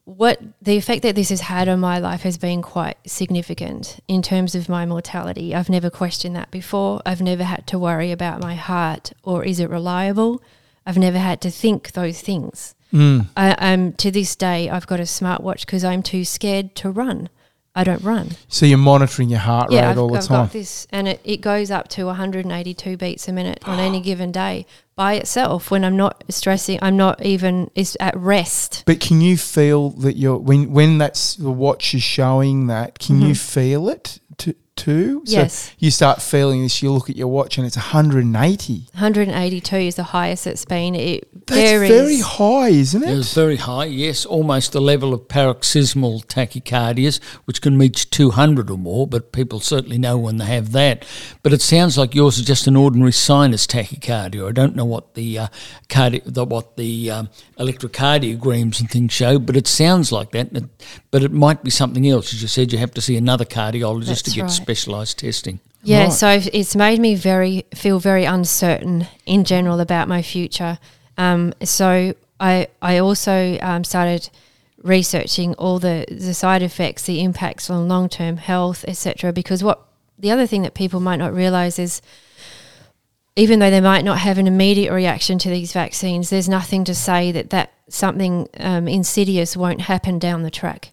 What 0.04 0.40
the 0.60 0.76
effect 0.76 1.02
that 1.02 1.14
this 1.14 1.30
has 1.30 1.42
had 1.42 1.68
on 1.68 1.80
my 1.80 1.98
life 1.98 2.22
has 2.22 2.36
been 2.36 2.60
quite 2.60 2.98
significant 3.06 4.00
in 4.08 4.20
terms 4.20 4.54
of 4.54 4.68
my 4.68 4.84
mortality. 4.84 5.54
I've 5.54 5.70
never 5.70 5.90
questioned 5.90 6.36
that 6.36 6.50
before. 6.50 7.00
I've 7.06 7.22
never 7.22 7.44
had 7.44 7.66
to 7.68 7.78
worry 7.78 8.12
about 8.12 8.42
my 8.42 8.56
heart 8.56 9.12
or 9.22 9.44
is 9.44 9.58
it 9.58 9.70
reliable. 9.70 10.42
I've 10.84 10.98
never 10.98 11.18
had 11.18 11.40
to 11.42 11.50
think 11.50 11.92
those 11.92 12.20
things. 12.20 12.74
Mm. 12.92 13.28
I, 13.36 13.54
I'm 13.58 13.92
to 13.94 14.10
this 14.10 14.36
day. 14.36 14.68
I've 14.68 14.88
got 14.88 15.00
a 15.00 15.04
smartwatch 15.04 15.60
because 15.60 15.84
I'm 15.84 16.02
too 16.02 16.24
scared 16.24 16.74
to 16.76 16.90
run. 16.90 17.28
I 17.74 17.84
don't 17.84 18.02
run. 18.02 18.30
So 18.48 18.66
you're 18.66 18.76
monitoring 18.76 19.30
your 19.30 19.38
heart 19.38 19.72
Yeah, 19.72 19.80
rate 19.86 19.90
I've, 19.92 19.98
all 19.98 20.08
the 20.10 20.18
I've 20.18 20.26
time. 20.26 20.44
got 20.46 20.52
this, 20.52 20.86
and 20.90 21.08
it, 21.08 21.20
it 21.24 21.40
goes 21.40 21.70
up 21.70 21.88
to 21.88 22.04
182 22.04 22.96
beats 22.98 23.28
a 23.28 23.32
minute 23.32 23.66
on 23.66 23.78
any 23.78 24.00
given 24.10 24.30
day. 24.32 24.66
by 24.94 25.14
itself 25.14 25.70
when 25.70 25.84
I'm 25.86 25.96
not 25.96 26.22
stressing. 26.28 26.78
I'm 26.82 26.98
not 26.98 27.24
even 27.24 27.70
is 27.74 27.96
at 27.98 28.14
rest. 28.14 28.82
But 28.84 29.00
can 29.00 29.22
you 29.22 29.38
feel 29.38 29.88
that 30.04 30.16
you're 30.18 30.36
when 30.36 30.70
when 30.70 30.98
that's 30.98 31.34
the 31.36 31.50
watch 31.50 31.94
is 31.94 32.02
showing 32.02 32.66
that? 32.66 32.98
Can 32.98 33.22
you 33.22 33.32
Mhm. 33.32 33.36
feel 33.38 33.88
it 33.88 34.18
to, 34.76 34.84
too? 34.84 35.22
So 35.26 35.32
Yes. 35.32 35.70
you 35.78 35.90
start 35.90 36.20
feeling 36.22 36.62
this. 36.62 36.82
You 36.82 36.92
look 36.92 37.08
at 37.10 37.16
your 37.16 37.28
watch 37.28 37.58
and 37.58 37.66
it's 37.66 37.76
180. 37.76 38.86
182 38.94 39.76
is 39.76 39.94
the 39.96 40.02
highest 40.04 40.46
it's 40.46 40.64
been. 40.64 40.94
It 40.94 41.28
That's 41.46 41.60
varies. 41.60 41.90
very 41.90 42.18
high, 42.20 42.68
isn't 42.68 43.02
It 43.02 43.10
it? 43.10 43.16
was 43.16 43.32
very 43.34 43.56
high, 43.56 43.84
yes, 43.86 44.24
almost 44.26 44.72
the 44.72 44.80
level 44.80 45.12
of 45.14 45.28
paroxysmal 45.28 46.22
tachycardias, 46.22 47.20
which 47.44 47.60
can 47.60 47.78
reach 47.78 48.10
200 48.10 48.70
or 48.70 48.78
more, 48.78 49.06
but 49.06 49.32
people 49.32 49.60
certainly 49.60 49.98
know 49.98 50.16
when 50.18 50.38
they 50.38 50.46
have 50.46 50.72
that. 50.72 51.04
But 51.42 51.52
it 51.52 51.62
sounds 51.62 51.96
like 51.98 52.14
yours 52.14 52.38
is 52.38 52.44
just 52.44 52.66
an 52.66 52.76
ordinary 52.76 53.12
sinus 53.12 53.66
tachycardia. 53.66 54.48
I 54.48 54.52
don't 54.52 54.74
know 54.76 54.84
what 54.84 55.14
the, 55.14 55.38
uh, 55.38 55.46
cardi- 55.88 56.22
the 56.24 56.44
what 56.44 56.76
the 56.76 57.10
um, 57.10 57.28
electrocardiograms 57.58 58.80
and 58.80 58.90
things 58.90 59.12
show, 59.12 59.38
but 59.38 59.56
it 59.56 59.66
sounds 59.66 60.12
like 60.12 60.30
that. 60.32 60.50
But 61.10 61.22
it 61.22 61.32
might 61.32 61.62
be 61.62 61.70
something 61.70 62.08
else. 62.08 62.32
As 62.32 62.42
you 62.42 62.48
said, 62.48 62.72
you 62.72 62.78
have 62.78 62.92
to 62.94 63.00
see 63.00 63.16
another 63.16 63.44
cardiologist 63.44 64.24
to 64.24 64.30
get 64.30 64.42
right. 64.42 64.50
Specialised 64.62 65.18
testing. 65.18 65.60
Yeah, 65.84 66.04
Right. 66.04 66.12
so 66.12 66.40
it's 66.52 66.76
made 66.76 67.00
me 67.00 67.14
very 67.16 67.64
feel 67.74 67.98
very 67.98 68.24
uncertain 68.24 69.06
in 69.26 69.44
general 69.44 69.80
about 69.80 70.06
my 70.08 70.22
future. 70.22 70.78
Um, 71.18 71.52
so 71.62 72.14
I 72.38 72.68
I 72.80 72.98
also 72.98 73.58
um, 73.60 73.84
started 73.84 74.28
researching 74.82 75.54
all 75.54 75.78
the 75.78 76.06
the 76.08 76.34
side 76.34 76.62
effects, 76.62 77.02
the 77.04 77.20
impacts 77.22 77.68
on 77.70 77.88
long 77.88 78.08
term 78.08 78.36
health, 78.36 78.84
etc. 78.86 79.32
Because 79.32 79.64
what 79.64 79.80
the 80.18 80.30
other 80.30 80.46
thing 80.46 80.62
that 80.62 80.74
people 80.74 81.00
might 81.00 81.16
not 81.18 81.34
realize 81.34 81.78
is 81.78 82.00
even 83.34 83.58
though 83.58 83.70
they 83.70 83.80
might 83.80 84.04
not 84.04 84.18
have 84.18 84.38
an 84.38 84.46
immediate 84.46 84.92
reaction 84.92 85.38
to 85.38 85.48
these 85.48 85.72
vaccines, 85.72 86.30
there's 86.30 86.48
nothing 86.48 86.84
to 86.84 86.94
say 86.94 87.32
that 87.32 87.50
that 87.50 87.72
something 87.88 88.48
um, 88.60 88.86
insidious 88.86 89.56
won't 89.56 89.80
happen 89.82 90.18
down 90.18 90.42
the 90.42 90.50
track. 90.50 90.92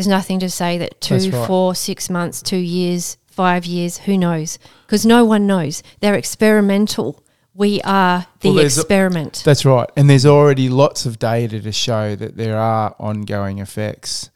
There's 0.00 0.08
nothing 0.08 0.40
to 0.40 0.48
say 0.48 0.78
that 0.78 0.98
That's 1.02 1.26
two, 1.26 1.30
right. 1.30 1.46
four, 1.46 1.74
six 1.74 2.08
months, 2.08 2.40
two 2.40 2.56
years, 2.56 3.18
five 3.26 3.66
years, 3.66 3.98
who 3.98 4.16
knows? 4.16 4.58
Because 4.86 5.04
no 5.04 5.26
one 5.26 5.46
knows. 5.46 5.82
They're 6.00 6.14
experimental. 6.14 7.22
We 7.52 7.82
are 7.82 8.24
the 8.40 8.48
Well, 8.48 8.54
there's 8.56 8.78
a- 8.78 8.80
experiment. 8.80 9.42
That's 9.44 9.66
right. 9.66 9.90
And 9.98 10.08
there's 10.08 10.24
already 10.24 10.70
lots 10.70 11.04
of 11.04 11.18
data 11.18 11.60
to 11.60 11.70
show 11.70 12.16
that 12.16 12.38
there 12.38 12.56
are 12.58 12.96
ongoing 12.98 13.58
effects. 13.58 14.30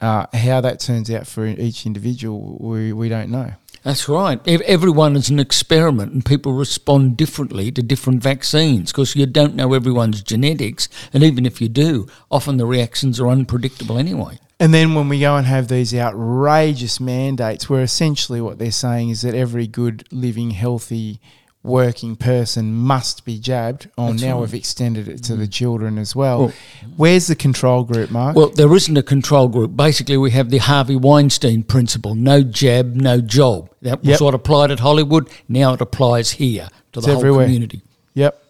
Uh, 0.00 0.26
how 0.32 0.60
that 0.60 0.78
turns 0.78 1.10
out 1.10 1.26
for 1.26 1.44
each 1.44 1.86
individual, 1.86 2.56
we, 2.60 2.92
we 2.92 3.08
don't 3.08 3.30
know. 3.30 3.54
That's 3.82 4.08
right. 4.08 4.38
Everyone 4.46 5.16
is 5.16 5.28
an 5.28 5.40
experiment, 5.40 6.12
and 6.12 6.24
people 6.24 6.52
respond 6.52 7.16
differently 7.16 7.72
to 7.72 7.82
different 7.82 8.22
vaccines 8.22 8.92
because 8.92 9.16
you 9.16 9.26
don't 9.26 9.56
know 9.56 9.72
everyone's 9.74 10.22
genetics. 10.22 10.88
And 11.12 11.24
even 11.24 11.46
if 11.46 11.60
you 11.60 11.68
do, 11.68 12.06
often 12.30 12.58
the 12.58 12.66
reactions 12.66 13.18
are 13.18 13.26
unpredictable 13.26 13.98
anyway. 13.98 14.38
And 14.60 14.74
then 14.74 14.94
when 14.94 15.08
we 15.08 15.20
go 15.20 15.36
and 15.36 15.46
have 15.46 15.68
these 15.68 15.94
outrageous 15.94 17.00
mandates, 17.00 17.68
where 17.70 17.82
essentially 17.82 18.40
what 18.42 18.58
they're 18.58 18.70
saying 18.70 19.08
is 19.08 19.22
that 19.22 19.34
every 19.34 19.66
good, 19.66 20.06
living, 20.12 20.50
healthy, 20.50 21.18
working 21.62 22.16
person 22.16 22.72
must 22.74 23.24
be 23.24 23.38
jabbed. 23.38 23.88
Oh, 23.98 24.10
That's 24.10 24.22
now 24.22 24.34
right. 24.34 24.40
we've 24.42 24.54
extended 24.54 25.08
it 25.08 25.22
to 25.24 25.36
the 25.36 25.46
mm. 25.46 25.52
children 25.52 25.98
as 25.98 26.14
well. 26.14 26.38
Well- 26.38 26.52
Where's 26.96 27.26
the 27.26 27.34
control 27.34 27.84
group, 27.84 28.10
Mark? 28.10 28.36
Well, 28.36 28.50
there 28.50 28.74
isn't 28.74 28.96
a 28.96 29.02
control 29.02 29.48
group. 29.48 29.76
Basically, 29.76 30.16
we 30.16 30.30
have 30.30 30.50
the 30.50 30.58
Harvey 30.58 30.96
Weinstein 30.96 31.62
principle 31.62 32.14
no 32.14 32.42
jab, 32.42 32.94
no 32.94 33.20
job. 33.20 33.70
That 33.82 34.00
was 34.00 34.08
Yep. 34.08 34.20
what 34.20 34.34
applied 34.34 34.70
at 34.70 34.80
Hollywood. 34.80 35.28
Now 35.48 35.72
it 35.74 35.80
applies 35.80 36.32
here 36.32 36.68
to 36.92 36.98
It's 36.98 37.06
the 37.06 37.12
whole 37.12 37.20
everywhere. 37.20 37.46
community. 37.46 37.82
Yep. 38.14 38.42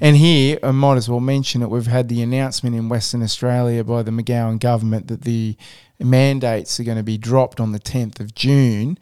And 0.00 0.16
here, 0.16 0.58
I 0.62 0.70
might 0.70 0.96
as 0.96 1.08
well 1.08 1.20
mention 1.20 1.62
it. 1.62 1.70
We've 1.70 1.86
had 1.86 2.08
the 2.08 2.22
announcement 2.22 2.76
in 2.76 2.88
Western 2.88 3.22
Australia 3.22 3.84
by 3.84 4.02
the 4.02 4.10
McGowan 4.10 4.58
government 4.58 5.08
that 5.08 5.22
the 5.22 5.56
mandates 5.98 6.78
are 6.80 6.84
going 6.84 6.96
to 6.96 7.02
be 7.02 7.18
dropped 7.18 7.60
on 7.60 7.72
the 7.72 7.80
10th 7.80 8.20
of 8.20 8.34
June. 8.34 8.98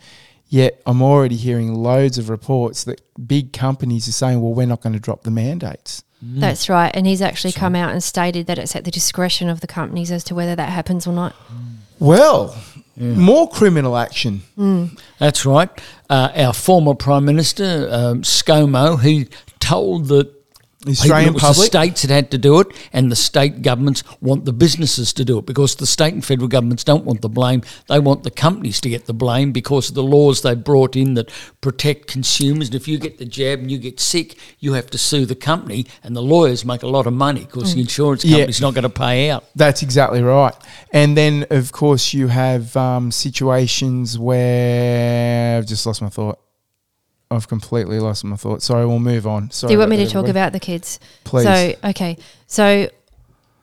Yet 0.48 0.82
I'm 0.84 1.00
already 1.00 1.36
hearing 1.36 1.74
loads 1.74 2.18
of 2.18 2.28
reports 2.28 2.84
that 2.84 3.00
big 3.26 3.52
companies 3.52 4.08
are 4.08 4.12
saying, 4.12 4.42
well, 4.42 4.52
we're 4.52 4.66
not 4.66 4.80
going 4.80 4.94
to 4.94 5.00
drop 5.00 5.22
the 5.22 5.30
mandates. 5.30 6.02
That's 6.22 6.68
right. 6.68 6.90
And 6.94 7.06
he's 7.06 7.22
actually 7.22 7.52
come 7.52 7.74
out 7.74 7.92
and 7.92 8.02
stated 8.02 8.46
that 8.46 8.58
it's 8.58 8.76
at 8.76 8.84
the 8.84 8.90
discretion 8.90 9.48
of 9.48 9.60
the 9.60 9.66
companies 9.66 10.10
as 10.10 10.22
to 10.24 10.34
whether 10.34 10.54
that 10.54 10.68
happens 10.68 11.06
or 11.06 11.14
not. 11.14 11.34
Well, 11.98 12.54
more 12.96 13.48
criminal 13.48 13.96
action. 13.96 14.42
That's 15.18 15.46
right. 15.46 15.70
Uh, 16.10 16.30
our 16.34 16.52
former 16.52 16.94
Prime 16.94 17.24
Minister, 17.24 17.88
um, 17.90 18.22
ScoMo, 18.22 19.00
he 19.00 19.28
told 19.60 20.08
the 20.08 20.30
The 20.82 20.92
Australian 20.92 21.34
People, 21.34 21.46
it 21.46 21.48
was 21.48 21.56
the 21.58 21.60
public. 21.62 21.66
states 21.66 22.02
that 22.02 22.10
had 22.10 22.30
to 22.30 22.38
do 22.38 22.58
it, 22.60 22.68
and 22.92 23.12
the 23.12 23.16
state 23.16 23.60
governments 23.60 24.02
want 24.22 24.46
the 24.46 24.52
businesses 24.52 25.12
to 25.12 25.26
do 25.26 25.38
it 25.38 25.44
because 25.44 25.74
the 25.74 25.86
state 25.86 26.14
and 26.14 26.24
federal 26.24 26.48
governments 26.48 26.84
don't 26.84 27.04
want 27.04 27.20
the 27.20 27.28
blame. 27.28 27.60
They 27.88 27.98
want 27.98 28.22
the 28.22 28.30
companies 28.30 28.80
to 28.80 28.88
get 28.88 29.04
the 29.04 29.12
blame 29.12 29.52
because 29.52 29.90
of 29.90 29.94
the 29.94 30.02
laws 30.02 30.40
they 30.40 30.54
brought 30.54 30.96
in 30.96 31.14
that 31.14 31.30
protect 31.60 32.06
consumers. 32.06 32.68
And 32.68 32.76
if 32.76 32.88
you 32.88 32.98
get 32.98 33.18
the 33.18 33.26
jab 33.26 33.58
and 33.58 33.70
you 33.70 33.76
get 33.76 34.00
sick, 34.00 34.36
you 34.58 34.72
have 34.72 34.86
to 34.90 34.96
sue 34.98 35.26
the 35.26 35.34
company, 35.34 35.84
and 36.02 36.16
the 36.16 36.22
lawyers 36.22 36.64
make 36.64 36.82
a 36.82 36.88
lot 36.88 37.06
of 37.06 37.12
money 37.12 37.44
because 37.44 37.74
the 37.74 37.80
insurance 37.82 38.24
Yeah. 38.24 38.38
company's 38.38 38.62
not 38.62 38.72
going 38.72 38.84
to 38.84 38.88
pay 38.88 39.28
out. 39.28 39.44
That's 39.54 39.82
exactly 39.82 40.22
right. 40.22 40.54
And 40.94 41.14
then, 41.14 41.44
of 41.50 41.72
course, 41.72 42.14
you 42.14 42.28
have 42.28 42.74
um, 42.76 43.10
situations 43.12 44.18
where 44.18 45.58
I've 45.58 45.66
just 45.66 45.84
lost 45.84 46.00
my 46.00 46.08
thought. 46.08 46.38
I've 47.30 47.46
completely 47.48 48.00
lost 48.00 48.24
my 48.24 48.36
thought. 48.36 48.60
Sorry, 48.62 48.84
we'll 48.84 48.98
move 48.98 49.26
on. 49.26 49.50
Sorry 49.52 49.68
Do 49.68 49.74
you 49.74 49.78
want 49.78 49.90
me 49.90 49.98
to 49.98 50.06
talk 50.08 50.26
about 50.26 50.52
the 50.52 50.58
kids? 50.58 50.98
Please. 51.22 51.44
So, 51.44 51.74
okay. 51.90 52.18
So, 52.48 52.90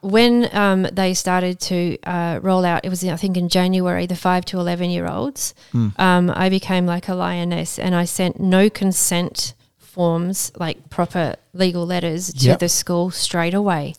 when 0.00 0.48
um, 0.56 0.84
they 0.92 1.12
started 1.12 1.60
to 1.60 1.98
uh, 2.04 2.38
roll 2.40 2.64
out, 2.64 2.84
it 2.84 2.88
was, 2.88 3.04
I 3.04 3.16
think, 3.16 3.36
in 3.36 3.48
January, 3.50 4.06
the 4.06 4.16
5 4.16 4.44
to 4.46 4.58
11 4.58 4.90
year 4.90 5.06
olds, 5.06 5.54
Hmm. 5.72 5.88
um, 5.98 6.30
I 6.34 6.48
became 6.48 6.86
like 6.86 7.08
a 7.08 7.14
lioness 7.14 7.78
and 7.78 7.94
I 7.94 8.04
sent 8.04 8.40
no 8.40 8.70
consent 8.70 9.54
forms, 9.76 10.50
like 10.56 10.88
proper 10.88 11.34
legal 11.52 11.84
letters, 11.84 12.32
to 12.32 12.46
Yep. 12.46 12.58
the 12.60 12.68
school 12.68 13.10
straight 13.10 13.54
away. 13.54 13.94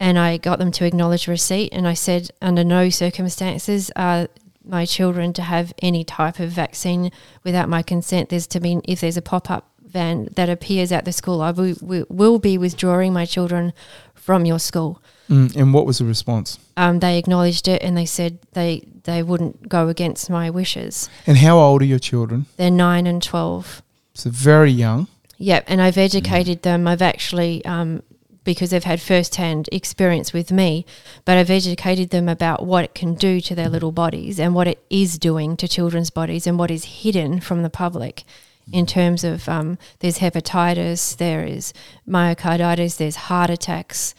And 0.00 0.18
I 0.18 0.36
got 0.38 0.58
them 0.58 0.72
to 0.72 0.86
acknowledge 0.86 1.28
receipt. 1.28 1.70
And 1.72 1.86
I 1.86 1.94
said, 1.94 2.30
under 2.40 2.64
no 2.64 2.88
circumstances 2.88 3.90
are 3.94 4.28
my 4.64 4.84
children 4.84 5.32
to 5.34 5.42
have 5.42 5.72
any 5.80 6.04
type 6.04 6.38
of 6.38 6.50
vaccine 6.50 7.10
without 7.44 7.68
my 7.68 7.82
consent. 7.82 8.28
There's 8.28 8.46
to 8.48 8.60
be, 8.60 8.80
if 8.84 9.00
there's 9.00 9.16
a 9.16 9.22
pop 9.22 9.50
up 9.50 9.68
van 9.84 10.28
that 10.36 10.48
appears 10.48 10.92
at 10.92 11.04
the 11.04 11.12
school, 11.12 11.40
I 11.42 11.50
will, 11.50 11.74
will- 11.80 12.06
will 12.08 12.38
be 12.38 12.56
withdrawing 12.58 13.12
my 13.12 13.24
children 13.26 13.72
from 14.14 14.46
your 14.46 14.58
school. 14.58 15.02
Mm, 15.28 15.56
and 15.56 15.74
what 15.74 15.86
was 15.86 15.98
the 15.98 16.04
response? 16.04 16.58
Um, 16.76 17.00
they 17.00 17.18
acknowledged 17.18 17.66
it 17.68 17.82
and 17.82 17.96
they 17.96 18.06
said 18.06 18.38
they, 18.52 18.86
they 19.04 19.22
wouldn't 19.22 19.68
go 19.68 19.88
against 19.88 20.30
my 20.30 20.48
wishes. 20.50 21.08
And 21.26 21.38
how 21.38 21.58
old 21.58 21.82
are 21.82 21.86
your 21.86 21.98
children? 21.98 22.46
They're 22.56 22.70
nine 22.70 23.06
and 23.06 23.22
12. 23.22 23.82
So 24.14 24.30
very 24.30 24.70
young. 24.70 25.08
Yep, 25.38 25.64
and 25.66 25.82
I've 25.82 25.98
educated 25.98 26.62
them. 26.62 26.86
I've 26.86 27.02
actually, 27.02 27.64
um, 27.64 28.02
because 28.44 28.70
they've 28.70 28.84
had 28.84 29.00
first-hand 29.00 29.68
experience 29.72 30.32
with 30.32 30.50
me, 30.50 30.84
but 31.24 31.36
I've 31.36 31.50
educated 31.50 32.10
them 32.10 32.28
about 32.28 32.66
what 32.66 32.84
it 32.84 32.94
can 32.94 33.14
do 33.14 33.40
to 33.40 33.54
their 33.54 33.68
little 33.68 33.92
bodies 33.92 34.40
and 34.40 34.54
what 34.54 34.66
it 34.66 34.84
is 34.90 35.18
doing 35.18 35.56
to 35.58 35.68
children's 35.68 36.10
bodies 36.10 36.46
and 36.46 36.58
what 36.58 36.70
is 36.70 36.84
hidden 36.84 37.40
from 37.40 37.62
the 37.62 37.70
public. 37.70 38.24
In 38.72 38.86
terms 38.86 39.24
of 39.24 39.48
um, 39.48 39.76
there's 39.98 40.18
hepatitis, 40.18 41.16
there 41.16 41.44
is 41.44 41.74
myocarditis, 42.08 42.96
there's 42.96 43.16
heart 43.16 43.50
attacks, 43.50 44.14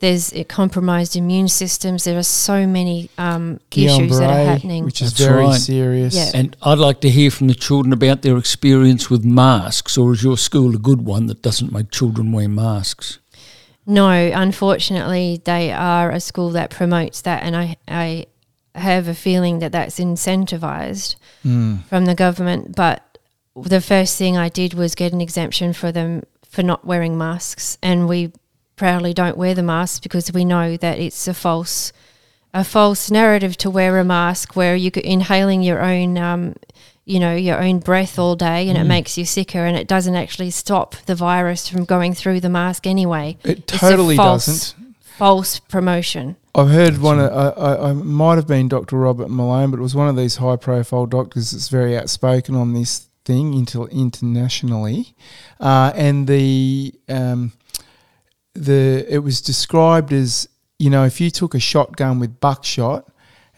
there's 0.00 0.32
uh, 0.32 0.44
compromised 0.48 1.16
immune 1.16 1.48
systems. 1.48 2.04
There 2.04 2.16
are 2.16 2.22
so 2.22 2.66
many 2.66 3.10
um, 3.18 3.58
issues 3.74 4.18
that 4.18 4.30
are 4.30 4.44
happening. 4.44 4.84
which 4.84 5.02
is 5.02 5.10
That's 5.12 5.28
very 5.28 5.44
right. 5.46 5.60
serious. 5.60 6.14
Yeah. 6.14 6.30
And 6.34 6.56
I'd 6.62 6.78
like 6.78 7.00
to 7.00 7.10
hear 7.10 7.30
from 7.30 7.48
the 7.48 7.54
children 7.54 7.92
about 7.92 8.22
their 8.22 8.36
experience 8.36 9.10
with 9.10 9.24
masks, 9.24 9.98
or 9.98 10.12
is 10.12 10.22
your 10.22 10.38
school 10.38 10.76
a 10.76 10.78
good 10.78 11.02
one 11.02 11.26
that 11.26 11.42
doesn't 11.42 11.72
make 11.72 11.90
children 11.90 12.30
wear 12.30 12.48
masks? 12.48 13.18
No, 13.90 14.10
unfortunately, 14.10 15.40
they 15.44 15.72
are 15.72 16.10
a 16.10 16.20
school 16.20 16.50
that 16.50 16.68
promotes 16.68 17.22
that, 17.22 17.42
and 17.42 17.56
I, 17.56 17.76
I 17.88 18.26
have 18.74 19.08
a 19.08 19.14
feeling 19.14 19.60
that 19.60 19.72
that's 19.72 19.98
incentivized 19.98 21.16
Mm. 21.44 21.84
from 21.86 22.04
the 22.04 22.14
government. 22.14 22.76
But 22.76 23.18
the 23.56 23.80
first 23.80 24.18
thing 24.18 24.36
I 24.36 24.50
did 24.50 24.74
was 24.74 24.94
get 24.94 25.12
an 25.14 25.20
exemption 25.22 25.72
for 25.72 25.90
them 25.90 26.22
for 26.44 26.62
not 26.62 26.84
wearing 26.84 27.16
masks, 27.16 27.78
and 27.82 28.06
we 28.06 28.30
proudly 28.76 29.14
don't 29.14 29.38
wear 29.38 29.54
the 29.54 29.62
masks 29.62 30.00
because 30.00 30.30
we 30.32 30.44
know 30.44 30.76
that 30.76 30.98
it's 30.98 31.26
a 31.26 31.32
false, 31.34 31.90
a 32.52 32.64
false 32.64 33.10
narrative 33.10 33.56
to 33.56 33.70
wear 33.70 33.98
a 33.98 34.04
mask 34.04 34.54
where 34.54 34.76
you're 34.76 34.92
inhaling 35.02 35.62
your 35.62 35.80
own. 35.82 36.18
Um, 36.18 36.54
you 37.08 37.18
know 37.18 37.34
your 37.34 37.62
own 37.62 37.78
breath 37.78 38.18
all 38.18 38.36
day 38.36 38.68
and 38.68 38.76
it 38.76 38.84
makes 38.84 39.16
you 39.18 39.24
sicker 39.24 39.64
and 39.64 39.76
it 39.76 39.88
doesn't 39.88 40.14
actually 40.14 40.50
stop 40.50 40.94
the 41.06 41.14
virus 41.14 41.68
from 41.68 41.84
going 41.84 42.12
through 42.14 42.38
the 42.40 42.48
mask 42.50 42.86
anyway 42.86 43.36
It 43.44 43.58
It's 43.60 43.74
a 43.74 43.78
totally 43.78 44.16
false- 44.16 44.46
doesn't. 44.46 44.94
false 45.02 45.58
promotion. 45.58 46.36
I've 46.54 46.70
heard 46.70 46.98
one. 46.98 47.18
Of, 47.20 47.30
I, 47.32 47.48
I, 47.60 47.90
I 47.90 47.92
might 47.92 48.34
have 48.36 48.46
been 48.48 48.68
Dr. 48.68 48.96
Robert 48.96 49.30
Malone, 49.30 49.70
but 49.70 49.78
it 49.78 49.82
was 49.82 49.94
one 49.94 50.08
of 50.08 50.16
these 50.16 50.36
high-profile 50.36 51.06
doctors 51.06 51.52
that's 51.52 51.68
very 51.68 51.96
outspoken 51.96 52.54
on 52.56 52.72
this 52.72 53.08
thing 53.24 53.54
inter, 53.54 53.84
internationally, 53.86 55.14
uh, 55.60 55.92
and 55.94 56.26
the 56.26 56.92
um, 57.08 57.52
the 58.54 59.06
it 59.08 59.18
was 59.18 59.40
described 59.40 60.12
as 60.12 60.48
you 60.78 60.90
know 60.90 61.04
if 61.04 61.20
you 61.20 61.30
took 61.30 61.54
a 61.54 61.60
shotgun 61.60 62.18
with 62.18 62.40
buckshot 62.40 63.06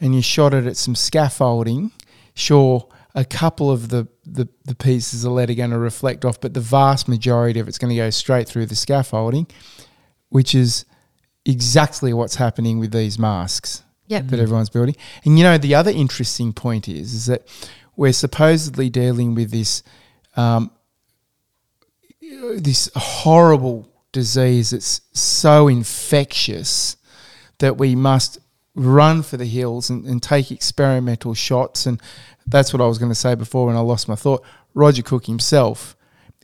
and 0.00 0.14
you 0.14 0.22
shot 0.22 0.52
it 0.54 0.66
at 0.66 0.76
some 0.76 0.94
scaffolding, 0.94 1.90
sure 2.34 2.86
a 3.14 3.24
couple 3.24 3.70
of 3.70 3.88
the, 3.88 4.06
the, 4.24 4.48
the 4.64 4.74
pieces 4.74 5.24
of 5.24 5.32
lead 5.32 5.50
are 5.50 5.54
going 5.54 5.70
to 5.70 5.78
reflect 5.78 6.24
off, 6.24 6.40
but 6.40 6.54
the 6.54 6.60
vast 6.60 7.08
majority 7.08 7.60
of 7.60 7.68
it's 7.68 7.78
going 7.78 7.90
to 7.90 7.96
go 7.96 8.10
straight 8.10 8.48
through 8.48 8.66
the 8.66 8.76
scaffolding, 8.76 9.46
which 10.28 10.54
is 10.54 10.84
exactly 11.44 12.12
what's 12.12 12.36
happening 12.36 12.78
with 12.78 12.92
these 12.92 13.18
masks 13.18 13.82
Yep. 14.06 14.26
that 14.28 14.40
everyone's 14.40 14.70
building. 14.70 14.96
And 15.24 15.38
you 15.38 15.44
know, 15.44 15.56
the 15.56 15.74
other 15.74 15.90
interesting 15.90 16.52
point 16.52 16.88
is 16.88 17.14
is 17.14 17.26
that 17.26 17.46
we're 17.96 18.12
supposedly 18.12 18.90
dealing 18.90 19.34
with 19.34 19.50
this 19.52 19.82
um, 20.36 20.70
this 22.56 22.90
horrible 22.94 23.88
disease 24.12 24.70
that's 24.70 25.00
so 25.12 25.68
infectious 25.68 26.96
that 27.58 27.76
we 27.76 27.94
must 27.94 28.38
run 28.74 29.22
for 29.22 29.36
the 29.36 29.44
hills 29.46 29.90
and, 29.90 30.04
and 30.06 30.22
take 30.22 30.50
experimental 30.50 31.34
shots. 31.34 31.86
And 31.86 32.00
that's 32.50 32.72
what 32.72 32.82
I 32.82 32.86
was 32.86 32.98
going 32.98 33.10
to 33.10 33.16
say 33.16 33.34
before 33.34 33.66
when 33.66 33.76
I 33.76 33.80
lost 33.80 34.08
my 34.08 34.14
thought. 34.14 34.44
Roger 34.74 35.02
Cook 35.02 35.26
himself, 35.26 35.96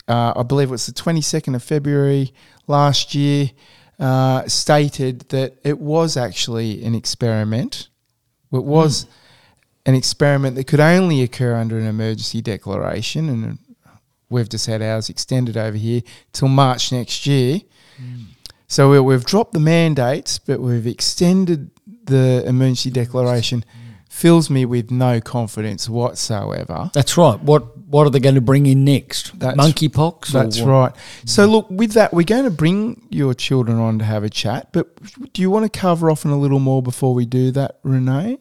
uh, 0.08 0.32
I 0.36 0.42
believe 0.42 0.68
it 0.68 0.72
was 0.72 0.86
the 0.86 0.92
22nd 0.92 1.54
of 1.54 1.62
February 1.62 2.32
last 2.66 3.14
year, 3.14 3.50
uh, 3.98 4.46
stated 4.46 5.20
that 5.30 5.56
it 5.64 5.78
was 5.78 6.16
actually 6.16 6.84
an 6.84 6.94
experiment. 6.94 7.88
It 8.52 8.64
was 8.64 9.06
an 9.84 9.94
experiment 9.94 10.56
that 10.56 10.66
could 10.66 10.80
only 10.80 11.22
occur 11.22 11.54
under 11.54 11.78
an 11.78 11.86
emergency 11.86 12.40
declaration, 12.40 13.28
and 13.28 13.58
we've 14.28 14.48
just 14.48 14.66
had 14.66 14.82
ours 14.82 15.08
extended 15.08 15.56
over 15.56 15.76
here 15.76 16.02
till 16.32 16.48
March 16.48 16.92
next 16.92 17.26
year. 17.26 17.60
So 18.68 18.90
we, 18.90 19.00
we've 19.00 19.24
dropped 19.24 19.52
the 19.52 19.60
mandates, 19.60 20.38
but 20.38 20.60
we've 20.60 20.86
extended 20.86 21.70
the 22.04 22.44
emergency 22.46 22.90
declaration. 22.90 23.64
Fills 24.16 24.48
me 24.48 24.64
with 24.64 24.90
no 24.90 25.20
confidence 25.20 25.90
whatsoever. 25.90 26.90
That's 26.94 27.18
right. 27.18 27.38
What 27.38 27.76
what 27.86 28.06
are 28.06 28.10
they 28.10 28.18
going 28.18 28.34
to 28.36 28.40
bring 28.40 28.64
in 28.64 28.82
next? 28.82 29.38
That's- 29.38 29.58
Monkeypox? 29.58 30.28
That's 30.28 30.58
what? 30.58 30.70
right. 30.70 30.92
So, 31.26 31.44
look, 31.44 31.66
with 31.68 31.92
that, 31.92 32.14
we're 32.14 32.24
going 32.24 32.44
to 32.44 32.50
bring 32.50 33.06
your 33.10 33.34
children 33.34 33.76
on 33.76 33.98
to 33.98 34.06
have 34.06 34.24
a 34.24 34.30
chat. 34.30 34.70
But 34.72 34.88
do 35.34 35.42
you 35.42 35.50
want 35.50 35.70
to 35.70 35.78
cover 35.78 36.10
off 36.10 36.24
on 36.24 36.32
a 36.32 36.38
little 36.38 36.60
more 36.60 36.82
before 36.82 37.12
we 37.12 37.26
do 37.26 37.50
that, 37.50 37.78
Renee? 37.82 38.38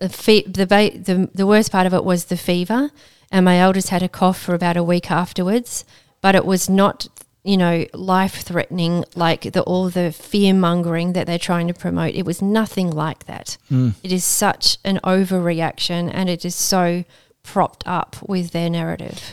a 0.00 0.08
fe- 0.08 0.44
the, 0.44 0.66
ba- 0.66 0.96
the 0.96 1.28
the 1.34 1.46
worst 1.46 1.72
part 1.72 1.86
of 1.86 1.92
it 1.94 2.04
was 2.04 2.26
the 2.26 2.36
fever, 2.36 2.90
and 3.32 3.44
my 3.44 3.58
eldest 3.58 3.88
had 3.88 4.02
a 4.02 4.08
cough 4.08 4.40
for 4.40 4.54
about 4.54 4.76
a 4.76 4.84
week 4.84 5.10
afterwards. 5.10 5.84
But 6.20 6.34
it 6.34 6.44
was 6.44 6.68
not, 6.68 7.08
you 7.42 7.56
know, 7.56 7.86
life 7.92 8.42
threatening 8.42 9.04
like 9.16 9.52
the 9.52 9.62
all 9.62 9.88
the 9.90 10.12
fear 10.12 10.54
mongering 10.54 11.14
that 11.14 11.26
they're 11.26 11.38
trying 11.38 11.66
to 11.68 11.74
promote. 11.74 12.14
It 12.14 12.26
was 12.26 12.40
nothing 12.40 12.90
like 12.90 13.24
that. 13.26 13.56
Mm. 13.70 13.94
It 14.02 14.12
is 14.12 14.24
such 14.24 14.78
an 14.84 15.00
overreaction, 15.02 16.10
and 16.12 16.28
it 16.28 16.44
is 16.44 16.54
so 16.54 17.04
propped 17.42 17.82
up 17.86 18.16
with 18.22 18.52
their 18.52 18.70
narrative. 18.70 19.32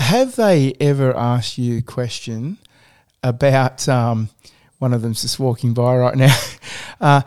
Have 0.00 0.36
they 0.36 0.72
ever 0.80 1.14
asked 1.14 1.58
you 1.58 1.78
a 1.78 1.82
question 1.82 2.56
about 3.22 3.86
um, 3.86 4.30
one 4.78 4.94
of 4.94 5.02
them's 5.02 5.20
just 5.20 5.38
walking 5.38 5.74
by 5.74 5.94
right 5.94 6.16
now? 6.16 6.36
uh, 7.02 7.20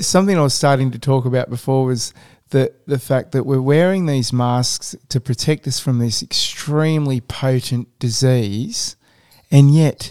something 0.00 0.36
I 0.36 0.42
was 0.42 0.54
starting 0.54 0.90
to 0.92 0.98
talk 0.98 1.26
about 1.26 1.50
before 1.50 1.84
was 1.84 2.14
the 2.48 2.72
the 2.86 2.98
fact 2.98 3.32
that 3.32 3.44
we're 3.44 3.60
wearing 3.60 4.06
these 4.06 4.32
masks 4.32 4.96
to 5.10 5.20
protect 5.20 5.66
us 5.66 5.78
from 5.78 5.98
this 5.98 6.22
extremely 6.22 7.20
potent 7.20 7.98
disease, 7.98 8.96
and 9.50 9.74
yet 9.74 10.10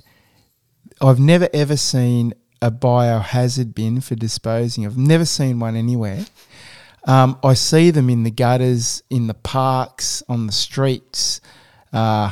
I've 1.01 1.19
never 1.19 1.49
ever 1.55 1.75
seen 1.75 2.35
a 2.61 2.69
biohazard 2.69 3.73
bin 3.73 3.99
for 3.99 4.13
disposing. 4.13 4.85
I've 4.85 4.97
never 4.97 5.25
seen 5.25 5.59
one 5.59 5.75
anywhere. 5.75 6.27
Um, 7.05 7.39
I 7.43 7.55
see 7.55 7.89
them 7.89 8.11
in 8.11 8.23
the 8.23 8.31
gutters, 8.31 9.01
in 9.09 9.25
the 9.25 9.33
parks, 9.33 10.21
on 10.29 10.45
the 10.45 10.53
streets, 10.53 11.41
uh, 11.93 12.31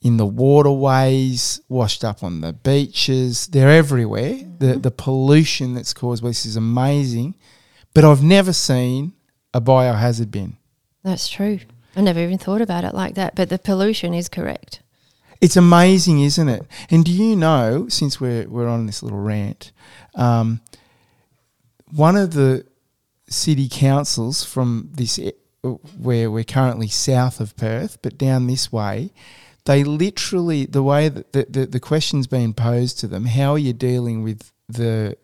in 0.00 0.16
the 0.16 0.26
waterways, 0.26 1.60
washed 1.68 2.04
up 2.04 2.22
on 2.22 2.40
the 2.40 2.52
beaches. 2.52 3.48
They're 3.48 3.70
everywhere. 3.70 4.40
The 4.58 4.78
the 4.78 4.90
pollution 4.90 5.74
that's 5.74 5.92
caused 5.92 6.22
by 6.22 6.30
this 6.30 6.46
is 6.46 6.56
amazing, 6.56 7.34
but 7.94 8.04
I've 8.04 8.22
never 8.22 8.52
seen 8.52 9.14
a 9.52 9.60
biohazard 9.60 10.30
bin. 10.30 10.56
That's 11.02 11.28
true. 11.28 11.60
I 11.96 12.00
never 12.00 12.20
even 12.20 12.38
thought 12.38 12.60
about 12.60 12.84
it 12.84 12.94
like 12.94 13.14
that, 13.14 13.34
but 13.34 13.48
the 13.48 13.58
pollution 13.58 14.14
is 14.14 14.28
correct. 14.28 14.82
It's 15.40 15.56
amazing, 15.56 16.20
isn't 16.20 16.48
it? 16.48 16.62
And 16.90 17.04
do 17.04 17.12
you 17.12 17.34
know, 17.34 17.88
since 17.88 18.20
we're 18.20 18.48
we're 18.48 18.68
on 18.68 18.86
this 18.86 19.02
little 19.02 19.20
rant, 19.20 19.72
um, 20.14 20.60
one 21.90 22.16
of 22.16 22.34
the 22.34 22.66
city 23.28 23.68
councils 23.68 24.44
from 24.44 24.90
this 24.92 25.18
where 25.62 26.30
we're 26.30 26.44
currently 26.44 26.88
south 26.88 27.40
of 27.40 27.56
Perth, 27.56 27.98
but 28.02 28.16
down 28.18 28.46
this 28.46 28.72
way, 28.72 29.12
they 29.64 29.84
literally 29.84 30.64
the 30.66 30.82
way 30.82 31.08
that 31.08 31.32
the, 31.32 31.46
the, 31.48 31.66
the 31.66 31.80
question's 31.80 32.26
being 32.26 32.54
posed 32.54 32.98
to 33.00 33.06
them, 33.06 33.26
how 33.26 33.52
are 33.52 33.58
you 33.58 33.72
dealing 33.72 34.22
with 34.22 34.52
the 34.68 35.16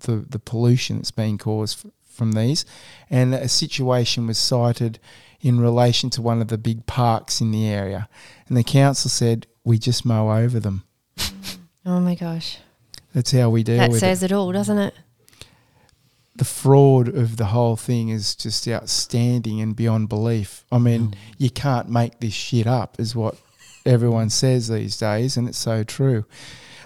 the, 0.00 0.24
the 0.28 0.38
pollution 0.38 0.96
that's 0.96 1.10
being 1.10 1.36
caused 1.36 1.84
f- 1.84 1.92
from 2.04 2.32
these? 2.32 2.64
And 3.10 3.34
a 3.34 3.48
situation 3.48 4.26
was 4.26 4.38
cited 4.38 4.98
in 5.42 5.60
relation 5.60 6.08
to 6.10 6.22
one 6.22 6.40
of 6.40 6.48
the 6.48 6.56
big 6.56 6.86
parks 6.86 7.40
in 7.40 7.50
the 7.50 7.66
area. 7.66 8.08
And 8.48 8.56
the 8.56 8.64
council 8.64 9.10
said, 9.10 9.46
we 9.64 9.78
just 9.78 10.04
mow 10.06 10.30
over 10.30 10.58
them. 10.58 10.84
Oh 11.84 12.00
my 12.00 12.14
gosh. 12.14 12.58
That's 13.14 13.32
how 13.32 13.50
we 13.50 13.62
deal 13.62 13.78
that 13.78 13.92
says 13.94 14.22
it. 14.22 14.30
it 14.30 14.34
all, 14.34 14.52
doesn't 14.52 14.78
it? 14.78 14.94
The 16.40 16.46
fraud 16.46 17.08
of 17.08 17.36
the 17.36 17.44
whole 17.44 17.76
thing 17.76 18.08
is 18.08 18.34
just 18.34 18.66
outstanding 18.66 19.60
and 19.60 19.76
beyond 19.76 20.08
belief. 20.08 20.64
I 20.72 20.78
mean, 20.78 21.12
you 21.36 21.50
can't 21.50 21.90
make 21.90 22.20
this 22.20 22.32
shit 22.32 22.66
up, 22.66 22.98
is 22.98 23.14
what 23.14 23.36
everyone 23.84 24.30
says 24.30 24.68
these 24.68 24.96
days, 24.96 25.36
and 25.36 25.46
it's 25.46 25.58
so 25.58 25.84
true. 25.84 26.24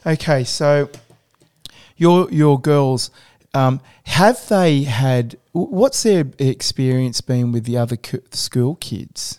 Okay, 0.04 0.42
so 0.42 0.90
your 1.96 2.28
your 2.32 2.60
girls, 2.60 3.12
um, 3.54 3.80
have 4.02 4.48
they 4.48 4.82
had? 4.82 5.38
What's 5.52 6.02
their 6.02 6.24
experience 6.40 7.20
been 7.20 7.52
with 7.52 7.62
the 7.62 7.76
other 7.76 7.96
c- 8.04 8.18
school 8.32 8.74
kids? 8.74 9.38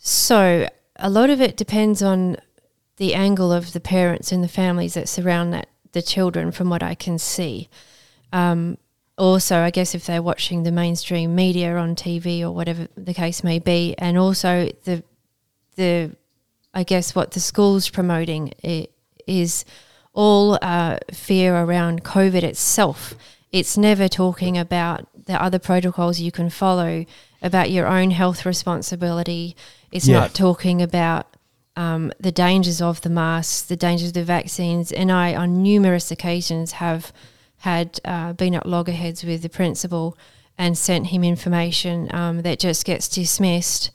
So 0.00 0.68
a 0.96 1.08
lot 1.08 1.30
of 1.30 1.40
it 1.40 1.56
depends 1.56 2.02
on 2.02 2.38
the 2.96 3.14
angle 3.14 3.52
of 3.52 3.72
the 3.72 3.78
parents 3.78 4.32
and 4.32 4.42
the 4.42 4.48
families 4.48 4.94
that 4.94 5.08
surround 5.08 5.52
that 5.52 5.68
the 5.92 6.02
children, 6.02 6.50
from 6.50 6.70
what 6.70 6.82
I 6.82 6.96
can 6.96 7.20
see. 7.20 7.68
Um, 8.32 8.76
also, 9.20 9.58
I 9.58 9.70
guess 9.70 9.94
if 9.94 10.06
they're 10.06 10.22
watching 10.22 10.62
the 10.62 10.72
mainstream 10.72 11.34
media 11.34 11.76
on 11.76 11.94
TV 11.94 12.40
or 12.40 12.52
whatever 12.52 12.88
the 12.96 13.12
case 13.12 13.44
may 13.44 13.58
be, 13.58 13.94
and 13.98 14.16
also 14.16 14.70
the 14.84 15.04
the 15.76 16.16
I 16.72 16.84
guess 16.84 17.14
what 17.14 17.32
the 17.32 17.40
school's 17.40 17.90
promoting 17.90 18.54
is 19.26 19.64
all 20.14 20.58
uh, 20.62 20.98
fear 21.12 21.54
around 21.54 22.02
COVID 22.02 22.42
itself. 22.42 23.14
It's 23.52 23.76
never 23.76 24.08
talking 24.08 24.56
about 24.56 25.06
the 25.26 25.40
other 25.40 25.58
protocols 25.58 26.18
you 26.18 26.32
can 26.32 26.48
follow, 26.48 27.04
about 27.42 27.70
your 27.70 27.86
own 27.86 28.12
health 28.12 28.46
responsibility. 28.46 29.54
It's 29.92 30.08
yeah. 30.08 30.20
not 30.20 30.34
talking 30.34 30.80
about 30.80 31.26
um, 31.76 32.10
the 32.18 32.32
dangers 32.32 32.80
of 32.80 33.02
the 33.02 33.10
masks, 33.10 33.62
the 33.62 33.76
dangers 33.76 34.08
of 34.08 34.14
the 34.14 34.24
vaccines. 34.24 34.92
And 34.92 35.12
I, 35.12 35.34
on 35.34 35.62
numerous 35.62 36.10
occasions, 36.10 36.72
have 36.72 37.12
had 37.60 38.00
uh, 38.04 38.32
been 38.32 38.54
at 38.54 38.66
loggerheads 38.66 39.24
with 39.24 39.42
the 39.42 39.48
principal 39.48 40.16
and 40.58 40.76
sent 40.76 41.06
him 41.06 41.24
information 41.24 42.08
um, 42.14 42.42
that 42.42 42.58
just 42.58 42.84
gets 42.84 43.08
dismissed. 43.08 43.90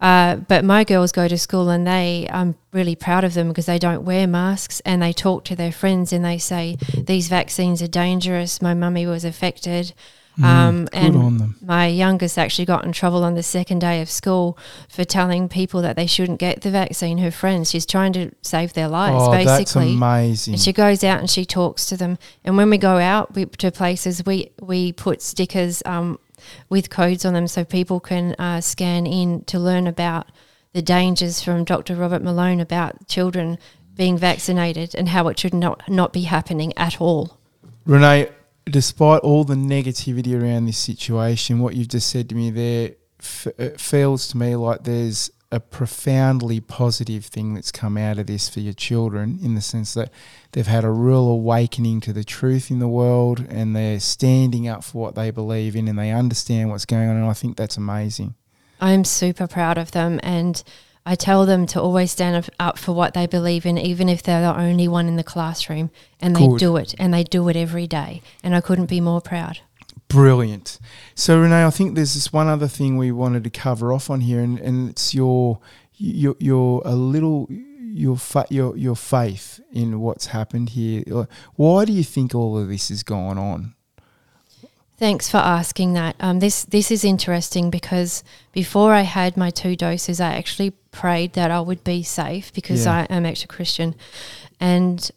Uh, 0.00 0.36
but 0.36 0.64
my 0.64 0.84
girls 0.84 1.10
go 1.10 1.26
to 1.26 1.36
school 1.36 1.68
and 1.68 1.86
they, 1.86 2.28
I'm 2.32 2.56
really 2.72 2.94
proud 2.94 3.24
of 3.24 3.34
them 3.34 3.48
because 3.48 3.66
they 3.66 3.78
don't 3.78 4.04
wear 4.04 4.26
masks 4.28 4.80
and 4.84 5.02
they 5.02 5.12
talk 5.12 5.44
to 5.46 5.56
their 5.56 5.72
friends 5.72 6.12
and 6.12 6.24
they 6.24 6.38
say, 6.38 6.76
These 6.96 7.28
vaccines 7.28 7.82
are 7.82 7.88
dangerous. 7.88 8.62
My 8.62 8.74
mummy 8.74 9.06
was 9.06 9.24
affected. 9.24 9.92
Mm, 10.38 10.44
um, 10.44 10.88
and 10.92 11.54
my 11.62 11.88
youngest 11.88 12.38
actually 12.38 12.64
got 12.64 12.84
in 12.84 12.92
trouble 12.92 13.24
on 13.24 13.34
the 13.34 13.42
second 13.42 13.80
day 13.80 14.00
of 14.00 14.08
school 14.08 14.56
for 14.88 15.04
telling 15.04 15.48
people 15.48 15.82
that 15.82 15.96
they 15.96 16.06
shouldn't 16.06 16.38
get 16.38 16.60
the 16.60 16.70
vaccine. 16.70 17.18
Her 17.18 17.32
friends, 17.32 17.70
she's 17.70 17.84
trying 17.84 18.12
to 18.12 18.30
save 18.40 18.72
their 18.74 18.86
lives, 18.86 19.24
oh, 19.26 19.32
basically. 19.32 19.56
That's 19.56 19.96
amazing. 19.96 20.54
And 20.54 20.60
she 20.60 20.72
goes 20.72 21.02
out 21.02 21.18
and 21.18 21.28
she 21.28 21.44
talks 21.44 21.86
to 21.86 21.96
them. 21.96 22.18
And 22.44 22.56
when 22.56 22.70
we 22.70 22.78
go 22.78 22.98
out 22.98 23.34
we, 23.34 23.46
to 23.46 23.72
places, 23.72 24.24
we 24.24 24.52
we 24.60 24.92
put 24.92 25.22
stickers 25.22 25.82
um, 25.84 26.20
with 26.68 26.88
codes 26.88 27.24
on 27.24 27.34
them 27.34 27.48
so 27.48 27.64
people 27.64 27.98
can 27.98 28.34
uh, 28.38 28.60
scan 28.60 29.06
in 29.06 29.42
to 29.44 29.58
learn 29.58 29.88
about 29.88 30.30
the 30.72 30.82
dangers 30.82 31.42
from 31.42 31.64
Dr. 31.64 31.96
Robert 31.96 32.22
Malone 32.22 32.60
about 32.60 33.08
children 33.08 33.58
being 33.96 34.16
vaccinated 34.16 34.94
and 34.94 35.08
how 35.08 35.26
it 35.26 35.38
should 35.38 35.54
not 35.54 35.88
not 35.88 36.12
be 36.12 36.22
happening 36.22 36.72
at 36.76 37.00
all. 37.00 37.38
Renee, 37.84 38.28
despite 38.68 39.20
all 39.20 39.44
the 39.44 39.54
negativity 39.54 40.40
around 40.40 40.66
this 40.66 40.78
situation, 40.78 41.60
what 41.60 41.74
you've 41.74 41.88
just 41.88 42.08
said 42.08 42.28
to 42.28 42.34
me 42.34 42.50
there 42.50 42.92
f- 43.20 43.48
it 43.58 43.80
feels 43.80 44.28
to 44.28 44.36
me 44.36 44.56
like 44.56 44.84
there's 44.84 45.30
a 45.50 45.60
profoundly 45.60 46.60
positive 46.60 47.24
thing 47.24 47.54
that's 47.54 47.72
come 47.72 47.96
out 47.96 48.18
of 48.18 48.26
this 48.26 48.48
for 48.48 48.60
your 48.60 48.74
children 48.74 49.38
in 49.42 49.54
the 49.54 49.62
sense 49.62 49.94
that 49.94 50.10
they've 50.52 50.66
had 50.66 50.84
a 50.84 50.90
real 50.90 51.26
awakening 51.26 52.00
to 52.02 52.12
the 52.12 52.24
truth 52.24 52.70
in 52.70 52.80
the 52.80 52.88
world 52.88 53.46
and 53.48 53.74
they're 53.74 53.98
standing 53.98 54.68
up 54.68 54.84
for 54.84 55.00
what 55.00 55.14
they 55.14 55.30
believe 55.30 55.74
in 55.74 55.88
and 55.88 55.98
they 55.98 56.10
understand 56.10 56.68
what's 56.68 56.84
going 56.84 57.08
on 57.08 57.16
and 57.16 57.24
I 57.24 57.32
think 57.32 57.56
that's 57.56 57.78
amazing. 57.78 58.34
I'm 58.80 59.04
super 59.04 59.46
proud 59.46 59.78
of 59.78 59.92
them 59.92 60.20
and 60.22 60.62
I 61.08 61.14
tell 61.14 61.46
them 61.46 61.66
to 61.68 61.80
always 61.80 62.12
stand 62.12 62.50
up 62.60 62.78
for 62.78 62.92
what 62.92 63.14
they 63.14 63.26
believe 63.26 63.64
in, 63.64 63.78
even 63.78 64.10
if 64.10 64.22
they're 64.22 64.42
the 64.42 64.54
only 64.54 64.86
one 64.88 65.08
in 65.08 65.16
the 65.16 65.24
classroom, 65.24 65.90
and 66.20 66.36
they 66.36 66.46
Good. 66.46 66.58
do 66.58 66.76
it, 66.76 66.94
and 66.98 67.14
they 67.14 67.24
do 67.24 67.48
it 67.48 67.56
every 67.56 67.86
day. 67.86 68.20
And 68.42 68.54
I 68.54 68.60
couldn't 68.60 68.90
be 68.90 69.00
more 69.00 69.22
proud. 69.22 69.60
Brilliant. 70.08 70.78
So 71.14 71.40
Renee, 71.40 71.64
I 71.64 71.70
think 71.70 71.94
there's 71.94 72.12
this 72.12 72.30
one 72.30 72.46
other 72.46 72.68
thing 72.68 72.98
we 72.98 73.10
wanted 73.10 73.42
to 73.44 73.50
cover 73.50 73.90
off 73.90 74.10
on 74.10 74.20
here, 74.20 74.40
and, 74.40 74.58
and 74.58 74.90
it's 74.90 75.14
your 75.14 75.60
your 75.96 76.36
your 76.40 76.82
a 76.84 76.94
little 76.94 77.48
your 77.50 78.18
fa- 78.18 78.46
your 78.50 78.76
your 78.76 78.94
faith 78.94 79.60
in 79.72 80.00
what's 80.00 80.26
happened 80.26 80.70
here. 80.70 81.04
Why 81.54 81.86
do 81.86 81.92
you 81.94 82.04
think 82.04 82.34
all 82.34 82.58
of 82.58 82.68
this 82.68 82.90
is 82.90 83.02
going 83.02 83.38
on? 83.38 83.74
Thanks 84.98 85.30
for 85.30 85.36
asking 85.36 85.92
that. 85.92 86.16
Um, 86.18 86.40
this 86.40 86.64
this 86.64 86.90
is 86.90 87.04
interesting 87.04 87.70
because 87.70 88.24
before 88.50 88.92
I 88.92 89.02
had 89.02 89.36
my 89.36 89.50
two 89.50 89.76
doses, 89.76 90.20
I 90.20 90.34
actually 90.34 90.72
prayed 90.90 91.34
that 91.34 91.52
I 91.52 91.60
would 91.60 91.84
be 91.84 92.02
safe 92.02 92.52
because 92.52 92.84
yeah. 92.84 93.06
I 93.08 93.14
am 93.14 93.24
actually 93.24 93.46
Christian, 93.46 93.94
and 94.58 95.08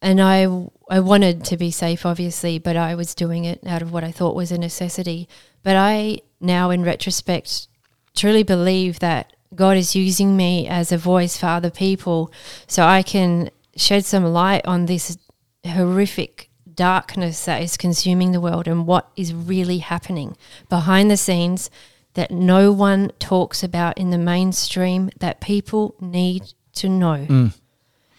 and 0.00 0.20
I 0.20 0.42
I 0.88 1.00
wanted 1.00 1.44
to 1.46 1.56
be 1.56 1.72
safe, 1.72 2.06
obviously, 2.06 2.60
but 2.60 2.76
I 2.76 2.94
was 2.94 3.16
doing 3.16 3.44
it 3.44 3.66
out 3.66 3.82
of 3.82 3.92
what 3.92 4.04
I 4.04 4.12
thought 4.12 4.36
was 4.36 4.52
a 4.52 4.58
necessity. 4.58 5.28
But 5.64 5.74
I 5.74 6.20
now, 6.40 6.70
in 6.70 6.84
retrospect, 6.84 7.66
truly 8.14 8.44
believe 8.44 9.00
that 9.00 9.32
God 9.52 9.76
is 9.76 9.96
using 9.96 10.36
me 10.36 10.68
as 10.68 10.92
a 10.92 10.96
voice 10.96 11.36
for 11.36 11.46
other 11.46 11.70
people, 11.70 12.32
so 12.68 12.84
I 12.84 13.02
can 13.02 13.50
shed 13.74 14.04
some 14.04 14.24
light 14.24 14.64
on 14.64 14.86
this 14.86 15.18
horrific 15.66 16.50
darkness 16.74 17.44
that 17.44 17.62
is 17.62 17.76
consuming 17.76 18.32
the 18.32 18.40
world 18.40 18.66
and 18.68 18.86
what 18.86 19.10
is 19.16 19.34
really 19.34 19.78
happening 19.78 20.36
behind 20.68 21.10
the 21.10 21.16
scenes 21.16 21.70
that 22.14 22.30
no 22.30 22.72
one 22.72 23.10
talks 23.18 23.62
about 23.62 23.96
in 23.98 24.10
the 24.10 24.18
mainstream 24.18 25.10
that 25.18 25.40
people 25.40 25.94
need 26.00 26.52
to 26.74 26.88
know. 26.88 27.26
Mm. 27.28 27.54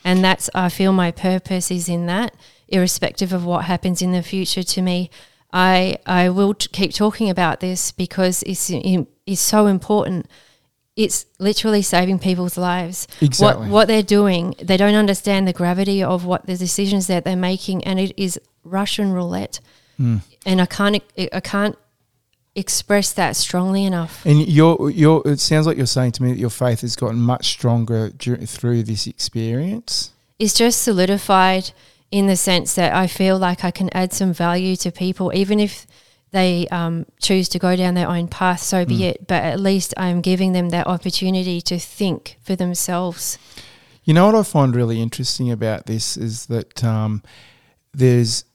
And 0.03 0.23
that's, 0.23 0.49
I 0.53 0.69
feel 0.69 0.91
my 0.91 1.11
purpose 1.11 1.71
is 1.71 1.87
in 1.87 2.07
that, 2.07 2.35
irrespective 2.67 3.31
of 3.31 3.45
what 3.45 3.65
happens 3.65 4.01
in 4.01 4.11
the 4.11 4.23
future 4.23 4.63
to 4.63 4.81
me. 4.81 5.09
I, 5.51 5.97
I 6.05 6.29
will 6.29 6.53
t- 6.53 6.67
keep 6.71 6.93
talking 6.93 7.29
about 7.29 7.59
this 7.59 7.91
because 7.91 8.43
it's, 8.43 8.71
it's 8.71 9.41
so 9.41 9.67
important 9.67 10.27
it's 10.95 11.25
literally 11.39 11.81
saving 11.81 12.19
people's 12.19 12.57
lives. 12.57 13.07
Exactly. 13.21 13.65
What, 13.65 13.71
what 13.71 13.87
they're 13.87 14.03
doing, 14.03 14.55
they 14.61 14.77
don't 14.77 14.95
understand 14.95 15.47
the 15.47 15.53
gravity 15.53 16.03
of 16.03 16.25
what 16.25 16.45
the 16.45 16.55
decisions 16.55 17.07
that 17.07 17.25
they're 17.25 17.35
making, 17.35 17.83
and 17.83 17.99
it 17.99 18.13
is 18.17 18.39
Russian 18.63 19.11
roulette. 19.11 19.59
Mm. 19.99 20.21
And 20.45 20.61
I 20.61 20.65
can't, 20.65 21.03
I 21.31 21.39
can't 21.39 21.77
express 22.55 23.13
that 23.13 23.35
strongly 23.35 23.85
enough. 23.85 24.23
And 24.25 24.47
your, 24.47 24.91
your, 24.91 25.23
it 25.25 25.39
sounds 25.39 25.65
like 25.65 25.77
you're 25.77 25.85
saying 25.87 26.11
to 26.13 26.23
me 26.23 26.31
that 26.31 26.39
your 26.39 26.51
faith 26.51 26.81
has 26.81 26.95
gotten 26.95 27.19
much 27.19 27.47
stronger 27.47 28.09
through 28.09 28.83
this 28.83 29.07
experience. 29.07 30.11
It's 30.37 30.53
just 30.53 30.81
solidified 30.81 31.71
in 32.11 32.27
the 32.27 32.35
sense 32.35 32.75
that 32.75 32.93
I 32.93 33.07
feel 33.07 33.39
like 33.39 33.63
I 33.63 33.71
can 33.71 33.89
add 33.93 34.13
some 34.13 34.33
value 34.33 34.75
to 34.77 34.91
people, 34.91 35.31
even 35.33 35.59
if 35.59 35.87
they 36.33 36.67
um, 36.69 37.05
choose 37.21 37.47
to 37.49 37.59
go 37.59 37.75
down 37.75 37.93
their 37.93 38.09
own 38.09 38.27
path, 38.27 38.59
so 38.59 38.85
be 38.85 38.99
mm. 38.99 39.09
it. 39.11 39.27
But 39.27 39.43
at 39.43 39.59
least 39.59 39.93
I'm 39.95 40.19
giving 40.19 40.51
them 40.51 40.69
that 40.69 40.87
opportunity 40.87 41.61
to 41.61 41.79
think 41.79 42.37
for 42.41 42.55
themselves. 42.55 43.37
You 44.03 44.15
know 44.15 44.25
what 44.25 44.35
I 44.35 44.43
find 44.43 44.75
really 44.75 44.99
interesting 44.99 45.51
about 45.51 45.85
this 45.85 46.17
is 46.17 46.47
that 46.47 46.83
um, 46.83 47.21
there's 47.93 48.45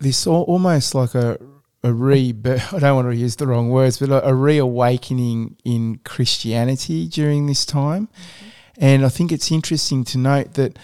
this 0.00 0.26
al- 0.26 0.42
almost 0.42 0.94
like 0.94 1.14
a 1.14 1.38
a 1.84 1.92
re 1.92 2.34
I 2.44 2.78
don't 2.78 2.96
want 2.96 3.10
to 3.10 3.16
use 3.16 3.36
the 3.36 3.46
wrong 3.46 3.68
words, 3.68 3.98
but 3.98 4.08
a, 4.08 4.28
a 4.28 4.34
reawakening 4.34 5.56
in 5.64 6.00
Christianity 6.04 7.06
during 7.06 7.46
this 7.46 7.66
time. 7.66 8.06
Mm-hmm. 8.06 8.48
And 8.80 9.04
I 9.04 9.10
think 9.10 9.30
it's 9.30 9.52
interesting 9.52 10.04
to 10.04 10.18
note 10.18 10.54
that 10.54 10.78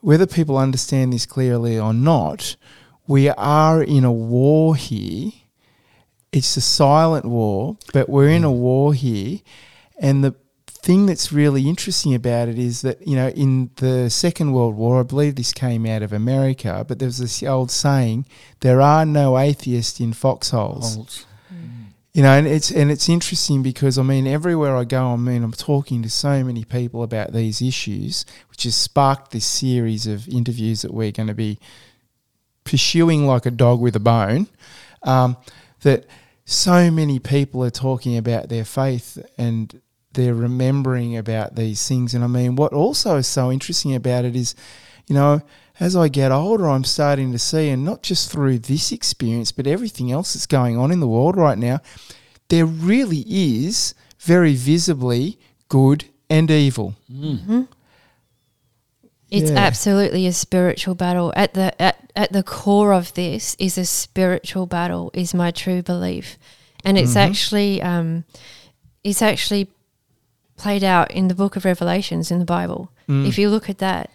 whether 0.00 0.26
people 0.26 0.56
understand 0.56 1.12
this 1.12 1.26
clearly 1.26 1.78
or 1.78 1.92
not, 1.92 2.56
we 3.06 3.28
are 3.28 3.82
in 3.82 4.04
a 4.04 4.12
war 4.12 4.74
here 4.74 5.32
it's 6.32 6.56
a 6.56 6.60
silent 6.60 7.24
war, 7.24 7.76
but 7.92 8.08
we're 8.08 8.28
in 8.28 8.44
a 8.44 8.48
mm. 8.48 8.58
war 8.58 8.94
here. 8.94 9.40
And 10.00 10.24
the 10.24 10.34
thing 10.66 11.06
that's 11.06 11.32
really 11.32 11.68
interesting 11.68 12.14
about 12.14 12.48
it 12.48 12.58
is 12.58 12.82
that, 12.82 13.06
you 13.06 13.16
know, 13.16 13.28
in 13.28 13.70
the 13.76 14.08
Second 14.08 14.52
World 14.52 14.76
War, 14.76 15.00
I 15.00 15.02
believe 15.02 15.36
this 15.36 15.52
came 15.52 15.86
out 15.86 16.02
of 16.02 16.12
America, 16.12 16.84
but 16.86 16.98
there's 16.98 17.18
this 17.18 17.42
old 17.42 17.70
saying, 17.70 18.26
there 18.60 18.80
are 18.80 19.04
no 19.04 19.38
atheists 19.38 20.00
in 20.00 20.12
foxholes. 20.12 20.96
Mm. 20.96 21.16
You 22.12 22.24
know, 22.24 22.32
and 22.32 22.44
it's 22.44 22.72
and 22.72 22.90
it's 22.90 23.08
interesting 23.08 23.62
because 23.62 23.96
I 23.96 24.02
mean, 24.02 24.26
everywhere 24.26 24.74
I 24.74 24.82
go, 24.82 25.12
I 25.12 25.16
mean, 25.16 25.44
I'm 25.44 25.52
talking 25.52 26.02
to 26.02 26.10
so 26.10 26.42
many 26.42 26.64
people 26.64 27.04
about 27.04 27.32
these 27.32 27.62
issues, 27.62 28.26
which 28.48 28.64
has 28.64 28.74
sparked 28.74 29.30
this 29.30 29.46
series 29.46 30.08
of 30.08 30.26
interviews 30.26 30.82
that 30.82 30.92
we're 30.92 31.12
going 31.12 31.28
to 31.28 31.34
be 31.34 31.60
pursuing 32.64 33.28
like 33.28 33.46
a 33.46 33.50
dog 33.52 33.80
with 33.80 33.94
a 33.94 34.00
bone. 34.00 34.48
Um, 35.04 35.36
that 35.82 36.06
so 36.44 36.90
many 36.90 37.18
people 37.18 37.64
are 37.64 37.70
talking 37.70 38.16
about 38.16 38.48
their 38.48 38.64
faith 38.64 39.18
and 39.38 39.80
they're 40.12 40.34
remembering 40.34 41.16
about 41.16 41.54
these 41.54 41.86
things. 41.86 42.14
And 42.14 42.24
I 42.24 42.26
mean, 42.26 42.56
what 42.56 42.72
also 42.72 43.16
is 43.16 43.26
so 43.26 43.52
interesting 43.52 43.94
about 43.94 44.24
it 44.24 44.34
is, 44.34 44.54
you 45.06 45.14
know, 45.14 45.42
as 45.78 45.96
I 45.96 46.08
get 46.08 46.32
older, 46.32 46.68
I'm 46.68 46.84
starting 46.84 47.32
to 47.32 47.38
see, 47.38 47.70
and 47.70 47.84
not 47.84 48.02
just 48.02 48.30
through 48.30 48.58
this 48.58 48.92
experience, 48.92 49.50
but 49.50 49.66
everything 49.66 50.12
else 50.12 50.34
that's 50.34 50.46
going 50.46 50.76
on 50.76 50.90
in 50.90 51.00
the 51.00 51.08
world 51.08 51.36
right 51.36 51.56
now, 51.56 51.80
there 52.48 52.66
really 52.66 53.24
is 53.28 53.94
very 54.18 54.54
visibly 54.54 55.38
good 55.68 56.04
and 56.28 56.50
evil. 56.50 56.94
Mm-hmm. 57.10 57.62
It's 59.30 59.50
yeah. 59.50 59.58
absolutely 59.58 60.26
a 60.26 60.32
spiritual 60.32 60.94
battle. 60.94 61.32
At 61.36 61.54
the 61.54 61.80
at, 61.80 62.10
at 62.16 62.32
the 62.32 62.42
core 62.42 62.92
of 62.92 63.14
this 63.14 63.56
is 63.58 63.78
a 63.78 63.84
spiritual 63.84 64.66
battle. 64.66 65.10
Is 65.14 65.34
my 65.34 65.50
true 65.50 65.82
belief, 65.82 66.36
and 66.84 66.98
it's 66.98 67.10
mm-hmm. 67.10 67.30
actually 67.30 67.82
um, 67.82 68.24
it's 69.04 69.22
actually 69.22 69.68
played 70.56 70.84
out 70.84 71.10
in 71.10 71.28
the 71.28 71.34
Book 71.34 71.56
of 71.56 71.64
Revelations 71.64 72.30
in 72.30 72.38
the 72.38 72.44
Bible. 72.44 72.92
Mm. 73.08 73.26
If 73.26 73.38
you 73.38 73.48
look 73.48 73.70
at 73.70 73.78
that, 73.78 74.10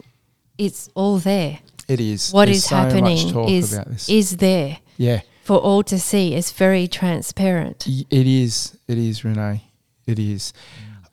it's 0.57 0.89
all 0.93 1.17
there. 1.17 1.59
It 1.87 1.99
is. 1.99 2.31
What 2.31 2.45
There's 2.45 2.57
is 2.57 2.65
so 2.65 2.75
happening 2.75 3.49
is 3.49 4.09
is 4.09 4.37
there. 4.37 4.79
Yeah. 4.97 5.21
For 5.43 5.57
all 5.57 5.83
to 5.83 5.99
see. 5.99 6.33
It's 6.33 6.51
very 6.51 6.87
transparent. 6.87 7.87
It 7.87 8.05
is. 8.27 8.77
It 8.87 8.97
is, 8.97 9.23
Renee. 9.23 9.63
It 10.07 10.17
is. 10.19 10.53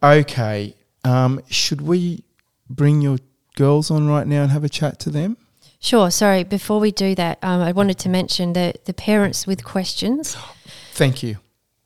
Okay. 0.02 0.74
Um, 1.04 1.42
should 1.50 1.82
we 1.82 2.24
bring 2.70 3.02
your 3.02 3.18
girls 3.56 3.90
on 3.90 4.08
right 4.08 4.26
now 4.26 4.42
and 4.42 4.52
have 4.52 4.64
a 4.64 4.68
chat 4.68 4.98
to 5.00 5.10
them? 5.10 5.36
Sure. 5.80 6.10
Sorry. 6.10 6.44
Before 6.44 6.78
we 6.78 6.92
do 6.92 7.14
that, 7.16 7.38
um, 7.42 7.60
I 7.60 7.72
wanted 7.72 7.98
to 8.00 8.08
mention 8.08 8.52
that 8.52 8.84
the 8.84 8.94
parents 8.94 9.46
with 9.46 9.64
questions 9.64 10.36
Thank 10.92 11.22
you. 11.22 11.38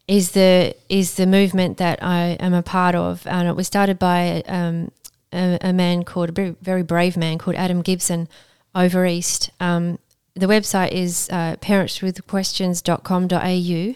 is 0.07 0.33
the 0.33 0.75
is 0.89 1.15
the 1.15 1.27
movement 1.27 1.79
that 1.79 2.03
I 2.03 2.37
am 2.39 2.53
a 2.53 2.63
part 2.63 2.95
of, 2.95 3.27
and 3.27 3.49
it 3.49 3.57
was 3.57 3.67
started 3.67 3.99
by 3.99 4.43
um, 4.47 4.91
a, 5.33 5.59
a 5.61 5.73
man 5.73 6.05
called 6.05 6.39
a 6.39 6.53
very, 6.61 6.83
brave 6.83 7.17
man 7.17 7.39
called 7.39 7.57
Adam 7.57 7.83
Gibson 7.83 8.29
over 8.75 9.07
east. 9.07 9.51
Um, 9.61 9.99
the 10.35 10.47
website 10.47 10.93
is 10.93 11.29
uh, 11.31 11.57
parentswithquestions.com.au, 11.61 13.95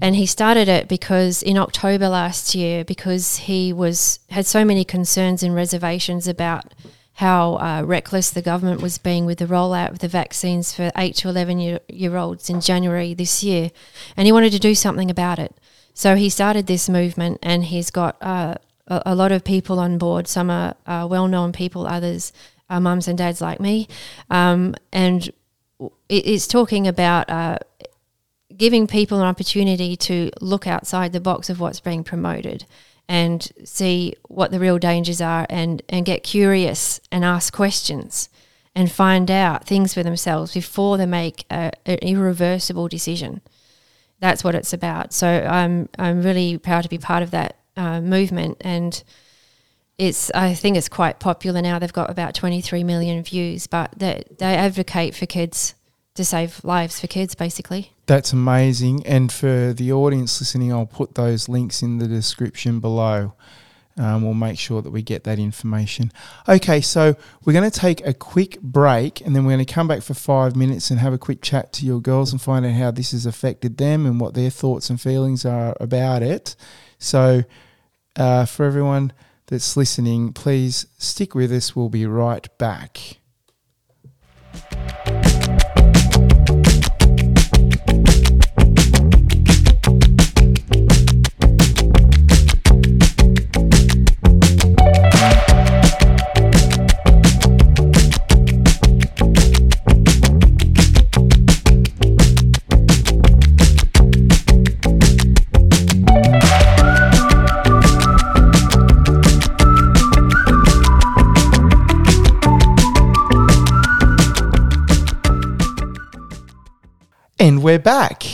and 0.00 0.16
he 0.16 0.26
started 0.26 0.68
it 0.68 0.88
because 0.88 1.42
in 1.42 1.58
October 1.58 2.08
last 2.08 2.54
year, 2.54 2.84
because 2.84 3.36
he 3.36 3.72
was 3.72 4.20
had 4.30 4.46
so 4.46 4.64
many 4.64 4.84
concerns 4.84 5.42
and 5.42 5.54
reservations 5.54 6.28
about 6.28 6.74
how 7.18 7.56
uh, 7.56 7.82
reckless 7.84 8.30
the 8.30 8.40
government 8.40 8.80
was 8.80 8.96
being 8.96 9.26
with 9.26 9.38
the 9.38 9.46
rollout 9.46 9.90
of 9.90 9.98
the 9.98 10.06
vaccines 10.06 10.72
for 10.72 10.92
8 10.96 11.16
to 11.16 11.28
11 11.28 11.58
year, 11.58 11.80
year 11.88 12.16
olds 12.16 12.48
in 12.48 12.60
January 12.60 13.12
this 13.12 13.42
year. 13.42 13.72
And 14.16 14.26
he 14.26 14.30
wanted 14.30 14.52
to 14.52 14.60
do 14.60 14.72
something 14.76 15.10
about 15.10 15.40
it. 15.40 15.52
So 15.94 16.14
he 16.14 16.30
started 16.30 16.68
this 16.68 16.88
movement 16.88 17.40
and 17.42 17.64
he's 17.64 17.90
got 17.90 18.16
uh, 18.20 18.54
a, 18.86 19.02
a 19.06 19.14
lot 19.16 19.32
of 19.32 19.42
people 19.42 19.80
on 19.80 19.98
board. 19.98 20.28
Some 20.28 20.48
are 20.48 20.76
uh, 20.86 21.08
well 21.10 21.26
known 21.26 21.50
people, 21.50 21.88
others 21.88 22.32
are 22.70 22.80
mums 22.80 23.08
and 23.08 23.18
dads 23.18 23.40
like 23.40 23.58
me. 23.58 23.88
Um, 24.30 24.76
and 24.92 25.28
it's 26.08 26.46
talking 26.46 26.86
about 26.86 27.28
uh, 27.28 27.58
giving 28.58 28.86
people 28.86 29.20
an 29.20 29.26
opportunity 29.26 29.96
to 29.96 30.30
look 30.40 30.66
outside 30.66 31.12
the 31.12 31.20
box 31.20 31.48
of 31.48 31.60
what's 31.60 31.80
being 31.80 32.04
promoted 32.04 32.66
and 33.08 33.50
see 33.64 34.14
what 34.28 34.50
the 34.50 34.60
real 34.60 34.78
dangers 34.78 35.20
are 35.20 35.46
and, 35.48 35.82
and 35.88 36.04
get 36.04 36.22
curious 36.22 37.00
and 37.10 37.24
ask 37.24 37.54
questions 37.54 38.28
and 38.74 38.92
find 38.92 39.30
out 39.30 39.66
things 39.66 39.94
for 39.94 40.02
themselves 40.02 40.52
before 40.52 40.98
they 40.98 41.06
make 41.06 41.46
a, 41.50 41.72
an 41.86 41.98
irreversible 41.98 42.88
decision. 42.88 43.40
That's 44.20 44.44
what 44.44 44.54
it's 44.54 44.72
about. 44.72 45.12
So 45.12 45.26
I'm 45.26 45.88
I'm 45.98 46.22
really 46.22 46.58
proud 46.58 46.82
to 46.82 46.88
be 46.88 46.98
part 46.98 47.22
of 47.22 47.30
that 47.30 47.56
uh, 47.76 48.00
movement, 48.00 48.56
and 48.60 49.02
it's 49.96 50.30
I 50.32 50.54
think 50.54 50.76
it's 50.76 50.88
quite 50.88 51.20
popular 51.20 51.62
now. 51.62 51.78
They've 51.78 51.92
got 51.92 52.10
about 52.10 52.34
23 52.34 52.82
million 52.82 53.22
views, 53.22 53.68
but 53.68 53.94
they 53.96 54.24
they 54.38 54.56
advocate 54.56 55.14
for 55.14 55.26
kids 55.26 55.74
to 56.18 56.24
save 56.24 56.62
lives 56.64 57.00
for 57.00 57.06
kids, 57.06 57.34
basically. 57.34 57.92
That's 58.06 58.32
amazing. 58.32 59.06
And 59.06 59.32
for 59.32 59.72
the 59.72 59.92
audience 59.92 60.40
listening, 60.40 60.72
I'll 60.72 60.84
put 60.84 61.14
those 61.14 61.48
links 61.48 61.82
in 61.82 61.98
the 61.98 62.06
description 62.08 62.80
below. 62.80 63.34
Um, 63.96 64.22
we'll 64.22 64.34
make 64.34 64.58
sure 64.58 64.82
that 64.82 64.90
we 64.90 65.02
get 65.02 65.24
that 65.24 65.38
information. 65.38 66.12
Okay, 66.48 66.80
so 66.80 67.16
we're 67.44 67.52
going 67.52 67.68
to 67.68 67.80
take 67.80 68.06
a 68.06 68.12
quick 68.12 68.60
break 68.60 69.20
and 69.20 69.34
then 69.34 69.44
we're 69.44 69.54
going 69.54 69.64
to 69.64 69.72
come 69.72 69.88
back 69.88 70.02
for 70.02 70.14
five 70.14 70.54
minutes 70.54 70.90
and 70.90 71.00
have 71.00 71.12
a 71.12 71.18
quick 71.18 71.40
chat 71.40 71.72
to 71.74 71.86
your 71.86 72.00
girls 72.00 72.32
and 72.32 72.40
find 72.40 72.66
out 72.66 72.74
how 72.74 72.90
this 72.90 73.12
has 73.12 73.24
affected 73.24 73.76
them 73.78 74.04
and 74.04 74.20
what 74.20 74.34
their 74.34 74.50
thoughts 74.50 74.90
and 74.90 75.00
feelings 75.00 75.44
are 75.44 75.76
about 75.80 76.22
it. 76.22 76.54
So, 76.98 77.44
uh, 78.16 78.44
for 78.44 78.66
everyone 78.66 79.12
that's 79.46 79.76
listening, 79.76 80.32
please 80.32 80.86
stick 80.98 81.34
with 81.34 81.52
us. 81.52 81.74
We'll 81.74 81.88
be 81.88 82.06
right 82.06 82.46
back. 82.58 83.18
We're 117.68 117.78
back. 117.78 118.24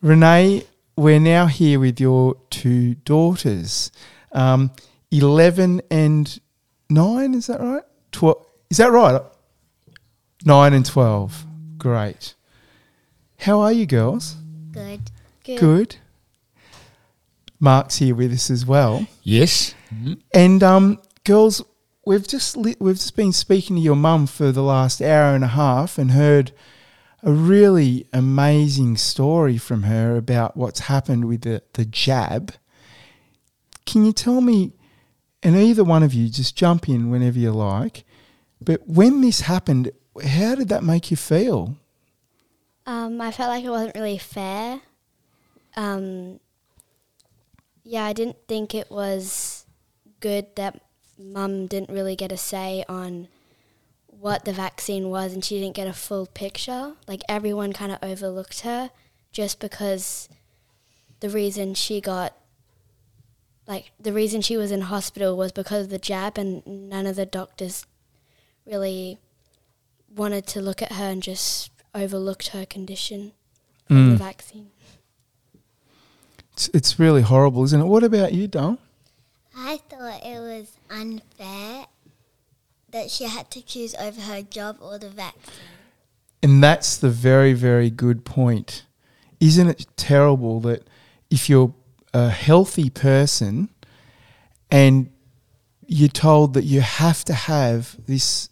Renee, 0.00 0.64
we're 0.96 1.20
now 1.20 1.46
here 1.46 1.78
with 1.78 2.00
your 2.00 2.34
two 2.50 2.96
daughters, 2.96 3.92
um, 4.32 4.72
11 5.12 5.80
and 5.92 6.40
9, 6.90 7.34
is 7.34 7.46
that 7.46 7.60
right? 7.60 7.84
Tw- 8.10 8.44
is 8.68 8.78
that 8.78 8.90
right? 8.90 9.22
9 10.44 10.72
and 10.72 10.84
12. 10.84 11.46
Great. 11.78 12.34
How 13.38 13.60
are 13.60 13.70
you 13.70 13.86
girls? 13.86 14.34
Good. 15.44 15.60
Good. 15.60 15.96
Mark's 17.60 17.98
here 17.98 18.16
with 18.16 18.32
us 18.32 18.50
as 18.50 18.66
well. 18.66 19.06
Yes. 19.22 19.72
And 20.34 20.64
um, 20.64 21.00
girls, 21.22 21.62
we've 22.04 22.26
just 22.26 22.56
li- 22.56 22.74
we've 22.80 22.96
just 22.96 23.14
been 23.14 23.32
speaking 23.32 23.76
to 23.76 23.82
your 23.82 23.94
mum 23.94 24.26
for 24.26 24.50
the 24.50 24.64
last 24.64 25.00
hour 25.00 25.32
and 25.32 25.44
a 25.44 25.54
half 25.54 25.96
and 25.96 26.10
heard 26.10 26.50
a 27.22 27.32
really 27.32 28.06
amazing 28.12 28.96
story 28.96 29.56
from 29.56 29.84
her 29.84 30.16
about 30.16 30.56
what's 30.56 30.80
happened 30.80 31.26
with 31.26 31.42
the, 31.42 31.62
the 31.74 31.84
jab. 31.84 32.54
Can 33.86 34.04
you 34.04 34.12
tell 34.12 34.40
me, 34.40 34.72
and 35.42 35.56
either 35.56 35.84
one 35.84 36.02
of 36.02 36.12
you 36.12 36.28
just 36.28 36.56
jump 36.56 36.88
in 36.88 37.10
whenever 37.10 37.38
you 37.38 37.52
like, 37.52 38.04
but 38.60 38.88
when 38.88 39.20
this 39.20 39.42
happened, 39.42 39.92
how 40.24 40.54
did 40.54 40.68
that 40.68 40.84
make 40.84 41.10
you 41.10 41.16
feel? 41.16 41.76
Um, 42.86 43.20
I 43.20 43.30
felt 43.30 43.50
like 43.50 43.64
it 43.64 43.70
wasn't 43.70 43.94
really 43.94 44.18
fair. 44.18 44.80
Um, 45.76 46.40
yeah, 47.84 48.04
I 48.04 48.12
didn't 48.12 48.36
think 48.48 48.74
it 48.74 48.90
was 48.90 49.64
good 50.20 50.54
that 50.56 50.80
mum 51.18 51.66
didn't 51.66 51.90
really 51.90 52.16
get 52.16 52.32
a 52.32 52.36
say 52.36 52.84
on 52.88 53.28
what 54.22 54.44
the 54.44 54.52
vaccine 54.52 55.10
was 55.10 55.34
and 55.34 55.44
she 55.44 55.58
didn't 55.58 55.74
get 55.74 55.88
a 55.88 55.92
full 55.92 56.26
picture. 56.26 56.92
Like 57.08 57.22
everyone 57.28 57.72
kind 57.72 57.90
of 57.90 57.98
overlooked 58.02 58.60
her 58.60 58.90
just 59.32 59.58
because 59.58 60.28
the 61.18 61.28
reason 61.28 61.74
she 61.74 62.00
got 62.00 62.32
like 63.66 63.90
the 63.98 64.12
reason 64.12 64.40
she 64.40 64.56
was 64.56 64.70
in 64.70 64.82
hospital 64.82 65.36
was 65.36 65.50
because 65.50 65.86
of 65.86 65.90
the 65.90 65.98
jab 65.98 66.38
and 66.38 66.64
none 66.64 67.04
of 67.04 67.16
the 67.16 67.26
doctors 67.26 67.84
really 68.64 69.18
wanted 70.14 70.46
to 70.46 70.60
look 70.60 70.82
at 70.82 70.92
her 70.92 71.06
and 71.06 71.20
just 71.20 71.72
overlooked 71.92 72.48
her 72.48 72.64
condition 72.64 73.32
from 73.88 74.10
the 74.10 74.16
mm. 74.16 74.18
vaccine. 74.18 74.70
It's, 76.52 76.70
it's 76.72 76.98
really 77.00 77.22
horrible, 77.22 77.64
isn't 77.64 77.80
it? 77.80 77.86
What 77.86 78.04
about 78.04 78.32
you, 78.32 78.46
Dom? 78.46 78.78
I 79.56 79.78
thought 79.78 80.24
it 80.24 80.38
was 80.38 80.76
unfair 80.90 81.86
that 82.92 83.10
she 83.10 83.24
had 83.24 83.50
to 83.50 83.62
choose 83.62 83.94
over 83.96 84.20
her 84.20 84.42
job 84.42 84.76
or 84.80 84.98
the 84.98 85.08
vaccine. 85.08 85.54
And 86.42 86.62
that's 86.62 86.96
the 86.96 87.10
very, 87.10 87.52
very 87.52 87.90
good 87.90 88.24
point. 88.24 88.84
Isn't 89.40 89.68
it 89.68 89.86
terrible 89.96 90.60
that 90.60 90.86
if 91.30 91.48
you're 91.48 91.74
a 92.12 92.30
healthy 92.30 92.90
person 92.90 93.70
and 94.70 95.10
you're 95.86 96.08
told 96.08 96.54
that 96.54 96.64
you 96.64 96.80
have 96.80 97.24
to 97.24 97.34
have 97.34 97.96
this 98.06 98.48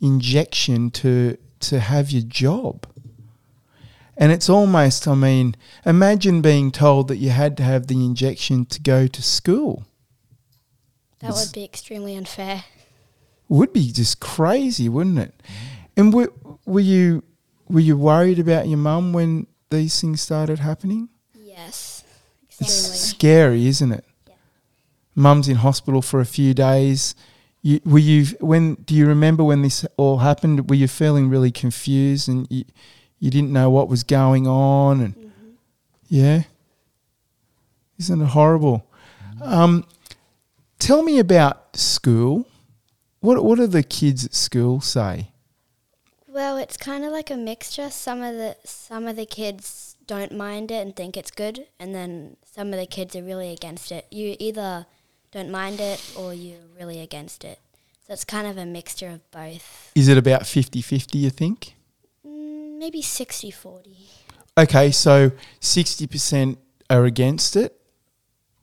injection 0.00 0.90
to 0.90 1.36
to 1.60 1.80
have 1.80 2.10
your 2.10 2.22
job? 2.22 2.86
And 4.16 4.32
it's 4.32 4.50
almost, 4.50 5.08
I 5.08 5.14
mean, 5.14 5.56
imagine 5.86 6.42
being 6.42 6.70
told 6.70 7.08
that 7.08 7.16
you 7.16 7.30
had 7.30 7.56
to 7.56 7.62
have 7.62 7.86
the 7.86 8.04
injection 8.04 8.66
to 8.66 8.80
go 8.80 9.06
to 9.06 9.22
school. 9.22 9.84
That 11.20 11.32
would 11.32 11.52
be 11.52 11.64
extremely 11.64 12.16
unfair. 12.16 12.64
Would 13.50 13.72
be 13.72 13.92
just 13.92 14.20
crazy, 14.20 14.88
wouldn't 14.88 15.18
it? 15.18 15.34
And 15.96 16.14
were, 16.14 16.32
were 16.64 16.80
you 16.80 17.22
were 17.68 17.80
you 17.80 17.96
worried 17.96 18.38
about 18.38 18.68
your 18.68 18.78
mum 18.78 19.12
when 19.12 19.46
these 19.70 20.00
things 20.00 20.22
started 20.22 20.60
happening? 20.60 21.08
Yes, 21.34 22.04
It's 22.58 22.72
scary, 22.72 23.66
isn't 23.66 23.92
it? 23.92 24.04
Mum's 25.14 25.48
in 25.48 25.56
hospital 25.56 26.00
for 26.00 26.20
a 26.20 26.24
few 26.24 26.54
days. 26.54 27.14
You, 27.62 27.80
were 27.84 27.98
you 27.98 28.24
when? 28.40 28.74
Do 28.76 28.94
you 28.94 29.06
remember 29.06 29.44
when 29.44 29.62
this 29.62 29.84
all 29.96 30.18
happened? 30.18 30.70
Were 30.70 30.76
you 30.76 30.88
feeling 30.88 31.28
really 31.28 31.50
confused 31.50 32.28
and 32.28 32.46
you, 32.50 32.64
you 33.18 33.30
didn't 33.30 33.52
know 33.52 33.68
what 33.68 33.88
was 33.88 34.02
going 34.02 34.46
on? 34.46 35.00
And 35.00 35.32
yeah, 36.08 36.44
isn't 37.98 38.20
it 38.20 38.26
horrible? 38.26 38.86
Um, 39.42 39.84
tell 40.78 41.02
me 41.02 41.18
about 41.18 41.76
school. 41.76 42.46
What 43.20 43.44
what 43.44 43.58
do 43.58 43.66
the 43.66 43.82
kids 43.82 44.24
at 44.24 44.34
school 44.34 44.80
say? 44.80 45.28
Well, 46.26 46.56
it's 46.56 46.76
kind 46.76 47.04
of 47.04 47.12
like 47.12 47.30
a 47.30 47.36
mixture. 47.36 47.90
Some 47.90 48.22
of 48.22 48.34
the 48.34 48.56
some 48.64 49.06
of 49.06 49.16
the 49.16 49.26
kids 49.26 49.96
don't 50.06 50.32
mind 50.32 50.70
it 50.70 50.80
and 50.80 50.96
think 50.96 51.16
it's 51.16 51.30
good, 51.30 51.66
and 51.78 51.94
then 51.94 52.36
some 52.44 52.72
of 52.72 52.78
the 52.80 52.86
kids 52.86 53.14
are 53.14 53.22
really 53.22 53.50
against 53.50 53.92
it. 53.92 54.06
You 54.10 54.36
either 54.38 54.86
don't 55.32 55.50
mind 55.50 55.80
it 55.80 56.00
or 56.16 56.34
you're 56.34 56.58
really 56.78 57.00
against 57.00 57.44
it. 57.44 57.58
So 58.06 58.14
it's 58.14 58.24
kind 58.24 58.46
of 58.46 58.56
a 58.56 58.66
mixture 58.66 59.08
of 59.08 59.30
both. 59.30 59.92
Is 59.94 60.08
it 60.08 60.18
about 60.18 60.46
50 60.46 60.82
50, 60.82 61.18
you 61.18 61.30
think? 61.30 61.74
Mm, 62.26 62.78
maybe 62.78 63.02
60 63.02 63.50
40. 63.50 63.96
Okay, 64.58 64.90
so 64.90 65.30
60% 65.60 66.56
are 66.90 67.04
against 67.04 67.56
it. 67.56 67.80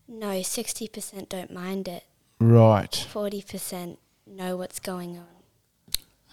No, 0.08 0.28
60% 0.28 1.30
don't 1.30 1.52
mind 1.52 1.88
it. 1.88 2.04
Right. 2.40 2.92
40% 2.92 3.98
know 4.36 4.58
what's 4.58 4.80
going 4.80 5.18
on. 5.18 5.26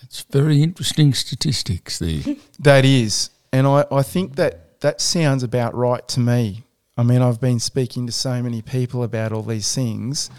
It's 0.03 0.23
very 0.23 0.62
interesting 0.62 1.15
statistics 1.15 1.99
there. 1.99 2.23
That 2.59 2.85
is. 2.85 3.31
And 3.53 3.66
I, 3.66 3.85
I 3.91 4.03
think 4.03 4.37
that 4.37 4.81
that 4.81 5.01
sounds 5.01 5.43
about 5.43 5.75
right 5.75 6.07
to 6.09 6.21
me. 6.21 6.65
I 6.97 7.03
mean, 7.03 7.23
I've 7.23 7.41
been 7.41 7.59
speaking 7.59 8.07
to 8.07 8.12
so 8.12 8.43
many 8.43 8.62
people 8.62 9.03
about 9.03 9.33
all 9.33 9.43
these 9.43 9.75
things. 9.75 10.31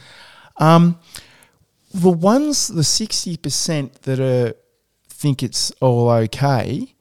Um, 0.57 0.99
the 1.94 2.10
ones, 2.10 2.68
the 2.68 2.82
60% 2.82 4.02
that 4.02 4.19
are, 4.19 4.53
think 5.10 5.44
it's 5.44 5.72
all 5.82 6.10
okay, 6.10 6.94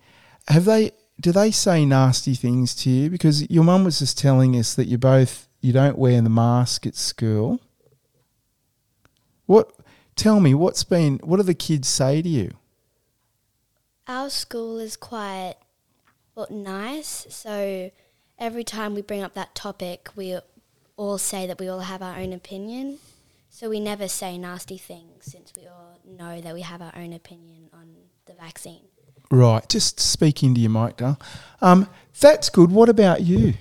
have 0.48 0.64
they, 0.64 0.93
do 1.20 1.32
they 1.32 1.51
say 1.51 1.85
nasty 1.85 2.35
things 2.35 2.74
to 2.76 2.90
you? 2.90 3.10
Because 3.10 3.48
your 3.51 3.64
mum 3.64 3.85
was 3.85 3.98
just 3.98 4.18
telling 4.18 4.56
us 4.56 4.74
that 4.74 4.86
you 4.86 4.98
both, 4.98 5.48
you 5.60 5.72
don't 5.72 5.98
wear 5.98 6.20
the 6.20 6.31
mask 6.31 6.86
at 6.86 6.97
school. 6.97 7.60
What, 9.47 9.72
tell 10.16 10.41
me, 10.41 10.55
what's 10.55 10.85
been, 10.85 11.19
what 11.19 11.39
do 11.39 11.43
the 11.43 11.55
kids 11.55 11.89
say 11.89 12.23
to 12.23 12.28
you? 12.28 12.53
Our 14.07 14.31
school 14.31 14.78
is 14.78 14.97
quite 14.97 15.55
well, 16.35 16.49
nice, 16.51 17.27
so 17.31 17.91
every 18.39 18.65
time 18.65 18.95
we 18.95 19.03
bring 19.03 19.23
up 19.23 19.35
that 19.35 19.55
topic, 19.55 20.09
we 20.16 20.36
all 20.97 21.19
say 21.19 21.47
that 21.47 21.61
we 21.61 21.69
all 21.69 21.81
have 21.81 22.03
our 22.03 22.16
own 22.19 22.32
opinion. 22.32 22.99
So 23.51 23.70
we 23.70 23.78
never 23.78 24.09
say 24.09 24.36
nasty 24.36 24.77
things 24.77 25.27
since 25.27 25.53
we 25.57 25.69
all 25.69 26.01
know 26.05 26.41
that 26.41 26.53
we 26.55 26.62
have 26.62 26.82
our 26.82 26.93
own 26.97 27.12
opinion 27.12 27.69
on 27.73 27.95
the 28.27 28.32
vaccine. 28.32 28.82
Right, 29.31 29.66
just 29.69 30.01
speak 30.01 30.43
into 30.43 30.61
your 30.61 30.70
mic, 30.70 30.97
Dale. 30.97 31.20
Um, 31.62 31.89
that's 32.19 32.51
good. 32.51 32.73
What 32.73 32.89
about 32.89 33.20
you? 33.20 33.55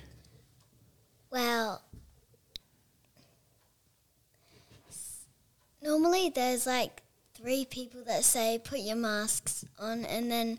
Well, 1.30 1.80
normally 5.84 6.30
there's 6.30 6.66
like 6.66 7.02
three 7.34 7.64
people 7.64 8.02
that 8.06 8.24
say 8.24 8.58
put 8.62 8.80
your 8.80 8.96
masks 8.96 9.64
on, 9.78 10.04
and 10.06 10.30
then 10.30 10.58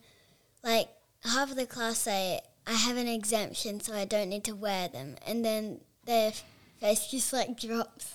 like 0.63 0.87
half 1.23 1.49
of 1.49 1.57
the 1.57 1.65
class 1.65 1.97
say 1.97 2.39
I 2.67 2.73
have 2.73 2.95
an 2.95 3.07
exemption, 3.07 3.81
so 3.81 3.93
I 3.93 4.05
don't 4.05 4.29
need 4.29 4.43
to 4.45 4.53
wear 4.55 4.87
them, 4.87 5.15
and 5.25 5.43
then 5.43 5.81
their 6.05 6.29
f- 6.29 6.43
face 6.79 7.07
just 7.07 7.33
like 7.33 7.59
drops. 7.59 8.13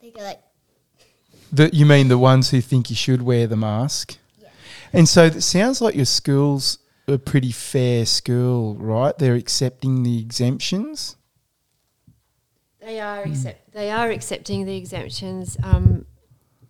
They 0.00 0.10
go 0.10 0.22
like, 0.22 0.40
The, 1.52 1.70
you 1.72 1.84
mean 1.84 2.08
the 2.08 2.18
ones 2.18 2.50
who 2.50 2.60
think 2.60 2.88
you 2.90 2.96
should 2.96 3.22
wear 3.22 3.46
the 3.46 3.56
mask? 3.56 4.16
Yeah. 4.40 4.48
And 4.92 5.08
so 5.08 5.24
it 5.24 5.42
sounds 5.42 5.80
like 5.80 5.96
your 5.96 6.04
school's 6.04 6.78
a 7.08 7.18
pretty 7.18 7.52
fair 7.52 8.06
school, 8.06 8.74
right? 8.76 9.16
They're 9.16 9.34
accepting 9.34 10.02
the 10.02 10.20
exemptions. 10.20 11.16
They 12.80 13.00
are 13.00 13.22
accept. 13.22 13.72
They 13.72 13.90
are 13.90 14.10
accepting 14.10 14.64
the 14.64 14.76
exemptions 14.76 15.56
um, 15.62 16.06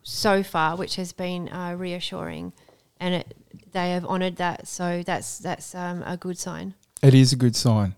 so 0.09 0.45
far, 0.45 0.77
which 0.77 0.95
has 0.97 1.13
been 1.13 1.49
uh, 1.49 1.75
reassuring, 1.77 2.53
and 3.01 3.13
it, 3.17 3.37
they 3.73 3.91
have 3.91 4.05
honoured 4.05 4.37
that. 4.37 4.69
So 4.69 5.03
that's 5.05 5.39
that's 5.39 5.75
um, 5.75 6.05
a 6.07 6.17
good 6.17 6.39
sign. 6.39 6.75
It 7.03 7.13
is 7.13 7.33
a 7.33 7.37
good 7.37 7.57
sign. 7.57 7.97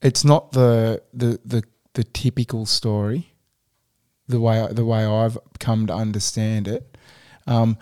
It's 0.00 0.24
not 0.24 0.52
the 0.52 1.02
the 1.12 1.38
the, 1.44 1.64
the 1.92 2.04
typical 2.04 2.64
story, 2.64 3.34
the 4.26 4.40
way 4.40 4.66
the 4.70 4.86
way 4.86 5.04
I've 5.04 5.36
come 5.58 5.86
to 5.88 5.92
understand 5.94 6.66
it. 6.66 6.96
Um, 7.46 7.76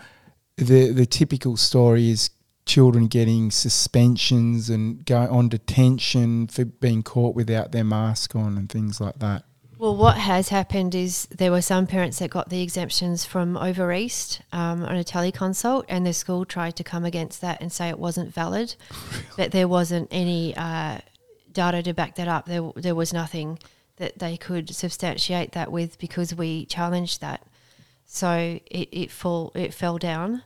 the 0.57 0.91
the 0.91 1.05
typical 1.05 1.55
story 1.55 2.09
is 2.09 2.29
children 2.65 3.07
getting 3.07 3.49
suspensions 3.49 4.69
and 4.69 5.05
go 5.05 5.21
on 5.21 5.47
detention 5.47 6.47
for 6.47 6.65
being 6.65 7.01
caught 7.01 7.33
without 7.33 7.71
their 7.71 7.85
mask 7.85 8.35
on 8.35 8.57
and 8.57 8.69
things 8.69 8.99
like 8.99 9.19
that. 9.19 9.45
Well, 9.79 9.95
what 9.95 10.17
has 10.17 10.49
happened 10.49 10.95
is 10.95 11.27
there 11.27 11.51
were 11.51 11.61
some 11.61 11.85
parents 11.85 12.17
that 12.17 12.31
got 12.31 12.49
the 12.49 12.63
exemptions 12.63 13.25
from 13.25 13.55
over 13.55 13.93
east 13.93 14.41
um, 14.51 14.83
on 14.83 14.95
a 14.95 15.03
teleconsult, 15.03 15.85
and 15.87 16.03
the 16.03 16.13
school 16.13 16.45
tried 16.45 16.75
to 16.77 16.83
come 16.83 17.05
against 17.05 17.41
that 17.41 17.61
and 17.61 17.71
say 17.71 17.89
it 17.89 17.99
wasn't 17.99 18.33
valid, 18.33 18.75
but 19.37 19.51
there 19.51 19.67
wasn't 19.67 20.07
any 20.09 20.57
uh, 20.57 20.97
data 21.51 21.83
to 21.83 21.93
back 21.93 22.15
that 22.15 22.27
up. 22.27 22.47
There, 22.47 22.71
there 22.75 22.95
was 22.95 23.13
nothing 23.13 23.59
that 23.97 24.17
they 24.17 24.35
could 24.35 24.73
substantiate 24.73 25.51
that 25.51 25.71
with 25.71 25.99
because 25.99 26.33
we 26.33 26.65
challenged 26.65 27.21
that. 27.21 27.45
So 28.05 28.59
it, 28.65 28.89
it 28.91 29.11
fall 29.11 29.51
it 29.53 29.75
fell 29.75 29.99
down, 29.99 30.41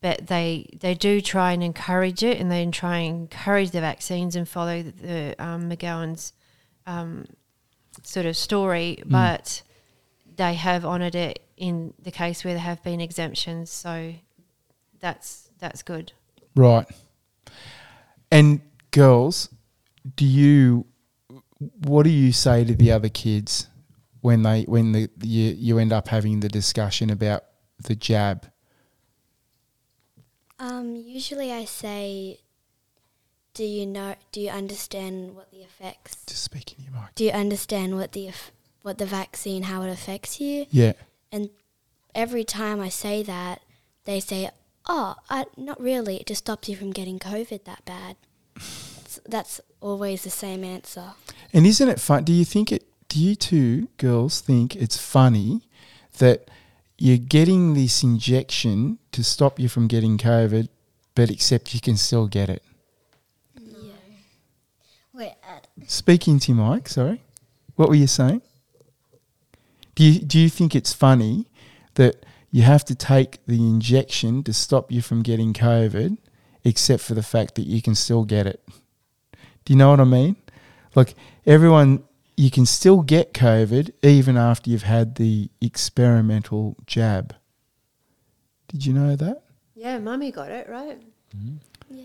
but 0.00 0.28
they 0.28 0.68
they 0.78 0.94
do 0.94 1.20
try 1.20 1.52
and 1.52 1.62
encourage 1.62 2.22
it, 2.22 2.38
and 2.38 2.52
they 2.52 2.64
try 2.66 2.98
and 2.98 3.22
encourage 3.22 3.72
the 3.72 3.80
vaccines 3.80 4.36
and 4.36 4.48
follow 4.48 4.82
the, 4.82 4.92
the 4.92 5.44
um, 5.44 5.68
McGowan's 5.68 6.32
um, 6.86 7.26
sort 8.02 8.26
of 8.26 8.36
story, 8.36 9.02
but 9.06 9.62
they 10.36 10.54
have 10.54 10.84
honoured 10.84 11.14
it 11.14 11.40
in 11.56 11.94
the 12.02 12.10
case 12.10 12.44
where 12.44 12.54
there 12.54 12.62
have 12.62 12.82
been 12.82 13.00
exemptions. 13.00 13.70
So 13.70 14.14
that's 15.00 15.50
that's 15.58 15.82
good. 15.82 16.12
Right. 16.54 16.86
And 18.30 18.60
girls, 18.90 19.48
do 20.16 20.24
you 20.24 20.86
what 21.58 22.02
do 22.02 22.10
you 22.10 22.32
say 22.32 22.64
to 22.64 22.74
the 22.74 22.92
other 22.92 23.08
kids 23.08 23.68
when 24.20 24.42
they 24.42 24.62
when 24.64 24.92
the 24.92 25.08
you, 25.22 25.54
you 25.56 25.78
end 25.78 25.92
up 25.92 26.08
having 26.08 26.40
the 26.40 26.48
discussion 26.48 27.10
about 27.10 27.44
the 27.82 27.94
jab? 27.94 28.50
Um, 30.58 30.96
usually 30.96 31.52
I 31.52 31.66
say, 31.66 32.40
do 33.56 33.64
you 33.64 33.86
know, 33.86 34.14
do 34.32 34.40
you 34.40 34.50
understand 34.50 35.34
what 35.34 35.50
the 35.50 35.62
effects, 35.62 36.16
Just 36.26 36.44
speaking 36.44 36.84
your 36.84 36.92
mic. 36.92 37.14
do 37.14 37.24
you 37.24 37.30
understand 37.30 37.96
what 37.96 38.12
the, 38.12 38.30
what 38.82 38.98
the 38.98 39.06
vaccine, 39.06 39.62
how 39.64 39.82
it 39.82 39.90
affects 39.90 40.40
you? 40.40 40.66
Yeah. 40.70 40.92
And 41.32 41.48
every 42.14 42.44
time 42.44 42.80
I 42.80 42.90
say 42.90 43.22
that, 43.22 43.62
they 44.04 44.20
say, 44.20 44.50
"Oh, 44.86 45.16
I, 45.30 45.46
not 45.56 45.80
really. 45.80 46.16
It 46.16 46.26
just 46.26 46.44
stops 46.44 46.68
you 46.68 46.76
from 46.76 46.90
getting 46.92 47.18
COVID 47.18 47.64
that 47.64 47.84
bad." 47.86 48.16
that's, 48.54 49.20
that's 49.28 49.60
always 49.80 50.22
the 50.22 50.30
same 50.30 50.64
answer. 50.64 51.12
And 51.52 51.66
isn't 51.66 51.88
it 51.88 52.00
fun? 52.00 52.24
Do 52.24 52.32
you 52.32 52.44
think 52.44 52.72
it? 52.72 52.84
Do 53.08 53.20
you 53.22 53.34
two 53.34 53.88
girls 53.98 54.40
think 54.40 54.76
it's 54.76 54.98
funny 54.98 55.62
that 56.18 56.50
you're 56.98 57.16
getting 57.18 57.74
this 57.74 58.02
injection 58.02 58.98
to 59.12 59.22
stop 59.22 59.58
you 59.58 59.68
from 59.68 59.86
getting 59.86 60.18
COVID, 60.18 60.68
but 61.14 61.30
except 61.30 61.72
you 61.72 61.80
can 61.80 61.96
still 61.96 62.26
get 62.26 62.50
it? 62.50 62.62
Yeah. 63.54 63.92
Wait, 65.76 65.84
Ad. 65.84 65.90
Speak 65.90 66.28
into 66.28 66.52
your 66.52 66.74
mic. 66.74 66.88
Sorry, 66.88 67.22
what 67.76 67.88
were 67.88 67.94
you 67.94 68.06
saying? 68.06 68.42
Do 69.94 70.04
you 70.04 70.20
do 70.20 70.38
you 70.38 70.48
think 70.48 70.74
it's 70.74 70.92
funny 70.92 71.46
that 71.94 72.24
you 72.50 72.62
have 72.62 72.84
to 72.86 72.94
take 72.94 73.44
the 73.46 73.58
injection 73.58 74.42
to 74.44 74.52
stop 74.52 74.92
you 74.92 75.02
from 75.02 75.22
getting 75.22 75.52
COVID, 75.52 76.18
except 76.64 77.02
for 77.02 77.14
the 77.14 77.22
fact 77.22 77.54
that 77.56 77.66
you 77.66 77.82
can 77.82 77.94
still 77.94 78.24
get 78.24 78.46
it? 78.46 78.62
Do 79.64 79.72
you 79.72 79.76
know 79.76 79.90
what 79.90 80.00
I 80.00 80.04
mean? 80.04 80.36
Like 80.94 81.14
everyone, 81.46 82.04
you 82.36 82.50
can 82.50 82.66
still 82.66 83.02
get 83.02 83.34
COVID 83.34 83.90
even 84.02 84.36
after 84.36 84.70
you've 84.70 84.82
had 84.82 85.16
the 85.16 85.50
experimental 85.60 86.76
jab. 86.86 87.34
Did 88.68 88.84
you 88.86 88.92
know 88.92 89.16
that? 89.16 89.42
Yeah, 89.74 89.98
mummy 89.98 90.30
got 90.30 90.50
it 90.50 90.68
right. 90.68 91.00
Mm-hmm. 91.36 91.56
Yeah. 91.90 92.04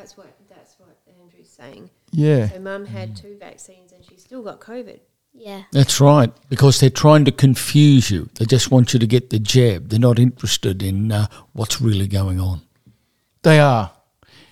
That's 0.00 0.16
what 0.16 0.34
that's 0.48 0.76
what 0.78 0.96
Andrew's 1.20 1.50
saying. 1.50 1.90
Yeah. 2.10 2.48
So 2.48 2.58
mum 2.58 2.86
had 2.86 3.14
two 3.14 3.36
vaccines 3.38 3.92
and 3.92 4.02
she 4.02 4.16
still 4.16 4.42
got 4.42 4.58
COVID. 4.58 4.98
Yeah. 5.34 5.64
That's 5.72 6.00
right, 6.00 6.32
because 6.48 6.80
they're 6.80 6.88
trying 6.88 7.26
to 7.26 7.32
confuse 7.32 8.10
you. 8.10 8.30
They 8.36 8.46
just 8.46 8.70
want 8.70 8.94
you 8.94 8.98
to 8.98 9.06
get 9.06 9.28
the 9.28 9.38
jab. 9.38 9.90
They're 9.90 9.98
not 10.00 10.18
interested 10.18 10.82
in 10.82 11.12
uh, 11.12 11.26
what's 11.52 11.82
really 11.82 12.08
going 12.08 12.40
on. 12.40 12.62
They 13.42 13.60
are. 13.60 13.92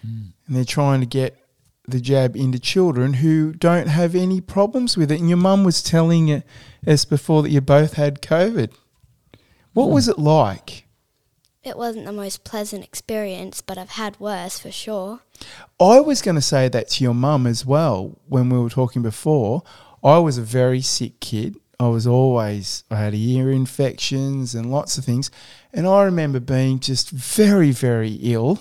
And 0.03 0.35
they're 0.49 0.65
trying 0.65 1.01
to 1.01 1.07
get 1.07 1.43
the 1.87 1.99
jab 1.99 2.37
into 2.37 2.59
children 2.59 3.15
who 3.15 3.55
don't 3.55 3.89
have 3.89 4.15
any 4.15 4.43
problems 4.43 4.99
with 4.99 5.11
it. 5.11 5.19
And 5.19 5.31
your 5.31 5.39
mum 5.39 5.65
was 5.65 5.83
telling 5.83 6.43
us 6.87 7.05
before 7.07 7.43
that 7.43 7.51
you 7.51 7.63
both 7.63 7.95
had 7.95 8.21
COVID. 8.21 8.71
What 9.73 9.91
was 9.91 10.09
it 10.09 10.19
like? 10.19 10.85
It 11.69 11.77
wasn't 11.77 12.07
the 12.07 12.13
most 12.13 12.45
pleasant 12.45 12.83
experience, 12.83 13.61
but 13.61 13.77
I've 13.77 13.91
had 13.91 14.19
worse 14.19 14.59
for 14.59 14.73
sure. 14.73 15.21
I 15.79 16.01
was 16.01 16.23
going 16.23 16.37
to 16.37 16.41
say 16.41 16.69
that 16.71 16.89
to 16.89 17.05
your 17.05 17.13
mum 17.13 17.47
as 17.47 17.67
well 17.67 18.19
when 18.27 18.49
we 18.49 18.59
were 18.59 18.71
talking 18.71 19.03
before. 19.03 19.63
I 20.03 20.17
was 20.17 20.39
a 20.39 20.43
very 20.43 20.81
sick 20.81 21.21
kid. 21.21 21.57
I 21.79 21.89
was 21.89 22.07
always, 22.07 22.85
I 22.91 22.97
had 22.97 23.15
ear 23.15 23.51
infections 23.51 24.55
and 24.55 24.71
lots 24.71 24.97
of 24.97 25.05
things. 25.05 25.31
And 25.71 25.87
I 25.87 26.05
remember 26.05 26.41
being 26.41 26.81
just 26.81 27.11
very, 27.11 27.71
very 27.71 28.13
ill, 28.23 28.61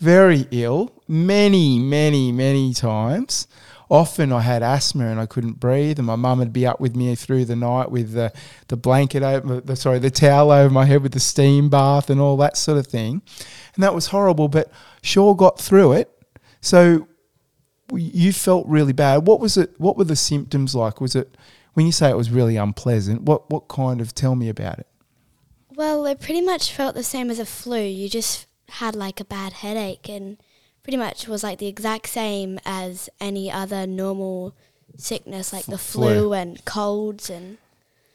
very 0.00 0.48
ill, 0.50 0.92
many, 1.06 1.78
many, 1.78 2.32
many 2.32 2.74
times. 2.74 3.46
Often 3.90 4.32
I 4.32 4.40
had 4.40 4.62
asthma 4.62 5.06
and 5.08 5.20
I 5.20 5.26
couldn't 5.26 5.60
breathe, 5.60 5.98
and 5.98 6.06
my 6.06 6.16
mum 6.16 6.38
would 6.38 6.52
be 6.52 6.66
up 6.66 6.80
with 6.80 6.94
me 6.94 7.14
through 7.16 7.44
the 7.44 7.56
night 7.56 7.90
with 7.90 8.12
the, 8.12 8.32
the 8.68 8.76
blanket 8.76 9.22
over, 9.22 9.60
the, 9.60 9.76
sorry, 9.76 9.98
the 9.98 10.10
towel 10.10 10.52
over 10.52 10.72
my 10.72 10.84
head 10.84 11.02
with 11.02 11.12
the 11.12 11.20
steam 11.20 11.68
bath 11.68 12.08
and 12.08 12.20
all 12.20 12.36
that 12.36 12.56
sort 12.56 12.78
of 12.78 12.86
thing. 12.86 13.20
And 13.74 13.82
that 13.82 13.94
was 13.94 14.06
horrible, 14.06 14.48
but 14.48 14.70
sure 15.02 15.34
got 15.34 15.58
through 15.58 15.92
it. 15.92 16.10
So 16.60 17.08
you 17.92 18.32
felt 18.32 18.66
really 18.68 18.92
bad. 18.92 19.26
What 19.26 19.40
was 19.40 19.56
it? 19.56 19.78
What 19.78 19.96
were 19.96 20.04
the 20.04 20.16
symptoms 20.16 20.74
like? 20.74 21.00
Was 21.00 21.16
it 21.16 21.36
when 21.74 21.86
you 21.86 21.92
say 21.92 22.10
it 22.10 22.16
was 22.16 22.30
really 22.30 22.56
unpleasant? 22.56 23.22
What 23.22 23.50
what 23.50 23.68
kind 23.68 24.00
of? 24.00 24.14
Tell 24.14 24.36
me 24.36 24.48
about 24.48 24.78
it. 24.78 24.86
Well, 25.74 26.04
it 26.06 26.20
pretty 26.20 26.42
much 26.42 26.72
felt 26.72 26.94
the 26.94 27.02
same 27.02 27.30
as 27.30 27.38
a 27.38 27.46
flu. 27.46 27.80
You 27.80 28.08
just 28.08 28.46
had 28.68 28.94
like 28.94 29.18
a 29.18 29.24
bad 29.24 29.54
headache 29.54 30.08
and 30.08 30.36
pretty 30.82 30.96
much 30.96 31.28
was 31.28 31.42
like 31.42 31.58
the 31.58 31.66
exact 31.66 32.08
same 32.08 32.58
as 32.64 33.08
any 33.20 33.50
other 33.50 33.86
normal 33.86 34.54
sickness 34.96 35.52
like 35.52 35.66
the 35.66 35.78
flu, 35.78 36.14
flu 36.14 36.32
and 36.32 36.64
colds 36.64 37.30
and 37.30 37.58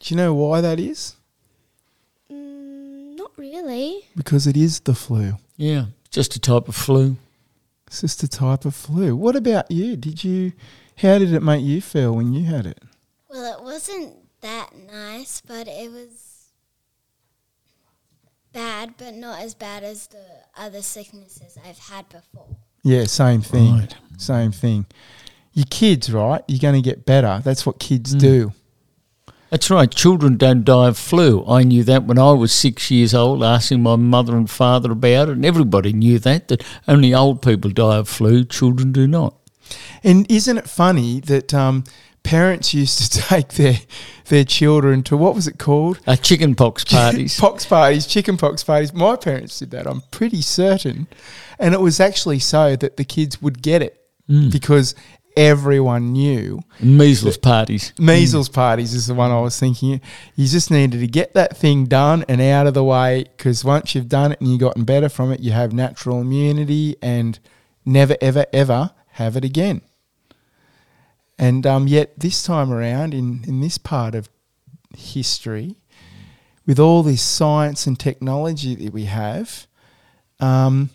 Do 0.00 0.14
you 0.14 0.16
know 0.16 0.34
why 0.34 0.60
that 0.60 0.78
is? 0.78 1.16
Mm, 2.30 3.16
not 3.16 3.32
really. 3.36 4.08
Because 4.16 4.46
it 4.46 4.56
is 4.56 4.80
the 4.80 4.94
flu. 4.94 5.34
Yeah, 5.56 5.86
just 6.10 6.36
a 6.36 6.40
type 6.40 6.68
of 6.68 6.76
flu. 6.76 7.16
It's 7.86 8.00
just 8.00 8.22
a 8.22 8.28
type 8.28 8.64
of 8.64 8.74
flu. 8.74 9.14
What 9.14 9.36
about 9.36 9.70
you? 9.70 9.96
Did 9.96 10.24
you? 10.24 10.52
How 10.96 11.18
did 11.18 11.32
it 11.32 11.42
make 11.42 11.62
you 11.64 11.80
feel 11.80 12.14
when 12.16 12.32
you 12.32 12.44
had 12.44 12.66
it? 12.66 12.82
Well, 13.28 13.58
it 13.58 13.62
wasn't 13.62 14.14
that 14.40 14.70
nice, 14.90 15.40
but 15.40 15.68
it 15.68 15.90
was 15.92 16.25
bad, 18.56 18.94
but 18.96 19.14
not 19.14 19.40
as 19.40 19.54
bad 19.54 19.84
as 19.84 20.06
the 20.06 20.24
other 20.56 20.80
sicknesses 20.80 21.58
I've 21.68 21.78
had 21.78 22.08
before. 22.08 22.56
Yeah, 22.82 23.04
same 23.04 23.42
thing. 23.42 23.80
Right. 23.80 23.94
Same 24.16 24.50
thing. 24.50 24.86
Your 25.52 25.66
kids, 25.68 26.10
right? 26.10 26.42
You're 26.48 26.60
going 26.60 26.82
to 26.82 26.90
get 26.90 27.04
better. 27.04 27.42
That's 27.44 27.66
what 27.66 27.78
kids 27.78 28.14
mm. 28.14 28.20
do. 28.20 28.52
That's 29.50 29.70
right. 29.70 29.90
Children 29.90 30.38
don't 30.38 30.64
die 30.64 30.88
of 30.88 30.96
flu. 30.96 31.44
I 31.46 31.64
knew 31.64 31.84
that 31.84 32.04
when 32.04 32.18
I 32.18 32.32
was 32.32 32.50
six 32.50 32.90
years 32.90 33.12
old, 33.14 33.44
asking 33.44 33.82
my 33.82 33.96
mother 33.96 34.34
and 34.34 34.48
father 34.48 34.90
about 34.92 35.28
it, 35.28 35.32
and 35.32 35.44
everybody 35.44 35.92
knew 35.92 36.18
that, 36.20 36.48
that 36.48 36.64
only 36.88 37.12
old 37.14 37.42
people 37.42 37.70
die 37.70 37.98
of 37.98 38.08
flu, 38.08 38.42
children 38.44 38.90
do 38.90 39.06
not. 39.06 39.34
And 40.02 40.30
isn't 40.30 40.56
it 40.56 40.68
funny 40.68 41.20
that 41.20 41.52
um, 41.52 41.84
parents 42.26 42.74
used 42.74 43.12
to 43.12 43.20
take 43.28 43.48
their 43.50 43.76
their 44.26 44.44
children 44.44 45.02
to 45.04 45.16
what 45.16 45.34
was 45.34 45.46
it 45.46 45.58
called? 45.58 46.00
Uh, 46.06 46.16
chicken 46.16 46.54
pox 46.54 46.84
parties. 46.98 47.38
pox 47.38 47.64
parties, 47.64 48.06
chicken 48.06 48.36
pox 48.36 48.64
parties. 48.64 48.92
My 48.92 49.16
parents 49.16 49.58
did 49.58 49.70
that. 49.70 49.86
I'm 49.86 50.02
pretty 50.10 50.42
certain, 50.42 51.06
and 51.58 51.74
it 51.74 51.80
was 51.80 52.00
actually 52.00 52.40
so 52.40 52.76
that 52.76 52.96
the 52.96 53.04
kids 53.04 53.40
would 53.40 53.62
get 53.62 53.82
it 53.82 54.00
mm. 54.28 54.50
because 54.50 54.94
everyone 55.36 56.12
knew. 56.12 56.60
Measles 56.80 57.36
parties. 57.36 57.92
Measles 57.98 58.48
mm. 58.48 58.54
parties 58.54 58.94
is 58.94 59.06
the 59.06 59.14
one 59.14 59.30
I 59.30 59.40
was 59.40 59.58
thinking. 59.58 60.00
You 60.34 60.48
just 60.48 60.70
needed 60.70 60.98
to 60.98 61.06
get 61.06 61.34
that 61.34 61.56
thing 61.56 61.84
done 61.86 62.24
and 62.28 62.40
out 62.40 62.66
of 62.66 62.74
the 62.74 62.84
way 62.84 63.24
because 63.36 63.64
once 63.64 63.94
you've 63.94 64.08
done 64.08 64.32
it 64.32 64.40
and 64.40 64.50
you've 64.50 64.60
gotten 64.60 64.84
better 64.84 65.08
from 65.08 65.30
it, 65.32 65.40
you 65.40 65.52
have 65.52 65.72
natural 65.72 66.20
immunity 66.20 66.96
and 67.02 67.38
never, 67.84 68.16
ever, 68.20 68.46
ever 68.52 68.90
have 69.12 69.36
it 69.36 69.44
again. 69.44 69.82
And 71.38 71.66
um, 71.66 71.86
yet, 71.86 72.18
this 72.18 72.42
time 72.42 72.72
around, 72.72 73.12
in, 73.12 73.44
in 73.46 73.60
this 73.60 73.78
part 73.78 74.14
of 74.14 74.28
history, 74.96 75.76
with 76.66 76.78
all 76.78 77.02
this 77.02 77.22
science 77.22 77.86
and 77.86 77.98
technology 77.98 78.74
that 78.74 78.92
we 78.92 79.04
have, 79.04 79.66
um, 80.40 80.90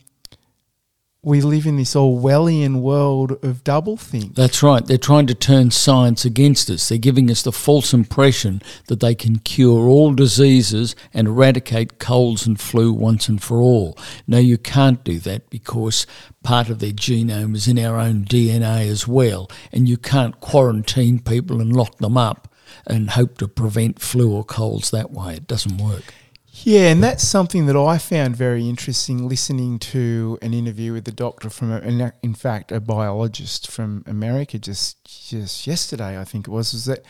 we 1.23 1.39
live 1.39 1.67
in 1.67 1.77
this 1.77 1.93
Orwellian 1.93 2.81
world 2.81 3.33
of 3.43 3.63
doublethink. 3.63 4.33
That's 4.33 4.63
right. 4.63 4.83
They're 4.83 4.97
trying 4.97 5.27
to 5.27 5.35
turn 5.35 5.69
science 5.69 6.25
against 6.25 6.67
us. 6.71 6.89
They're 6.89 6.97
giving 6.97 7.29
us 7.29 7.43
the 7.43 7.51
false 7.51 7.93
impression 7.93 8.59
that 8.87 9.01
they 9.01 9.13
can 9.13 9.37
cure 9.37 9.87
all 9.87 10.13
diseases 10.13 10.95
and 11.13 11.27
eradicate 11.27 11.99
colds 11.99 12.47
and 12.47 12.59
flu 12.59 12.91
once 12.91 13.29
and 13.29 13.41
for 13.41 13.61
all. 13.61 13.95
No, 14.25 14.39
you 14.39 14.57
can't 14.57 15.03
do 15.03 15.19
that 15.19 15.51
because 15.51 16.07
part 16.41 16.69
of 16.69 16.79
their 16.79 16.91
genome 16.91 17.55
is 17.55 17.67
in 17.67 17.77
our 17.77 17.97
own 17.97 18.25
DNA 18.25 18.89
as 18.89 19.07
well, 19.07 19.47
and 19.71 19.87
you 19.87 19.97
can't 19.97 20.39
quarantine 20.39 21.19
people 21.19 21.61
and 21.61 21.75
lock 21.75 21.97
them 21.97 22.17
up 22.17 22.51
and 22.87 23.11
hope 23.11 23.37
to 23.37 23.47
prevent 23.47 24.01
flu 24.01 24.33
or 24.33 24.43
colds 24.43 24.89
that 24.89 25.11
way. 25.11 25.35
It 25.35 25.45
doesn't 25.45 25.77
work. 25.77 26.15
Yeah, 26.53 26.89
and 26.91 27.01
that's 27.01 27.27
something 27.27 27.65
that 27.67 27.77
I 27.77 27.97
found 27.97 28.35
very 28.35 28.67
interesting 28.67 29.27
listening 29.27 29.79
to 29.79 30.37
an 30.41 30.53
interview 30.53 30.91
with 30.93 31.05
the 31.05 31.11
doctor 31.11 31.49
from, 31.49 31.71
a, 31.71 32.13
in 32.21 32.33
fact, 32.33 32.71
a 32.71 32.81
biologist 32.81 33.71
from 33.71 34.03
America 34.05 34.59
just 34.59 34.97
just 35.29 35.65
yesterday, 35.65 36.19
I 36.19 36.25
think 36.25 36.47
it 36.47 36.51
was, 36.51 36.73
was 36.73 36.85
that 36.85 37.05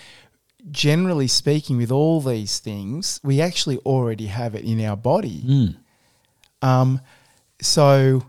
generally 0.70 1.28
speaking, 1.28 1.78
with 1.78 1.92
all 1.92 2.22
these 2.22 2.60
things, 2.60 3.20
we 3.24 3.42
actually 3.42 3.78
already 3.80 4.28
have 4.28 4.54
it 4.54 4.64
in 4.64 4.80
our 4.86 4.96
body. 4.96 5.42
Mm. 5.42 5.76
Um, 6.62 7.02
so 7.60 8.24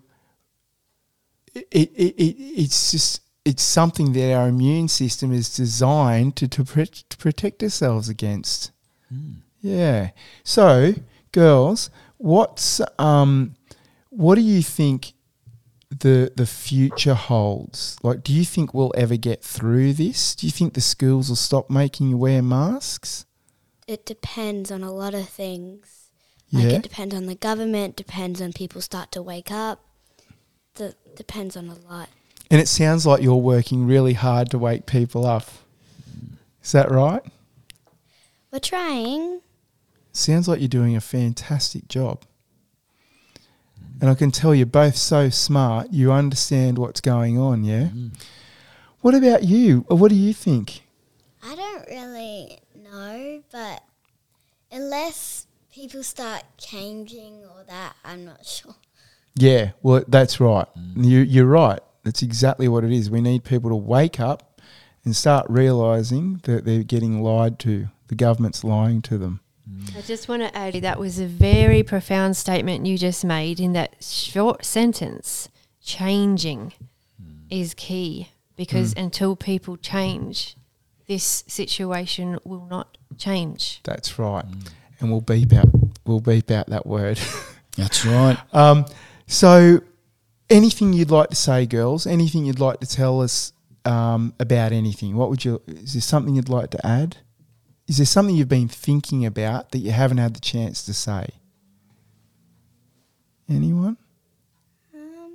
it, 1.54 1.66
it, 1.70 2.14
it, 2.16 2.36
it's 2.62 2.90
just 2.90 3.20
it's 3.44 3.62
something 3.62 4.12
that 4.14 4.32
our 4.32 4.48
immune 4.48 4.88
system 4.88 5.32
is 5.32 5.54
designed 5.54 6.36
to 6.36 6.48
to, 6.48 6.64
to 6.64 7.16
protect 7.18 7.62
ourselves 7.62 8.08
against. 8.08 8.72
Mm. 9.12 9.41
Yeah. 9.62 10.10
So, 10.44 10.94
girls, 11.30 11.88
what's 12.18 12.80
um, 12.98 13.54
what 14.10 14.34
do 14.34 14.42
you 14.42 14.62
think 14.62 15.14
the 15.90 16.32
the 16.36 16.46
future 16.46 17.14
holds? 17.14 17.96
Like, 18.02 18.22
do 18.22 18.32
you 18.32 18.44
think 18.44 18.74
we'll 18.74 18.92
ever 18.96 19.16
get 19.16 19.42
through 19.42 19.94
this? 19.94 20.34
Do 20.34 20.46
you 20.46 20.52
think 20.52 20.74
the 20.74 20.80
schools 20.80 21.28
will 21.28 21.36
stop 21.36 21.70
making 21.70 22.08
you 22.08 22.18
wear 22.18 22.42
masks? 22.42 23.24
It 23.86 24.04
depends 24.04 24.70
on 24.70 24.82
a 24.82 24.92
lot 24.92 25.14
of 25.14 25.28
things. 25.28 26.10
Like 26.52 26.64
yeah. 26.64 26.70
it 26.72 26.82
depends 26.82 27.14
on 27.14 27.26
the 27.26 27.34
government, 27.34 27.96
depends 27.96 28.40
on 28.42 28.52
people 28.52 28.82
start 28.82 29.10
to 29.12 29.22
wake 29.22 29.50
up. 29.50 29.84
The 30.74 30.94
depends 31.16 31.56
on 31.56 31.68
a 31.68 31.74
lot. 31.74 32.08
And 32.50 32.60
it 32.60 32.68
sounds 32.68 33.06
like 33.06 33.22
you're 33.22 33.36
working 33.36 33.86
really 33.86 34.12
hard 34.12 34.50
to 34.50 34.58
wake 34.58 34.84
people 34.84 35.24
up. 35.24 35.48
Is 36.62 36.72
that 36.72 36.90
right? 36.90 37.22
We're 38.52 38.58
trying. 38.58 39.40
Sounds 40.12 40.46
like 40.46 40.60
you're 40.60 40.68
doing 40.68 40.94
a 40.94 41.00
fantastic 41.00 41.88
job. 41.88 42.24
And 44.00 44.10
I 44.10 44.14
can 44.14 44.30
tell 44.30 44.54
you're 44.54 44.66
both 44.66 44.96
so 44.96 45.30
smart, 45.30 45.92
you 45.92 46.12
understand 46.12 46.76
what's 46.76 47.00
going 47.00 47.38
on, 47.38 47.64
yeah? 47.64 47.88
Mm. 47.94 48.12
What 49.00 49.14
about 49.14 49.44
you? 49.44 49.84
What 49.88 50.08
do 50.08 50.14
you 50.14 50.34
think? 50.34 50.82
I 51.42 51.54
don't 51.54 51.88
really 51.88 52.58
know, 52.76 53.42
but 53.50 53.82
unless 54.70 55.46
people 55.72 56.02
start 56.02 56.42
changing 56.58 57.44
or 57.44 57.64
that, 57.68 57.94
I'm 58.04 58.24
not 58.24 58.44
sure. 58.46 58.74
Yeah, 59.34 59.70
well, 59.82 60.04
that's 60.06 60.40
right. 60.40 60.66
Mm. 60.78 61.04
You, 61.04 61.20
you're 61.20 61.46
right. 61.46 61.80
That's 62.04 62.22
exactly 62.22 62.68
what 62.68 62.84
it 62.84 62.92
is. 62.92 63.10
We 63.10 63.20
need 63.20 63.44
people 63.44 63.70
to 63.70 63.76
wake 63.76 64.20
up 64.20 64.60
and 65.04 65.16
start 65.16 65.46
realizing 65.48 66.40
that 66.44 66.64
they're 66.64 66.82
getting 66.82 67.22
lied 67.22 67.58
to. 67.60 67.88
The 68.08 68.14
government's 68.14 68.62
lying 68.64 69.00
to 69.02 69.16
them. 69.16 69.40
I 69.96 70.00
just 70.02 70.28
want 70.28 70.42
to 70.42 70.56
add 70.56 70.74
that 70.74 70.98
was 70.98 71.18
a 71.18 71.26
very 71.26 71.82
profound 71.82 72.36
statement 72.36 72.86
you 72.86 72.98
just 72.98 73.24
made 73.24 73.60
in 73.60 73.72
that 73.72 73.96
short 74.00 74.64
sentence. 74.64 75.48
Changing 75.82 76.72
mm. 77.20 77.34
is 77.50 77.74
key 77.74 78.28
because 78.56 78.94
mm. 78.94 79.02
until 79.02 79.34
people 79.36 79.76
change, 79.76 80.56
this 81.08 81.44
situation 81.46 82.38
will 82.44 82.66
not 82.66 82.96
change. 83.18 83.80
That's 83.82 84.18
right. 84.18 84.44
Mm. 84.44 84.68
And 85.00 85.10
we'll 85.10 85.20
beep 85.20 85.52
out 85.52 85.68
we'll 86.06 86.20
beep 86.20 86.50
out 86.50 86.68
that 86.68 86.86
word. 86.86 87.18
That's 87.76 88.04
right. 88.04 88.36
Um, 88.52 88.86
so 89.26 89.80
anything 90.50 90.92
you'd 90.92 91.10
like 91.10 91.30
to 91.30 91.36
say, 91.36 91.66
girls? 91.66 92.06
Anything 92.06 92.44
you'd 92.44 92.60
like 92.60 92.80
to 92.80 92.86
tell 92.86 93.20
us 93.20 93.52
um, 93.84 94.34
about 94.38 94.72
anything? 94.72 95.16
What 95.16 95.30
would 95.30 95.44
you 95.44 95.62
is 95.66 95.94
there 95.94 96.02
something 96.02 96.34
you'd 96.34 96.48
like 96.48 96.70
to 96.70 96.86
add? 96.86 97.18
Is 97.88 97.96
there 97.98 98.06
something 98.06 98.34
you've 98.34 98.48
been 98.48 98.68
thinking 98.68 99.26
about 99.26 99.70
that 99.72 99.78
you 99.78 99.90
haven't 99.90 100.18
had 100.18 100.34
the 100.34 100.40
chance 100.40 100.84
to 100.86 100.94
say? 100.94 101.28
Anyone? 103.48 103.96
Um, 104.94 105.32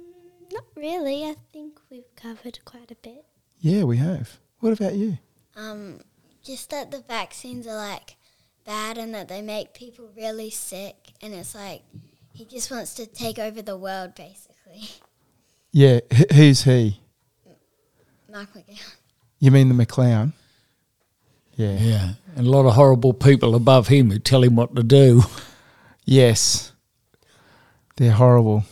not 0.51 0.63
really. 0.75 1.23
I 1.25 1.35
think 1.51 1.79
we've 1.89 2.15
covered 2.15 2.59
quite 2.65 2.89
a 2.91 2.95
bit. 2.95 3.25
Yeah, 3.59 3.83
we 3.83 3.97
have. 3.97 4.39
What 4.59 4.73
about 4.73 4.95
you? 4.95 5.17
Um, 5.55 5.99
just 6.43 6.69
that 6.71 6.91
the 6.91 7.01
vaccines 7.07 7.67
are 7.67 7.75
like 7.75 8.15
bad 8.65 8.97
and 8.97 9.13
that 9.13 9.27
they 9.27 9.41
make 9.41 9.73
people 9.73 10.09
really 10.15 10.49
sick, 10.49 10.95
and 11.21 11.33
it's 11.33 11.53
like 11.53 11.83
he 12.33 12.45
just 12.45 12.71
wants 12.71 12.95
to 12.95 13.05
take 13.05 13.39
over 13.39 13.61
the 13.61 13.77
world, 13.77 14.15
basically. 14.15 14.89
Yeah, 15.71 15.99
H- 16.11 16.31
who's 16.33 16.63
he? 16.63 17.01
Mark 18.31 18.53
McGowan. 18.53 18.95
You 19.39 19.51
mean 19.51 19.69
the 19.75 19.85
McClown? 19.85 20.33
Yeah. 21.55 21.77
Yeah. 21.79 22.09
And 22.37 22.45
a 22.45 22.49
lot 22.51 22.67
of 22.67 22.75
horrible 22.75 23.13
people 23.13 23.55
above 23.55 23.87
him 23.87 24.11
who 24.11 24.19
tell 24.19 24.43
him 24.43 24.55
what 24.55 24.75
to 24.75 24.83
do. 24.83 25.23
Yes. 26.05 26.71
They're 27.97 28.11
horrible. 28.11 28.63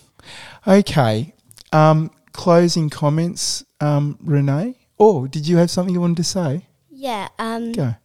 Okay. 0.66 1.34
Um, 1.74 2.12
closing 2.32 2.90
comments, 2.90 3.66
um, 3.82 4.18
Renee, 4.24 4.78
Oh, 4.98 5.28
did 5.28 5.48
you 5.48 5.58
have 5.58 5.70
something 5.70 5.94
you 5.94 6.00
wanted 6.00 6.18
to 6.18 6.24
say? 6.24 6.68
Yeah. 6.90 7.28
Um, 7.38 7.74
Go. 7.74 7.96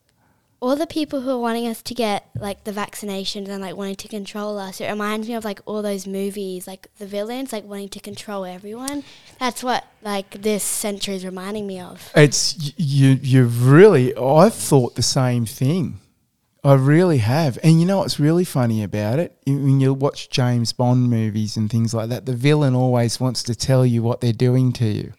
All 0.60 0.76
the 0.76 0.86
people 0.86 1.22
who 1.22 1.30
are 1.30 1.38
wanting 1.38 1.66
us 1.66 1.80
to 1.82 1.94
get 1.94 2.28
like 2.38 2.64
the 2.64 2.72
vaccinations 2.72 3.48
and 3.48 3.62
like 3.62 3.76
wanting 3.76 3.96
to 3.96 4.08
control 4.08 4.58
us, 4.58 4.80
it 4.80 4.90
reminds 4.90 5.26
me 5.26 5.34
of 5.34 5.44
like 5.44 5.60
all 5.64 5.80
those 5.80 6.06
movies, 6.06 6.66
like 6.66 6.88
the 6.98 7.06
villains 7.06 7.52
like 7.52 7.64
wanting 7.64 7.88
to 7.88 8.00
control 8.00 8.44
everyone. 8.44 9.02
That's 9.38 9.64
what 9.64 9.86
like 10.02 10.42
this 10.42 10.62
century 10.62 11.14
is 11.14 11.24
reminding 11.24 11.66
me 11.66 11.80
of. 11.80 12.10
It's 12.14 12.74
you. 12.76 13.18
You've 13.22 13.66
really. 13.66 14.14
I've 14.14 14.54
thought 14.54 14.96
the 14.96 15.02
same 15.02 15.46
thing. 15.46 16.00
I 16.62 16.74
really 16.74 17.18
have. 17.18 17.58
And 17.62 17.80
you 17.80 17.86
know 17.86 17.98
what's 17.98 18.20
really 18.20 18.44
funny 18.44 18.82
about 18.82 19.18
it? 19.18 19.34
When 19.46 19.80
you 19.80 19.94
watch 19.94 20.28
James 20.28 20.74
Bond 20.74 21.08
movies 21.08 21.56
and 21.56 21.70
things 21.70 21.94
like 21.94 22.10
that, 22.10 22.26
the 22.26 22.36
villain 22.36 22.74
always 22.74 23.18
wants 23.18 23.42
to 23.44 23.54
tell 23.54 23.86
you 23.86 24.02
what 24.02 24.20
they're 24.20 24.34
doing 24.34 24.72
to 24.74 24.84
you. 24.84 25.14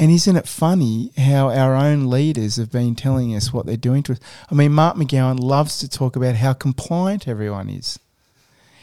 And 0.00 0.10
isn't 0.10 0.34
it 0.34 0.48
funny 0.48 1.12
how 1.18 1.50
our 1.50 1.74
own 1.74 2.08
leaders 2.08 2.56
have 2.56 2.72
been 2.72 2.94
telling 2.94 3.36
us 3.36 3.52
what 3.52 3.66
they're 3.66 3.76
doing 3.76 4.02
to 4.04 4.12
us? 4.12 4.20
I 4.50 4.54
mean, 4.54 4.72
Mark 4.72 4.96
McGowan 4.96 5.38
loves 5.38 5.78
to 5.80 5.90
talk 5.90 6.16
about 6.16 6.36
how 6.36 6.54
compliant 6.54 7.28
everyone 7.28 7.68
is, 7.68 7.98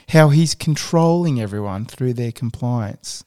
how 0.10 0.30
he's 0.30 0.54
controlling 0.54 1.42
everyone 1.42 1.86
through 1.86 2.14
their 2.14 2.32
compliance. 2.32 3.24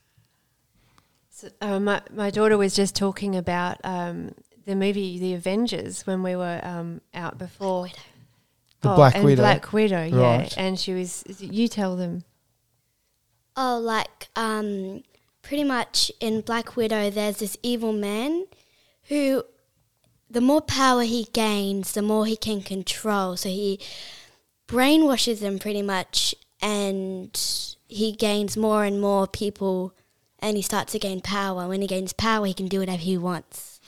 So, 1.31 1.49
uh, 1.61 1.81
my 1.81 2.01
my 2.13 2.31
daughter 2.31 2.57
was 2.57 2.77
just 2.77 2.95
talking 2.95 3.35
about 3.35 3.79
um, 3.83 4.37
the 4.67 4.77
movie 4.77 5.19
The 5.19 5.35
Avengers 5.35 6.07
when 6.07 6.23
we 6.23 6.37
were 6.37 6.61
um, 6.63 7.01
out 7.13 7.39
before. 7.39 7.89
The 8.83 8.95
Black 8.95 9.17
and 9.17 9.25
Widow. 9.25 9.43
Black 9.43 9.73
Widow, 9.73 10.05
yeah. 10.05 10.37
Right. 10.37 10.55
And 10.57 10.79
she 10.79 10.95
was. 10.95 11.25
You 11.41 11.67
tell 11.67 11.97
them. 11.97 12.23
Oh, 13.57 13.81
like 13.83 14.29
um, 14.37 15.03
pretty 15.43 15.65
much 15.65 16.13
in 16.21 16.41
Black 16.41 16.77
Widow, 16.77 17.11
there's 17.11 17.39
this 17.39 17.57
evil 17.63 17.93
man 17.93 18.47
who, 19.09 19.45
the 20.31 20.41
more 20.41 20.61
power 20.61 21.03
he 21.03 21.25
gains, 21.33 21.93
the 21.93 22.03
more 22.03 22.27
he 22.27 22.37
can 22.37 22.63
control. 22.63 23.37
So 23.37 23.49
he 23.49 23.81
brainwashes 24.69 25.41
them 25.41 25.59
pretty 25.59 25.83
much, 25.83 26.35
and 26.63 27.37
he 27.89 28.13
gains 28.13 28.57
more 28.57 28.85
and 28.85 29.01
more 29.01 29.27
people, 29.27 29.95
and 30.39 30.57
he 30.57 30.63
starts 30.63 30.93
to 30.93 30.99
gain 30.99 31.21
power. 31.21 31.67
When 31.67 31.81
he 31.81 31.87
gains 31.87 32.13
power, 32.13 32.47
he 32.47 32.55
can 32.55 32.69
do 32.69 32.81
whatever 32.81 32.99
he 32.99 33.19
wants. 33.19 33.81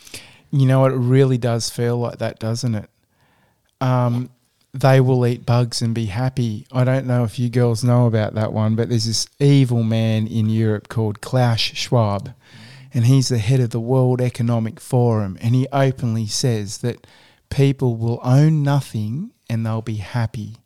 You 0.51 0.67
know? 0.67 0.85
It 0.85 0.91
really 0.91 1.39
does 1.39 1.71
feel 1.71 1.97
like 1.99 2.19
that, 2.19 2.39
doesn't 2.39 2.75
it? 2.75 2.91
Um, 3.81 4.31
they 4.75 5.01
will 5.01 5.27
eat 5.27 5.45
bugs 5.45 5.83
and 5.83 5.95
be 5.95 6.07
happy. 6.07 6.67
I 6.73 6.85
don't 6.85 7.07
know 7.07 7.25
if 7.25 7.39
you 7.39 7.51
girls 7.51 7.85
know 7.85 8.07
about 8.07 8.35
that 8.35 8.53
one, 8.53 8.75
but 8.75 8.89
there's 8.89 9.05
this 9.05 9.27
evil 9.39 9.83
man 9.83 10.27
in 10.27 10.49
Europe 10.49 10.89
called 10.89 11.21
Klaus 11.21 11.61
Schwab, 11.61 12.33
and 12.95 13.05
he's 13.05 13.29
the 13.29 13.39
head 13.39 13.61
of 13.61 13.71
the 13.71 13.81
World 13.81 14.21
Economic 14.21 14.81
Forum, 14.81 15.37
and 15.41 15.55
he 15.55 15.67
openly 15.73 16.27
says 16.27 16.79
that 16.79 17.07
people 17.51 17.97
will 17.97 18.21
own 18.23 18.63
nothing 18.63 19.33
and 19.49 19.67
they'll 19.67 19.83
be 19.83 19.97
happy, 19.97 20.57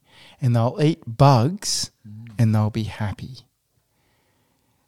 and 0.40 0.54
they'll 0.54 0.78
eat 0.80 1.02
bugs 1.06 1.90
and 2.38 2.54
they'll 2.54 2.70
be 2.70 2.84
happy. 2.84 3.45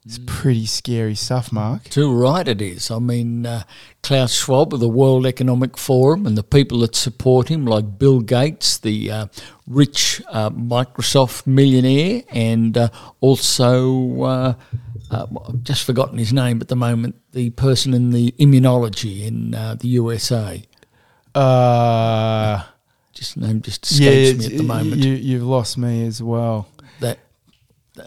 It's 0.05 0.19
pretty 0.25 0.65
scary 0.65 1.13
stuff, 1.13 1.51
Mark. 1.51 1.83
Too 1.89 2.11
right 2.11 2.47
it 2.47 2.61
is. 2.61 2.89
I 2.89 2.99
mean, 2.99 3.45
uh, 3.45 3.63
Klaus 4.01 4.33
Schwab 4.33 4.73
of 4.73 4.79
the 4.79 4.87
World 4.87 5.25
Economic 5.25 5.77
Forum 5.77 6.25
and 6.25 6.37
the 6.37 6.43
people 6.43 6.79
that 6.79 6.95
support 6.95 7.49
him, 7.49 7.65
like 7.65 7.99
Bill 7.99 8.21
Gates, 8.21 8.77
the 8.77 9.11
uh, 9.11 9.25
rich 9.67 10.21
uh, 10.29 10.49
Microsoft 10.51 11.45
millionaire, 11.45 12.23
and 12.29 12.77
uh, 12.77 12.89
also, 13.19 14.21
uh, 14.23 14.53
uh, 15.11 15.27
I've 15.47 15.63
just 15.63 15.83
forgotten 15.85 16.17
his 16.17 16.31
name 16.31 16.61
at 16.61 16.69
the 16.69 16.75
moment, 16.77 17.15
the 17.33 17.49
person 17.51 17.93
in 17.93 18.11
the 18.11 18.31
immunology 18.39 19.25
in 19.27 19.53
uh, 19.53 19.75
the 19.75 19.89
USA. 19.89 20.63
Uh, 21.35 22.63
Just 23.13 23.37
name 23.37 23.61
just 23.61 23.85
escapes 23.91 24.39
me 24.39 24.45
at 24.45 24.57
the 24.57 24.63
moment. 24.63 25.03
You, 25.03 25.13
you've 25.13 25.43
lost 25.43 25.77
me 25.77 26.05
as 26.07 26.23
well. 26.23 26.67
that 27.01 27.19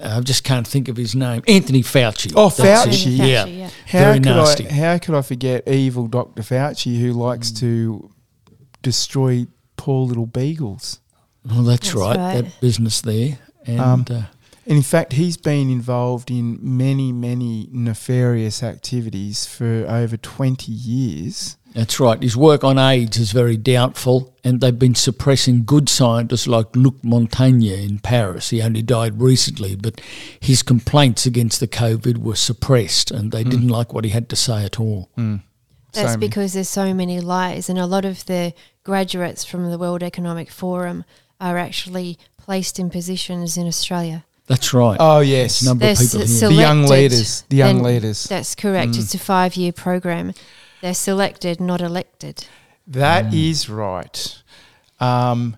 I 0.03 0.21
just 0.21 0.45
can't 0.45 0.67
think 0.67 0.89
of 0.89 0.97
his 0.97 1.15
name. 1.15 1.43
Anthony 1.49 1.83
Fauci. 1.83 2.33
Oh, 2.37 2.49
That's 2.49 2.61
it. 2.61 2.91
Fauci. 2.91 3.17
Fauci, 3.17 3.29
Yeah. 3.29 3.45
yeah. 3.47 3.71
How 3.87 3.99
Very 3.99 4.15
could 4.21 4.25
nasty. 4.27 4.69
I? 4.69 4.73
How 4.73 4.99
could 4.99 5.15
I 5.15 5.23
forget 5.23 5.67
evil 5.69 6.07
Doctor 6.07 6.43
Fauci, 6.43 7.01
who 7.01 7.13
likes 7.13 7.51
Mm. 7.51 7.59
to 7.61 8.11
destroy 8.83 9.47
poor 9.77 10.07
little 10.07 10.27
beagles? 10.27 11.01
Well, 11.45 11.63
that's, 11.63 11.89
That's 11.89 11.95
right, 11.95 12.17
right. 12.17 12.45
That 12.45 12.61
business 12.61 13.01
there. 13.01 13.39
And 13.67 13.81
Um, 13.81 14.05
uh, 14.11 14.23
And 14.65 14.77
in 14.77 14.83
fact, 14.83 15.15
he's 15.15 15.37
been 15.37 15.69
involved 15.71 16.31
in 16.31 16.57
many, 16.63 17.11
many 17.13 17.69
nefarious 17.73 18.63
activities 18.63 19.45
for 19.45 19.85
over 19.89 20.17
twenty 20.17 20.71
years. 20.71 21.57
That's 21.75 21.99
right. 21.99 22.23
His 22.23 22.37
work 22.37 22.65
on 22.65 22.79
AIDS 22.79 23.17
is 23.17 23.33
very 23.33 23.57
doubtful, 23.57 24.35
and 24.45 24.61
they've 24.61 24.79
been 24.79 24.95
suppressing 24.95 25.65
good 25.65 25.89
scientists 25.89 26.47
like 26.47 26.75
Luc 26.77 27.01
Montagnier 27.03 27.89
in 27.89 27.99
Paris. 27.99 28.51
He 28.51 28.61
only 28.61 28.83
died 28.83 29.21
recently, 29.21 29.75
but 29.77 30.01
his 30.39 30.63
complaints 30.63 31.25
against 31.25 31.61
the 31.61 31.69
COVID 31.69 32.19
were 32.19 32.37
suppressed, 32.37 33.11
and 33.11 33.33
they 33.33 33.43
didn't 33.45 33.69
like 33.69 33.93
what 33.95 34.05
he 34.05 34.11
had 34.11 34.29
to 34.29 34.37
say 34.37 34.65
at 34.65 34.79
all. 34.79 35.09
That's 35.93 36.13
So- 36.13 36.19
because 36.19 36.53
there's 36.55 36.69
so 36.69 36.93
many 36.95 37.21
lies, 37.21 37.69
and 37.69 37.79
a 37.79 37.87
lot 37.87 38.05
of 38.05 38.27
the 38.27 38.53
graduates 38.85 39.45
from 39.45 39.71
the 39.71 39.79
World 39.79 40.03
Economic 40.03 40.51
Forum 40.51 41.05
are 41.41 41.59
actually 41.59 42.19
placed 42.37 42.79
in 42.79 42.91
positions 42.91 43.57
in 43.57 43.67
Australia. 43.67 44.25
That's 44.47 44.75
right. 44.75 44.97
Oh 45.01 45.21
yes, 45.21 45.63
number 45.63 45.85
They're 45.85 45.93
of 45.93 45.99
people 45.99 46.23
s- 46.23 46.41
here. 46.41 46.49
the 46.49 46.55
young 46.55 46.83
leaders. 46.87 47.45
The 47.49 47.57
young 47.57 47.83
leaders. 47.83 48.25
That's 48.25 48.55
correct. 48.55 48.93
Mm. 48.93 48.99
It's 48.99 49.15
a 49.15 49.19
five 49.19 49.55
year 49.57 49.73
program. 49.73 50.35
They're 50.83 50.95
selected, 50.95 51.61
not 51.61 51.81
elected. 51.81 52.47
That 52.89 53.33
is 53.33 53.69
right. 53.69 54.43
Um, 54.99 55.57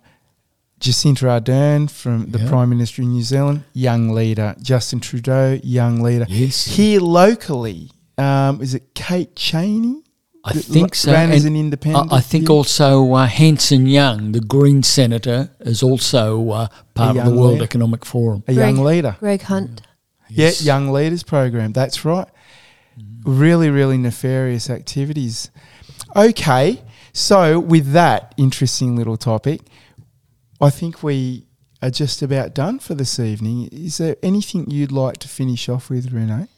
Jacinda 0.79 1.41
Ardern 1.41 1.91
from 1.91 2.31
the 2.31 2.39
Yeah. 2.39 2.49
Prime 2.51 2.69
Minister 2.69 3.01
in 3.01 3.13
New 3.13 3.23
Zealand, 3.23 3.65
young 3.73 4.11
leader. 4.11 4.55
Justin 4.61 5.01
Trudeau, 5.01 5.59
young 5.63 6.03
leader. 6.03 6.27
Yes. 6.29 6.67
Here 6.67 7.01
locally, 7.01 7.91
um, 8.19 8.61
is 8.61 8.75
it 8.75 8.95
Kate 8.95 9.35
Chaney? 9.35 10.03
I 10.45 10.53
think 10.53 10.95
so. 10.95 11.11
Ran 11.11 11.33
as 11.33 11.47
an 11.47 11.57
independent. 11.57 12.13
I, 12.13 12.17
I 12.17 12.21
think 12.21 12.49
yeah. 12.51 12.55
also 12.57 13.11
uh, 13.15 13.27
Hanson 13.27 13.87
Young, 13.87 14.33
the 14.33 14.41
Green 14.41 14.83
senator, 14.83 15.49
is 15.61 15.83
also 15.83 16.51
uh, 16.51 16.69
part 16.93 17.17
of 17.17 17.25
the 17.25 17.31
World 17.31 17.53
leader. 17.55 17.65
Economic 17.65 18.05
Forum. 18.05 18.45
a 18.47 18.53
young 18.53 18.77
leader. 18.77 19.17
Greg 19.21 19.41
Hunt. 19.41 19.81
Yes. 20.29 20.61
Yeah, 20.61 20.75
Young 20.75 20.93
Leaders 20.93 21.23
Program. 21.23 21.73
That's 21.73 22.05
right. 22.05 22.29
Really, 23.25 23.71
really 23.71 23.99
nefarious 23.99 24.71
activities. 24.71 25.51
Okay, 26.15 26.83
so 27.12 27.59
with 27.59 27.93
that 27.93 28.35
interesting 28.37 28.97
little 28.97 29.16
topic, 29.16 29.61
I 30.61 30.71
think 30.71 31.03
we 31.03 31.47
are 31.83 31.91
just 31.91 32.23
about 32.23 32.55
done 32.55 32.79
for 32.79 32.95
this 32.95 33.19
evening. 33.19 33.69
Is 33.73 33.99
there 33.99 34.16
anything 34.23 34.71
you'd 34.71 34.93
like 34.93 35.19
to 35.19 35.29
finish 35.29 35.69
off 35.69 35.91
with, 35.91 36.12
Renee? 36.12 36.49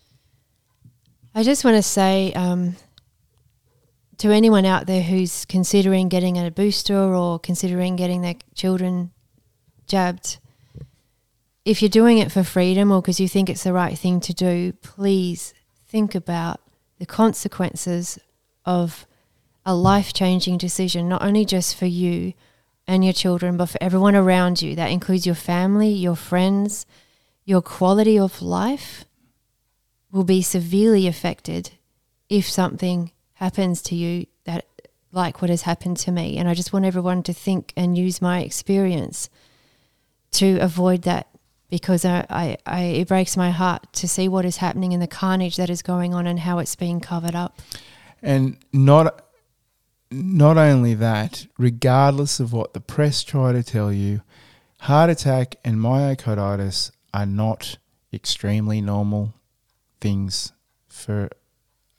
I 1.34 1.42
just 1.42 1.64
want 1.64 1.76
to 1.76 1.82
say 1.82 2.32
um, 2.34 2.76
to 4.18 4.30
anyone 4.30 4.64
out 4.64 4.86
there 4.86 5.02
who's 5.02 5.44
considering 5.44 6.08
getting 6.08 6.38
a 6.38 6.50
booster 6.50 7.14
or 7.14 7.38
considering 7.38 7.96
getting 7.96 8.22
their 8.22 8.36
children 8.54 9.10
jabbed, 9.86 10.38
if 11.64 11.82
you're 11.82 11.88
doing 11.88 12.18
it 12.18 12.30
for 12.30 12.42
freedom 12.42 12.92
or 12.92 13.02
because 13.02 13.20
you 13.20 13.28
think 13.28 13.50
it's 13.50 13.64
the 13.64 13.72
right 13.72 13.98
thing 13.98 14.20
to 14.20 14.32
do, 14.32 14.72
please 14.74 15.52
think 15.88 16.14
about 16.14 16.60
the 16.98 17.06
consequences 17.06 18.18
of 18.64 19.06
a 19.64 19.74
life 19.74 20.12
changing 20.12 20.58
decision, 20.58 21.08
not 21.08 21.22
only 21.22 21.44
just 21.44 21.76
for 21.76 21.86
you 21.86 22.32
and 22.86 23.04
your 23.04 23.12
children, 23.12 23.56
but 23.56 23.66
for 23.66 23.78
everyone 23.80 24.14
around 24.14 24.62
you. 24.62 24.74
That 24.74 24.90
includes 24.90 25.26
your 25.26 25.34
family, 25.34 25.88
your 25.88 26.16
friends, 26.16 26.86
your 27.44 27.62
quality 27.62 28.18
of 28.18 28.42
life 28.42 29.04
will 30.10 30.24
be 30.24 30.42
severely 30.42 31.06
affected 31.06 31.72
if 32.28 32.48
something 32.48 33.12
happens 33.34 33.82
to 33.82 33.94
you 33.94 34.26
that 34.44 34.66
like 35.12 35.40
what 35.40 35.50
has 35.50 35.62
happened 35.62 35.96
to 35.96 36.10
me 36.10 36.36
and 36.36 36.48
i 36.48 36.54
just 36.54 36.72
want 36.72 36.84
everyone 36.84 37.22
to 37.22 37.32
think 37.32 37.72
and 37.76 37.96
use 37.96 38.20
my 38.20 38.40
experience 38.40 39.28
to 40.30 40.58
avoid 40.58 41.02
that 41.02 41.28
because 41.68 42.04
I, 42.04 42.26
I, 42.30 42.56
I 42.66 42.80
it 42.82 43.08
breaks 43.08 43.36
my 43.36 43.50
heart 43.50 43.92
to 43.94 44.08
see 44.08 44.28
what 44.28 44.44
is 44.44 44.58
happening 44.58 44.92
in 44.92 45.00
the 45.00 45.06
carnage 45.06 45.56
that 45.56 45.70
is 45.70 45.82
going 45.82 46.14
on 46.14 46.26
and 46.26 46.40
how 46.40 46.58
it's 46.58 46.76
being 46.76 47.00
covered 47.00 47.34
up 47.34 47.60
And 48.22 48.58
not 48.72 49.22
not 50.10 50.56
only 50.56 50.94
that, 50.94 51.46
regardless 51.58 52.38
of 52.38 52.52
what 52.52 52.74
the 52.74 52.80
press 52.80 53.24
try 53.24 53.52
to 53.52 53.62
tell 53.62 53.92
you, 53.92 54.22
heart 54.80 55.10
attack 55.10 55.56
and 55.64 55.76
myocarditis 55.76 56.92
are 57.12 57.26
not 57.26 57.78
extremely 58.12 58.80
normal 58.80 59.34
things 60.00 60.52
for 60.88 61.28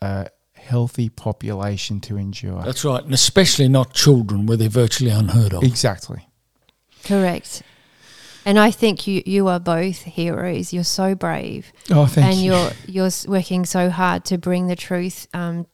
a 0.01 0.29
healthy 0.53 1.09
population 1.09 1.99
to 2.01 2.17
endure. 2.17 2.61
That's 2.63 2.85
right, 2.85 3.03
and 3.03 3.13
especially 3.13 3.67
not 3.67 3.93
children, 3.93 4.45
where 4.45 4.57
they're 4.57 4.69
virtually 4.69 5.11
unheard 5.11 5.53
of. 5.53 5.63
exactly. 5.63 6.27
correct 7.03 7.61
and 8.47 8.57
i 8.57 8.71
think 8.71 9.05
you, 9.07 9.21
you 9.25 9.47
are 9.47 9.59
both 9.59 9.99
heroes 10.03 10.73
you're 10.73 10.83
so 10.83 11.13
brave 11.15 11.71
Oh, 11.91 12.05
thank 12.07 12.27
and 12.27 12.37
you. 12.37 12.53
you're 12.53 12.71
you're 12.87 13.11
working 13.27 13.65
so 13.65 13.89
hard 13.89 14.23
to 14.25 14.37
bring 14.37 14.67
the 14.67 14.75
truth 14.75 15.27
um, 15.33 15.67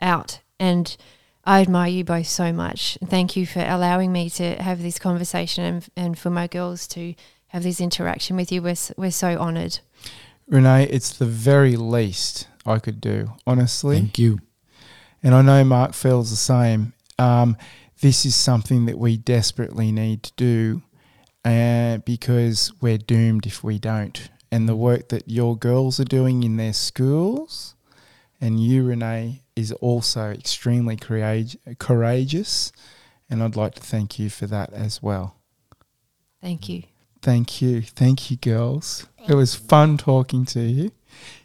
out 0.00 0.40
And 0.58 0.96
I 1.44 1.60
admire 1.62 1.90
you 1.90 2.04
both 2.04 2.26
so 2.26 2.52
much. 2.52 2.98
Thank 3.06 3.34
you 3.36 3.46
for 3.46 3.60
allowing 3.60 4.12
me 4.12 4.28
to 4.30 4.62
have 4.62 4.82
this 4.82 4.98
conversation 4.98 5.64
and, 5.64 5.88
and 5.96 6.18
for 6.18 6.30
my 6.30 6.46
girls 6.46 6.86
to 6.88 7.14
have 7.48 7.62
this 7.62 7.80
interaction 7.80 8.36
with 8.36 8.52
you. 8.52 8.60
We're 8.62 8.76
we're 8.98 9.10
so 9.26 9.38
honoured. 9.38 9.78
Renee, 10.46 10.84
it's 10.90 11.16
the 11.16 11.24
very 11.50 11.76
least 11.76 12.48
I 12.66 12.78
could 12.78 13.00
do, 13.00 13.32
honestly. 13.46 13.96
Thank 13.96 14.18
you. 14.18 14.40
And 15.22 15.34
I 15.34 15.40
know 15.42 15.64
Mark 15.64 15.94
feels 15.94 16.28
the 16.30 16.36
same. 16.36 16.92
Um, 17.18 17.56
this 18.02 18.26
is 18.26 18.36
something 18.36 18.86
that 18.86 18.98
we 18.98 19.16
desperately 19.16 19.90
need 19.90 20.22
to 20.24 20.32
do 20.36 20.82
uh, 21.44 21.98
because 21.98 22.72
we're 22.80 22.98
doomed 22.98 23.46
if 23.46 23.62
we 23.64 23.78
don't. 23.78 24.28
And 24.50 24.68
the 24.68 24.76
work 24.76 25.08
that 25.08 25.28
your 25.28 25.56
girls 25.56 26.00
are 26.00 26.04
doing 26.04 26.42
in 26.42 26.56
their 26.56 26.72
schools 26.72 27.74
and 28.40 28.58
you, 28.62 28.84
Renee, 28.84 29.42
is 29.56 29.72
also 29.72 30.30
extremely 30.30 30.96
courage- 30.96 31.56
courageous. 31.78 32.72
And 33.28 33.42
I'd 33.42 33.56
like 33.56 33.74
to 33.74 33.82
thank 33.82 34.18
you 34.18 34.30
for 34.30 34.46
that 34.46 34.72
as 34.72 35.02
well. 35.02 35.36
Thank 36.40 36.68
you. 36.68 36.84
Thank 37.20 37.60
you. 37.60 37.82
Thank 37.82 38.30
you, 38.30 38.36
girls. 38.36 39.06
it 39.28 39.34
was 39.34 39.54
fun 39.54 39.98
talking 39.98 40.44
to 40.46 40.60
you. 40.60 40.92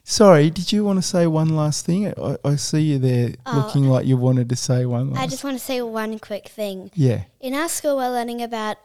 Sorry, 0.05 0.49
did 0.49 0.71
you 0.71 0.85
want 0.85 0.99
to 0.99 1.01
say 1.01 1.25
one 1.27 1.55
last 1.55 1.85
thing? 1.85 2.07
I, 2.17 2.37
I 2.45 2.55
see 2.55 2.81
you 2.81 2.99
there 2.99 3.33
Oh. 3.45 3.57
looking 3.65 3.85
like 3.89 4.05
you 4.05 4.15
wanted 4.15 4.47
to 4.49 4.55
say 4.55 4.85
one 4.85 5.09
last 5.11 5.21
I 5.21 5.27
just 5.27 5.43
want 5.43 5.57
to 5.57 5.63
say 5.63 5.81
one 5.81 6.19
quick 6.19 6.47
thing. 6.47 6.91
Yeah. 6.93 7.23
In 7.41 7.53
our 7.55 7.67
school, 7.67 7.97
we're 7.97 8.09
learning 8.11 8.41
about 8.41 8.77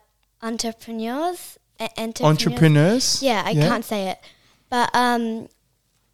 entrepreneurs. 0.42 1.58
Uh, 1.80 1.88
entrepreneurs. 1.96 2.46
Entrepreneurs? 2.46 3.22
Yeah, 3.22 3.42
I 3.44 3.54
can't 3.54 3.84
say 3.84 4.08
it. 4.08 4.18
But 4.70 4.90
um, 4.94 5.48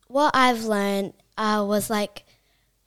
what 0.09 0.35
I've 0.35 0.65
learned 0.65 1.15
uh, 1.37 1.65
was 1.67 1.91
like 1.91 2.25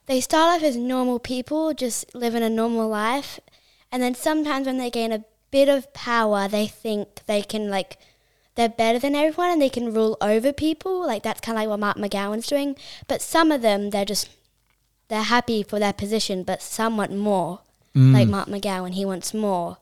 they 0.06 0.22
start 0.22 0.58
off 0.58 0.64
as 0.64 0.78
normal 0.78 1.20
people, 1.20 1.74
just 1.74 2.14
living 2.16 2.44
a 2.44 2.50
normal 2.50 2.88
life, 2.88 3.40
and 3.92 4.02
then 4.02 4.16
sometimes 4.16 4.68
when 4.68 4.78
they 4.78 4.90
gain 4.90 5.12
a 5.12 5.26
bit 5.52 5.70
of 5.70 5.94
power, 5.94 6.48
they 6.48 6.68
think 6.68 7.26
they 7.26 7.42
can 7.42 7.70
like 7.70 7.98
they're 8.56 8.70
better 8.70 9.00
than 9.00 9.16
everyone 9.16 9.52
and 9.52 9.62
they 9.62 9.70
can 9.70 9.94
rule 9.94 10.18
over 10.20 10.52
people. 10.52 11.06
Like 11.06 11.24
that's 11.24 11.42
kind 11.42 11.58
of 11.58 11.62
like 11.62 11.70
what 11.70 11.80
Mark 11.80 11.98
McGowan's 11.98 12.48
doing. 12.48 12.76
But 13.08 13.22
some 13.22 13.52
of 13.52 13.62
them, 13.62 13.92
they're 13.92 14.06
just 14.06 14.30
they're 15.08 15.24
happy 15.24 15.64
for 15.64 15.80
their 15.80 15.94
position, 15.94 16.44
but 16.44 16.62
some 16.62 16.98
want 16.98 17.16
more. 17.16 17.62
Mm. 17.96 18.14
Like 18.14 18.28
Mark 18.28 18.48
McGowan, 18.48 18.94
he 18.94 19.06
wants 19.06 19.34
more. 19.34 19.78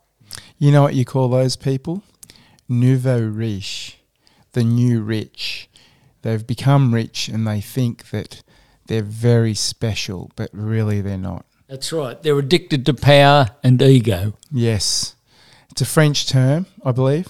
You 0.57 0.71
know 0.71 0.81
what 0.81 0.95
you 0.95 1.05
call 1.05 1.29
those 1.29 1.55
people? 1.55 2.03
Nouveau 2.67 3.19
riche, 3.21 3.97
the 4.53 4.63
new 4.63 5.01
rich. 5.01 5.69
They've 6.21 6.45
become 6.45 6.93
rich 6.93 7.27
and 7.27 7.45
they 7.47 7.61
think 7.61 8.09
that 8.09 8.41
they're 8.87 9.03
very 9.03 9.53
special, 9.53 10.31
but 10.35 10.49
really 10.53 11.01
they're 11.01 11.17
not. 11.17 11.45
That's 11.67 11.91
right. 11.91 12.21
They're 12.21 12.37
addicted 12.39 12.85
to 12.85 12.93
power 12.93 13.47
and 13.63 13.81
ego. 13.81 14.33
Yes. 14.51 15.15
It's 15.71 15.81
a 15.81 15.85
French 15.85 16.27
term, 16.27 16.67
I 16.83 16.91
believe. 16.91 17.27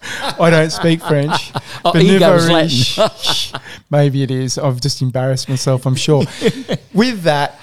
I 0.38 0.50
don't 0.50 0.70
speak 0.70 1.02
French. 1.02 1.52
Oh, 1.84 1.92
but 1.92 2.02
ego's 2.02 2.48
nouveau 2.48 2.62
riche, 2.62 3.52
maybe 3.90 4.24
it 4.24 4.32
is. 4.32 4.58
I've 4.58 4.80
just 4.80 5.00
embarrassed 5.00 5.48
myself, 5.48 5.86
I'm 5.86 5.94
sure. 5.94 6.24
With 6.92 7.22
that, 7.22 7.58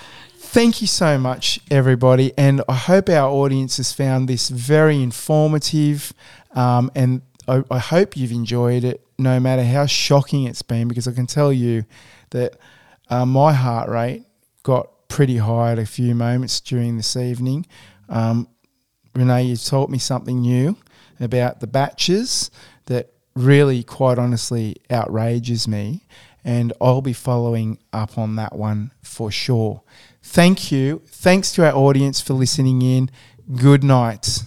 thank 0.55 0.79
you 0.79 0.87
so 0.87 1.17
much, 1.17 1.59
everybody. 1.69 2.31
And 2.37 2.63
I 2.69 2.75
hope 2.75 3.09
our 3.09 3.29
audience 3.29 3.75
has 3.75 3.91
found 3.91 4.29
this 4.29 4.47
very 4.47 5.03
informative. 5.03 6.13
Um, 6.53 6.89
and 6.95 7.23
I, 7.45 7.61
I 7.69 7.77
hope 7.77 8.15
you've 8.15 8.31
enjoyed 8.31 8.85
it, 8.85 9.05
no 9.19 9.37
matter 9.37 9.65
how 9.65 9.85
shocking 9.85 10.45
it's 10.45 10.61
been, 10.61 10.87
because 10.87 11.09
I 11.09 11.11
can 11.11 11.27
tell 11.27 11.51
you 11.51 11.83
that 12.29 12.55
uh, 13.09 13.25
my 13.25 13.51
heart 13.51 13.89
rate 13.89 14.23
got 14.63 15.09
pretty 15.09 15.35
high 15.35 15.73
at 15.73 15.79
a 15.79 15.85
few 15.85 16.15
moments 16.15 16.61
during 16.61 16.95
this 16.95 17.17
evening. 17.17 17.65
Um, 18.07 18.47
Renee, 19.13 19.43
you 19.43 19.57
taught 19.57 19.89
me 19.89 19.97
something 19.97 20.39
new 20.39 20.77
about 21.19 21.59
the 21.59 21.67
batches 21.67 22.49
that 22.85 23.11
really, 23.35 23.83
quite 23.83 24.17
honestly, 24.17 24.77
outrages 24.89 25.67
me. 25.67 26.05
And 26.45 26.71
I'll 26.79 27.01
be 27.01 27.11
following 27.11 27.79
up 27.91 28.17
on 28.17 28.37
that 28.37 28.55
one 28.55 28.91
for 29.01 29.31
sure. 29.31 29.81
Thank 30.27 30.71
you. 30.71 31.01
Thanks 31.07 31.53
to 31.53 31.65
our 31.65 31.73
audience 31.73 32.19
for 32.19 32.33
listening 32.33 32.81
in. 32.81 33.09
Good 33.55 33.83
night. 33.83 34.39